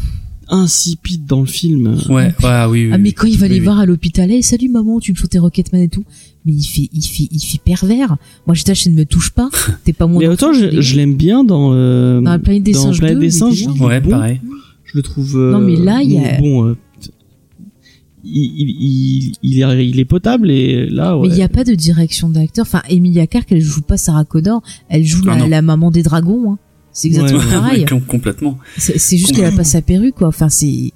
[0.50, 1.98] insipide dans le film.
[2.10, 2.90] Ouais, ouais, oui, oui.
[2.92, 3.64] Ah, mais quand il va Oui, les oui.
[3.66, 6.04] voir à l'hôpital, hey, salut maman, tu me chantais Rocketman et tout.
[6.46, 8.18] Mais il fait, il fait, il fait pervers.
[8.46, 9.50] Moi, j'étais acheté, ne me touche pas.
[9.86, 11.72] T'es pas mon Mais autant je, t'es- je l'aime bien dans.
[11.74, 13.56] Euh, Dans la planète des dans singes Planète 2, des il était singes.
[13.62, 13.74] bien.
[13.76, 14.10] il est Ouais, bon.
[14.10, 14.42] pareil.
[14.84, 15.38] Je le trouve.
[15.38, 16.76] euh, Non, mais là, il y a- Bon, euh,
[18.24, 21.28] il, il, il, il est, il est potable et là, ouais.
[21.28, 22.66] Mais il n'y a pas de direction d'acteur.
[22.66, 26.54] Enfin, Emilia Clarke, elle joue pas Sarah Connor, elle joue Ah la, maman des dragons.
[26.54, 26.60] Hein.
[26.92, 27.80] C'est exactement Ouais, pareil.
[27.82, 28.58] Ouais, com- complètement.
[28.78, 30.28] C'est c'est juste qu'elle a pas sa perruque, quoi.
[30.28, 30.92] Enfin, c'est.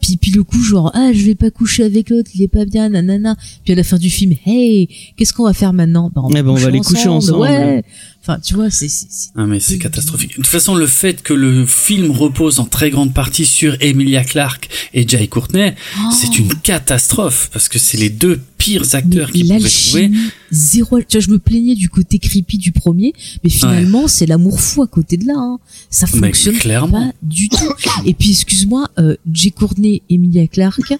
[0.00, 2.64] Puis, puis le coup, genre, ah, je vais pas coucher avec l'autre, il est pas
[2.64, 3.36] bien, nanana.
[3.64, 6.10] Puis à la fin du film, hey, qu'est-ce qu'on va faire maintenant?
[6.12, 7.40] Bah, Eh ben, on va aller coucher ensemble.
[7.40, 7.84] Ouais.
[8.24, 8.88] Enfin, tu vois, c'est.
[8.88, 10.30] c'est- c'est- Ah mais c'est catastrophique.
[10.30, 14.22] De toute façon, le fait que le film repose en très grande partie sur Emilia
[14.22, 19.28] Clarke et Jai Courtney, Oh, c'est une catastrophe parce que c'est les deux pires acteurs
[19.34, 20.16] mais qui pouvaient l'alchimie,
[20.52, 21.00] zéro.
[21.00, 23.12] Tu vois, je me plaignais du côté creepy du premier,
[23.42, 25.34] mais finalement, c'est l'amour fou à côté de là.
[25.36, 25.58] Hein.
[25.90, 27.08] Ça fonctionne clairement.
[27.08, 27.72] pas du tout.
[28.06, 30.94] Et puis, excuse-moi, euh, Jay Courtney, Emilia Clarke,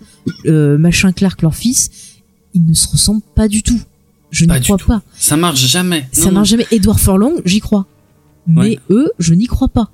[0.47, 1.91] euh, machin Clarke, leur fils,
[2.55, 3.81] ils ne se ressemblent pas du tout.
[4.33, 5.03] Je n'y crois pas.
[5.17, 6.09] Ça marche jamais.
[6.11, 6.67] Ça Non, marche jamais.
[6.73, 7.87] Edward Furlong, j'y crois.
[8.49, 8.79] Mais Ouais.
[8.91, 9.91] eux, je n'y crois pas.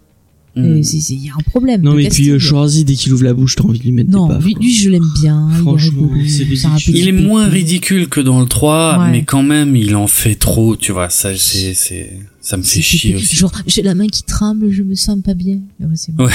[0.57, 0.83] Euh, Hmm.
[0.83, 1.83] c'est- c'est- Il y a un problème.
[1.83, 2.25] Non, mais casting.
[2.25, 4.35] puis euh, Schwarzy, dès qu'il ouvre la bouche, t'as envie de lui mettre Non, des
[4.35, 4.45] baffes.
[4.45, 5.49] lui, je l'aime bien.
[5.61, 6.97] Franchement, il est ridicule.
[6.97, 9.11] Il est moins ridicule que dans le 3, Ouais.
[9.13, 11.11] mais quand même, il en fait trop, tu vois.
[11.11, 13.37] Ça, c'est, c'est, ça me fait chier aussi.
[13.37, 15.59] Genre, j'ai la main qui tremble, je me sens pas bien.
[15.81, 16.25] Ouais, c'est bon.
[16.27, 16.33] Ouais.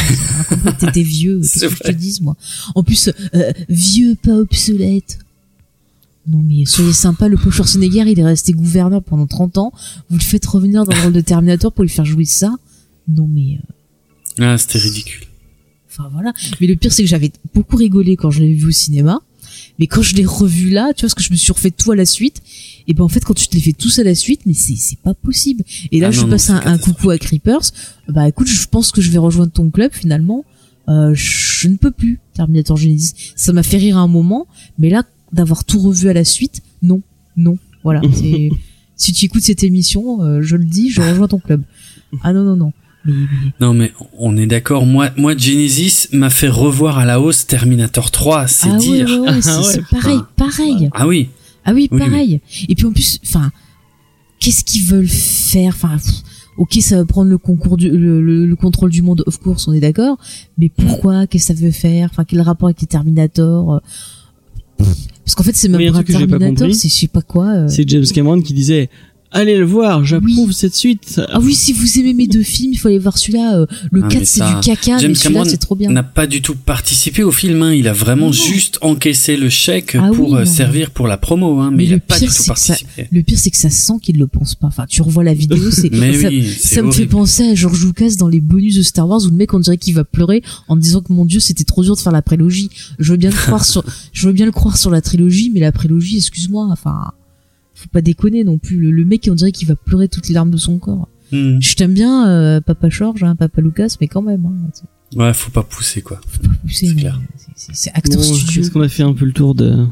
[0.79, 1.39] T'étais vieux.
[1.41, 2.35] Qu'est-ce C'est que je te dise, moi?
[2.75, 5.19] En plus, euh, vieux, pas obsolète.
[6.27, 9.73] Non, mais soyez sympa, le pauvre Schwarzenegger, il est resté gouverneur pendant 30 ans.
[10.09, 12.55] Vous le faites revenir dans le rôle de Terminator pour lui faire jouer ça.
[13.09, 13.59] Non, mais,
[14.39, 15.23] euh, Ah, c'était ridicule.
[15.89, 16.33] Enfin voilà.
[16.59, 19.21] Mais le pire c'est que j'avais beaucoup rigolé quand je l'avais vu au cinéma.
[19.77, 21.91] Mais quand je l'ai revu là, tu vois, parce que je me suis refait tout
[21.91, 22.41] à la suite.
[22.87, 24.75] Et ben en fait quand tu te les fais tous à la suite, mais c'est
[24.75, 25.63] c'est pas possible.
[25.91, 27.71] Et là Ah je non, passe un, un coucou à Creepers.
[28.07, 30.45] Bah écoute, je pense que je vais rejoindre ton club finalement.
[30.89, 33.13] Euh, je ne peux plus Terminator Genesis.
[33.35, 34.47] Ça m'a fait rire à un moment,
[34.79, 37.01] mais là d'avoir tout revu à la suite, non,
[37.35, 37.57] non.
[37.83, 38.01] Voilà.
[38.95, 41.61] si tu écoutes cette émission, euh, je le dis, je rejoins ton club.
[42.21, 42.73] Ah non non non.
[43.05, 44.85] Mais, mais- Non, mais on est d'accord.
[44.85, 49.09] Moi, moi, Genesis m'a fait revoir à la hausse Terminator 3, c'est ah ouais, dire.
[49.09, 50.89] ouais, ouais, c'est Ah ouais, c'est pareil, pareil.
[50.93, 51.29] Ah oui.
[51.65, 52.39] Ah oui, Oui, pareil.
[52.69, 53.51] Et puis en plus, enfin,
[54.39, 55.73] qu'est-ce qu'ils veulent faire?
[55.75, 55.97] Enfin,
[56.57, 59.67] ok, ça va prendre le concours du, le, le- le contrôle du monde, of course,
[59.67, 60.17] on est d'accord.
[60.57, 61.25] Mais pourquoi?
[61.27, 62.09] Qu'est-ce que ça veut faire?
[62.11, 63.81] Enfin, quel rapport avec les Terminators?
[65.25, 67.47] Parce qu'en fait, c'est même Oui, pas Terminator, c'est je sais pas quoi.
[67.47, 67.67] euh.
[67.67, 68.89] C'est James Cameron qui disait
[69.35, 71.19] Allez le voir, j'approuve cette suite.
[71.31, 73.57] Ah oui, si vous aimez mes deux films, il faut aller voir celui-là.
[73.57, 75.75] euh, le Ah, 4, mais c'est ça, du caca, James mais celui-là, Cameron c'est trop
[75.75, 75.89] bien.
[75.89, 77.63] n'a pas du tout participé au film.
[77.63, 77.73] Hein.
[77.73, 78.31] Il a vraiment Non.
[78.31, 81.83] juste encaissé le chèque Ah pour oui, euh, servir pour la promo, hein, mais, Mais
[81.85, 83.07] il a le pas pire, du tout c'est que ça- participé.
[83.11, 84.67] Le pire, c'est que ça sent qu'il le pense pas.
[84.67, 87.83] Enfin, tu revois la vidéo, c'est Mais ça, oui, Ça me fait penser à George
[87.83, 90.43] Lucas dans les bonus de Star Wars où le mec on dirait qu'il va pleurer
[90.67, 92.69] en disant que mon dieu c'était trop dur de faire la prélogie.
[92.99, 95.59] Je veux bien le croire sur, je veux bien le croire sur la trilogie, mais
[95.59, 97.11] la prélogie, excuse-moi, enfin,
[97.75, 98.77] faut pas déconner non plus.
[98.77, 101.07] Le, le mec on dirait qu'il va pleurer toutes les larmes de son corps.
[101.31, 101.59] Hmm.
[101.59, 104.71] Je t'aime bien, euh, Papa George, hein, Papa Lucas, mais quand même, hein,
[105.15, 106.19] Ouais, faut pas pousser quoi.
[106.27, 107.21] faut pas pousser, C'est clair.
[107.55, 108.61] c'est- acteur Bon, studio.
[108.61, 109.85] Est-ce qu'on a fait un peu le tour de.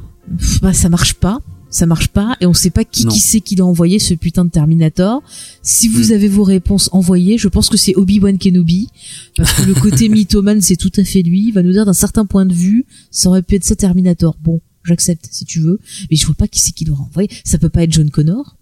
[0.61, 1.39] Bah, ça marche pas.
[1.73, 3.11] Ça marche pas et on sait pas qui Non.
[3.13, 5.23] qui c'est qui l'a envoyé ce putain de Terminator.
[5.61, 6.13] Si vous Mm.
[6.13, 8.89] avez vos réponses envoyées, je pense que c'est Obi-Wan Kenobi
[9.37, 11.45] parce que le côté mythomane c'est tout à fait lui.
[11.47, 14.35] Il va nous dire d'un certain point de vue, ça aurait pu être ça Terminator.
[14.43, 15.79] Bon, j'accepte si tu veux,
[16.09, 17.29] mais je vois pas qui c'est qui l'aura envoyé.
[17.43, 18.55] Ça peut pas être John Connor.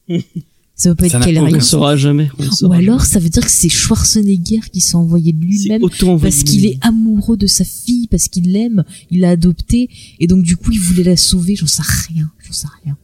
[0.76, 1.64] ça peut pas Ça être aucun On le Reese.
[1.66, 2.30] saura jamais.
[2.40, 5.84] on Ou saura alors ça veut dire que c'est Schwarzenegger qui s'est envoyé de lui-même
[5.84, 9.90] autant parce qu'il est amoureux de sa fille, parce qu'il l'aime, il l'a adoptée,
[10.20, 12.96] et donc du coup il voulait la sauver, j'en sais rien, j'en sais rien.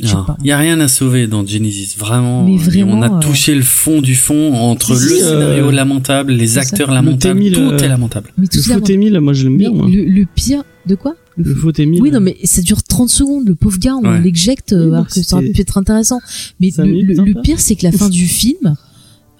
[0.00, 2.44] Il y a rien à sauver dans Genesis, vraiment.
[2.44, 5.28] Mais Et vraiment, on a euh, touché le fond du fond entre le si, euh,
[5.28, 6.94] scénario lamentable, les acteurs ça.
[6.94, 8.32] lamentables, Le T-1000, tout euh, est lamentable.
[8.36, 9.70] Mais tout Le faux Émile, moi je l'aime bien.
[9.70, 9.86] moi.
[9.88, 11.14] le, le pire de quoi?
[11.36, 12.00] Le faux- Émile.
[12.02, 14.20] Oui, non, mais ça dure 30 secondes, le pauvre gars, on Ouais.
[14.20, 16.20] l'éjecte, Oui, donc alors que ça aurait pu être intéressant.
[16.60, 18.76] Mais le, le pire, c'est que la fin du film,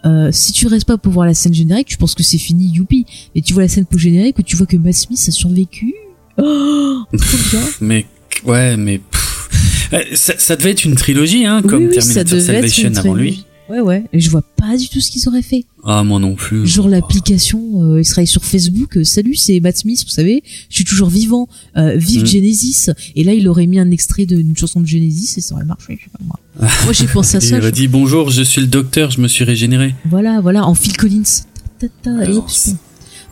[0.05, 2.67] euh, si tu restes pas pour voir la scène générique, tu penses que c'est fini,
[2.73, 3.07] youpi.
[3.35, 5.95] Et tu vois la scène post-générique où tu vois que Matt Smith a survécu.
[6.39, 7.61] Oh, trop bien.
[7.81, 8.07] Mais
[8.45, 9.01] ouais, mais
[10.15, 13.45] ça, ça devait être une trilogie, hein, comme oui, oui, Terminator Salvation avant lui.
[13.71, 14.05] Ouais, ouais.
[14.13, 15.65] Et je vois pas du tout ce qu'ils auraient fait.
[15.85, 16.67] Ah, moi non plus.
[16.67, 18.99] Genre l'application, euh, il serait sur Facebook.
[18.99, 20.43] euh, Salut, c'est Matt Smith, vous savez.
[20.69, 21.49] Je suis toujours vivant.
[21.79, 22.27] Euh, vive Mm.
[22.27, 22.91] Genesis.
[23.17, 25.99] Et là, il aurait mis un extrait d'une chanson de Genesis et ça aurait marché.
[25.99, 26.39] Je sais pas moi.
[26.85, 27.57] moi, j'ai pensé à Il ça.
[27.59, 29.95] aurait je- dit bonjour, je suis le docteur, je me suis régénéré.
[30.11, 31.23] Voilà, voilà, en Phil Collins.
[31.79, 32.47] Ta, ta, ta, Alors.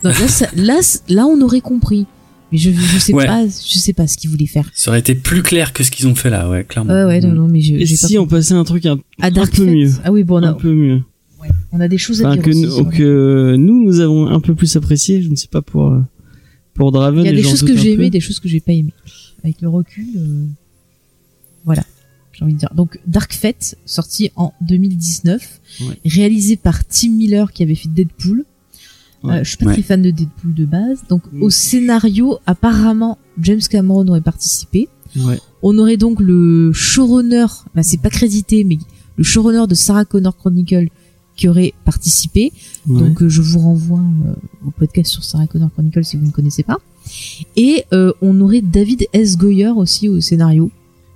[0.03, 2.05] Donc là, ça- là, c- là, on aurait compris.
[2.53, 3.25] Mais je, je sais Ouais.
[3.25, 4.69] pas, je sais pas ce qu'ils voulaient faire.
[4.75, 6.93] Ça aurait été plus clair que ce qu'ils ont fait là, ouais, clairement.
[6.93, 9.27] Ouais, ouais, non, non, mais je, Et pas si on passait un truc un, à
[9.27, 9.73] un Dark peu Fate.
[9.75, 9.91] mieux.
[10.05, 11.01] Ah oui, bon, on un a, peu mieux.
[11.41, 12.61] ouais, on a des choses à Enfin, dire que, aussi.
[12.83, 15.99] nous- que nous, nous avons un peu plus apprécié, je ne sais pas pour, euh,
[16.75, 17.23] pour Draven.
[17.23, 18.93] Il y a des choses que un j'ai aimées, des choses que j'ai pas aimées.
[19.43, 20.45] Avec le recul, euh,
[21.65, 21.83] voilà,
[22.33, 22.69] j'ai envie de dire.
[22.75, 25.97] Donc Dark Fate, sorti en 2019, Ouais.
[26.05, 28.45] réalisé par Tim Miller qui avait fait Deadpool.
[29.23, 29.35] Ouais.
[29.35, 29.73] Euh, je suis pas Ouais.
[29.73, 30.99] très fan de Deadpool de base.
[31.09, 31.43] Donc Mm.
[31.43, 34.89] au scénario, apparemment, James Cameron aurait participé.
[35.17, 35.39] Ouais.
[35.61, 37.45] On aurait donc le showrunner,
[37.75, 38.77] bah c'est pas crédité, mais
[39.15, 40.87] le showrunner de Sarah Connor Chronicle
[41.35, 42.51] qui aurait participé.
[42.87, 42.99] Ouais.
[42.99, 44.33] Donc euh, je vous renvoie euh,
[44.67, 46.77] au podcast sur Sarah Connor Chronicle si vous ne connaissez pas.
[47.55, 49.37] Et euh, on aurait David S.
[49.37, 50.71] Goyer aussi au scénario.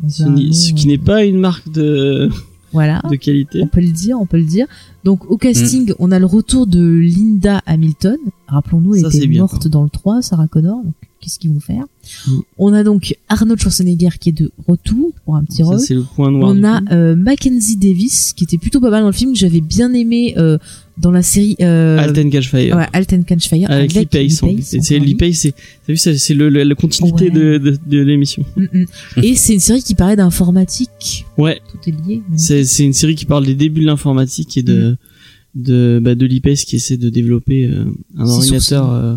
[0.08, 2.30] Ce, ce qui euh, n'est pas une marque de,
[2.72, 3.02] voilà.
[3.10, 3.62] de qualité.
[3.64, 4.68] On peut le dire, on peut le dire.
[5.08, 8.18] Donc au casting, on a le retour de Linda Hamilton.
[8.48, 10.84] Rappelons-nous, elle Ça, était bien, morte dans le 3, Sarah Connor.
[10.84, 11.86] Donc qu'est-ce qu'ils vont faire
[12.26, 12.32] Mm.
[12.58, 15.80] On a donc Arnold Schwarzenegger qui est de retour pour un petit Ça, rôle.
[15.82, 16.54] c'est le point noir.
[16.56, 19.92] On a euh, Mackenzie Davis qui était plutôt pas mal dans le film j'avais bien
[19.94, 20.58] aimé euh,
[20.98, 22.78] dans la série euh, Alten Cash Fire.
[22.78, 25.52] ouais, Alten Catch Fire avec Lee C'est Lee c'est,
[25.86, 27.32] t'as vu, c'est le, le- la continuité Ouais.
[27.32, 28.46] de, de, de l'émission.
[28.56, 28.86] Mm, mm.
[29.24, 31.26] Et c'est une série qui parlait d'informatique.
[31.38, 31.60] Ouais.
[31.72, 32.22] Tout est lié.
[32.38, 34.96] C'est, c'est une série qui parle des débuts de l'informatique et de,
[35.56, 37.86] de, bah, de Pace qui essaie de développer euh,
[38.18, 39.16] un ordinateur, euh,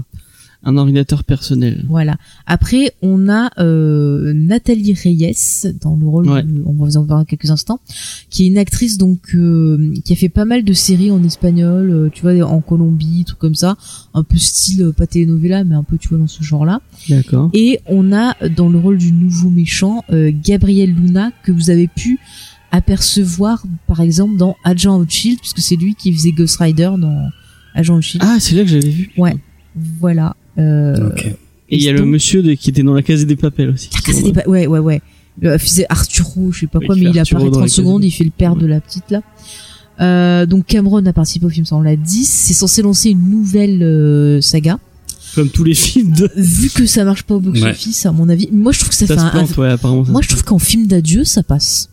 [0.62, 1.84] un ordinateur personnel.
[1.88, 2.16] Voilà.
[2.46, 5.32] Après, on a euh, Nathalie Reyes
[5.80, 6.42] dans le rôle, Ouais.
[6.42, 7.80] de- on va vous en voir dans quelques instants,
[8.28, 11.90] qui est une actrice donc euh, qui a fait pas mal de séries en espagnol,
[11.90, 13.76] euh, tu vois, en Colombie, tout comme ça,
[14.12, 16.82] un peu style euh, pas telenovela, mais un peu tu vois dans ce genre-là.
[17.08, 17.50] D'accord.
[17.54, 21.88] Et on a dans le rôle du nouveau méchant euh, Gabriel Luna que vous avez
[21.88, 22.18] pu
[22.72, 27.28] apercevoir par exemple dans Agent of Shield puisque c'est lui qui faisait Ghost Rider dans
[27.74, 28.24] Agent of Shield.
[28.26, 29.10] Ah, c'est là que j'avais vu.
[29.16, 29.36] Ouais.
[30.00, 30.36] Voilà.
[30.58, 31.10] Euh.
[31.68, 33.90] Et il y a le monsieur de, qui était dans la case des papels aussi.
[33.94, 34.48] Ah, c'était pas...
[34.48, 35.00] Ouais, ouais, ouais.
[35.40, 37.68] Le faisait Arturo, je sais pas quoi, il mais il Arturo apparaît dans 30 la
[37.68, 38.08] secondes, case.
[38.08, 39.22] il fait le père de la petite là.
[40.00, 42.24] Euh, donc Cameron a participé au film, ça on l'a dit.
[42.24, 44.78] C'est censé lancer une nouvelle euh, saga.
[45.34, 46.28] Comme tous les films de.
[46.36, 49.06] Vu que ça marche pas au box-office, à mon avis, moi je trouve que ça,
[49.06, 50.04] Ça fait se un, plante, ouais, apparemment.
[50.04, 51.88] ça Moi, se je trouve qu'en film d'adieu, ça passe.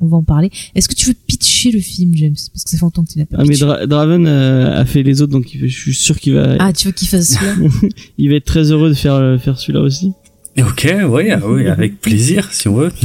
[0.00, 0.50] On va en parler.
[0.74, 2.34] Est-ce que tu veux pitcher le film, James?
[2.52, 3.56] Parce que ça fait longtemps que tu n'as pas Ah mais.
[3.56, 6.86] Dra- Draven euh, a fait les autres donc je suis sûr qu'il va Ah, tu
[6.88, 7.88] veux qu'il fasse celui-là?
[8.18, 10.12] Il va être très heureux de faire euh, faire celui-là aussi.
[10.58, 12.92] Ok, oui, ah oui, avec plaisir, si on veut.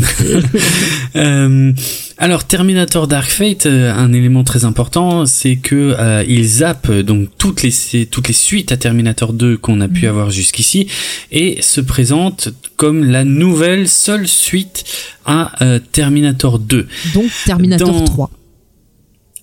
[1.17, 1.73] Euh,
[2.17, 7.03] alors, Terminator Dark Fate, euh, un élément très important, c'est que euh, il zappe euh,
[7.03, 10.09] donc toutes les toutes les suites à Terminator 2 qu'on a pu Mhm.
[10.09, 10.87] avoir jusqu'ici
[11.31, 14.85] et se présente comme la nouvelle seule suite
[15.25, 16.87] à euh, Terminator 2.
[17.13, 18.31] Donc, Terminator Dans- 3.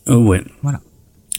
[0.09, 0.43] Euh, ouais.
[0.63, 0.81] Voilà.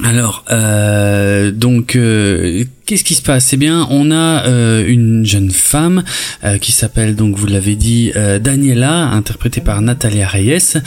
[0.04, 3.54] Alors, euh, donc, euh, qu'est-ce qui se passe?
[3.54, 6.04] Eh bien, on a euh, une jeune femme
[6.44, 10.80] euh, qui s'appelle, donc, vous l'avez dit, euh, Daniela, interprétée par Natalia Reyes,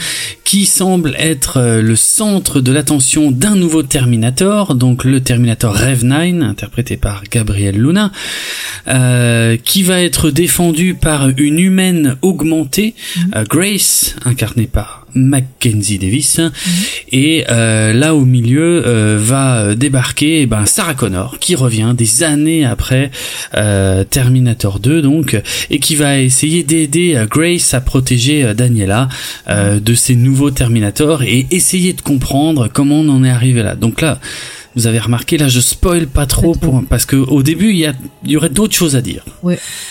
[0.42, 6.42] qui semble être le centre de l'attention d'un nouveau Terminator, donc le Terminator Rev 9,
[6.42, 8.10] interprété par Gabriel Luna,
[8.88, 12.94] euh, qui va être défendu par une humaine augmentée,
[13.36, 16.40] euh, Grace, incarnée par Mackenzie Davis,
[17.10, 22.22] et euh, là au milieu euh, va débarquer eh ben, Sarah Connor, qui revient des
[22.22, 23.10] années après
[23.56, 25.40] euh, Terminator 2, donc,
[25.70, 29.08] et qui va essayer d'aider euh, Grace à protéger euh, Daniela
[29.48, 33.74] euh, de ces nouveaux Terminators et essayer de comprendre comment on en est arrivé là.
[33.74, 34.18] Donc là,
[34.74, 37.86] vous avez remarqué, là je spoil pas trop, pour parce que au début il y,
[37.86, 37.92] a,
[38.24, 39.22] il y aurait d'autres choses à dire.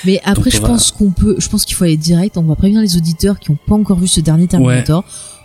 [0.05, 2.35] Mais après, Donc, je va- pense qu'on peut, je pense qu'il faut aller direct.
[2.37, 5.03] On va prévenir les auditeurs qui n'ont pas encore vu ce dernier Terminator.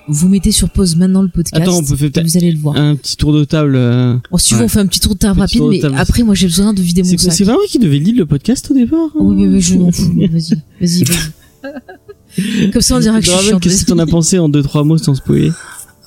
[0.08, 1.60] Vous mettez sur pause maintenant le podcast.
[1.60, 2.76] Attends, on peut faire vous allez le voir.
[2.76, 3.74] un petit tour de table.
[3.76, 4.62] euh, si Ouais.
[4.62, 6.46] on fait un petit tour de table Petit rapide, tour de mais après, moi, j'ai
[6.46, 7.32] besoin de vider mon C'est sac.
[7.32, 8.98] c'est pas moi qui devais lire le podcast au départ.
[9.00, 10.14] hein Oui, mais, mais je m'en fous.
[10.16, 12.70] Vas-y, vas-y, vas-y.
[12.72, 13.62] Comme ça, on dirait que je suis chiante.
[13.62, 15.50] qu'est-ce que t'en as pensé en deux trois mots sans spoiler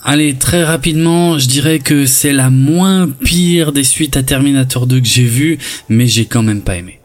[0.04, 5.02] Allez, très rapidement, je dirais que c'est la moins pire des suites à Terminator 2
[5.02, 5.58] que j'ai vues,
[5.90, 6.99] mais j'ai quand même pas aimé.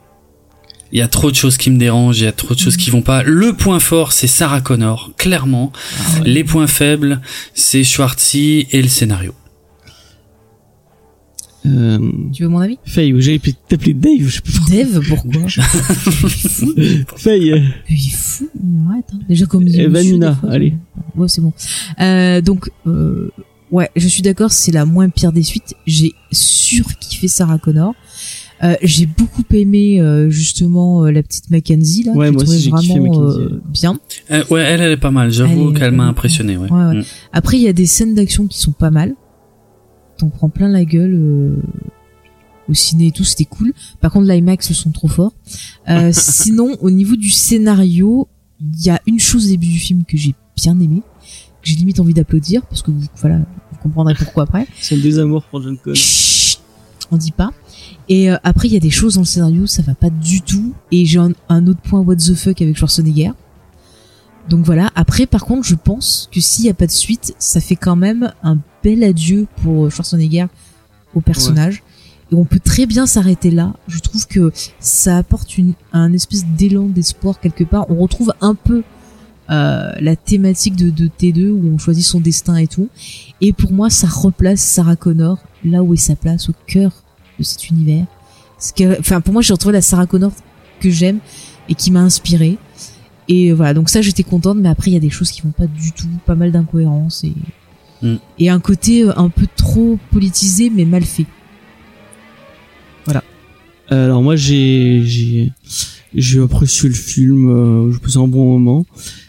[0.95, 2.77] Il y a trop de choses qui me dérangent, il y a trop de choses
[2.77, 3.25] qui vont pas.
[3.25, 5.73] Le point fort, c'est Sarah Connor, clairement.
[6.25, 7.21] Les points faibles,
[7.53, 9.35] c'est Schwartzy et le scénario.
[11.67, 11.99] euh,
[12.33, 12.79] Tu veux mon avis?
[12.85, 14.51] Faye, ou j'allais peut-être t'appeler Dave, je sais pas.
[14.71, 15.41] Dave, pourquoi?
[17.17, 17.61] Faye, euh,
[17.91, 18.49] Il est fou,
[18.89, 19.05] arrête.
[19.15, 19.19] Hein.
[19.29, 20.75] Déjà comme des fois, allez.
[21.17, 21.53] Ouais, c'est bon.
[22.01, 23.31] Euh, donc, euh,
[23.73, 25.75] ouais, je suis d'accord, c'est la moins pire des suites.
[25.87, 27.95] J'ai surkiffé Sarah Connor.
[28.63, 32.13] Euh, j'ai beaucoup aimé euh, justement euh, la petite Mackenzie là.
[32.13, 33.99] Ouais, que moi aussi, vraiment euh, bien.
[34.31, 35.31] Euh, ouais, elle, elle est pas mal.
[35.31, 36.57] J'avoue qu'elle m'a impressionné.
[36.57, 36.71] Ouais.
[36.71, 36.95] Ouais, ouais.
[37.01, 37.05] Mm.
[37.33, 39.15] Après, il y a des scènes d'action qui sont pas mal.
[40.19, 41.15] T'en prends plein la gueule.
[41.15, 41.57] euh,
[42.69, 43.73] au ciné et tout, c'était cool.
[44.01, 45.33] Par contre, l'IMAX sont trop forts.
[45.89, 48.29] Euh, sinon, au niveau du scénario,
[48.61, 51.03] il y a une chose au début du film que j'ai bien aimé,
[51.63, 54.67] que j'ai limite envie d'applaudir, parce que vous, voilà, vous comprendrez pourquoi après.
[54.81, 55.97] son désamour pour John Connor.
[55.97, 56.61] Chut,
[57.11, 57.53] on dit pas.
[58.09, 60.43] Et euh, après, il y a des choses dans le scénario, ça va pas du
[60.43, 60.75] tout.
[60.93, 63.33] Et j'ai un, autre point what the fuck avec Schwarzenegger.
[64.49, 64.91] Donc voilà.
[64.95, 67.97] Après, par contre, je pense que s'il y a pas de suite, ça fait quand
[67.97, 70.47] même un bel adieu pour Schwarzenegger
[71.15, 71.83] au personnage.
[72.31, 73.75] Et on peut très bien s'arrêter là.
[73.89, 77.91] Je trouve que ça apporte une, un espèce d'élan d'espoir quelque part.
[77.91, 78.83] On retrouve un peu
[79.51, 82.89] euh, la thématique de, de T2 où on choisit son destin et tout.
[83.41, 87.04] Et pour moi, ça replace Sarah Connor là où est sa place, au cœur
[87.39, 88.07] de cet univers.
[88.59, 90.33] Ce que, enfin, pour moi, j'ai retrouvé la Sarah Connor
[90.81, 91.19] que j'aime
[91.69, 92.59] et qui m'a inspiré.
[93.29, 95.51] Et voilà, donc ça, j'étais contente, mais après, il y a des choses qui vont
[95.53, 97.33] pas du tout, pas mal d'incohérences et,
[98.05, 98.17] Mm.
[98.39, 101.27] et un côté euh, un peu trop politisé, mais mal fait.
[103.93, 105.53] Euh, Alors moi j'ai j'ai
[106.15, 108.87] j'ai apprécié le film, euh, je passais un bon moment,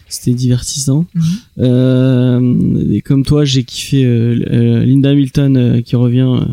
[0.08, 1.04] c'était divertissant.
[1.14, 1.22] Mhm.
[1.58, 6.46] Euh, et comme toi j'ai kiffé euh, euh, Linda Hamilton euh, qui revient, euh,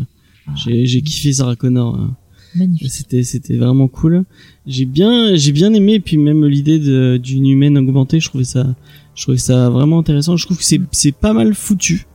[0.56, 1.98] j'ai j'ai kiffé Sarah Connor.
[2.54, 2.90] magnifique.
[2.90, 4.24] C'était c'était vraiment cool.
[4.66, 8.74] J'ai bien j'ai bien aimé puis même l'idée de- d'une humaine augmentée, je trouvais ça
[9.14, 10.36] je trouvais ça vraiment intéressant.
[10.36, 12.06] Je trouve que c'est c'est pas mal foutu.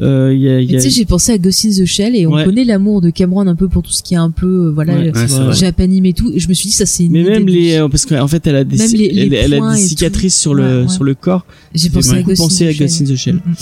[0.00, 2.16] Euh, il y a, y a Tu sais, j'ai pensé à Ghost in the Shell
[2.16, 2.44] et on Ouais.
[2.44, 4.94] connaît l'amour de Cameron un peu pour tout ce qui est un peu, euh, voilà,
[4.94, 5.12] Ouais,
[5.52, 6.32] japanime et tout.
[6.32, 8.06] Et je me suis dit, ça c'est une mais idée même de- les euh, parce
[8.06, 10.54] qu'en fait elle a des Même les- les elle, elle a points des cicatrices sur
[10.54, 10.88] le Ouais, ouais.
[10.88, 11.44] sur le corps.
[11.74, 13.34] J'ai pensé à Ghost à Ghost in the Shell.
[13.36, 13.54] Mm, mm.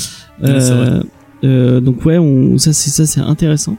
[0.45, 1.03] Euh,
[1.45, 3.77] euh, donc ouais, on, ça c'est ça c'est intéressant.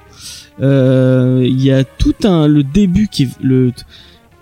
[0.61, 3.71] Euh, Il y a tout un le début qui est le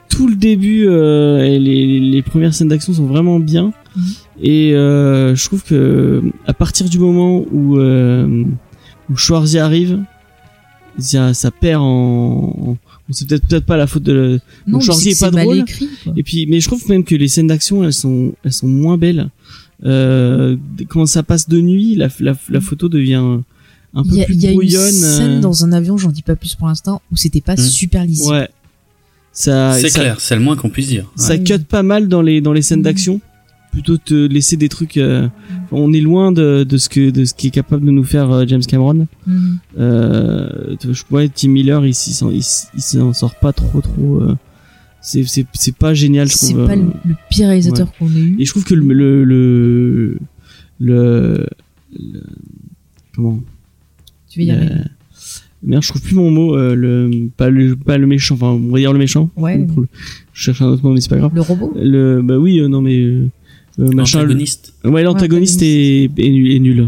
[0.09, 4.03] tout le début euh, et les, les premières scènes d'action sont vraiment bien Mhm.
[4.43, 8.43] et euh, je trouve que à partir du moment où euh,
[9.09, 9.99] où Schwarzy arrive,
[10.99, 12.77] ça, ça perd en,
[13.09, 15.59] c'est peut-être peut-être pas la faute de le- Non, Schwarzy est que pas mal drôle.
[15.59, 18.67] écrit, et puis mais je trouve même que les scènes d'action elles sont elles sont
[18.67, 19.29] moins belles.
[19.85, 20.57] Euh,
[20.89, 23.39] quand ça passe de nuit, la, la, la photo devient
[23.93, 24.91] un peu Il y a, plus il y a une brouillonne.
[24.91, 27.57] scène euh, dans un avion, j'en dis pas plus pour l'instant, où c'était pas Mm.
[27.57, 28.31] super lisible.
[28.33, 28.49] Ouais.
[29.31, 31.05] Ça, C'est ça, clair, c'est le moins qu'on puisse dire.
[31.15, 31.43] ça Ouais.
[31.43, 32.83] cut pas mal dans les dans les scènes Mhm.
[32.83, 33.21] d'action.
[33.71, 34.97] Plutôt te laisser des trucs.
[34.97, 35.27] euh,
[35.71, 38.31] on est loin de, de ce que de ce qui est capable de nous faire
[38.31, 39.07] euh, James Cameron.
[39.27, 39.59] Mhm.
[39.77, 42.37] Euh, je ouais, Tim Miller s'en- il,
[42.75, 44.21] il s'en sort pas trop trop.
[44.21, 44.35] euh,
[45.01, 46.65] c'est c'est c'est pas génial je C'est trouve.
[46.65, 48.35] pas euh, le, le pire réalisateur qu'on ait eu.
[48.39, 50.17] Et je trouve que le le le,
[50.79, 51.47] le,
[51.97, 52.23] le-
[53.15, 53.39] comment?
[54.29, 54.71] Tu veux y arriver.
[55.61, 56.55] Merde, je trouve plus mon mot.
[56.55, 58.35] euh, le pas le pas le méchant.
[58.35, 59.29] Enfin, on va dire le méchant.
[59.35, 59.57] Ouais.
[59.57, 59.87] Le-
[60.33, 61.31] Je cherche un autre mot, mais c'est pas grave.
[61.35, 63.27] Le robot Le bah oui, euh, non mais euh,
[63.79, 64.19] euh, machin.
[64.19, 64.73] Antagoniste.
[64.83, 66.51] le- Ouais, l'antagoniste est, est nul.
[66.51, 66.87] est nul.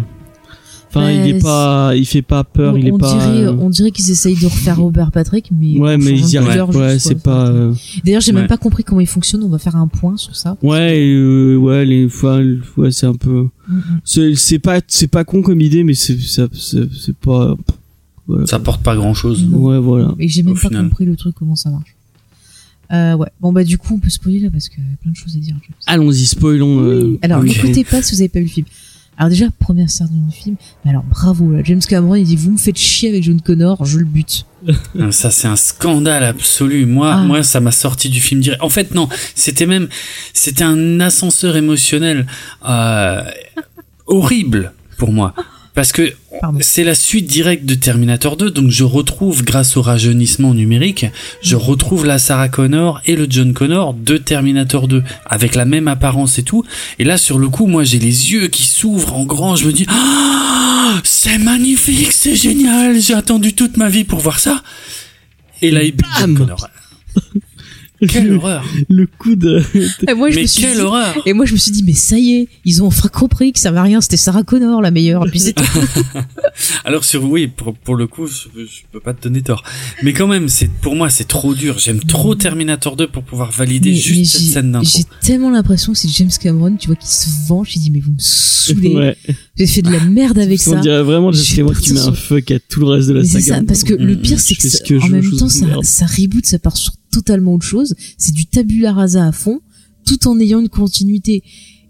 [0.93, 2.73] Enfin, Ouais, il est pas, il fait pas peur.
[2.73, 3.11] on, il est on pas.
[3.13, 6.93] dirait, euh, on dirait qu'ils essayent de refaire Robert Patrick, mais Ouais, mais ils Ouais,
[6.93, 7.47] juste, c'est pas.
[7.47, 7.73] euh,
[8.03, 8.39] D'ailleurs, j'ai Ouais.
[8.39, 9.41] même pas compris comment il fonctionne.
[9.43, 10.57] On va faire un point sur ça.
[10.61, 12.39] Ouais, euh, ouais, les fois,
[12.77, 13.47] ouais, c'est un peu.
[13.69, 14.35] Mm, mm.
[14.35, 17.55] C'est pas, c'est pas con comme idée, mais c'est, ça, c'est pas.
[18.27, 18.45] Voilà.
[18.45, 19.45] Ça porte pas grand chose.
[19.49, 19.57] Non.
[19.59, 20.13] Ouais, voilà.
[20.19, 20.84] Et j'ai même Au pas final.
[20.89, 21.95] compris le truc comment ça marche.
[22.93, 23.27] Euh, ouais.
[23.39, 25.38] Bon bah du coup on peut spoiler là parce que y a plein de choses
[25.38, 25.55] à dire.
[25.88, 26.81] Allons-y, spoilons.
[26.81, 28.68] euh, Alors n'écoutez pas si vous avez pas vu le film.
[29.22, 30.56] Alors déjà première scène du film.
[30.84, 33.85] Mais alors bravo là, James Cameron il dit vous me faites chier avec John Connor,
[33.85, 34.48] je le bute.
[34.99, 36.88] Ah, Ça, c'est un scandale absolu.
[36.88, 37.22] Moi, Ah.
[37.23, 38.64] moi, ça m'a sorti du film direct.
[38.64, 39.89] En fait, non, c'était même,
[40.34, 42.26] c'était un ascenseur émotionnel
[42.68, 43.22] euh,
[44.07, 45.35] horrible pour moi.
[45.73, 46.14] Parce que
[46.60, 51.06] c'est la suite directe de Terminator 2, donc je retrouve, grâce au rajeunissement numérique,
[51.41, 55.88] je retrouve la Sarah Connor et le John Connor de Terminator 2, avec la même
[55.88, 56.65] apparence et tout.
[56.99, 59.72] Et là, sur le coup, moi, j'ai les yeux qui s'ouvrent en grand, je me
[59.72, 64.61] dis, ah, c'est magnifique, c'est génial, j'ai attendu toute ma vie pour voir ça.
[65.61, 66.68] Et là, il John Connor.
[68.07, 69.61] Quelle le, horreur le coup de.
[70.07, 71.84] Et moi, je Mais me suis quelle dit, horreur et moi, je me suis dit,
[71.84, 74.82] mais ça y est, ils ont enfin compris que ça va rien, c'était Sarah Connor,
[74.82, 75.26] la meilleure.
[75.28, 75.64] Et puis c'est tout.
[76.86, 79.64] Alors sur oui, pour, pour le coup, je, je peux pas te donner tort.
[80.03, 81.78] Mais quand même, c'est pour moi c'est trop dur.
[81.80, 84.90] J'aime trop Terminator 2 pour pouvoir valider Mais- juste mais cette j'ai- scène d'intro.
[84.98, 87.69] J'ai tellement l'impression que c'est James Cameron, tu vois, qui se venge.
[87.72, 88.95] J'ai dit, mais vous me saoulez.
[88.95, 89.18] Ouais.
[89.57, 90.80] J'ai fait de la merde avec On ça.
[90.80, 93.22] dirait vraiment Je James Cameron qui met un fuck à tout le reste de la
[93.22, 93.57] Mais c'est saga.
[93.60, 96.45] ça, parce que le Mm, pire, c'est que en même je temps, ça, ça reboot,
[96.45, 97.95] ça part sur totalement autre chose.
[98.17, 99.59] C'est du tabula rasa à fond,
[100.05, 101.43] tout en ayant une continuité.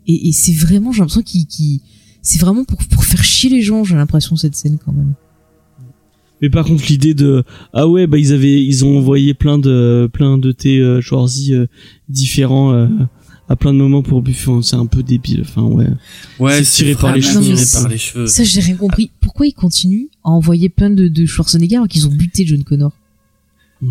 [0.07, 1.79] Et, et c'est vraiment, j'ai l'impression qu'il, qu'il-
[2.21, 5.13] c'est vraiment pour, pour faire chier les gens, j'ai l'impression, cette scène, quand même.
[6.41, 10.09] Mais par contre, l'idée de ah ouais, bah ils avaient, ils ont envoyé plein de
[10.11, 11.67] plein de thé euh, Schwarzy euh,
[12.09, 12.87] différents euh,
[13.47, 14.63] à plein de moments pour Buffon.
[14.63, 15.41] C'est un peu débile.
[15.43, 15.85] Enfin ouais.
[16.39, 17.41] Ouais, c'est tiré par les cheveux.
[17.43, 18.25] tiré par les cheveux.
[18.25, 19.11] Ça, j'ai rien compris.
[19.21, 22.91] Pourquoi ils continuent à envoyer plein de, de Schwarzenegger alors qu'ils ont buté John Connor?
[23.83, 23.89] Ouais.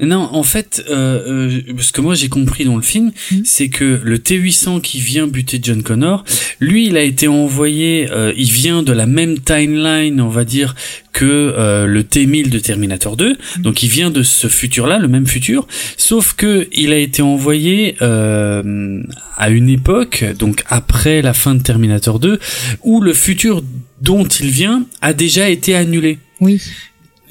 [0.00, 3.42] Non, en fait, euh, euh, ce que moi j'ai compris dans le film, Mhm.
[3.44, 6.24] c'est que le T800 qui vient buter John Connor,
[6.58, 10.74] lui, il a été envoyé, euh, il vient de la même timeline, on va dire,
[11.12, 13.36] que euh, le T1000 de Terminator 2.
[13.58, 17.94] Donc, il vient de ce futur-là, le même futur, sauf que il a été envoyé
[18.02, 19.00] euh,
[19.36, 22.40] à une époque, donc après la fin de Terminator 2,
[22.82, 23.62] où le futur
[24.02, 26.18] dont il vient a déjà été annulé.
[26.40, 26.60] Oui.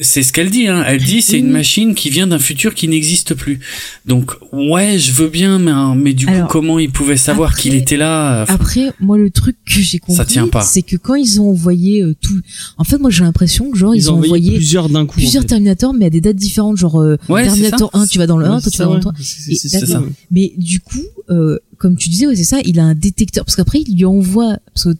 [0.03, 0.83] C'est ce qu'elle dit, hein.
[0.85, 3.59] Elle dit c'est une machine qui vient d'un futur qui n'existe plus.
[4.05, 7.55] Donc ouais, je veux bien, mais, hein, mais du Alors, coup, comment ils pouvaient savoir
[7.57, 10.61] qu'il était là enfin, Après, moi, le truc que j'ai compris, tient pas.
[10.61, 12.39] c'est que quand ils ont envoyé euh, tout,
[12.77, 15.13] en fait, moi, j'ai l'impression que genre, ils, Ils ont envoyé plusieurs d'un coup.
[15.13, 15.47] en plusieurs fait.
[15.49, 17.99] Terminator, mais à des dates différentes, genre euh, Ouais, Terminator ça.
[17.99, 19.11] 1, tu vas dans le 1, Ouais, toi tu vas dans le ça, 3.
[19.13, 19.17] ouais.
[19.23, 20.03] C'est- Et c'est- c'est d'accord.
[20.05, 20.09] ça.
[20.31, 20.99] Mais du coup,
[21.29, 23.45] euh, comme tu disais, ouais, c'est ça, il a un détecteur.
[23.45, 24.97] Parce qu'après, il lui envoie, parce que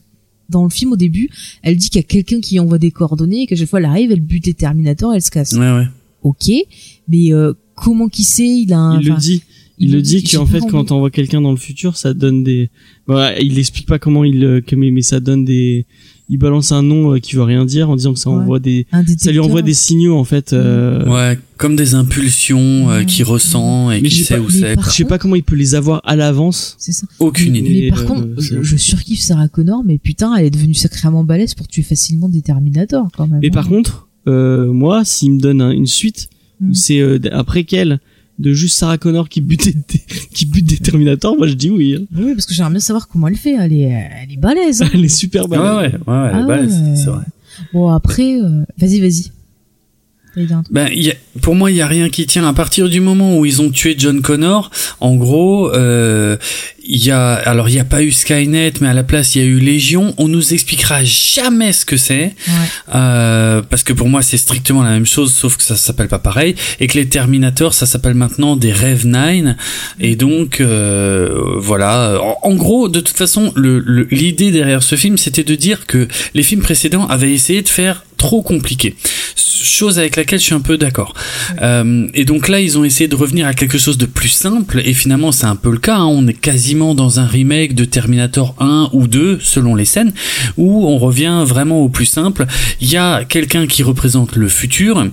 [0.48, 1.28] dans le film au début,
[1.62, 3.86] elle dit qu'il y a quelqu'un qui envoie des coordonnées et qu'à chaque fois elle
[3.86, 5.52] arrive, elle bute les Terminators, elle se casse.
[5.52, 5.86] Ouais, ouais.
[6.22, 6.50] Ok,
[7.08, 9.00] mais euh, comment qui sait Il a un.
[9.00, 9.42] Il le dit.
[9.76, 12.70] Il le dit qu'en fait, quand t'envoies quelqu'un dans le futur, ça donne des.
[13.08, 15.84] Bah, il explique pas comment il, euh, que- mais, mais ça donne des.
[16.30, 18.36] Il balance un nom euh, qui veut rien dire en disant que ça Ouais.
[18.36, 18.86] envoie des.
[19.18, 20.54] Ça lui envoie des signaux en fait.
[20.54, 24.48] euh, Ouais, comme des impulsions euh, qu'il ressent et Mais qui j'ai sait pas- où
[24.48, 24.74] c'est.
[24.82, 26.76] Je sais pas comment il peut les avoir à l'avance.
[26.78, 27.06] C'est ça.
[27.18, 27.80] Aucune mais, idée.
[27.84, 31.24] mais par euh, contre, je, je surkiffe Sarah Connor, mais putain, elle est devenue sacrément
[31.24, 33.40] balèze pour tuer facilement des Terminators quand même.
[33.42, 36.30] Mais par contre, euh, moi, s'il me donne un- une suite
[36.60, 36.70] Mm.
[36.70, 38.00] où c'est euh, après qu'elle
[38.38, 40.00] de juste Sarah Connor qui bute des,
[40.34, 41.96] qui bute des Terminators, moi je dis oui.
[42.00, 42.04] hein.
[42.16, 43.54] Oui, parce que j'aimerais bien savoir comment elle fait.
[43.54, 43.82] Elle est,
[44.22, 44.82] elle est balèze.
[44.82, 44.88] hein.
[44.94, 45.92] Elle est super Ouais, balèze.
[45.94, 46.96] ouais, ouais, ouais, elle est Ah balèze, ouais.
[46.96, 47.24] c'est vrai.
[47.72, 49.30] Bon, après, euh, vas-y, vas-y.
[49.30, 50.23] T'allais dire un truc
[50.70, 52.46] Ben, y a- pour moi, il y a rien qui tient.
[52.48, 54.70] À partir du moment où ils ont tué John Connor,
[55.00, 56.36] en gros, euh,
[56.86, 59.42] il y a, alors il y a pas eu Skynet, mais à la place il
[59.42, 60.14] y a eu Légion.
[60.18, 62.52] On nous expliquera jamais ce que c'est, Ouais.
[62.94, 66.18] euh, parce que pour moi c'est strictement la même chose, sauf que ça s'appelle pas
[66.18, 69.56] pareil, et que les Terminators, ça s'appelle maintenant des Rev 9,
[69.98, 72.18] et donc euh, voilà.
[72.22, 75.86] En, en gros, de toute façon, le- le- l'idée derrière ce film, c'était de dire
[75.86, 78.96] que les films précédents avaient essayé de faire trop compliqué.
[79.36, 81.12] Chose avec laquelle je suis un peu d'accord.
[81.60, 84.80] Euh, et donc là, ils ont essayé de revenir à quelque chose de plus simple,
[84.82, 85.96] et finalement, c'est un peu le cas.
[85.96, 86.06] hein.
[86.06, 90.12] On est quasiment dans un remake de Terminator 1 ou 2, selon les scènes,
[90.56, 92.46] où on revient vraiment au plus simple.
[92.80, 95.06] Il y a quelqu'un qui représente le futur.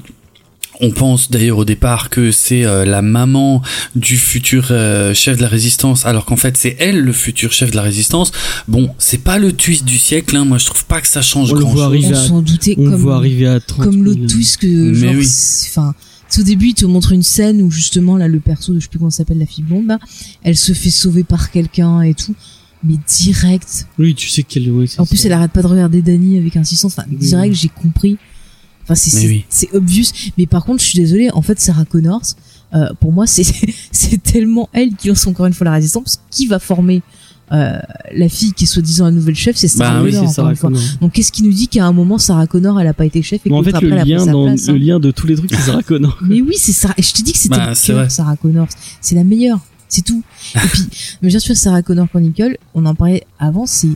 [0.84, 3.62] On pense d'ailleurs au départ que c'est euh, la maman
[3.96, 7.72] du futur euh, chef de la résistance, alors qu'en fait c'est elle le futur chef
[7.72, 8.32] de la résistance.
[8.68, 10.46] Bon, c'est pas le twist du siècle, hein.
[10.46, 11.94] moi je trouve pas que ça change On le grand voit chose.
[11.94, 14.04] arriver On s'en doutait On le comme, voit arriver à 30 comme 000.
[14.06, 15.28] l'autre twist que, Mais genre, oui.
[15.70, 15.94] enfin,
[16.40, 18.90] au début, il te montre une scène où justement, là, le perso de je sais
[18.90, 20.00] plus comment elle s'appelle, la fille blonde, là,
[20.44, 22.34] elle se fait sauver par quelqu'un et tout.
[22.84, 23.86] Mais direct.
[24.00, 24.68] Oui, tu sais qu'elle.
[24.72, 25.28] oui, c'est En plus, ça.
[25.28, 26.94] elle arrête pas de regarder Dany avec insistance.
[26.98, 27.18] Enfin, Oui.
[27.18, 28.18] direct, j'ai compris.
[28.92, 29.46] Enfin, c'est, oui.
[29.74, 30.06] obvious.
[30.38, 31.30] Mais par contre, je suis désolée.
[31.32, 32.22] En fait, Sarah Connors,
[32.74, 33.44] euh, pour moi, c'est,
[33.92, 36.20] c'est tellement elle qui lance encore une fois la résistance.
[36.30, 37.02] Qui va former,
[37.52, 37.80] euh,
[38.14, 40.56] la fille qui est soi-disant la nouvelle chef, c'est Sarah Bah oui, Sarah.
[40.56, 40.82] Connor.
[41.02, 43.42] Donc qu'est-ce qui nous dit qu'à un moment Sarah Connor elle a pas été chef
[43.46, 44.78] et en qu'autre fait, après le elle a pris sa dans, place le hein.
[44.78, 46.18] lien de tous les trucs, c'est Sarah Connor.
[46.22, 46.94] Mais oui, c'est Sarah.
[46.98, 47.76] Je te dis que c'était Bah.
[47.76, 48.68] Sarah Connor.
[49.02, 49.60] C'est la meilleure.
[49.90, 50.24] C'est tout.
[50.56, 50.84] Et puis,
[51.22, 53.90] mais bien sûr, Sarah Connor Chronicle, on en parlait avant, c'est,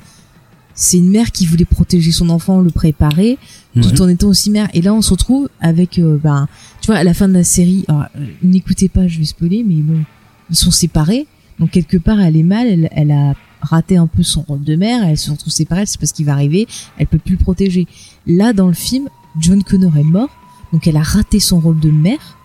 [0.76, 3.38] c'est une mère qui voulait protéger son enfant, le préparer,
[3.82, 4.68] tout en étant aussi mère.
[4.74, 6.48] Et là, on se retrouve avec, euh, ben,
[6.82, 9.64] tu vois, à la fin de la série, alors, euh, n'écoutez pas, je vais spoiler,
[9.66, 10.04] mais bon,
[10.50, 11.28] ils sont séparés.
[11.60, 14.76] Donc, quelque part, elle est mal, elle, elle a raté un peu son rôle de
[14.76, 17.88] mère, elle se retrouve séparée, c'est parce qu'il va arriver, elle peut plus le protéger.
[18.28, 20.30] Là, dans le film, John Connor est mort,
[20.72, 22.38] donc elle a raté son rôle de mère,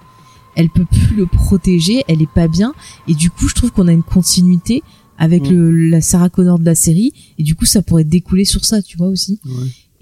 [0.57, 2.75] elle peut plus le protéger, elle est pas bien,
[3.07, 4.83] et du coup, je trouve qu'on a une continuité
[5.21, 5.51] avec Mm.
[5.55, 8.83] le, la Sarah Connor de la série, et du coup, ça pourrait découler sur ça,
[8.83, 9.39] tu vois aussi.
[9.47, 9.53] Ouais.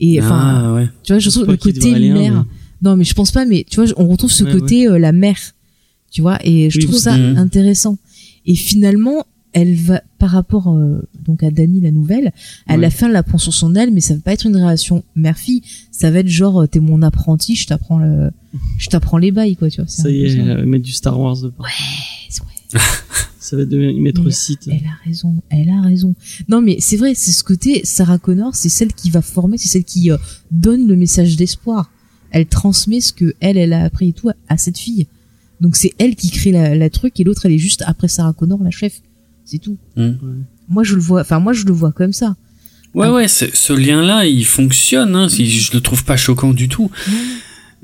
[0.00, 0.88] Et enfin, ah, ouais.
[1.02, 2.46] tu vois, je trouve le côté hein, mère.
[2.80, 5.12] Non, mais je pense pas, mais tu vois, on retrouve ce Ouais, côté euh, la
[5.12, 5.38] mère
[6.10, 7.36] Tu vois, et je Oui, trouve ça Mhm.
[7.36, 7.98] intéressant.
[8.46, 12.32] Et finalement, elle va, par rapport euh, donc à Dani, la nouvelle,
[12.68, 12.80] à Ouais.
[12.80, 15.02] la fin, elle la prend sur son aile, mais ça va pas être une relation
[15.16, 15.62] mère-fille.
[15.90, 18.30] Ça va être genre, euh, t'es mon apprenti, je t'apprends le,
[18.78, 19.88] je t'apprends les bails, quoi, tu vois.
[19.88, 21.48] Ça y est, elle va mettre du Star Wars de.
[21.58, 21.64] Ouais,
[22.74, 22.80] ouais.
[23.48, 24.68] Ça va devenir mettre Mais site.
[24.68, 26.14] Elle a raison, elle a raison.
[26.48, 29.68] Non, mais c'est vrai, c'est ce côté, Sarah Connor, c'est celle qui va former, c'est
[29.68, 30.18] celle qui euh,
[30.50, 31.90] donne le message d'espoir.
[32.30, 35.06] Elle transmet ce que elle, elle a appris et tout à, à cette fille.
[35.60, 38.32] Donc c'est elle qui crée la, la truc et l'autre, elle est juste après Sarah
[38.34, 39.00] Connor, la chef.
[39.46, 39.78] C'est tout.
[39.96, 40.10] Mm.
[40.68, 42.36] Moi, je le vois, enfin, moi, je le vois comme ça.
[42.94, 45.14] Ouais, ouais, c'est- ce lien-là, il fonctionne.
[45.16, 46.90] Hein, si je le trouve pas choquant du tout.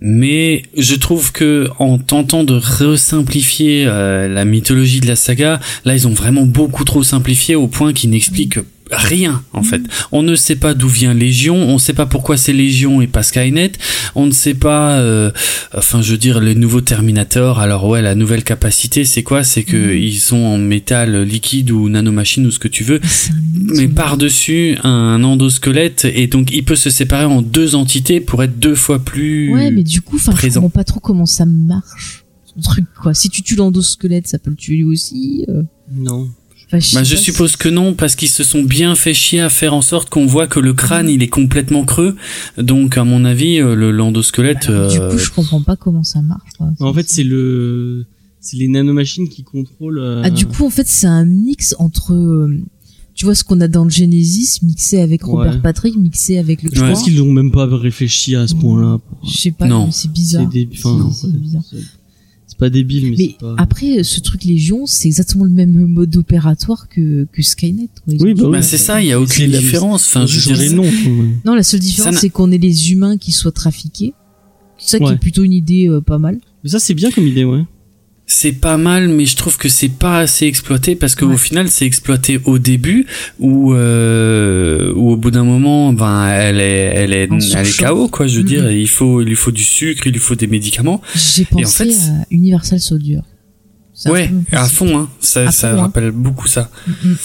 [0.07, 5.95] Mais je trouve que en tentant de resimplifier euh, la mythologie de la saga, là
[5.95, 8.59] ils ont vraiment beaucoup trop simplifié au point qu'ils n'expliquent
[8.97, 9.83] rien en fait.
[10.13, 13.07] On ne sait pas d'où vient Légion, on ne sait pas pourquoi c'est Légion et
[13.07, 13.73] pas Skynet,
[14.15, 15.31] on ne sait pas, euh,
[15.77, 17.59] enfin je veux dire les nouveaux Terminator.
[17.61, 19.45] Alors ouais, la nouvelle capacité c'est quoi?
[19.45, 19.99] C'est que Mhm.
[19.99, 23.01] ils sont en métal liquide ou nanomachine ou ce que tu veux,
[23.55, 28.43] mais ce- par-dessus un endosquelette et donc il peut se séparer en deux entités pour
[28.43, 31.45] être deux fois plus Ouais, mais du coup, enfin, je comprends pas trop comment ça
[31.47, 32.25] marche.
[32.57, 33.15] Ce truc, quoi.
[33.15, 35.45] Si tu tues l'endosquelette, ça peut le tuer lui aussi.
[35.49, 35.63] euh.
[35.93, 36.29] Non.
[36.77, 39.15] Enfin, je, sais Bah, je pas, suppose que non, parce qu'ils se sont bien fait
[39.15, 42.17] chier à faire en sorte qu'on voit que le crâne il est complètement creux.
[42.59, 44.67] Donc, à mon avis, euh, le l'endosquelette.
[44.69, 46.51] Alors, Du euh, coup, je comprends pas comment ça marche.
[46.59, 46.69] quoi.
[46.81, 48.07] En fait, c'est le,
[48.41, 49.99] c'est les nanomachines qui contrôlent.
[49.99, 52.63] euh, Ah, du coup, en fait, c'est un mix entre, euh,
[53.15, 55.61] tu vois, ce qu'on a dans le Genesis, mixé avec Robert Ouais.
[55.61, 56.89] Patrick, mixé avec le je Ouais.
[56.91, 58.99] pense qu'ils n'ont même pas réfléchi à ce point-là.
[59.25, 60.43] Je sais pas, c'est bizarre.
[60.53, 60.79] C'est débile.
[60.85, 61.63] Enfin, bizarre.
[62.65, 63.55] Pas débile, mais, Mais c'est pas.
[63.59, 67.89] après, ce truc Légion, c'est exactement le même mode opératoire que, que Skynet.
[68.05, 68.15] quoi.
[68.19, 70.07] Oui, bah bah, c'est ça, il y a aucune différence.
[70.07, 70.85] Enfin, je dirais non.
[71.45, 74.15] Non, la seule différence, c'est qu'on est les humains qui soient trafiqués.
[74.79, 76.39] C'est ça qui est plutôt une idée euh, pas mal.
[76.63, 77.63] Mais ça, c'est bien comme idée, ouais.
[78.27, 81.37] C'est pas mal, mais je trouve que c'est pas assez exploité parce qu'au Ouais.
[81.37, 83.07] final, c'est exploité au début
[83.39, 87.79] où, euh, au bout d'un moment, ben, elle est, elle est, elle est.
[87.85, 88.27] KO, quoi.
[88.27, 91.03] Je veux dire, il faut, il lui faut du sucre, il lui faut des médicaments.
[91.15, 93.21] J'ai pensé en fait, à Universal Soldier.
[94.07, 95.11] Ouais, à fond, hein.
[95.21, 95.81] Ça, ça fond, hein.
[95.83, 96.71] rappelle beaucoup ça.
[96.87, 97.17] Mm, mm.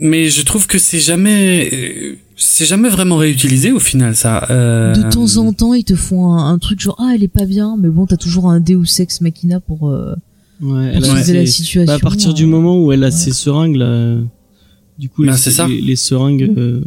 [0.00, 4.46] Mais je trouve que c'est jamais, euh, c'est jamais vraiment réutilisé au final, ça.
[4.50, 7.28] Euh, De temps en temps, ils te font un, un truc genre ah elle est
[7.28, 10.14] pas bien, mais bon t'as toujours un Deus Ex Machina pour, euh,
[10.60, 11.86] Ouais, pour elle a- sauver la c'est- situation.
[11.86, 13.10] bah, à partir euh, du moment où elle a ouais.
[13.12, 14.16] ses seringues, là,
[14.98, 15.66] du coup, Bah, les, c'est ça.
[15.66, 16.80] les, les seringues, euh,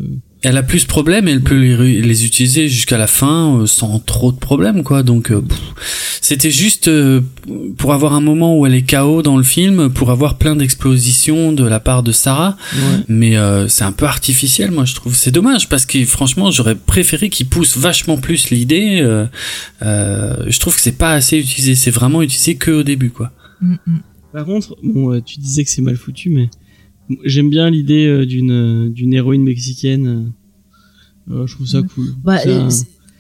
[0.48, 3.98] Elle a plus de problèmes, elle peut les, les utiliser jusqu'à la fin euh, sans
[4.00, 5.02] trop de problèmes, quoi.
[5.02, 5.42] Donc, euh,
[6.22, 7.22] c'était juste euh,
[7.78, 11.52] pour avoir un moment où elle est KO dans le film, pour avoir plein d'expositions
[11.52, 12.58] de la part de Sarah.
[12.76, 13.04] ouais.
[13.08, 15.16] Mais euh, c'est un peu artificiel, moi, je trouve.
[15.16, 19.00] C'est dommage parce que franchement, j'aurais préféré qu'ils poussent vachement plus l'idée.
[19.02, 19.26] euh,
[19.82, 21.74] euh, je trouve que c'est pas assez utilisé.
[21.74, 23.32] C'est vraiment utilisé que au début, quoi.
[23.62, 24.00] mm, mm.
[24.32, 26.50] Par contre, bon, euh, tu disais que c'est mal foutu, mais
[27.24, 30.32] j'aime bien l'idée euh, d'une euh, d'une héroïne mexicaine.
[31.32, 31.88] euh, je trouve ça Ouais.
[31.94, 32.14] cool.
[32.24, 32.70] Bah, un-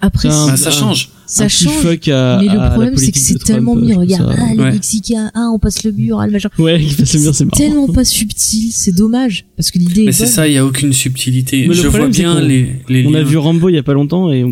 [0.01, 1.09] après c'est un- Bah, ça un- change.
[1.25, 1.73] ça un change.
[1.81, 3.93] fuck à, Mais le problème, c'est que c'est tellement mis.
[3.93, 4.71] Regarde, ça- ah, les Ouais.
[4.73, 6.49] Mexicains, ah, on passe le mur, ah, le machin.
[6.59, 9.45] Ouais, il passe le mur, c'est tellement pas subtil, c'est dommage.
[9.55, 11.61] Parce que l'idée est Mais c'est ça, il y a aucune subtilité.
[11.61, 13.83] Mais le je vois problème, bien les, les On a vu Rambo il y a
[13.83, 14.43] pas longtemps et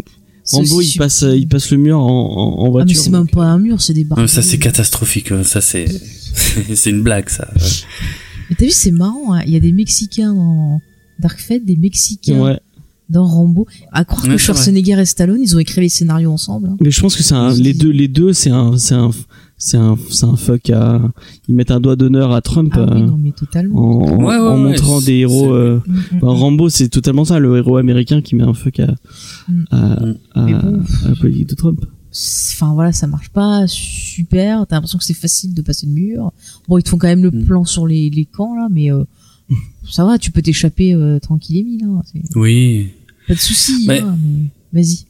[0.52, 3.02] Rambo il passe il passe le mur en, en, en Ah, mais voiture.
[3.02, 4.20] c'est même pas un mur, c'est des barres.
[4.20, 5.32] Non, ça c'est catastrophique.
[5.32, 5.44] hein.
[5.44, 5.86] Ça c'est,
[6.74, 7.48] c'est une blague, ça.
[8.54, 9.42] Mais t'as vu, c'est marrant, hein.
[9.48, 10.80] il y a des Mexicains dans
[11.20, 12.60] Dark Fate, des Mexicains Ouais.
[13.10, 13.66] dans Rambo.
[13.92, 16.68] À croire Ouais, que Schwarzenegger et Stallone, ils ont écrit les scénarios ensemble.
[16.70, 16.78] hein.
[16.82, 19.10] Mais je pense que c'est un, les deux les deux c'est un c'est un
[19.58, 21.02] c'est un c'est un fuck à
[21.48, 23.76] ils mettent un doigt d'honneur à Trump Ah oui, euh, non, mais totalement.
[23.80, 27.24] en, Ouais, ouais, en ouais, montrant des héros euh, Mm, mm, bah, Rambo c'est totalement
[27.26, 28.94] ça le héros américain qui met un fuck à
[29.48, 29.64] Mm.
[29.72, 29.94] à,
[30.36, 30.82] à, Mais bon.
[31.06, 31.86] à la politique de Trump.
[32.52, 34.66] Enfin voilà, ça marche pas super.
[34.68, 36.32] T'as l'impression que c'est facile de passer le mur.
[36.68, 37.46] Bon, ils te font quand même le Mm.
[37.46, 39.04] plan sur les, les camps là, mais euh,
[39.90, 41.84] ça va, tu peux t'échapper euh, tranquille et mille.
[41.86, 42.02] Hein.
[42.36, 42.90] Oui.
[43.28, 43.86] Pas de soucis.
[43.88, 44.18] Mais- hein,
[44.72, 45.06] mais vas-y.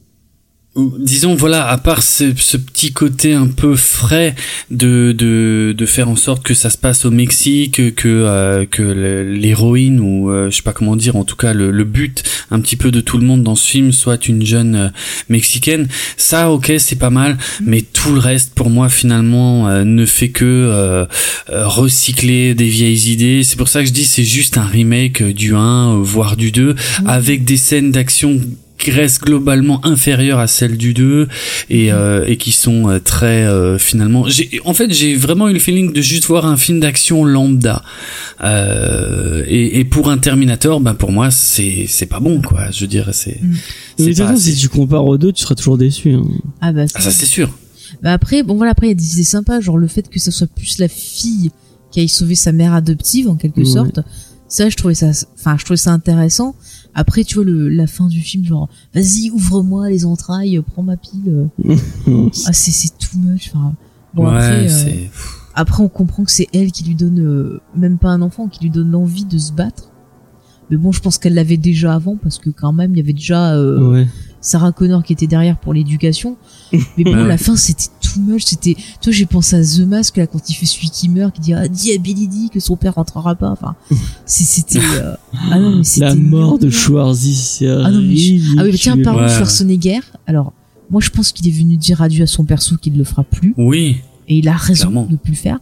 [0.76, 4.34] Disons voilà, à part ce, ce petit côté un peu frais
[4.72, 8.82] de, de de faire en sorte que ça se passe au Mexique, que euh, que
[8.82, 12.60] l'héroïne ou euh, je sais pas comment dire, en tout cas le, le but un
[12.60, 14.88] petit peu de tout le monde dans ce film soit une jeune euh,
[15.28, 15.88] mexicaine.
[16.16, 20.30] Ça, ok, c'est pas mal, mais tout le reste pour moi finalement euh, ne fait
[20.30, 21.06] que euh,
[21.48, 23.42] recycler des vieilles idées.
[23.44, 26.50] C'est pour ça que je dis c'est juste un remake du 1 euh, voire du
[26.50, 26.74] 2
[27.06, 28.40] avec des scènes d'action
[28.84, 31.28] qui restent globalement inférieures à celles du 2
[31.70, 35.52] et, euh, et qui sont euh, très euh, finalement j'ai en fait j'ai vraiment eu
[35.54, 37.82] le feeling de juste voir un film d'action lambda
[38.42, 42.80] euh, et, et pour un Terminator ben pour moi c'est c'est pas bon quoi je
[42.82, 43.54] veux dire c'est Mm.
[43.98, 46.12] Mais de c'est toute façon si tu compares aux deux tu seras toujours déçu.
[46.12, 46.22] Hein.
[46.60, 47.56] Ah bah ah, ça c'est sûr
[48.02, 50.18] Bah après, bon voilà, après il y a des idées sympas, genre le fait que
[50.20, 51.50] ça soit plus la fille
[51.92, 53.64] qui aille sauver sa mère adoptive en quelque Ouais.
[53.66, 54.00] sorte.
[54.48, 56.54] Ça, je trouvais ça, enfin, je trouvais ça intéressant.
[56.94, 60.96] Après, tu vois le, la fin du film, genre, vas-y, ouvre-moi les entrailles, prends ma
[60.96, 61.48] pile.
[62.46, 63.50] Ah, c'est c'est too much.
[63.52, 63.74] Enfin,
[64.14, 65.06] bon ouais, après, euh,
[65.54, 68.62] après, on comprend que c'est elle qui lui donne, euh, même pas un enfant, qui
[68.64, 69.90] lui donne l'envie de se battre.
[70.70, 73.12] Mais bon, je pense qu'elle l'avait déjà avant parce que quand même, il y avait
[73.12, 74.06] déjà euh, Ouais.
[74.46, 76.36] Sarah Connor qui était derrière pour l'éducation.
[76.98, 78.42] Mais bon, la fin, c'était too much.
[78.44, 81.40] C'était, toi, j'ai pensé à The Mask là quand il fait celui qui meurt, qui
[81.40, 83.48] dit ah dis à Billy Dee que son père rentrera pas.
[83.50, 83.74] Enfin,
[84.26, 85.14] c'était euh,
[85.50, 86.78] ah non mais c'était La mort de gnangnan.
[87.14, 89.34] Schwarzy, Ah non, mais je- Ah oui, mais tiens, parlons de Ouais.
[89.34, 90.00] Schwarzenegger.
[90.26, 90.52] Alors,
[90.90, 93.24] moi, je pense qu'il est venu dire adieu à son perso, qu'il ne le fera
[93.24, 93.54] plus.
[93.56, 93.96] Oui.
[94.28, 95.06] Et il a raison Clairement.
[95.06, 95.58] de ne plus le faire.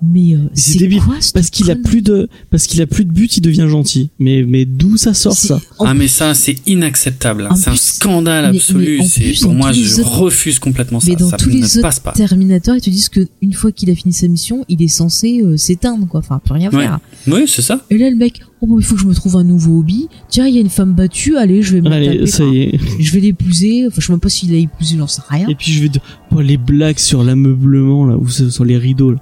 [0.00, 3.10] Mais euh, c'est débile, quoi, Parce qu'il a plus de, parce qu'il a plus de
[3.10, 4.10] but, il devient gentil.
[4.20, 7.48] Mais, mais d'où ça sort ça ah mais ça c'est inacceptable.
[7.56, 9.00] C'est un plus- scandale mais- absolu.
[9.08, 11.18] C'est plus, pour moi je autres- refuse complètement Mais ça.
[11.18, 12.12] dans ça tous ne les passe autres pas.
[12.12, 15.40] Terminator, ils te disent que une fois qu'il a fini sa mission, il est censé
[15.42, 16.20] euh, s'éteindre, quoi.
[16.20, 16.82] Enfin, peut rien Ouais.
[16.84, 17.00] faire.
[17.26, 17.84] Oui c'est ça.
[17.90, 20.08] Et là, le mec, oh bon, il faut que je me trouve un nouveau hobby.
[20.28, 22.26] Tiens, il y a une femme battue, allez, je vais me Allez, taper.
[22.26, 22.80] ça Enfin, y est.
[23.00, 23.84] Je vais l'épouser.
[23.86, 25.46] Enfin, je sais même pas s'il l'a épousé, j'en sais rien.
[25.48, 26.00] Et puis je vais de,
[26.34, 29.18] oh, les blagues sur l'ameublement là, ou sur les rideaux là.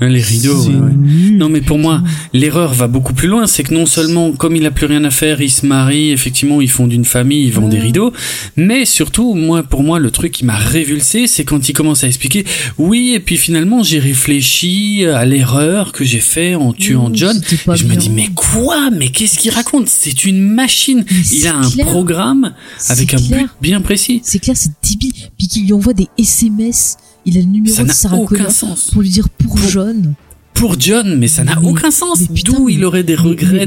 [0.00, 0.62] Les rideaux.
[0.64, 0.92] Ouais, ouais.
[1.32, 2.02] Non mais pour moi,
[2.32, 3.46] l'erreur va beaucoup plus loin.
[3.46, 6.60] C'est que non seulement, comme il a plus rien à faire, il se marie, effectivement,
[6.60, 8.12] ils font d'une famille, ils vendent des rideaux.
[8.56, 12.06] Mais surtout, moi, pour moi, le truc qui m'a révulsé, c'est quand il commence à
[12.08, 12.44] expliquer,
[12.78, 17.40] oui, et puis finalement, j'ai réfléchi à l'erreur que j'ai fait en tuant Mmh, John.
[17.52, 18.71] Et je me dis, mais quoi?
[18.92, 19.88] Mais qu'est-ce qu'il raconte?
[19.88, 21.04] C'est une machine.
[21.32, 21.86] Il a un clair.
[21.86, 22.54] programme
[22.88, 23.40] avec un clair.
[23.42, 24.20] but bien précis.
[24.24, 25.12] C'est clair, c'est débile.
[25.38, 26.96] Puis qu'il lui envoie des SMS.
[27.24, 28.50] Il a le numéro Ça de Sarah Connor
[28.92, 30.14] pour lui dire pour Pour- John.
[30.62, 32.20] Pour John, mais ça n'a aucun sens.
[32.44, 33.66] D'où il aurait des regrets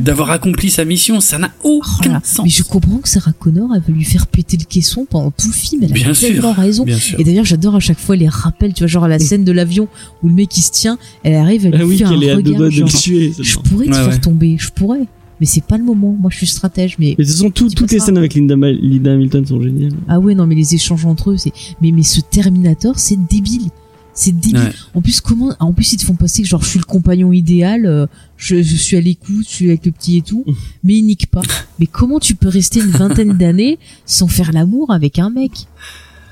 [0.00, 1.20] d'avoir accompli sa mission.
[1.20, 2.44] Ça n'a Oh aucun sens.
[2.44, 5.46] Mais je comprends que Sarah Connor, elle veut lui faire péter le caisson pendant tout
[5.46, 5.84] le film.
[5.84, 6.28] Elle a Bien sûr.
[6.30, 6.84] tellement raison.
[6.84, 7.20] Bien sûr.
[7.20, 9.52] Et d'ailleurs, j'adore à chaque fois les rappels, tu vois, genre à la scène de
[9.52, 9.86] l'avion
[10.24, 12.34] où le mec il se tient, elle arrive, elle Ah lui oui, fait un est
[12.34, 13.32] regard, genre, tuer.
[13.40, 14.18] je pourrais te Ouais, faire ouais.
[14.18, 15.06] tomber, je pourrais.
[15.40, 16.16] Mais c'est pas le moment.
[16.20, 18.34] Moi, je suis stratège, mais Mais de toute façon, tout- Dis toutes les scènes avec
[18.34, 19.92] Linda, Linda Hamilton sont géniales.
[20.08, 23.70] ah ouais, non, mais les échanges entre eux, c'est, mais mais ce Terminator, c'est débile.
[24.16, 24.58] C'est débile.
[24.58, 24.72] Ouais.
[24.94, 27.32] En plus, comment, en plus, ils te font passer que genre, je suis le compagnon
[27.32, 30.44] idéal, euh, je, je suis à l'écoute, je suis avec le petit et tout,
[30.84, 31.42] mais il nique pas.
[31.80, 35.50] Mais comment tu peux rester une vingtaine d'années sans faire l'amour avec un mec?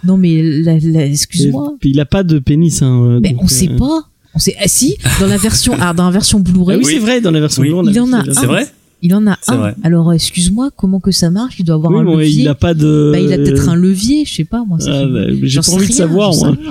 [0.04, 1.74] Non, mais la, la- excuse-moi.
[1.82, 2.82] Il a pas de pénis.
[2.82, 4.08] Hein, euh, Mais on sait euh, pas.
[4.34, 6.98] On sait, ah si, dans la version, ah, dans la version Ah Blu-ray, oui, c'est
[7.00, 7.68] vrai, dans la version Oui.
[7.68, 8.24] Blu-ray, Il en a.
[8.32, 8.66] C'est vrai?
[9.02, 9.56] il en a un.
[9.56, 9.74] vrai.
[9.82, 11.56] Alors, excuse-moi, comment que ça marche?
[11.58, 12.42] Il doit avoir Oui, un bon, levier.
[12.42, 13.10] il a pas de.
[13.12, 14.78] Bah, il a peut-être un levier, je sais pas, moi.
[14.86, 16.56] Ah, bah, J'ai pas envie de savoir, moi.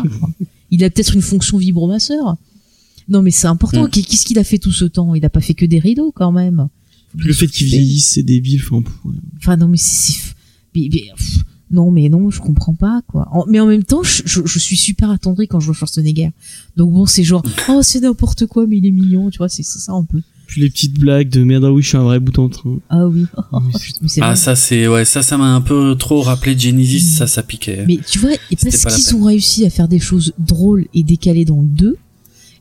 [0.72, 2.38] Il a peut-être une fonction vibromasseur.
[3.10, 3.86] Non, mais c'est important.
[3.86, 3.90] Mm.
[3.90, 5.14] Qu'est-ce qu'il a fait tout ce temps?
[5.16, 6.70] Il a pas fait que des rideaux, quand même.
[7.18, 8.62] Le fait qu'il vieillisse, c'est débile.
[9.38, 10.14] Enfin, non, mais c'est,
[11.70, 13.28] non, mais non, je comprends pas, quoi.
[13.32, 16.32] En- mais en même temps, je, je, je suis super attendrie quand je vois Schwarzenegger.
[16.78, 19.64] Donc bon, c'est genre, oh, c'est n'importe quoi, mais il est mignon, tu vois, c'est
[19.64, 20.22] ça un peu.
[20.52, 22.78] Puis les petites blagues de merde, ah oui, je suis un vrai bout en train.
[22.90, 23.26] Ah oui.
[24.22, 27.86] Ah, ça, c'est, ouais, ça, ça m'a un peu trop rappelé Genesis, ça, ça piquait.
[27.88, 31.04] Mais tu vois, et parce pas qu'ils ont réussi à faire des choses drôles et
[31.04, 31.96] décalées dans le 2,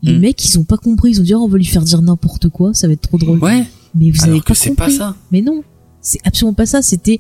[0.05, 0.19] les Mm.
[0.21, 1.11] mecs, ils ont pas compris.
[1.11, 3.19] Ils ont dit, oh, on va lui faire dire n'importe quoi, ça va être trop
[3.19, 3.41] drôle.
[3.41, 3.65] Ouais,
[3.97, 4.93] Mais vous avez alors pas que c'est compris.
[4.93, 5.17] pas ça.
[5.33, 5.65] Mais non,
[6.01, 6.83] c'est absolument pas ça.
[6.83, 7.19] C'était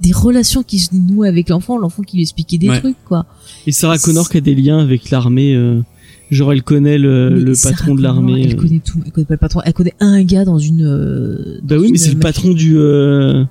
[0.00, 2.80] des relations qui se nouaient avec l'enfant, l'enfant qui lui expliquait des Ouais.
[2.80, 3.26] trucs, quoi.
[3.66, 5.54] Et Sarah Connor qui a des liens avec l'armée.
[5.54, 5.82] euh,
[6.30, 8.42] genre, elle connaît le, patron de l'armée.
[8.44, 8.60] Elle euh.
[8.60, 9.00] connaît tout?
[9.04, 9.60] Elle connaît pas le patron.
[9.64, 10.84] Elle connaît un gars dans une.
[10.84, 12.76] euh, Bah oui, mais c'est le patron du.
[12.76, 13.44] euh,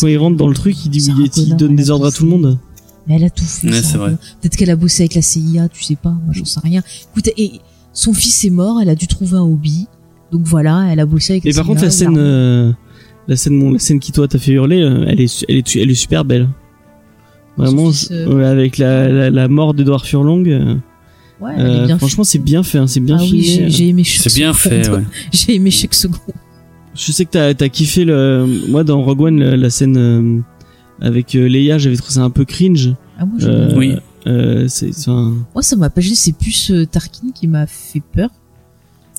[0.00, 2.24] Quand il rentre dans le truc, il dit oui, il donne des ordres à tout
[2.24, 2.58] le monde.
[3.06, 3.68] Mais elle a tout fait.
[3.68, 4.06] Ouais, c'est vrai.
[4.06, 4.18] Connor.
[4.40, 6.10] Peut-être qu'elle a bossé avec la CIA, tu sais pas.
[6.10, 6.82] Moi, j'en sais rien.
[7.12, 7.60] Écoute, et
[7.92, 8.80] son fils est mort.
[8.80, 9.86] Elle a dû trouver un hobby.
[10.32, 11.44] Donc voilà, elle a bossé avec.
[11.46, 12.72] Et la par contre, la CIA, scène, euh,
[13.28, 15.76] la scène, bon, la scène qui toi t'a fait hurler, euh, elle est, elle est,
[15.76, 16.48] elle est super belle.
[17.56, 20.80] Vraiment, fils, euh, avec la, la, la mort d'Edouard Furlong.
[21.44, 23.38] Euh, Ouais, euh, bien franchement, c'est bien fait, hein, c'est bien ah filmé.
[23.38, 25.02] oui, j'ai- j'ai aimé chaque C'est bien fait, ouais.
[25.32, 26.18] J'ai aimé chaque seconde.
[26.94, 30.40] Je sais que t'as, t'as kiffé le, moi dans Rogue One la, la scène euh,
[31.00, 32.94] avec euh, Leia, j'avais trouvé ça un peu cringe.
[33.18, 33.76] Ah, moi, Euh, bien.
[33.76, 33.94] Oui.
[34.26, 36.14] Euh, c'est, c'est un- Moi, ça m'a pas gêné.
[36.14, 38.30] C'est plus euh, Tarkin qui m'a fait peur.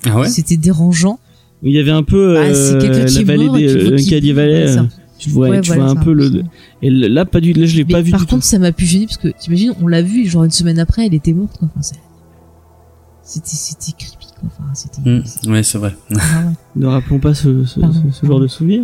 [0.05, 0.29] Ah ouais?
[0.29, 1.19] C'était dérangeant.
[1.63, 4.33] il y avait un peu Ah, c'est euh, qui la vallée mort des, tu vois
[4.33, 4.87] Valley, Ouais,
[5.17, 6.43] tu vois, Ouais, tu voilà, vois un peu le,
[6.81, 8.85] et là pas du, là je l'ai pas vu par du contre, ça m'a pu
[8.85, 11.57] gêner parce que t'imagines, on l'a vu, genre une semaine après, elle était morte.
[11.57, 11.69] Quoi.
[11.71, 11.95] Enfin, c'est-
[13.25, 14.27] c'était, c'était creepy.
[14.39, 14.49] Quoi.
[14.57, 15.01] Enfin, c'était.
[15.01, 15.95] Mm, Ouais, c'est vrai.
[16.11, 16.53] Ah, ouais.
[16.75, 18.01] Ne rappelons pas ce, ce, Pardon.
[18.11, 18.83] ce- ce genre de souvenir.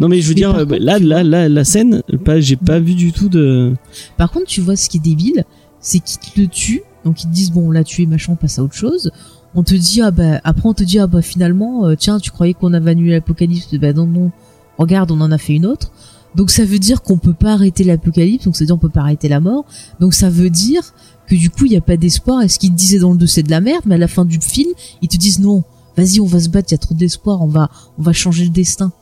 [0.00, 2.02] Non mais je veux Mais dire, par euh, contre, là, tu là, là, la scène,
[2.24, 3.74] pas, j'ai pas vu du tout de.
[4.16, 5.44] Par contre, tu vois ce qui est débile,
[5.80, 8.36] c'est qu'ils te le tuent, donc ils te disent bon, on l'a tué, machin, on
[8.36, 9.10] passe à autre chose.
[9.54, 12.30] On te dit ah bah après on te dit ah bah finalement euh, tiens tu
[12.30, 13.72] croyais qu'on avait annulé l'apocalypse?
[13.80, 14.30] Bah non non
[14.76, 15.92] regarde on en a fait une autre
[16.34, 18.88] Donc ça veut dire qu'on peut pas arrêter l'apocalypse, donc ça veut dire qu'on peut
[18.90, 19.64] pas arrêter la mort.
[19.98, 20.82] Donc ça veut dire
[21.26, 22.42] que du coup il y a pas d'espoir.
[22.42, 24.08] Et ce qu'ils te disaient dans le 2 c'est de la merde, mais à la
[24.08, 24.70] fin du film
[25.02, 25.64] ils te disent non,
[25.96, 28.44] vas-y on va se battre, il y a trop d'espoir, on va on va changer
[28.44, 28.92] le destin.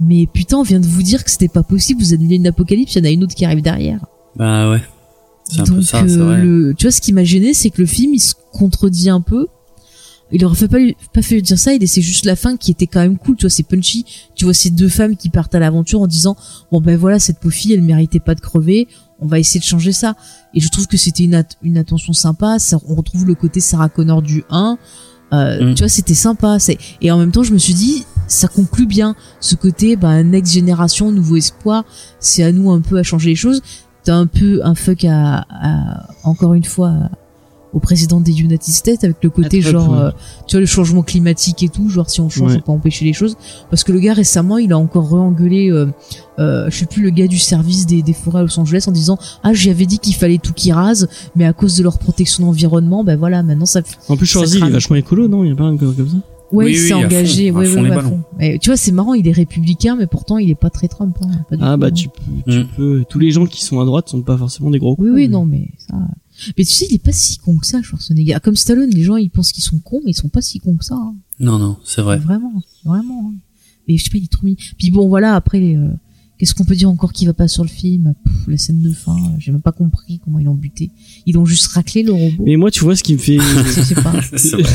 [0.00, 2.94] Mais putain on vient de vous dire que c'était pas possible, vous avez une apocalypse,
[2.94, 4.04] il y en a une autre qui arrive derrière.
[4.36, 4.82] Bah ouais.
[5.44, 6.42] C'est un Donc peu ça, euh, vrai.
[6.44, 9.20] le, tu vois ce qui m'a gêné c'est que le film il se contredit un
[9.20, 9.46] peu.
[10.30, 10.76] Il aurait fait pas,
[11.14, 13.46] pas fait dire ça, il laissait juste la fin qui était quand même cool, tu
[13.46, 14.04] vois, c'est punchy.
[14.34, 16.36] Tu vois ces deux femmes qui partent à l'aventure en disant
[16.70, 18.88] bon ben voilà cette pauvre fille elle méritait pas de crever,
[19.20, 20.14] on va essayer de changer ça.
[20.54, 23.60] Et je trouve que c'était une, at- une attention sympa, ça, on retrouve le côté
[23.60, 24.78] Sarah Connor du 1.
[25.32, 25.74] Euh, Mm.
[25.74, 26.56] Tu vois, c'était sympa.
[27.02, 30.52] Et en même temps, je me suis dit, ça conclut bien ce côté, bah, next
[30.54, 31.84] génération, nouveau espoir.
[32.18, 33.60] C'est à nous un peu à changer les choses.
[34.04, 36.94] T'as un peu un fuck à, à- encore une fois,
[37.72, 40.10] au président des United States avec le côté Trump, genre, euh,
[40.46, 41.88] tu vois, le changement climatique et tout.
[41.90, 42.58] Genre, si on change, Ouais.
[42.58, 43.36] on peut empêcher les choses.
[43.70, 45.86] Parce que le gars récemment, il a encore re-engueulé, euh,
[46.38, 48.92] euh, je sais plus, le gars du service des, des forêts à Los Angeles en
[48.92, 52.44] disant, ah, j'avais dit qu'il fallait tout qu'ils rasent, mais à cause de leur protection
[52.46, 55.44] d'environnement, ben voilà, maintenant ça, En plus, Schwarzy, il est vachement écolo, non?
[55.44, 56.16] Il y a pas un comme comme ça?
[56.50, 59.28] Ouais, Oui, il oui, s'est à engagé, fond, à ouais, tu vois, c'est marrant, il
[59.28, 61.14] est républicain, mais pourtant il est pas très Trump.
[61.20, 61.90] Hein, pas Ah bah hein.
[61.90, 62.66] tu peux, tu Mm.
[62.74, 63.04] peux.
[63.06, 64.96] Tous les gens qui sont à droite sont pas forcément des gros.
[64.98, 65.94] Oui, oui, mais- non, mais ça.
[66.56, 68.36] Mais tu sais, il est pas si con que ça, Schwarzenegger.
[68.42, 70.76] Comme Stallone, les gens ils pensent qu'ils sont cons, mais ils sont pas si cons
[70.76, 70.94] que ça.
[70.94, 71.14] hein.
[71.40, 72.18] Non, non, c'est vrai.
[72.18, 72.52] Vraiment,
[72.84, 73.30] vraiment.
[73.30, 73.34] hein.
[73.88, 74.58] Mais je sais pas, il est trop mignon.
[74.78, 75.88] Puis bon, voilà, après, euh,
[76.38, 78.14] qu'est-ce qu'on peut dire encore qui va pas sur le film?
[78.24, 80.90] Pouf, La scène de fin, euh, j'ai même pas compris comment ils l'ont buté.
[81.26, 82.44] Ils l'ont juste raclé le robot.
[82.44, 83.38] Mais moi, tu vois, ce qui me fait.
[83.76, 84.20] Je sais pas.
[84.36, 84.72] C'est vrai.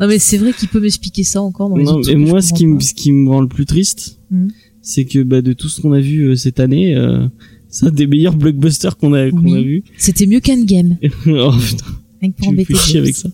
[0.00, 2.42] Non, mais c'est vrai qu'il peut m'expliquer ça encore dans les non, autres mais moi,
[2.42, 4.50] ce qui, me, ce qui me rend le plus triste, Mhm.
[4.82, 7.28] c'est que bah, de tout ce qu'on a vu euh, cette année, euh,
[7.74, 9.58] c'est un des meilleurs blockbusters qu'on a, qu'on Oui.
[9.58, 9.84] a vu.
[9.98, 10.96] C'était mieux qu'un game.
[11.26, 11.84] oh putain,
[12.20, 13.28] Rien que pour tu me chier avec ça.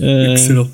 [0.00, 0.68] Euh, Excellent.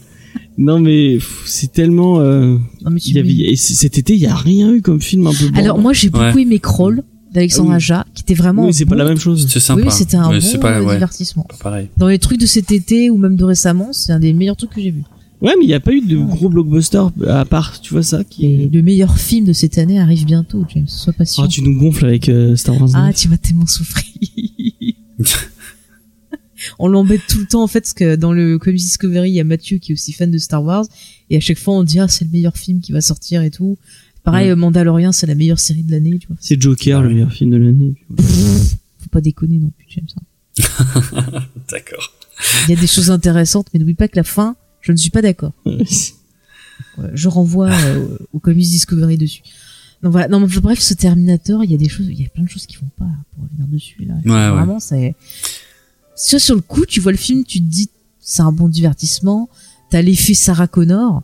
[0.59, 2.21] non mais c'est tellement.
[2.21, 5.27] Euh, Non, mais y avait, c- cet été, il y a rien eu comme film
[5.27, 5.49] un peu.
[5.49, 5.59] bon.
[5.59, 6.43] Alors moi j'ai beaucoup Ouais.
[6.43, 7.03] aimé Crawl
[7.33, 7.77] d'Alexandre Ah oui.
[7.77, 8.91] Aja qui était vraiment oui, c'est bon.
[8.91, 9.47] pas la même chose.
[9.49, 9.83] C'est sympa.
[9.83, 11.45] Oui, c'était un Ouais, bon c'est pas, euh, ouais, divertissement.
[11.45, 11.89] pas pareil.
[11.97, 14.71] Dans les trucs de cet été ou même de récemment, c'est un des meilleurs trucs
[14.71, 15.03] que j'ai vu.
[15.43, 18.25] Ouais, mais il y a pas eu de gros blockbusters à part, tu vois ça
[18.25, 18.47] qui.
[18.47, 20.89] Et le meilleur film de cette année arrive bientôt, James.
[20.89, 21.45] Sois patient.
[21.45, 22.91] Ah, tu nous gonfles avec euh, Star Wars.
[22.95, 23.15] Ah, 9.
[23.17, 24.05] tu vas tellement souffrir.
[26.79, 29.41] on l'embête tout le temps en fait parce que dans le Comics Discovery, il y
[29.41, 30.85] a Mathieu qui est aussi fan de Star Wars
[31.31, 33.51] et à chaque fois on dit ah c'est le meilleur film qui va sortir et
[33.51, 33.77] tout.
[34.25, 34.57] Pareil, Ouais.
[34.57, 36.37] Mandalorian c'est la meilleure série de l'année, tu vois.
[36.41, 37.95] C'est Joker, le meilleur film de l'année.
[38.19, 40.07] Faut pas déconner non plus, James.
[40.17, 41.43] hein.
[41.71, 42.13] D'accord.
[42.67, 44.57] Il y a des choses intéressantes, mais n'oublie pas que la fin,
[44.87, 45.53] je ne suis pas d'accord.
[46.99, 49.41] Ouais, je renvoie euh, au Comics Discovery dessus.
[50.03, 50.29] Donc voilà.
[50.29, 52.49] Non, mais bref, ce Terminator, il y a des choses, il y a plein de
[52.51, 54.15] choses qui vont pas pour revenir dessus là.
[54.27, 54.51] Ouais, ouais.
[54.57, 55.15] Vraiment, c'est.
[56.15, 57.89] Sur, sur le coup, tu vois le film, tu te dis,
[58.21, 59.49] c'est un bon divertissement.
[59.91, 61.23] T'as l'effet Sarah Connor,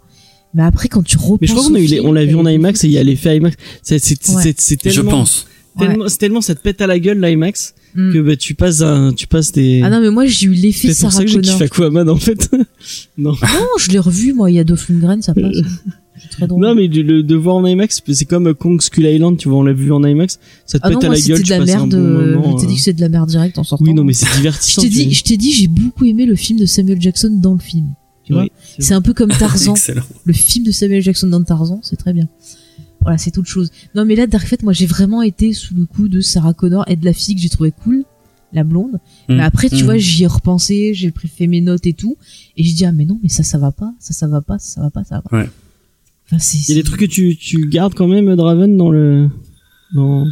[0.54, 1.38] mais après quand tu repenses.
[1.42, 2.98] Mais je crois qu'on a eu film, on l'a vu en IMAX et il y
[2.98, 3.56] a l'effet IMAX.
[3.82, 4.54] C'est, Ouais.
[4.56, 5.46] c'est Je tellement, pense.
[5.78, 8.12] tellement, c'est tellement ça te pète à la gueule l'IMAX Mm.
[8.12, 9.82] que bah, tu passes un, tu passes des.
[9.84, 11.52] Ah non, mais moi j'ai eu l'effet c'est pour Sarah ça que j'ai Connor.
[11.54, 12.50] kiffé Aquaman en fait.
[13.18, 13.32] non.
[13.32, 15.56] Non, je l'ai revu, moi, il y a Dolph Lundgren, ça passe.
[16.20, 16.62] C'est très drôle.
[16.62, 19.48] Non mais de, le, de voir en IMAX, c'est comme euh, Kong Skull Island, tu
[19.48, 21.50] vois, on l'a vu en IMAX, ça te ah pète non, à la gueule, de
[21.50, 21.90] la passes un merde.
[21.90, 22.56] bon euh, moment.
[22.56, 22.76] je t'ai dit euh.
[22.76, 23.84] que c'est de la merde direct en sortant.
[23.84, 24.82] Oui, non mais c'est Je divertissant.
[24.82, 27.54] t'ai tu dit, je t'ai dit, j'ai beaucoup aimé le film de Samuel Jackson dans
[27.54, 27.86] le film.
[28.24, 29.74] Tu vois, Oui, c'est c'est un peu comme Tarzan.
[30.24, 32.28] Le film de Samuel Jackson dans Tarzan, c'est très bien.
[33.02, 33.70] Voilà, c'est autre chose.
[33.94, 36.84] Non, mais là, Dark Fate, moi, j'ai vraiment été sous le coup de Sarah Connor
[36.88, 38.04] et de la fille que j'ai trouvé cool,
[38.52, 39.00] la blonde.
[39.28, 39.36] Mm.
[39.36, 39.84] Mais après, tu Mm.
[39.84, 42.16] vois, j'y ai repensé, j'ai fait mes notes et tout,
[42.56, 44.58] et je dis ah mais non, mais ça, ça va pas, ça, ça va pas,
[44.58, 45.36] ça, ça va pas, ça va pas.
[45.36, 45.48] Ouais.
[46.26, 46.58] Enfin, c'est.
[46.58, 49.28] Il y a des trucs que tu, tu gardes quand même Draven dans le,
[49.94, 50.26] dans.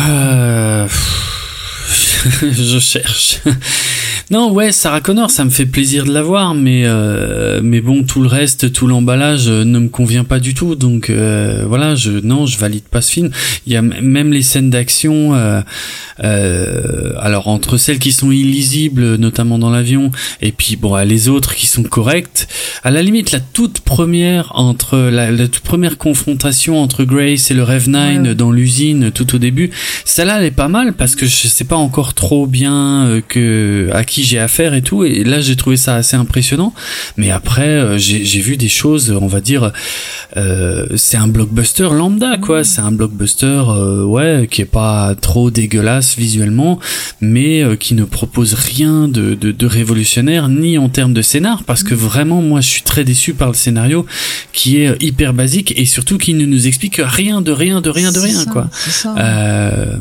[0.00, 0.86] Euh,
[2.40, 3.40] je cherche.
[4.30, 8.04] Non, ouais, Sarah Connor, ça me fait plaisir de la voir, mais euh, mais bon,
[8.04, 10.74] tout le reste, tout l'emballage euh, ne me convient pas du tout.
[10.76, 13.30] Donc euh, voilà, je non, je valide pas ce film.
[13.66, 15.34] Il y a même les scènes d'action.
[15.34, 15.60] Euh,
[16.22, 21.54] euh, alors entre celles qui sont illisibles, notamment dans l'avion, et puis bon, les autres
[21.54, 22.48] qui sont correctes.
[22.82, 27.54] À la limite, la toute première entre la, la toute première confrontation entre Grace et
[27.54, 28.34] le Rev 9 Ouais.
[28.34, 29.70] dans l'usine tout au début,
[30.04, 33.88] celle-là elle est pas mal parce que je sais pas encore trop bien euh, que
[33.92, 35.04] à qui j'ai affaire et tout.
[35.04, 36.72] Et là j'ai trouvé ça assez impressionnant.
[37.16, 39.72] Mais après euh, j'ai vu des choses on va dire
[40.36, 42.64] euh, c'est un blockbuster lambda quoi.
[42.64, 46.78] C'est un blockbuster euh, ouais qui est pas trop dégueulasse visuellement
[47.20, 51.64] mais euh, qui ne propose rien de, de, de révolutionnaire ni en termes de scénar
[51.64, 54.06] parce que vraiment moi je suis très déçu par le scénario
[54.52, 58.12] qui est hyper basique et surtout qui ne nous explique rien de rien de rien
[58.12, 58.68] de rien ça, quoi.
[59.18, 59.96] euh,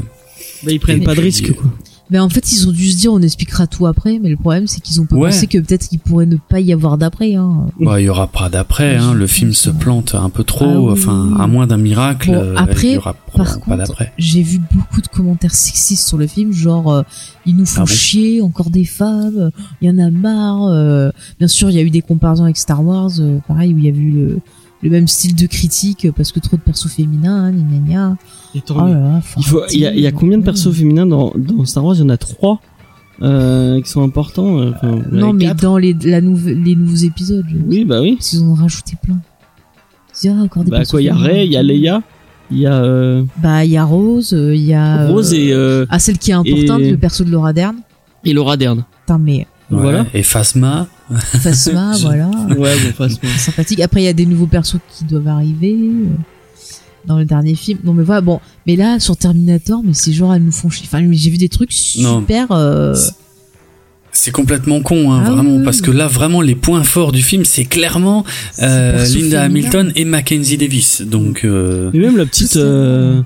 [0.64, 1.72] Bah, ils prennent Et pas de risque quoi.
[2.10, 4.20] Mais en fait, ils ont dû se dire, on expliquera tout après.
[4.22, 5.30] Mais le problème, c'est qu'ils ont pas Ouais.
[5.30, 7.36] pensé que peut-être qu'il pourrait ne pas y avoir d'après.
[7.36, 7.68] Hein.
[7.80, 9.14] Bah, il y aura pas d'après, hein.
[9.14, 10.66] Le film se plante un peu trop.
[10.66, 11.38] Ah oui, enfin, oui.
[11.42, 14.12] à moins d'un miracle, Bon, euh, après, il y aura Par contre, d'après.
[14.18, 17.02] j'ai vu beaucoup de commentaires sexistes sur le film, genre euh,
[17.46, 19.50] ils nous font Ah chier, encore des femmes,
[19.82, 20.66] il y en a marre.
[20.68, 21.10] euh.
[21.40, 23.86] Bien sûr, il y a eu des comparaisons avec Star Wars, euh, pareil où il
[23.86, 24.40] y a eu le,
[24.84, 28.18] le même style de critique parce que trop de persos féminins, gna gna gna.
[28.54, 30.72] Et tant Oh là Il faut, il y a, il y a combien de persos
[30.74, 31.96] féminins dans, dans Star Wars?
[31.96, 32.60] Il y en a trois
[33.22, 34.60] euh, qui sont importants.
[34.60, 35.62] euh, enfin, Non, mais quatre.
[35.62, 38.16] dans les, la nouve- les nouveaux épisodes, Oui, bah oui.
[38.16, 39.20] parce qu'ils en ont rajouté plein.
[40.24, 41.16] Il y a encore des Bah persos quoi, il y a.
[41.16, 42.02] Rey, il y a Leia,
[42.52, 45.08] il y a euh, Bah, il y a Rose, euh, il y a.
[45.08, 47.78] Rose et, euh, Ah, celle qui est importante, et- le perso de Laura Dern.
[48.26, 48.84] et Laura Dern.
[49.02, 49.82] Putain, mais Ouais.
[49.82, 50.06] Voilà.
[50.14, 50.88] Et Phasma.
[51.42, 52.30] Phasma, voilà.
[52.58, 53.20] Ouais, bon, façon.
[53.38, 53.80] sympathique.
[53.82, 56.06] Après, il y a des nouveaux persos qui doivent arriver euh,
[57.06, 57.80] dans le dernier film.
[57.84, 58.40] Non, mais voilà, bon.
[58.68, 60.86] Mais là, sur Terminator, mais ces gens, elles nous font chier.
[60.88, 62.20] Enfin, mais j'ai vu des trucs Non.
[62.22, 62.48] super.
[62.52, 62.96] euh,
[64.12, 65.64] C'est complètement con, hein, Ah vraiment, oui.
[65.64, 68.24] parce que là, vraiment, les points forts du film, c'est clairement
[68.62, 69.42] euh, Linda.
[69.44, 71.02] Hamilton et Mackenzie Davis.
[71.02, 73.22] Donc, euh, Et même la petite, euh,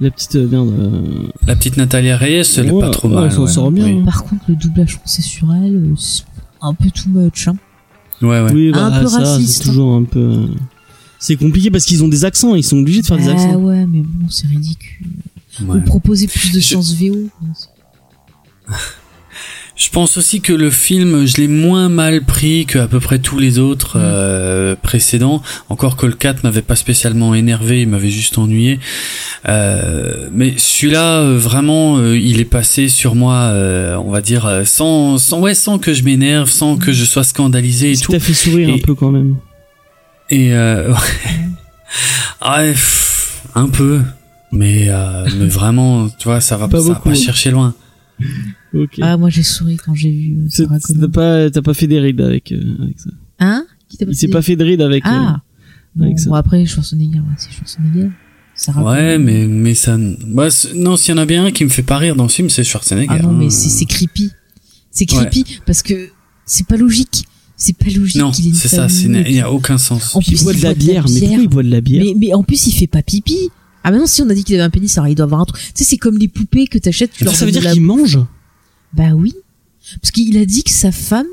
[0.00, 0.68] la petite euh, merde.
[0.78, 3.24] euh, la petite Natalia Reyes, elle est Ouais, pas trop ouais, mal.
[3.26, 3.48] elle s'en ouais.
[3.50, 3.98] sort bien, Oui.
[4.00, 4.04] hein.
[4.04, 6.24] Par contre, le doublage français sur elle, euh, c'est
[6.60, 7.48] un peu too much.
[7.48, 7.56] Hein.
[8.22, 8.52] Ouais, ouais.
[8.52, 10.18] Oui, Un bah, peu ça, raciste, c'est toujours un peu.
[10.20, 10.46] euh,
[11.18, 13.54] C'est compliqué parce qu'ils ont des accents, ils sont obligés de faire des Ah accents.
[13.56, 15.06] ouais, mais bon, c'est ridicule.
[15.62, 15.78] Ouais.
[15.78, 17.28] Vous proposez plus de Je- VO.
[19.76, 23.18] Je pense aussi que le film, je l'ai moins mal pris que à peu près
[23.18, 24.02] tous les autres Mm.
[24.02, 25.42] euh, précédents.
[25.68, 28.80] Encore que le 4 m'avait pas spécialement énervé, il m'avait juste ennuyé.
[29.48, 34.62] Euh, mais celui-là, euh, vraiment, euh, il est passé sur moi, euh, on va dire,
[34.64, 38.12] sans, sans, ouais, sans que je m'énerve, sans que je sois scandalisé et tout.
[38.12, 39.36] t'a fait sourire un peu quand même.
[40.30, 40.92] Et euh,
[42.40, 44.00] ah, ouais, pff, un peu,
[44.52, 47.74] mais euh, mais vraiment, tu vois, ça va Pas ça va pas chercher loin.
[49.02, 50.66] Ah, moi j'ai souri quand j'ai vu euh,
[51.00, 53.10] T'as pas, t'as pas fait des rides avec, euh, avec ça.
[53.38, 53.64] Hein?
[53.88, 55.02] Qui t'a Il s'est pas fait de rides avec.
[55.06, 55.38] Ah euh,
[55.94, 56.28] bon, avec ça.
[56.30, 58.10] bon, après, Schwarzenegger, ouais, c'est Schwarzenegger.
[58.54, 61.62] Sarah Ouais, mais mais ça, bah, c'est- non, s'il y en a bien un qui
[61.64, 63.06] me fait pas rire dans ce film, c'est Schwarzenegger.
[63.10, 63.36] Ah non, hein.
[63.38, 64.30] mais c'est c'est creepy.
[64.90, 66.08] C'est creepy parce que
[66.46, 67.26] c'est pas logique.
[67.58, 70.14] C'est pas logique non, c'est ça, il y a aucun sens.
[70.14, 71.04] En plus, boit de il la boit de la bière.
[71.08, 72.04] Mais pourquoi il boit de la bière?
[72.04, 73.50] Mais, mais en plus, il fait pas pipi.
[73.82, 75.40] Ah mais non, si on a dit qu'il avait un pénis, alors il doit avoir
[75.40, 75.62] un truc.
[75.62, 77.12] Tu sais, c'est comme les poupées que t'achètes.
[77.12, 78.18] tu leur Ça veut dire la- qu'il mange?
[78.96, 79.34] Bah oui.
[80.00, 81.26] Parce qu'il a dit que sa femme,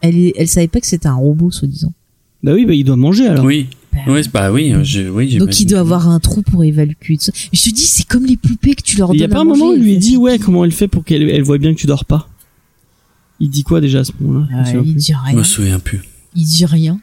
[0.00, 1.92] elle, est, elle savait pas que c'était un robot, soi-disant.
[2.42, 3.44] Bah oui, bah il doit manger alors.
[3.44, 5.36] Oui, Bah, oui, bah oui, je, oui.
[5.38, 7.32] Donc il doit avoir un trou pour évacuer tout ça.
[7.52, 9.34] Mais je te dis, c'est comme les poupées que tu leur Il donnes y a
[9.34, 11.58] pas un moment où il lui dit ouais comment elle fait pour qu'elle elle voit
[11.58, 12.28] bien que tu dors pas?
[13.40, 14.46] Il dit quoi déjà à ce moment-là?
[14.50, 14.94] Je Ah, il plus.
[14.94, 15.36] dit Je rien.
[15.38, 16.00] me souviens plus.
[16.34, 17.00] Il dit rien.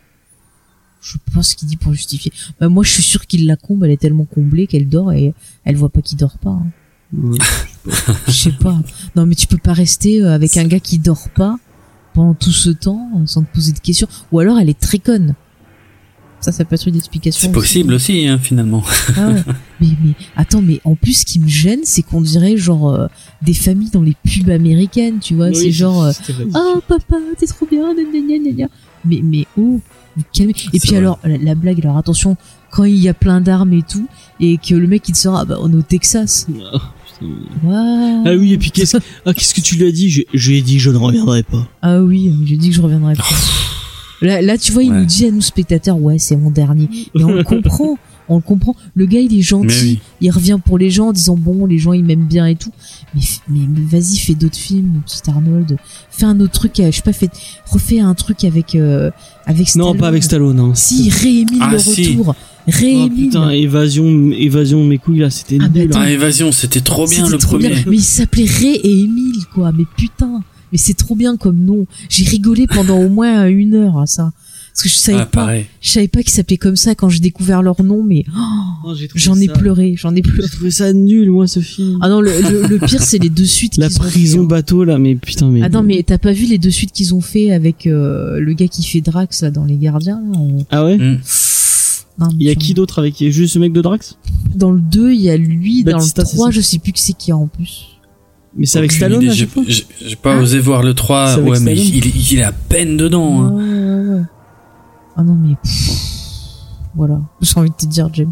[1.01, 2.31] Je pense qu'il dit pour justifier.
[2.59, 3.85] Bah, moi, je suis sûr qu'il la comble.
[3.87, 6.51] Elle est tellement comblée qu'elle dort et elle voit pas qu'il dort pas.
[6.51, 6.67] hein.
[7.13, 8.77] Je sais pas.
[9.15, 11.57] Non, mais tu peux pas rester euh, avec un gars qui dort pas
[12.13, 14.07] pendant tout ce temps euh, sans te poser de questions.
[14.31, 15.35] Ou alors elle est très conne.
[16.41, 17.47] Ça, ça peut être une explication.
[17.47, 18.83] C'est possible aussi, hein, finalement.
[19.15, 19.43] Ah ouais.
[19.79, 23.07] mais, mais attends, mais en plus, ce qui me gêne, c'est qu'on dirait genre euh,
[23.43, 25.49] des familles dans les pubs américaines, tu vois.
[25.49, 26.11] Oui, c'est genre, euh,
[26.55, 28.67] oh papa, t'es trop bien, gna, gna, gna, gna.
[29.05, 29.79] Mais, mais oh,
[30.17, 30.55] vous calmez.
[30.73, 30.97] Et puis vrai.
[30.97, 32.35] alors, la, la blague, alors attention,
[32.71, 34.07] quand il y a plein d'armes et tout,
[34.39, 36.47] et que le mec il te sort, ah bah on est au Texas.
[37.67, 38.23] Ah.
[38.25, 40.09] Ah oui, et puis qu'est-ce ah, qu'est-ce que tu lui as dit?
[40.09, 41.67] Je, je lui ai dit je ne reviendrai pas.
[41.81, 43.23] Ah oui, j'ai dit que je reviendrai pas.
[44.23, 44.99] Là, là, tu vois, il Ouais.
[44.99, 46.87] nous dit à nous spectateurs, ouais, c'est mon dernier.
[47.15, 47.97] Et on le comprend,
[48.31, 48.75] on le comprend.
[48.95, 49.99] Le gars, il est gentil, oui.
[50.21, 52.71] il revient pour les gens en disant bon, les gens ils m'aiment bien et tout.
[53.15, 55.77] Mais, mais, mais vas-y, fais d'autres films, mon petit Arnold.
[56.09, 57.29] Fais un autre truc, euh, je sais pas, fais,
[57.69, 59.11] refais un truc avec euh,
[59.45, 59.97] avec Non, Stallone.
[59.97, 60.55] pas avec Stallone.
[60.57, 60.71] Non.
[60.75, 62.17] Si, réémile Ah, le si.
[62.17, 62.35] retour.
[62.67, 65.91] Oh putain, évasion, évasion mes couilles là, c'était Ah, mais nul.
[65.93, 65.99] hein.
[65.99, 67.69] Ah, Évasion, c'était trop bien C'était le trop premier.
[67.69, 67.83] bien.
[67.87, 69.71] Mais il s'appelait Ray et Émile, quoi.
[69.75, 70.41] Mais putain.
[70.71, 71.85] Mais c'est trop bien comme nom.
[72.07, 74.31] J'ai rigolé pendant au moins une heure à ça.
[74.73, 75.65] Parce que je savais Ah, pas, pareil.
[75.81, 78.39] je savais pas qu'ils s'appelaient comme ça quand j'ai découvert leur nom, mais oh,
[78.85, 80.47] Oh, j'en ai pleuré, j'en ai pleuré.
[80.49, 81.99] J'ai trouvé ça nul moi ce film.
[82.01, 84.43] Ah non, le, le, le pire c'est les deux suites La qu'ils ont prison fait,
[84.43, 84.47] hein.
[84.47, 85.61] bateau là, mais putain mais.
[85.61, 88.53] Ah non, mais t'as pas vu les deux suites qu'ils ont fait avec euh, le
[88.53, 90.39] gars qui fait Drax là dans Les Gardiens là
[90.71, 90.97] Ah ouais.
[90.97, 91.19] Mm.
[92.19, 93.81] non, mais Il y a qui d'autre avec Il y a juste ce mec de
[93.81, 94.17] Drax?
[94.55, 96.91] Dans le 2, il y a lui, Batista, dans le 3, ça je sais plus
[96.93, 97.87] qui c'est qui a en plus.
[98.57, 99.45] Mais c'est avec Stallone J'ai
[100.15, 101.27] pas Hein osé voir le 3.
[101.27, 103.41] C'est avec Ouais, mais il, il est à peine dedans.
[103.43, 103.51] hein.
[103.53, 103.70] Ouais.
[105.15, 105.55] Ah non, mais
[106.95, 108.31] voilà, j'ai envie de te dire, James.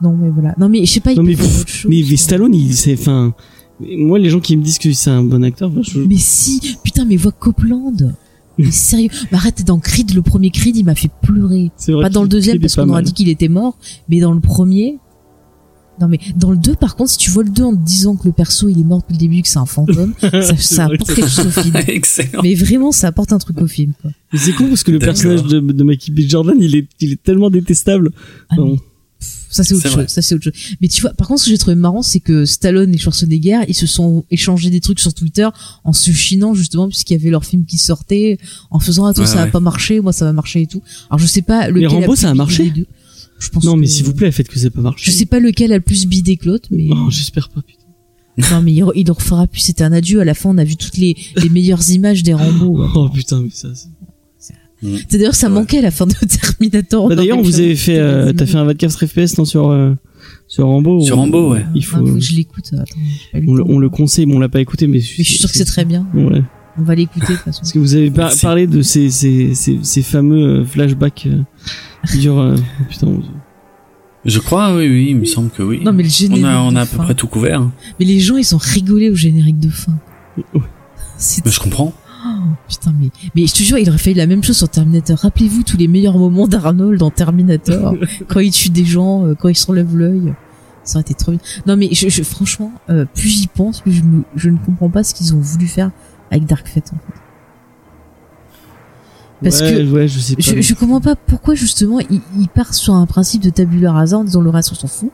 [0.00, 0.54] Non, mais voilà.
[0.58, 1.90] Non, mais je sais pas, il Non, peut mais faire pff, autre chose.
[1.90, 3.34] Mais, mais Stallone, il c'est enfin.
[3.80, 7.04] Moi, les gens qui me disent que c'est un bon acteur, je- Mais si, putain,
[7.04, 7.94] mais vois Copeland.
[8.58, 9.08] Mais sérieux.
[9.32, 11.70] Mais arrête, dans Creed, le premier Creed, il m'a fait pleurer.
[11.78, 13.74] c'est vrai Pas dans le deuxième parce qu'on aura dit qu'il était mort,
[14.10, 14.98] mais dans le premier,
[16.00, 18.16] Non mais dans le 2 par contre si tu vois le 2 en te disant
[18.16, 20.14] que le perso il est mort depuis le début que c'est un fantôme,
[20.58, 21.76] ça, apporte quelque chose au film.
[21.86, 22.40] Excellent.
[22.42, 24.10] Mais vraiment ça apporte un truc au film quoi.
[24.34, 26.20] C'est con parce que le personnage de, de Michael B.
[26.28, 28.12] Jordan, il est, il est tellement détestable.
[28.48, 28.76] Ah, mais
[29.50, 30.08] Ça c'est autre C'est chose, vrai.
[30.08, 30.52] ça c'est autre chose.
[30.80, 33.60] Mais tu vois, par contre, ce que j'ai trouvé marrant, c'est que Stallone et Schwarzenegger,
[33.68, 35.48] ils se sont échangés des trucs sur Twitter
[35.84, 38.38] en se chinant justement puisqu'il y avait leur film qui sortait,
[38.70, 39.50] en faisant ah toi Ouais, ça va ouais.
[39.50, 40.82] pas marcher, moi ça va marcher et tout.
[41.10, 42.72] Alors je sais pas lequel Rambo, ça a marché.
[43.40, 45.10] Je pense Non, mais s'il vous plaît, faites que ça peut marcher.
[45.10, 47.80] Je sais pas lequel a le plus bidé que l'autre, mais Non, j'espère pas, putain.
[48.54, 49.60] non mais il, il le refera plus.
[49.60, 50.20] C'était un adieu.
[50.20, 52.78] À la fin, on a vu toutes les, les meilleures images des Rambo.
[52.94, 53.68] Oh putain, mais ça.
[53.74, 53.88] c'est-
[54.82, 55.54] C'est d'ailleurs ça Ouais.
[55.54, 57.08] manquait à la fin de Terminator.
[57.08, 59.92] Bah, d'ailleurs, vous avez fait, euh, t'as fait un 24 FPS non, sur, euh,
[60.48, 61.00] sur Rambo.
[61.02, 61.66] Sur Rambo, ouais.
[61.74, 62.70] Il faut, faut que je l'écoute.
[63.32, 65.56] Pas on le conseille, mais on l'a pas écouté, mais Mais je suis sûr que
[65.56, 66.06] c'est très bien.
[66.14, 66.42] Ouais.
[66.78, 67.60] On va l'écouter de toute façon.
[67.60, 68.40] Parce que vous avez par- Merci.
[68.42, 71.42] parlé de ces, ces, ces, ces fameux euh, flashbacks euh,
[72.10, 72.38] qui durent.
[72.40, 73.08] euh, oh, putain,
[74.24, 75.80] Je crois, oui, oui, il me semble que oui.
[75.84, 76.44] Non mais le générique.
[76.44, 77.04] on a, on de a à peu fin.
[77.04, 77.60] près tout couvert.
[77.60, 77.72] hein.
[77.98, 79.92] Mais les gens ils ont rigolé au générique de fin.
[81.16, 81.92] C'est Mais je comprends.
[82.24, 82.28] Oh,
[82.68, 85.16] putain mais mais je te jure il aurait fallu la même chose sur Terminator.
[85.18, 87.94] Rappelez-vous tous les meilleurs moments d'Arnold dans Terminator
[88.28, 90.34] quand il tue des gens, quand il se relève l'œil.
[90.84, 91.40] Ça aurait été trop bien.
[91.66, 94.88] Non mais je, je- franchement euh, plus j'y pense plus je me je ne comprends
[94.90, 95.90] pas ce qu'ils ont voulu faire
[96.30, 97.20] avec Dark Fate en fait.
[99.42, 100.42] Parce ouais, que ouais, je sais pas.
[100.42, 104.18] je, je comprends pas pourquoi justement il, il part sur un principe de tabula rasa
[104.18, 105.10] en disant le reste on s'en fout.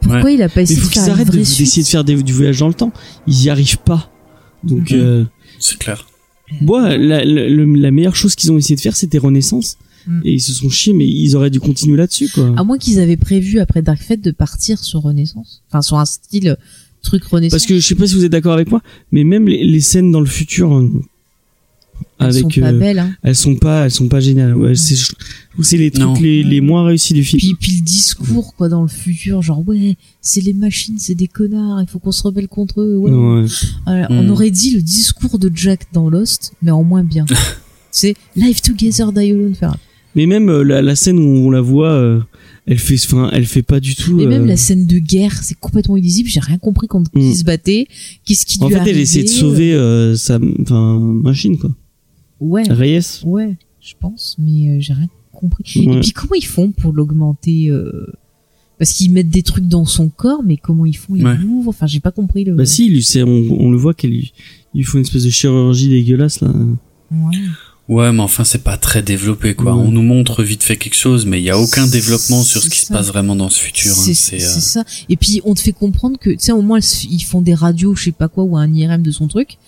[0.00, 2.04] Pourquoi il a pas essayé faut de faire une de- vraie d'essayer suite de faire
[2.04, 2.92] des- du voyage dans le temps.
[3.26, 4.10] Ils y arrivent pas.
[4.62, 4.98] Donc, Mhm.
[5.00, 5.24] euh,
[5.58, 6.06] C'est clair.
[6.60, 9.78] moi, la, la, le- la meilleure chose qu'ils ont essayé de faire, c'était Renaissance.
[10.06, 10.20] Mm.
[10.24, 12.52] Et ils se sont chiés, mais ils auraient dû continuer là-dessus, quoi.
[12.58, 15.62] À moins qu'ils avaient prévu après Dark Fate de partir sur Renaissance.
[15.70, 16.58] Enfin, sur un style
[17.04, 17.52] truc Renaissance.
[17.52, 19.80] Parce que je sais pas si vous êtes d'accord avec moi, mais même les, les
[19.80, 20.90] scènes dans le futur, euh,
[22.18, 22.98] elles avec, sont pas euh, belles.
[22.98, 23.14] Hein.
[23.22, 24.54] elles sont pas, elles sont pas géniales.
[24.56, 27.38] Ouais, c'est, les trucs les, les moins réussis du film.
[27.40, 31.28] Puis, puis le discours quoi dans le futur, genre ouais, c'est les machines, c'est des
[31.28, 32.96] connards, il faut qu'on se rebelle contre eux.
[32.96, 33.10] Ouais.
[33.10, 33.46] Ouais.
[33.86, 34.18] Voilà, Hmm.
[34.18, 37.24] On aurait dit le discours de Jack dans Lost, mais en moins bien.
[37.90, 39.54] c'est Live Together, Die Alone.
[40.14, 42.20] Mais même euh, la, la scène où on la voit, euh,
[42.66, 44.14] elle fait, enfin, elle fait pas du tout.
[44.16, 46.28] Mais même euh, la scène de guerre, c'est complètement illisible.
[46.30, 47.20] J'ai rien compris qui Mm.
[47.20, 47.86] il se battait,
[48.24, 51.70] qu'est-ce qui En lui fait, elle essaie de sauver euh, sa, enfin, machine quoi.
[52.40, 53.22] Ouais, Reyes.
[53.24, 55.86] ouais, je pense, mais euh, j'ai rien compris.
[55.86, 55.96] Ouais.
[55.96, 58.06] Et puis comment ils font pour l'augmenter euh,
[58.78, 61.14] Parce qu'ils mettent des trucs dans son corps, mais comment ils font?
[61.16, 61.36] Ils Ouais.
[61.36, 61.68] l'ouvrent?
[61.68, 62.54] Enfin, j'ai pas compris le.
[62.54, 64.32] Bah si, lui, on, on le voit qu'elle lui,
[64.74, 66.48] il lui faut une espèce de chirurgie dégueulasse là.
[67.10, 67.36] Ouais.
[67.88, 69.74] Ouais, mais enfin, c'est pas très développé, quoi.
[69.74, 69.82] Ouais.
[69.82, 72.70] On nous montre vite fait quelque chose, mais il y a aucun développement sur ce
[72.70, 73.90] qui se passe vraiment dans ce futur.
[73.92, 73.94] hein.
[73.94, 74.84] C'est c'est euh, ça.
[75.10, 76.78] Et puis on te fait comprendre que, tu sais, au moins
[77.10, 79.58] ils font des radios, je sais pas quoi, ou un IRM de son truc.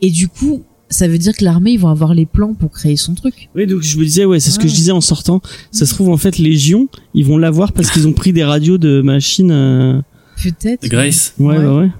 [0.00, 2.96] Et du coup, ça veut dire que l'armée, ils vont avoir les plans pour créer
[2.96, 3.48] son truc.
[3.54, 4.68] Oui, donc je me disais, ouais, c'est ce que Ouais.
[4.68, 5.40] je disais en sortant.
[5.70, 8.76] Ça se trouve en fait, Légion, ils vont l'avoir parce qu'ils ont pris des radios
[8.78, 9.52] de machines.
[9.52, 10.00] euh,
[10.42, 10.88] Peut-être.
[10.88, 11.34] Grace.
[11.38, 11.64] Ouais, Ouais.
[11.64, 11.90] bah ouais.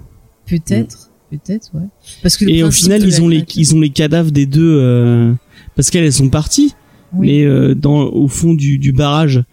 [0.45, 1.09] Peut-être.
[1.31, 1.87] Peut-être, ouais.
[2.21, 5.33] Parce que Et au final, ils ont les, ils ont les cadavres des deux euh,
[5.75, 6.73] parce qu'elles elles sont parties.
[7.15, 7.27] Oui.
[7.27, 9.43] Mais euh, dans au fond du, du barrage,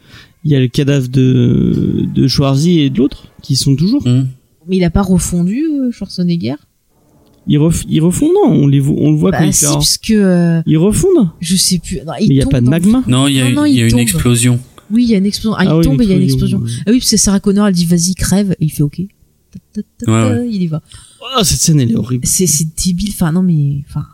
[0.44, 4.06] il y a le cadavre de de Schwarzy et de l'autre qui sont toujours.
[4.06, 4.26] Hmm.
[4.68, 6.54] Mais il a pas refondu euh, Schwarzenegger?
[7.46, 8.52] Ils, ref, ils refondent, non?
[8.52, 9.72] On les on le voit quand Bah il si, fait.
[9.72, 11.30] parce que euh, Ils refondent.
[11.40, 11.96] je sais plus.
[12.06, 13.02] Non, Mais il y a pas de magma.
[13.08, 14.00] Non, il y a, Non, non, il y a il une tombe.
[14.00, 14.60] explosion.
[14.90, 15.56] Oui, il y a une explosion.
[15.58, 16.62] Ah, il oui, tombe et il y a une explosion.
[16.86, 19.00] Ah oui, parce que Sarah Connor, elle dit vas-y, crève, et il fait ok.
[19.50, 20.82] Ta, ta, ta, ta, Ouais, Il y va.
[21.22, 22.26] Oh, cette scène, elle est horrible.
[22.26, 22.46] C'est
[22.84, 23.08] débile.
[23.10, 24.06] Enfin non mais enfin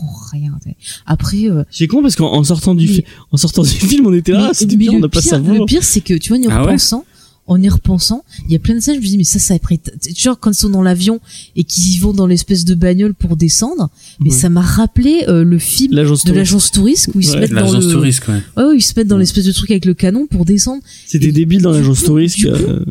[0.00, 0.52] comprends rien.
[0.60, 0.76] t'sais.
[1.06, 4.12] Après euh, C'est con parce qu'en en sortant du Mais- en sortant du film, on
[4.12, 5.56] était là, mais- ah, c'était mais bien, on n'a pas savoir.
[5.56, 7.04] le pire c'est que tu vois en y Ah ouais repensant,
[7.46, 8.94] en y repensant, il y a plein de scènes.
[8.96, 9.78] Je me dis mais ça ça a pris.
[9.78, 11.20] t- Genre quand ils sont dans l'avion
[11.56, 13.90] et qu'ils y vont dans l'espèce de bagnole pour descendre,
[14.20, 14.36] mais Ouais.
[14.36, 17.56] ça m'a rappelé euh, le film L'agence de l'agence touriste où ils se mettent dans
[17.66, 17.92] L'agence le.
[17.92, 18.74] touriste, ouais.
[18.76, 20.82] Ils se mettent dans l'espèce de truc avec le canon pour descendre.
[21.06, 22.36] C'était Et débile dans l'agence touriste.
[22.38, 22.84] du coup- euh,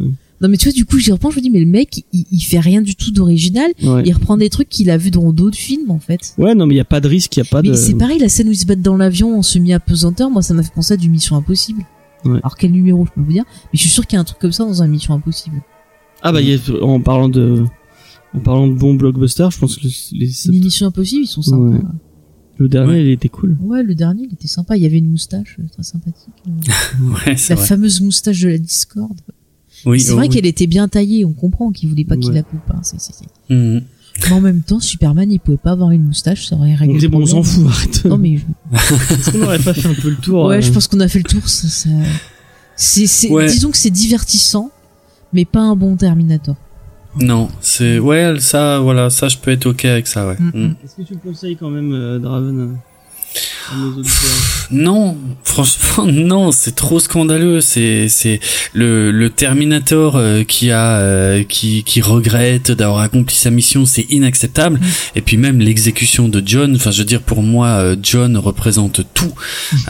[0.43, 2.25] Non mais tu vois du coup j'y repense, je me dis mais le mec il,
[2.29, 3.71] il fait rien du tout d'original.
[3.81, 4.03] ouais.
[4.05, 6.33] Il reprend des trucs qu'il a vu dans d'autres films en fait.
[6.37, 7.73] ouais, non, mais il y a pas de risque, il y a pas Mais de.
[7.75, 10.61] c'est pareil, la scène où ils se battent dans l'avion en semi-apesanteur, moi ça m'a
[10.61, 11.85] fait penser à du Mission Impossible.
[12.25, 12.37] Ouais.
[12.43, 13.43] Alors quel numéro je peux vous dire?
[13.47, 15.61] Mais je suis sûr qu'il y a un truc comme ça dans un Mission Impossible.
[16.21, 17.63] Ah bah, y a- en parlant de
[18.35, 21.41] en parlant de bons blockbusters, je pense que le, les- Les Missions Impossibles, ils sont
[21.41, 21.57] sympas.
[21.77, 21.81] Ouais.
[22.57, 23.01] le dernier, Ouais.
[23.05, 23.57] il était cool.
[23.61, 24.75] Ouais, le dernier, il était sympa.
[24.75, 26.33] Il y avait une moustache euh, très sympathique.
[26.47, 26.51] euh,
[27.27, 27.67] Ouais, c'est la vrai.
[27.67, 29.17] fameuse moustache de la Discord.
[29.85, 30.33] Oui, c'est oh, vrai oui.
[30.33, 31.25] qu'elle était bien taillée.
[31.25, 32.35] On comprend qu'il voulait pas qu'il Ouais.
[32.35, 32.59] la coupe.
[32.69, 32.79] Hein.
[32.83, 33.81] c'est- c'est- c'est- Mhm.
[34.29, 36.93] Mais en même temps, Superman, il pouvait pas avoir une moustache, ça aurait réglé On
[36.93, 38.05] le dit bon, on s'en fout, arrête.
[38.05, 38.43] Non mais je-
[39.15, 41.07] Est-ce qu'on aurait pas fait un peu le tour ouais, euh, je pense qu'on a
[41.07, 41.47] fait le tour.
[41.47, 41.89] Ça, ça-
[42.75, 43.47] C'est, c'est, Ouais.
[43.47, 44.69] disons que c'est divertissant,
[45.31, 46.55] mais pas un bon Terminator.
[47.21, 50.35] Non, c'est ouais, ça, voilà, ça, je peux être ok avec ça, ouais.
[50.39, 50.75] Mm, Mm.
[50.83, 52.77] Est-ce que tu conseilles quand même euh, Draven
[54.71, 57.61] Non, franchement, non, c'est trop scandaleux.
[57.61, 58.39] C'est c'est
[58.73, 64.05] le le Terminator euh, qui a euh, qui qui regrette d'avoir accompli sa mission, c'est
[64.11, 64.79] inacceptable.
[65.15, 66.75] Et puis même l'exécution de John.
[66.75, 69.33] Enfin, je veux dire, pour moi, euh, John représente tout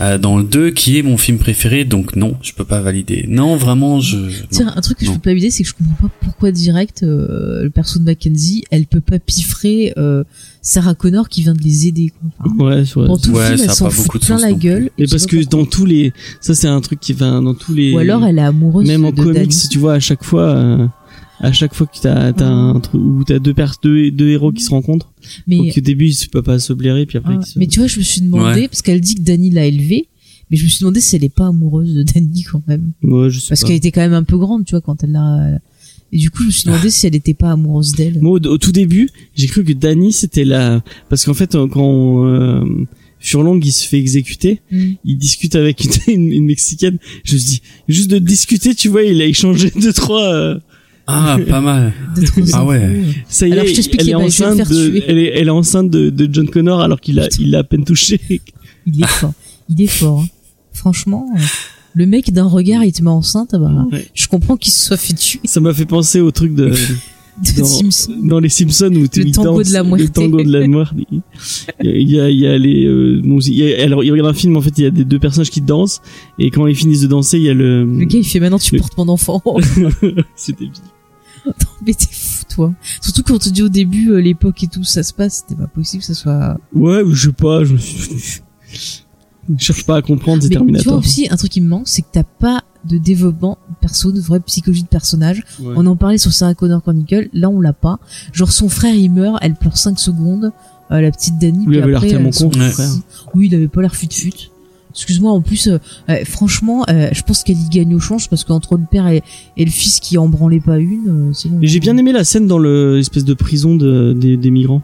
[0.02, 1.86] euh, dans le 2, qui est mon film préféré.
[1.86, 3.26] Donc non, je peux pas valider.
[3.30, 4.18] Non, vraiment, je.
[4.18, 4.30] non.
[4.52, 5.16] Tiens, un truc que je Non.
[5.18, 8.64] peux pas éviter, c'est que je comprends pas pourquoi direct euh, le perso de Mackenzie,
[8.72, 10.24] elle peut pas piffrer euh,
[10.62, 12.12] Sarah Connor qui vient de les aider.
[12.20, 12.30] Quoi.
[12.52, 14.26] Enfin, ouais sur Dans Ouais, le film, ça elle a s'en pas fout beaucoup de
[14.26, 14.90] plein la gueule.
[14.98, 17.74] et et parce que dans tous les ça c'est un truc qui va dans tous
[17.74, 17.94] les.
[17.94, 19.68] Ou alors elle est amoureuse même en de comics Danny.
[19.70, 20.88] tu vois à chaque fois euh,
[21.40, 24.52] à chaque fois que t'as t'as un truc où t'as deux pers deux, deux héros
[24.52, 25.12] qui se rencontrent
[25.48, 27.80] Mais, donc au début ils peuvent pas se blairer puis après ah, se- mais tu
[27.80, 28.68] vois, je me suis demandé, Ouais.
[28.68, 30.08] parce qu'elle dit que Danny l'a élevée,
[30.50, 32.92] mais je me suis demandé si elle est pas amoureuse de Danny quand même.
[33.04, 33.68] ouais je sais Parce pas.
[33.68, 35.60] qu'elle était quand même un peu grande, tu vois, quand elle l'a...
[36.16, 38.22] Et du coup, je me suis demandé si elle était pas amoureuse d'elle.
[38.22, 41.68] Moi, au, au tout début, j'ai cru que Danny c'était la parce qu'en fait euh,
[41.68, 42.64] quand euh,
[43.24, 44.84] Furlong il se fait exécuter, Mm.
[45.06, 46.98] il discute avec une, une, une mexicaine.
[47.24, 50.24] Je me dis juste de discuter, tu vois, il a échangé deux trois.
[50.34, 50.60] euh,
[51.08, 51.94] Ah, pas mal.
[52.54, 53.02] Ah ouais.
[53.30, 53.70] ça y Alors, est,
[54.00, 57.00] elle est je enceinte de, elle est, elle est enceinte de, de John Connor alors
[57.02, 57.44] qu'il a, Putain.
[57.44, 58.20] il l'a à peine touché.
[58.86, 59.34] Il est fort.
[59.70, 60.20] Il est fort.
[60.22, 60.28] hein.
[60.74, 61.42] Franchement, euh,
[61.94, 64.06] le mec d'un regard, il te met enceinte, ah bah, Ouais.
[64.14, 66.74] je comprends qu'il se soit fait tuer Ça m'a fait penser au truc de
[67.58, 68.14] dans, Simpson.
[68.24, 70.14] dans les Simpsons où Le tango danse, de la le muerte.
[70.14, 70.94] tango de la muerte.
[71.84, 74.30] Il y a, il y a les, euh, bon, il y a- alors il regarde
[74.30, 76.02] un film en fait, il y a des deux personnages qui dansent
[76.40, 77.86] et quand ils finissent de danser, il y a le.
[77.86, 79.42] Le gars, il fait maintenant, tu Le- portes mon enfant.
[80.36, 81.54] C'était bien.
[81.86, 82.74] mais t'es fou, toi.
[83.02, 85.60] Surtout quand on te dit au début, euh, l'époque et tout, ça se passe, c'était
[85.60, 86.58] pas possible que ça soit...
[86.74, 88.42] Ouais, je sais pas, je me suis.
[88.72, 90.98] Je cherche pas à comprendre, c'est Mais tu vois Terminator.
[91.00, 94.40] aussi, un truc qui me manque, c'est que t'as pas de développement perso, de vraie
[94.42, 95.44] psychologie de personnage.
[95.62, 95.74] Ouais.
[95.78, 98.00] On en parlait sur Sarah Connor Chronicle, là on l'a pas.
[98.34, 100.52] Genre son frère il meurt, elle pleure 5 secondes,
[100.92, 101.60] euh, la petite Dani.
[101.66, 102.90] Lui puis avait l'air après, tellement con, son frère.
[103.36, 104.34] Oui, il avait pas l'air fut-fut.
[104.92, 105.80] Excuse-moi, en plus, euh,
[106.10, 109.24] euh, franchement, euh, je pense qu'elle y gagne au change parce qu'entre le père et,
[109.58, 111.58] et le fils qui en branlait pas une, euh, c'est bon.
[111.60, 114.84] Mais j'ai bien aimé la scène dans le espèce de prison de, des, des migrants.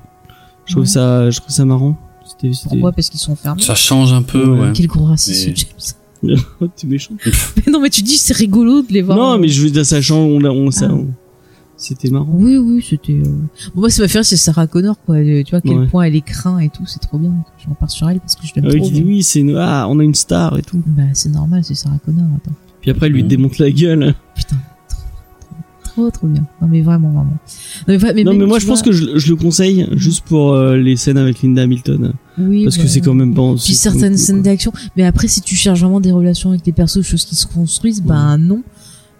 [0.65, 0.89] Je trouve Ouais.
[0.89, 1.95] ça, je trouve ça marrant.
[2.25, 2.51] C'était.
[2.63, 2.91] Pourquoi?
[2.91, 3.61] Parce qu'ils sont fermés.
[3.61, 4.59] Ça change un peu, Ouais.
[4.61, 4.71] ouais.
[4.73, 5.67] Quel gros raciste, Mais- James.
[6.75, 7.13] T'es méchant.
[7.57, 9.17] Mais non, mais tu dis c'est rigolo de les voir.
[9.17, 10.93] Non, mais je veux dire, ça change, on, on, ça, Ah.
[10.95, 11.07] on-
[11.77, 12.27] c'était marrant.
[12.33, 13.13] Oui, oui, c'était.
[13.13, 13.23] euh,
[13.73, 15.19] Bon, moi, ça m'a fait rire, c'est Sarah Connor, quoi.
[15.19, 15.87] Elle- Tu vois, à quel Ouais.
[15.87, 17.31] point elle est craint et tout, c'est trop bien.
[17.65, 18.89] J'en pars sur elle parce que je l'aime Ah oui, trop.
[18.89, 20.81] dit oui, c'est une, ah, on a une star et tout.
[20.85, 22.55] Bah, c'est normal, c'est Sarah Connor, attends.
[22.81, 24.13] Puis après, elle lui démonte la gueule.
[24.35, 24.57] Putain,
[25.85, 26.45] trop, trop, bien.
[26.61, 27.29] Non, mais vraiment, vraiment.
[27.31, 27.37] Non,
[27.87, 30.25] mais, vra- mais non, même, mais moi, je pense que je, je le conseille juste
[30.25, 32.13] pour euh, les scènes avec Linda Hamilton.
[32.39, 33.53] Oui, Parce que bah, c'est quand même pas.
[33.55, 34.71] Puis certaines cool, scènes d'action.
[34.95, 37.45] Mais après, si tu cherches vraiment des relations avec les persos, des choses qui se
[37.47, 38.63] construisent, ben non.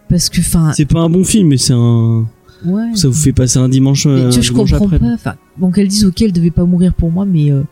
[0.08, 2.26] Parce que, enfin, C'est pas un bon film, mais c'est un.
[2.66, 2.96] ouais.
[2.96, 4.06] Ça vous fait passer un dimanche.
[4.06, 5.00] Mais euh, tu vois, je dimanche comprends après.
[5.00, 5.14] pas.
[5.14, 7.64] Enfin, bon, qu'elle dise, ok, elle devait pas mourir pour moi, mais, euh,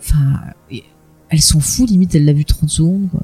[0.00, 0.40] enfin,
[1.28, 3.22] elle s'en fout, limite, elle l'a vu 30 secondes, quoi.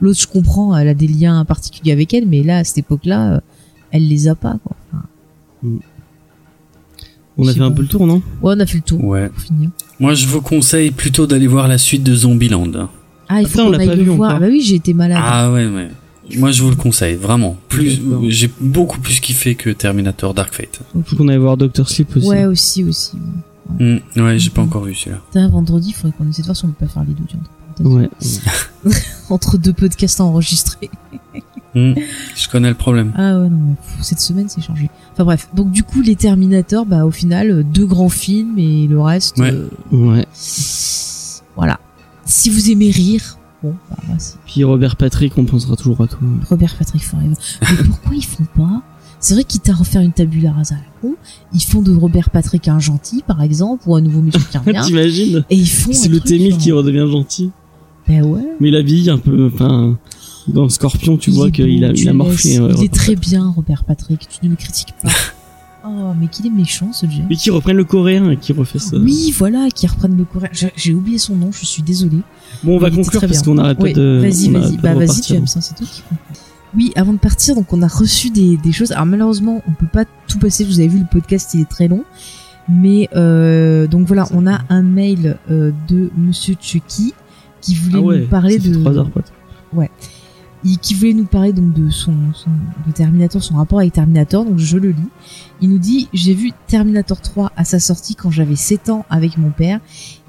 [0.00, 3.34] L'autre, je comprends, elle a des liens particuliers avec elle, mais là, à cette époque-là,
[3.34, 3.40] euh,
[3.90, 4.76] elle les a pas, quoi.
[4.92, 5.04] Enfin,
[7.36, 8.22] On a fait un peu le tour, non?
[8.42, 9.04] Ouais, on a fait le tour.
[9.04, 9.28] Ouais.
[9.28, 9.70] Pour finir.
[10.00, 12.88] Moi, je vous conseille plutôt d'aller voir la suite de Zombieland.
[13.28, 14.34] Ah, il faut Attends, on qu'on l'a aille pas le vu voir.
[14.36, 15.18] Ah, bah oui, j'ai été malade.
[15.20, 15.88] Ah ouais, ouais.
[16.36, 17.56] Moi, je vous le conseille, vraiment.
[17.68, 18.22] Plus, D'accord.
[18.28, 20.80] j'ai beaucoup plus kiffé que Terminator Dark Fate.
[21.04, 22.28] Faut qu'on aille voir Doctor Sleep aussi.
[22.28, 23.16] ouais, aussi, aussi.
[23.80, 24.00] ouais.
[24.16, 25.20] Hmm, ouais, j'ai pas encore vu celui-là.
[25.30, 27.22] Putain, vendredi, il faudrait qu'on essaie de voir si on peut pas faire les deux,
[27.24, 28.42] entre parenthèses.
[28.84, 28.92] Ouais.
[29.30, 30.90] Entre deux podcasts enregistrés.
[31.78, 31.94] Hmm,
[32.36, 33.12] je connais le problème.
[33.16, 34.90] Ah ouais, non, mais pff, cette semaine, c'est chargé.
[35.12, 38.86] Enfin bref, donc du coup, les Terminators, bah au final, euh, deux grands films et
[38.86, 39.52] le reste, Ouais.
[39.52, 40.26] euh, Ouais.
[41.56, 41.78] voilà.
[42.24, 43.96] Si vous aimez rire, bon, bah,
[44.46, 46.18] Puis Robert Patrick, on pensera toujours à toi.
[46.48, 47.34] Robert Patrick Forever.
[47.62, 48.82] Mais pourquoi ils font pas?
[49.20, 51.16] C'est vrai qu'ils t'a refaire une tabula rasa à la con.
[51.52, 54.80] Ils font de Robert Patrick un gentil, par exemple, ou un nouveau qui revient.
[54.86, 55.44] T'imagines?
[55.50, 55.92] Et ils font.
[55.92, 57.50] C'est le truc T-1000 genre- qui redevient gentil.
[58.06, 58.46] Ben ouais.
[58.60, 59.50] Mais la vie, un peu.
[59.52, 59.98] Enfin,
[60.48, 62.58] dans Scorpion, tu Il vois qu'il a, il a morphé.
[62.60, 64.26] ouais, il est très bien, Robert Patrick.
[64.28, 65.10] Tu ne le critiques pas.
[65.86, 67.26] oh, mais qu'il est méchant, ce James.
[67.28, 68.96] Mais qui reprennent le coréen et qui refait ça.
[68.96, 70.50] Oui, voilà, qui reprennent le coréen.
[70.76, 72.22] J'ai- oublié son nom, je suis désolée.
[72.64, 74.18] Bon, on va conclure parce qu'on Oui, pas de.
[74.22, 74.76] Vas-y, vas-y.
[74.78, 75.22] Bah, vas-y.
[75.28, 76.02] James, hein, c'est toi qui.
[76.76, 78.92] Oui, avant de partir, donc on a reçu des, des choses.
[78.92, 80.64] Alors malheureusement, on peut pas tout passer.
[80.64, 82.04] Vous avez vu le podcast, il est très long.
[82.68, 87.14] Mais euh, donc voilà, on a un mail euh, de Monsieur Chucky
[87.62, 89.24] qui voulait Ah ouais, nous parler de trois heures, pote.
[90.64, 92.50] Il- qui voulait nous parler donc de son, son
[92.86, 94.44] de Terminator, son rapport avec Terminator.
[94.44, 95.08] Donc je le lis.
[95.60, 99.38] Il nous dit j'ai vu Terminator 3 à sa sortie quand j'avais 7 ans avec
[99.38, 99.80] mon père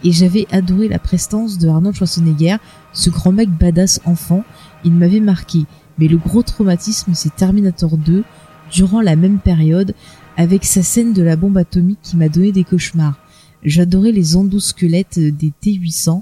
[0.03, 2.58] et j'avais adoré la prestance de Arnold Schwarzenegger,
[2.93, 4.43] ce grand mec badass enfant.
[4.83, 5.66] Il m'avait marqué.
[5.98, 8.24] Mais le gros traumatisme c'est Terminator 2
[8.72, 9.93] durant la même période
[10.38, 13.17] avec sa scène de la bombe atomique qui m'a donné des cauchemars.
[13.64, 16.22] J'adorais les endosquelettes des T800.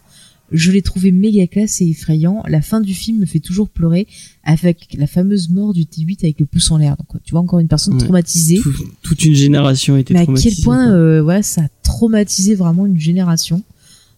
[0.51, 2.41] Je les trouvais méga classe et effrayants.
[2.47, 4.07] La fin du film me fait toujours pleurer
[4.43, 6.95] avec la fameuse mort du T8 avec le pouce en l'air.
[6.97, 7.99] Donc, tu vois, encore une personne Ouais.
[7.99, 8.57] traumatisée.
[8.57, 12.55] Tout- toute une génération a été Mais à quel point, euh, voilà, ça a traumatisé
[12.55, 13.61] vraiment une génération.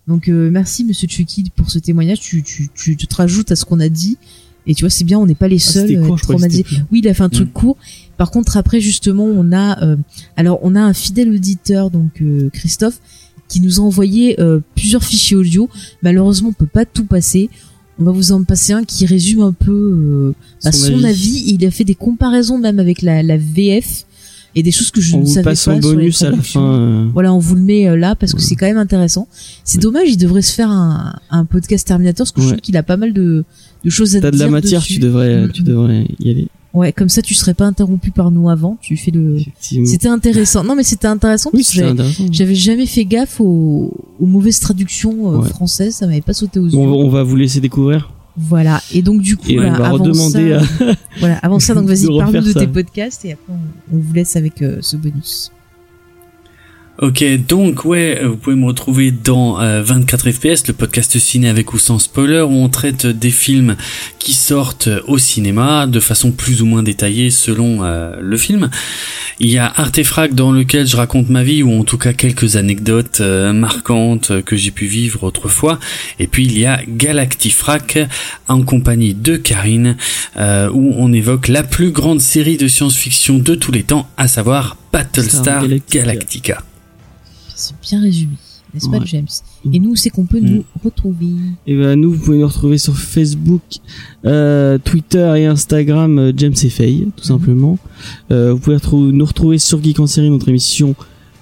[0.08, 2.19] Donc, euh, merci, monsieur Chucky, pour ce témoignage.
[2.19, 4.17] Tu, tu, tu, tu te rajoutes à ce qu'on a dit.
[4.67, 6.66] Et tu vois, c'est bien, on n'est pas les Ah, seuls court, traumatisés.
[6.91, 7.53] Oui, il a fait un truc Mm.
[7.53, 7.77] court.
[8.17, 9.95] Par contre, après, justement, on a, euh,
[10.35, 12.99] alors, on a un fidèle auditeur, donc euh, Christophe,
[13.50, 15.69] qui nous a envoyé euh, plusieurs fichiers audio.
[16.03, 17.50] Malheureusement, on peut pas tout passer.
[18.00, 21.44] On va vous en passer un qui résume un peu euh, bah, son, avis.
[21.48, 24.06] Il a fait des comparaisons même avec la, la VF
[24.56, 26.22] et des choses que je On ne vous savais passe pas en sur les bonus
[26.22, 26.74] à la fin.
[26.80, 28.44] euh, Voilà, on vous le met euh, là parce que Ouais.
[28.44, 29.28] c'est quand même intéressant.
[29.66, 29.82] C'est Ouais.
[29.84, 32.84] dommage, il devrait se faire un, un podcast Terminator parce que je trouve qu'il a
[32.84, 33.44] pas mal de,
[33.84, 34.40] de choses à T'as dire.
[34.40, 34.94] de la matière, dessus.
[34.94, 35.66] tu devrais, Mm, tu mm.
[35.66, 36.48] devrais y aller.
[36.73, 38.77] Ouais, comme ça tu serais pas interrompu par nous avant.
[38.80, 39.38] Tu fais le.
[39.59, 40.64] C'était intéressant.
[40.64, 44.59] Non, mais c'était intéressant Oui, parce que c'était j'avais- jamais fait gaffe aux, aux mauvaises
[44.59, 45.49] traductions euh, Ouais.
[45.49, 45.95] françaises.
[45.95, 46.72] Ça m'avait pas sauté aux yeux.
[46.77, 48.11] Bon, on va vous laisser découvrir.
[48.38, 48.81] Voilà.
[48.93, 50.93] Et donc du coup, va avant redemander ça, à.
[51.19, 52.59] voilà, avant ça, donc vas-y, parle-nous de ça.
[52.59, 55.51] tes podcasts et après on, on vous laisse avec euh, ce bonus.
[57.02, 61.48] Ok, donc ouais, euh, vous pouvez me retrouver dans euh, 24 FPS, le podcast ciné
[61.48, 63.78] avec ou sans spoiler, où on traite des films
[64.19, 68.69] qui sortent au cinéma de façon plus ou moins détaillée selon euh, le film.
[69.42, 72.58] Il y a Artefrag dans lequel je raconte ma vie ou en tout cas quelques
[72.58, 75.80] anecdotes euh, marquantes euh, que j'ai pu vivre autrefois.
[76.19, 78.00] Et puis il y a Galactifrac
[78.50, 79.95] en compagnie de Karine
[80.36, 84.28] euh, où on évoque la plus grande série de science-fiction de tous les temps, à
[84.28, 86.61] savoir Battlestar Star Galactica.
[87.60, 88.36] C'est bien résumé,
[88.74, 89.00] n'est-ce pas.
[89.06, 89.28] James?
[89.72, 90.46] Et nous, c'est qu'on peut Mm.
[90.50, 91.28] nous retrouver.
[91.68, 93.62] Et ben nous, vous pouvez nous retrouver sur Facebook,
[94.26, 97.78] euh, Twitter et Instagram, euh, James et Faye, tout simplement.
[98.32, 98.78] Euh, vous pouvez
[99.12, 100.96] nous retrouver sur Geek en série, notre émission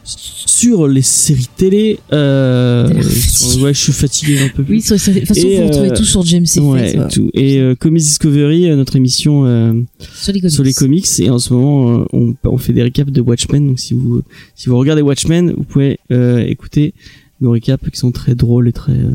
[0.08, 2.00] sur les séries télé.
[2.14, 3.64] Euh, sur- fatigué.
[3.64, 4.76] ouais, je suis fatigué un peu plus.
[4.76, 7.30] Oui, de toute façon, Et, vous retrouvez euh, tout sur James Ouais, ouais, tout.
[7.34, 9.74] Et euh, Comics Discovery, euh, notre émission euh,
[10.16, 10.52] sur les comics.
[10.53, 11.08] sur les comics.
[11.19, 13.68] Et en ce moment, euh, on, on fait des récaps de Watchmen.
[13.68, 14.22] Donc si vous
[14.56, 16.94] si vous regardez Watchmen, vous pouvez euh, écouter
[17.42, 18.94] nos récaps qui sont très drôles et très.
[18.94, 19.11] euh,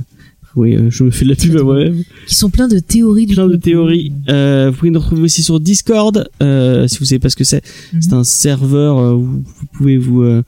[0.54, 2.02] oui, euh, je me fais de la pub à moi-même.
[2.26, 4.12] Qui sont pleins de théories du Plein de théories.
[4.28, 6.28] Euh, vous pouvez nous retrouver aussi sur Discord.
[6.42, 7.62] Euh, si vous savez pas ce que c'est,
[7.94, 8.02] Mhm.
[8.02, 10.42] c'est un serveur euh, où vous pouvez vous euh,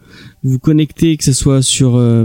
[0.47, 2.25] vous connecter, que ce soit sur euh,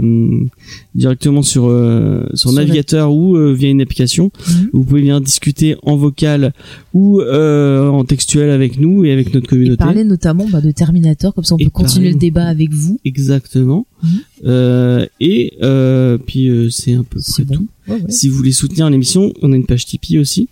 [0.94, 4.30] directement sur euh, sur Sur la- navigateur ou euh, via une application.
[4.46, 4.68] Mhm.
[4.74, 6.52] Vous pouvez venir discuter en vocal
[6.92, 9.76] ou euh, en textuel avec nous et avec notre Et communauté.
[9.78, 12.72] parler notamment bah, de Terminator, comme ça on Et peut continuer parler- le débat avec
[12.74, 13.00] vous.
[13.06, 13.86] Exactement.
[14.44, 17.54] Euh, et euh, puis euh, c'est un peu près C'est bon.
[17.54, 17.68] tout.
[17.88, 18.10] Ouais, ouais.
[18.10, 20.48] Si vous voulez soutenir l'émission, on a une page Tipeee aussi.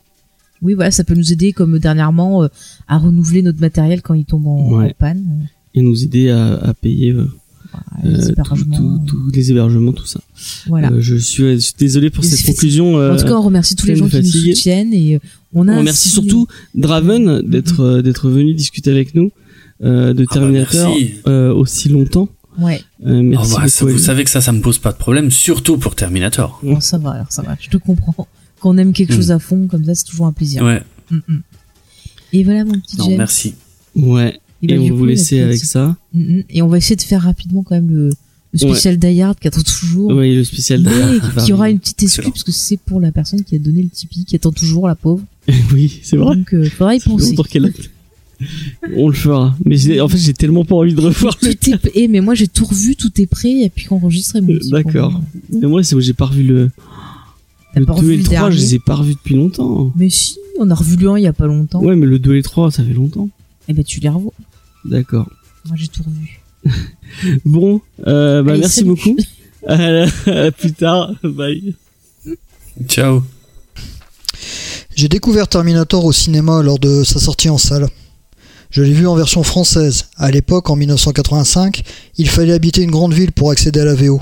[0.62, 2.48] Oui, voilà, ça peut nous aider, comme dernièrement, euh,
[2.88, 4.86] à renouveler notre matériel quand il tombe en, Ouais.
[4.86, 5.48] en panne.
[5.74, 7.26] et nous aider à, à payer euh,
[8.04, 10.20] les euh, tout- tout- tous les hébergements, tout ça.
[10.66, 10.90] Voilà.
[10.92, 12.94] Euh, je, suis, je suis désolé pour cette conclusion.
[12.94, 15.18] en euh, tout cas, on remercie tous les gens qui nous soutiennent et euh,
[15.54, 15.72] on a.
[15.74, 19.30] on remercie ainsi- surtout Draven d'être euh, d'être venu discuter avec nous
[19.82, 22.28] euh, de Ah bah, Terminator euh, aussi longtemps.
[22.58, 23.96] Ouais, Euh, Oh, merci bah, ça, beaucoup.
[23.96, 26.60] vous savez que ça, ça me pose pas de problème, surtout pour Terminator.
[26.80, 28.26] ça va, alors ça va, je te comprends.
[28.60, 29.16] Quand on aime quelque Mm.
[29.16, 30.64] chose à fond, comme ça, c'est toujours un plaisir.
[30.64, 31.40] Ouais, Mm, mm.
[32.32, 33.16] Et voilà, mon petit non, James.
[33.18, 33.54] merci.
[33.94, 34.40] Ouais.
[34.62, 35.96] Et Et, bah, on vous laisser la avec ça.
[36.50, 38.10] Et on va essayer de faire rapidement quand même le,
[38.52, 40.10] le spécial Die Hard qui attend toujours.
[40.12, 41.32] Oui, le spécial d'ailleurs.
[41.36, 43.82] Mais qui aura une petite excuse parce que c'est pour la personne qui a donné
[43.82, 45.22] le Tipeee, qui attend toujours la pauvre.
[45.72, 46.36] oui, c'est vrai.
[46.36, 47.30] Donc, euh, penser.
[47.30, 47.72] longtemps qu'elle
[48.96, 49.56] On le fera.
[49.64, 52.34] Mais en fait, j'ai tellement pas envie de revoir le Tout est- eh, mais moi
[52.34, 55.12] j'ai tout revu, tout est prêt, et puis enregistré mon Euh, d'accord.
[55.12, 55.60] pour.
[55.60, 56.70] Mais moi, c'est où j'ai pas revu le.
[57.74, 59.92] Le pas 2 revu et le le 3, je les ai pas revus depuis longtemps.
[59.94, 61.80] Mais si, on a revu le 1 il y a pas longtemps.
[61.82, 63.28] Ouais, mais le 2 et le 3, ça fait longtemps.
[63.68, 64.32] Et ben tu les revois.
[64.88, 65.28] D'accord.
[65.66, 66.40] Moi j'ai tout revu.
[67.44, 68.88] Bon, euh, bah, Allez, merci salut.
[68.90, 69.16] beaucoup.
[69.66, 71.12] à, la- à plus tard.
[71.22, 71.74] Bye.
[72.86, 73.22] Ciao.
[74.94, 77.88] J'ai découvert Terminator au cinéma lors de sa sortie en salle.
[78.70, 80.06] Je l'ai vu en version française.
[80.16, 81.82] À l'époque, en 1985,
[82.18, 84.20] il fallait habiter une grande ville pour accéder à la VO.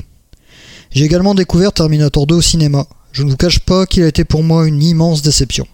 [0.92, 2.86] J'ai également découvert Terminator 2 au cinéma.
[3.12, 5.66] Je ne vous cache pas qu'il a été pour moi une immense déception.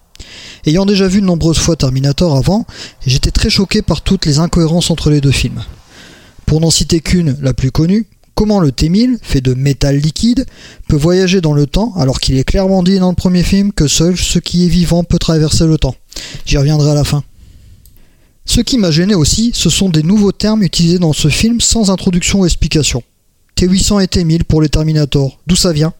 [0.66, 2.66] Ayant déjà vu de nombreuses fois Terminator avant,
[3.06, 5.62] j'étais très choqué par toutes les incohérences entre les deux films.
[6.46, 10.46] Pour n'en citer qu'une, la plus connue, comment le T-1000, fait de métal liquide,
[10.88, 13.86] peut voyager dans le temps alors qu'il est clairement dit dans le premier film que
[13.86, 15.94] seul ce qui est vivant peut traverser le temps.
[16.46, 17.22] J'y reviendrai à la fin.
[18.44, 21.90] Ce qui m'a gêné aussi, ce sont des nouveaux termes utilisés dans ce film sans
[21.90, 23.02] introduction ou explication.
[23.56, 25.38] T800 et T1000 pour les Terminator.
[25.46, 25.94] D'où ça vient?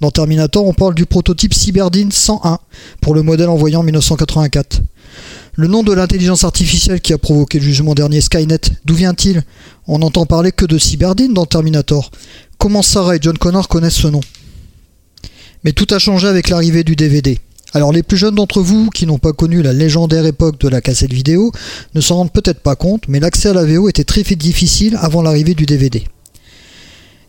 [0.00, 2.58] Dans Terminator, on parle du prototype Cyberdine 101
[3.02, 4.80] pour le modèle envoyé en 1984.
[5.56, 9.42] Le nom de l'intelligence artificielle qui a provoqué le jugement dernier Skynet, d'où vient-il?
[9.86, 12.10] On n'entend parler que de Cyberdine dans Terminator.
[12.56, 14.22] comment Sarah et John Connor connaissent ce nom?
[15.64, 17.38] Mais tout a changé avec l'arrivée du DVD.
[17.74, 20.80] Alors les plus jeunes d'entre vous qui n'ont pas connu la légendaire époque de la
[20.80, 21.52] cassette vidéo
[21.94, 25.20] ne s'en rendent peut-être pas compte, mais l'accès à la VO était très difficile avant
[25.20, 26.04] l'arrivée du DVD.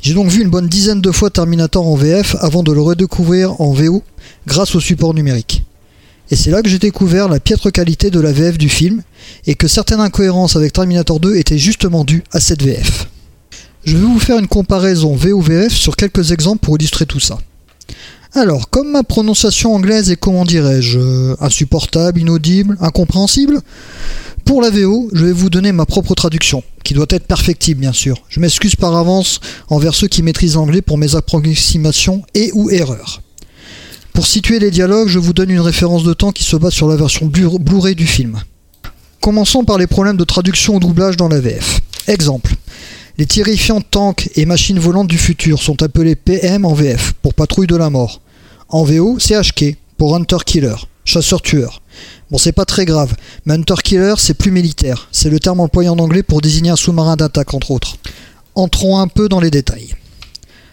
[0.01, 3.61] J'ai donc vu une bonne dizaine de fois Terminator en VF avant de le redécouvrir
[3.61, 4.03] en VO
[4.47, 5.63] grâce au support numérique.
[6.31, 9.03] Et c'est là que j'ai découvert la piètre qualité de la VF du film
[9.45, 13.09] et que certaines incohérences avec Terminator 2 étaient justement dues à cette VF.
[13.85, 17.37] Je vais vous faire une comparaison VO-VF sur quelques exemples pour illustrer tout ça.
[18.33, 23.59] Alors, comme ma prononciation anglaise est, comment dirais-je, euh, insupportable, inaudible, incompréhensible,
[24.45, 27.91] pour la VO, je vais vous donner ma propre traduction, qui doit être perfectible bien
[27.91, 28.15] sûr.
[28.29, 33.21] Je m'excuse par avance envers ceux qui maîtrisent l'anglais pour mes approximations et ou erreurs.
[34.13, 36.87] Pour situer les dialogues, je vous donne une référence de temps qui se base sur
[36.87, 38.39] la version Blu-ray du film.
[39.19, 41.81] Commençons par les problèmes de traduction ou doublage dans la VF.
[42.07, 42.55] Exemple.
[43.17, 47.67] Les terrifiants tanks et machines volantes du futur sont appelés PM en VF, pour patrouille
[47.67, 48.21] de la mort.
[48.69, 51.81] En VO, c'est HK, pour Hunter Killer, chasseur-tueur.
[52.29, 53.13] Bon, c'est pas très grave,
[53.45, 55.09] mais Hunter Killer, c'est plus militaire.
[55.11, 57.97] C'est le terme employé en anglais pour désigner un sous-marin d'attaque, entre autres.
[58.55, 59.93] Entrons un peu dans les détails.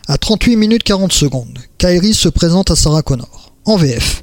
[0.07, 3.53] À 38 minutes 40 secondes, Kyrie se présente à Sarah Connor.
[3.65, 4.23] En VF.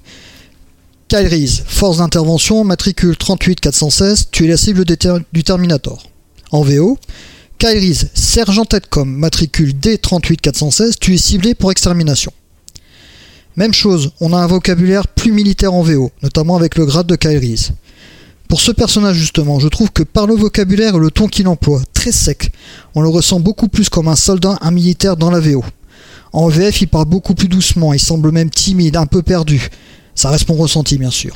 [1.10, 4.84] Kyrie, force d'intervention, matricule 38416, tu es la cible
[5.32, 6.04] du Terminator.
[6.52, 6.98] En VO,
[7.58, 12.34] Kyrie, sergent Tedcom, matricule D38416, tu es ciblé pour extermination.
[13.56, 17.16] Même chose, on a un vocabulaire plus militaire en VO, notamment avec le grade de
[17.16, 17.70] Kyrie.
[18.50, 21.82] Pour ce personnage justement, je trouve que par le vocabulaire et le ton qu'il emploie,
[21.94, 22.52] très sec,
[22.94, 25.64] on le ressent beaucoup plus comme un soldat, un militaire dans la VO.
[26.34, 29.70] En VF, il parle beaucoup plus doucement, il semble même timide, un peu perdu.
[30.14, 31.34] Ça reste mon ressenti bien sûr.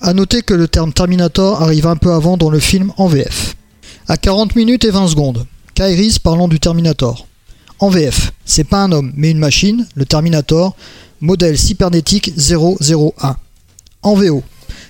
[0.00, 3.57] A noter que le terme Terminator arrive un peu avant dans le film en VF.
[4.10, 7.26] À 40 minutes et 20 secondes, Kairis parlant du Terminator.
[7.78, 10.74] En VF, c'est pas un homme, mais une machine, le Terminator,
[11.20, 13.36] modèle cybernétique 001.
[14.02, 14.42] En VO,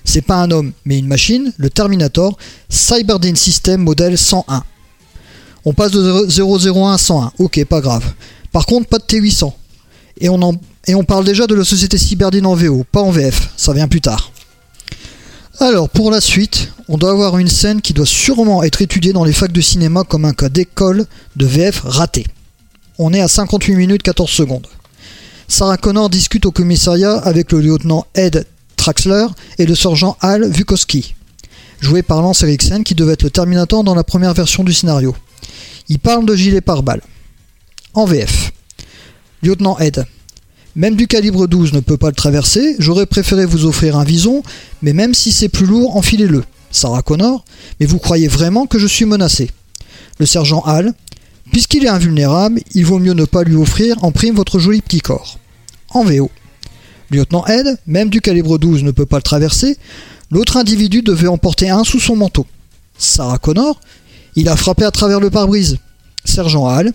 [0.04, 2.38] c'est pas un homme, mais une machine, le Terminator,
[2.68, 4.62] Cyberdine System modèle 101.
[5.64, 8.04] On passe de 001 à 101, ok, pas grave.
[8.52, 9.52] Par contre, pas de T800.
[10.20, 13.88] Et on, parle déjà de la société Cyberdine en VO, pas en VF, ça vient
[13.88, 14.30] plus tard.
[15.60, 19.24] Alors, pour la suite, on doit avoir une scène qui doit sûrement être étudiée dans
[19.24, 21.04] les facs de cinéma comme un cas d'école
[21.34, 22.26] de VF raté.
[22.96, 24.68] On est à 58 minutes 14 secondes.
[25.48, 28.46] Sarah Connor discute au commissariat avec le lieutenant Ed
[28.76, 29.26] Traxler
[29.58, 31.16] et le sergent Al Vukowski,
[31.80, 35.16] joué par Lance Eriksen qui devait être le Terminator dans la première version du scénario.
[35.88, 37.02] Il parle de gilet pare-balles.
[37.94, 38.52] En VF.
[39.42, 40.06] Lieutenant Ed.
[40.78, 44.44] Même du calibre 12 ne peut pas le traverser, j'aurais préféré vous offrir un vison,
[44.80, 46.44] mais même si c'est plus lourd, enfilez-le.
[46.70, 47.44] Sarah Connor,
[47.80, 49.50] mais vous croyez vraiment que je suis menacé
[50.20, 50.92] Le sergent Hall,
[51.50, 55.00] puisqu'il est invulnérable, il vaut mieux ne pas lui offrir en prime votre joli petit
[55.00, 55.40] corps.
[55.90, 56.30] En VO.
[57.10, 59.78] Lieutenant Ed, même du calibre 12 ne peut pas le traverser,
[60.30, 62.46] l'autre individu devait en porter un sous son manteau.
[62.96, 63.80] Sarah Connor,
[64.36, 65.78] il a frappé à travers le pare-brise.
[66.28, 66.92] Sergent Hall,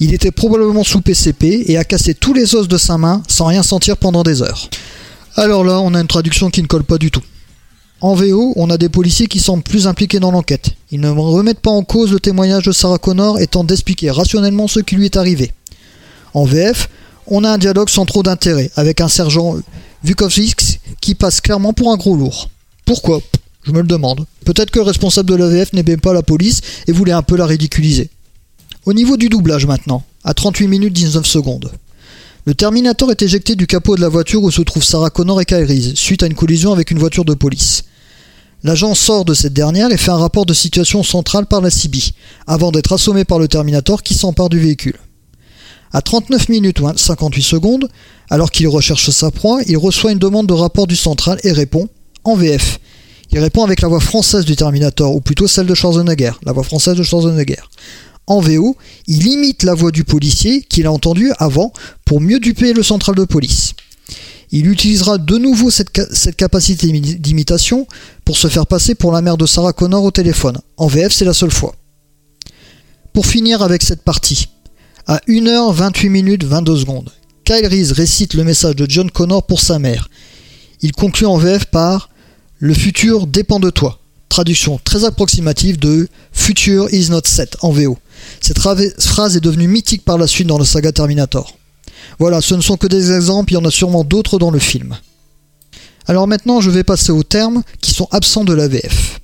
[0.00, 3.46] il était probablement sous PCP et a cassé tous les os de sa main sans
[3.46, 4.68] rien sentir pendant des heures.
[5.36, 7.22] Alors là, on a une traduction qui ne colle pas du tout.
[8.00, 10.72] En VO, on a des policiers qui semblent plus impliqués dans l'enquête.
[10.90, 14.68] Ils ne remettent pas en cause le témoignage de Sarah Connor et tentent d'expliquer rationnellement
[14.68, 15.52] ce qui lui est arrivé.
[16.34, 16.88] En VF,
[17.26, 19.56] on a un dialogue sans trop d'intérêt, avec un sergent
[20.02, 22.50] Vukovic qui passe clairement pour un gros lourd.
[22.84, 23.20] Pourquoi?
[23.62, 24.26] Je me le demande.
[24.44, 27.36] Peut-être que le responsable de la VF n'aimait pas la police et voulait un peu
[27.36, 28.10] la ridiculiser.
[28.86, 31.72] Au niveau du doublage maintenant, à 38 minutes 19 secondes.
[32.44, 35.46] Le Terminator est éjecté du capot de la voiture où se trouvent Sarah Connor et
[35.46, 37.84] Kyle suite à une collision avec une voiture de police.
[38.62, 41.98] L'agent sort de cette dernière et fait un rapport de situation centrale par la CB,
[42.46, 44.98] avant d'être assommé par le Terminator qui s'empare du véhicule.
[45.94, 47.88] À 39 minutes 58 secondes,
[48.28, 51.88] alors qu'il recherche sa proie, il reçoit une demande de rapport du central et répond
[52.24, 52.80] en VF.
[53.32, 56.64] Il répond avec la voix française du Terminator, ou plutôt celle de Schwarzenegger, la voix
[56.64, 57.62] française de Schwarzenegger
[58.26, 61.72] en VO, il imite la voix du policier qu'il a entendu avant
[62.04, 63.74] pour mieux duper le central de police.
[64.50, 65.90] Il utilisera de nouveau cette,
[66.36, 67.86] capacité d'imitation
[68.24, 70.58] pour se faire passer pour la mère de Sarah Connor au téléphone.
[70.76, 71.74] En VF, c'est la seule fois.
[73.12, 74.48] Pour finir avec cette partie,
[75.06, 77.10] à 1h28 minutes 22 secondes,
[77.44, 80.08] Kyle Reese récite le message de John Connor pour sa mère.
[80.82, 82.08] Il conclut en VF par
[82.58, 83.98] Le futur dépend de toi.
[84.28, 87.98] Traduction très approximative de Future is not set en VO.
[88.40, 91.56] Cette phrase est devenue mythique par la suite dans la saga Terminator.
[92.18, 94.58] Voilà, ce ne sont que des exemples, il y en a sûrement d'autres dans le
[94.58, 94.96] film.
[96.06, 99.20] Alors maintenant, je vais passer aux termes qui sont absents de la VF.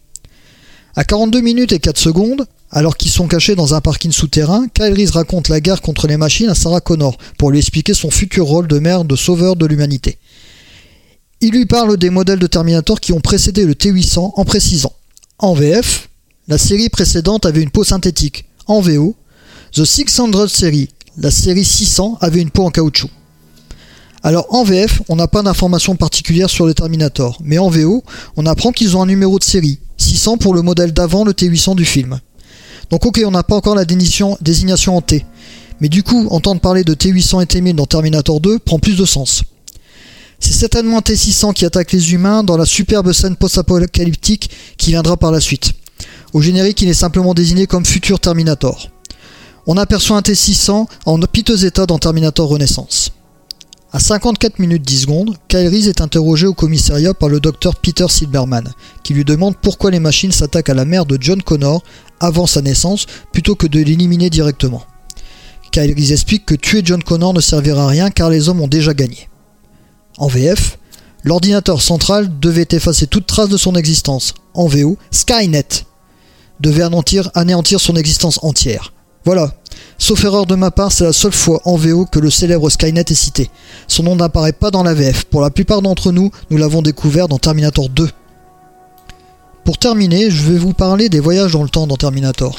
[0.96, 4.94] À 42 minutes et 4 secondes, Alors qu'ils sont cachés dans un parking souterrain, Kyle
[4.94, 8.46] Reese raconte la guerre contre les machines à Sarah Connor pour lui expliquer son futur
[8.46, 10.18] rôle de mère de sauveur de l'humanité.
[11.40, 14.92] Il lui parle des modèles de Terminator qui ont précédé le T800 en précisant
[15.38, 16.08] En VF,
[16.46, 18.44] la série précédente avait une peau synthétique.
[18.70, 19.16] En VO,
[19.72, 23.10] The 600 série, la série 600, avait une peau en caoutchouc.
[24.22, 28.04] Alors en VF, on n'a pas d'informations particulières sur le Terminator, mais en VO,
[28.36, 31.74] on apprend qu'ils ont un numéro de série, 600 pour le modèle d'avant le T800
[31.74, 32.20] du film.
[32.90, 35.26] Donc ok, on n'a pas encore la désignation en T,
[35.80, 39.04] mais du coup, entendre parler de T800 et T1000 dans Terminator 2 prend plus de
[39.04, 39.42] sens.
[40.38, 45.32] C'est certainement T600 qui attaque les humains dans la superbe scène post-apocalyptique qui viendra par
[45.32, 45.72] la suite.
[46.32, 48.88] Au générique, il est simplement désigné comme futur Terminator.
[49.66, 53.12] On aperçoit un T600 en piteux état dans Terminator Renaissance.
[53.92, 58.72] À 54 minutes 10 secondes, Kyle est interrogé au commissariat par le docteur Peter Silberman,
[59.02, 61.82] qui lui demande pourquoi les machines s'attaquent à la mère de John Connor
[62.20, 64.84] avant sa naissance plutôt que de l'éliminer directement.
[65.72, 68.94] Kyle explique que tuer John Connor ne servira à rien car les hommes ont déjà
[68.94, 69.28] gagné.
[70.18, 70.78] En VF,
[71.24, 74.34] l'ordinateur central devait effacer toute trace de son existence.
[74.54, 75.84] En VO, Skynet
[76.60, 76.82] devait
[77.34, 78.92] anéantir, son existence entière.
[79.24, 79.52] Voilà.
[79.98, 83.04] Sauf erreur de ma part, c'est la seule fois en VO que le célèbre Skynet
[83.08, 83.50] est cité.
[83.86, 85.24] Son nom n'apparaît pas dans la VF.
[85.24, 88.08] Pour la plupart d'entre nous, nous l'avons découvert dans Terminator 2.
[89.64, 92.58] Pour terminer, je vais vous parler des voyages dans le temps dans Terminator.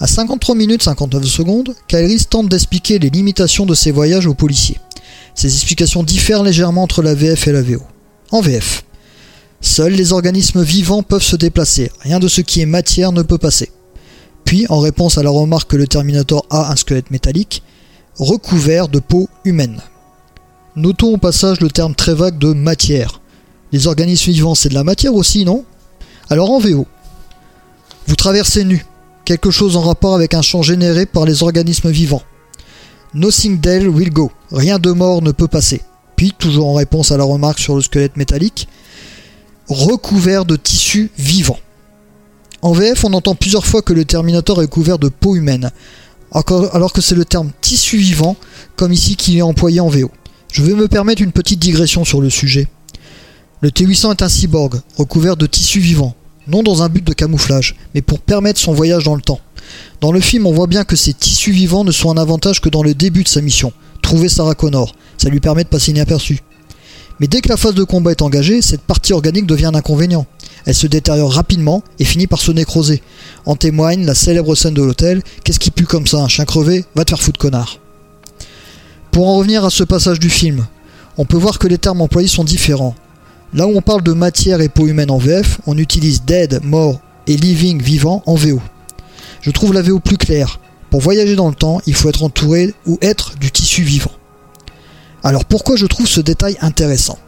[0.00, 4.78] À 53 minutes 59 secondes, Kyle tente d'expliquer les limitations de ses voyages aux policiers.
[5.34, 7.82] Ces explications diffèrent légèrement entre la VF et la VO.
[8.30, 8.84] En VF,
[9.60, 13.38] seuls les organismes vivants peuvent se déplacer, rien de ce qui est matière ne peut
[13.38, 13.70] passer.
[14.44, 17.62] Puis, en réponse à la remarque que le Terminator a un squelette métallique,
[18.18, 19.80] recouvert de peau humaine.
[20.76, 23.20] Notons au passage le terme très vague de matière.
[23.72, 25.64] Les organismes vivants, c'est de la matière aussi, non?
[26.28, 26.86] Alors en VO,
[28.06, 28.84] vous traversez nu,
[29.24, 32.22] quelque chose en rapport avec un champ généré par les organismes vivants.
[33.14, 35.82] Nothing there will go, rien de mort ne peut passer.
[36.16, 38.68] Puis, toujours en réponse à la remarque sur le squelette métallique,
[39.70, 41.58] recouvert de tissu vivant.
[42.60, 45.70] En VF, on entend plusieurs fois que le Terminator est couvert de peau humaine,
[46.32, 48.36] alors que c'est le terme tissu vivant,
[48.76, 50.10] comme ici, qui est employé en VO.
[50.52, 52.68] Je vais me permettre une petite digression sur le sujet.
[53.62, 56.14] Le T800 est un cyborg, recouvert de tissu vivant,
[56.48, 59.40] non dans un but de camouflage, mais pour permettre son voyage dans le temps.
[60.00, 62.68] Dans le film, on voit bien que ces tissus vivants ne sont un avantage que
[62.68, 64.94] dans le début de sa mission, trouver Sarah Connor.
[65.16, 66.40] Ça lui permet de passer inaperçu.
[67.20, 70.26] Mais dès que la phase de combat est engagée, cette partie organique devient un inconvénient.
[70.64, 73.02] Elle se détériore rapidement et finit par se nécroser.
[73.44, 76.84] En témoigne la célèbre scène de l'hôtel Qu'est-ce qui pue comme ça, un chien crevé?
[76.94, 77.78] Va te faire foutre, connard.
[79.10, 80.66] Pour en revenir à ce passage du film,
[81.18, 82.94] on peut voir que les termes employés sont différents.
[83.52, 87.00] Là où on parle de matière et peau humaine en VF, on utilise dead, mort
[87.26, 88.60] et living, vivant en VO.
[89.42, 90.60] Je trouve la VO plus claire.
[90.88, 94.12] Pour voyager dans le temps, il faut être entouré ou être du tissu vivant.
[95.22, 97.18] Alors pourquoi je trouve ce détail intéressant?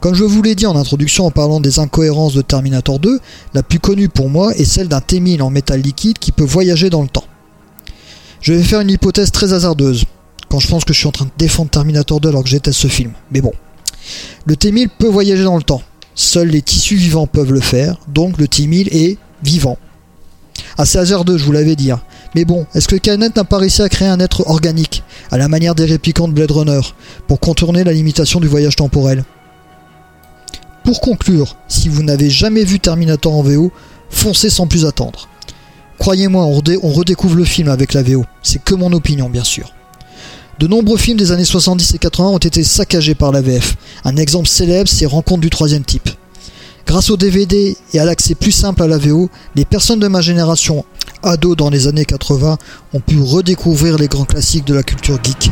[0.00, 3.18] Comme je vous l'ai dit en introduction en parlant des incohérences de Terminator 2,
[3.54, 6.88] la plus connue pour moi est celle d'un T-1000 en métal liquide qui peut voyager
[6.88, 7.24] dans le temps.
[8.40, 10.04] Je vais faire une hypothèse très hasardeuse,
[10.48, 12.72] quand je pense que je suis en train de défendre Terminator 2 alors que j'étais
[12.72, 13.12] ce film.
[13.32, 13.52] Mais bon.
[14.46, 15.82] Le T-1000 peut voyager dans le temps.
[16.14, 19.78] Seuls les tissus vivants peuvent le faire, donc le T-1000 est vivant.
[20.76, 21.90] Assez hasardeux, je vous l'avais dit.
[21.90, 22.00] hein.
[22.34, 25.48] Mais bon, est-ce que Canet n'a pas réussi à créer un être organique, à la
[25.48, 26.80] manière des réplicants de Blade Runner,
[27.26, 29.24] pour contourner la limitation du voyage temporel?
[30.84, 33.72] Pour conclure, si vous n'avez jamais vu Terminator en VO,
[34.10, 35.28] foncez sans plus attendre.
[35.98, 38.24] Croyez-moi, on, on redécouvre le film avec la VO.
[38.42, 39.72] C'est que mon opinion, bien sûr.
[40.58, 43.76] De nombreux films des années 70 et 80 ont été saccagés par la VF.
[44.04, 46.08] Un exemple célèbre, c'est Rencontre du troisième type.
[46.88, 50.22] Grâce au DVD et à l'accès plus simple à la VO, les personnes de ma
[50.22, 50.86] génération,
[51.22, 52.56] ados dans les années 80,
[52.94, 55.50] ont pu redécouvrir les grands classiques de la culture geek.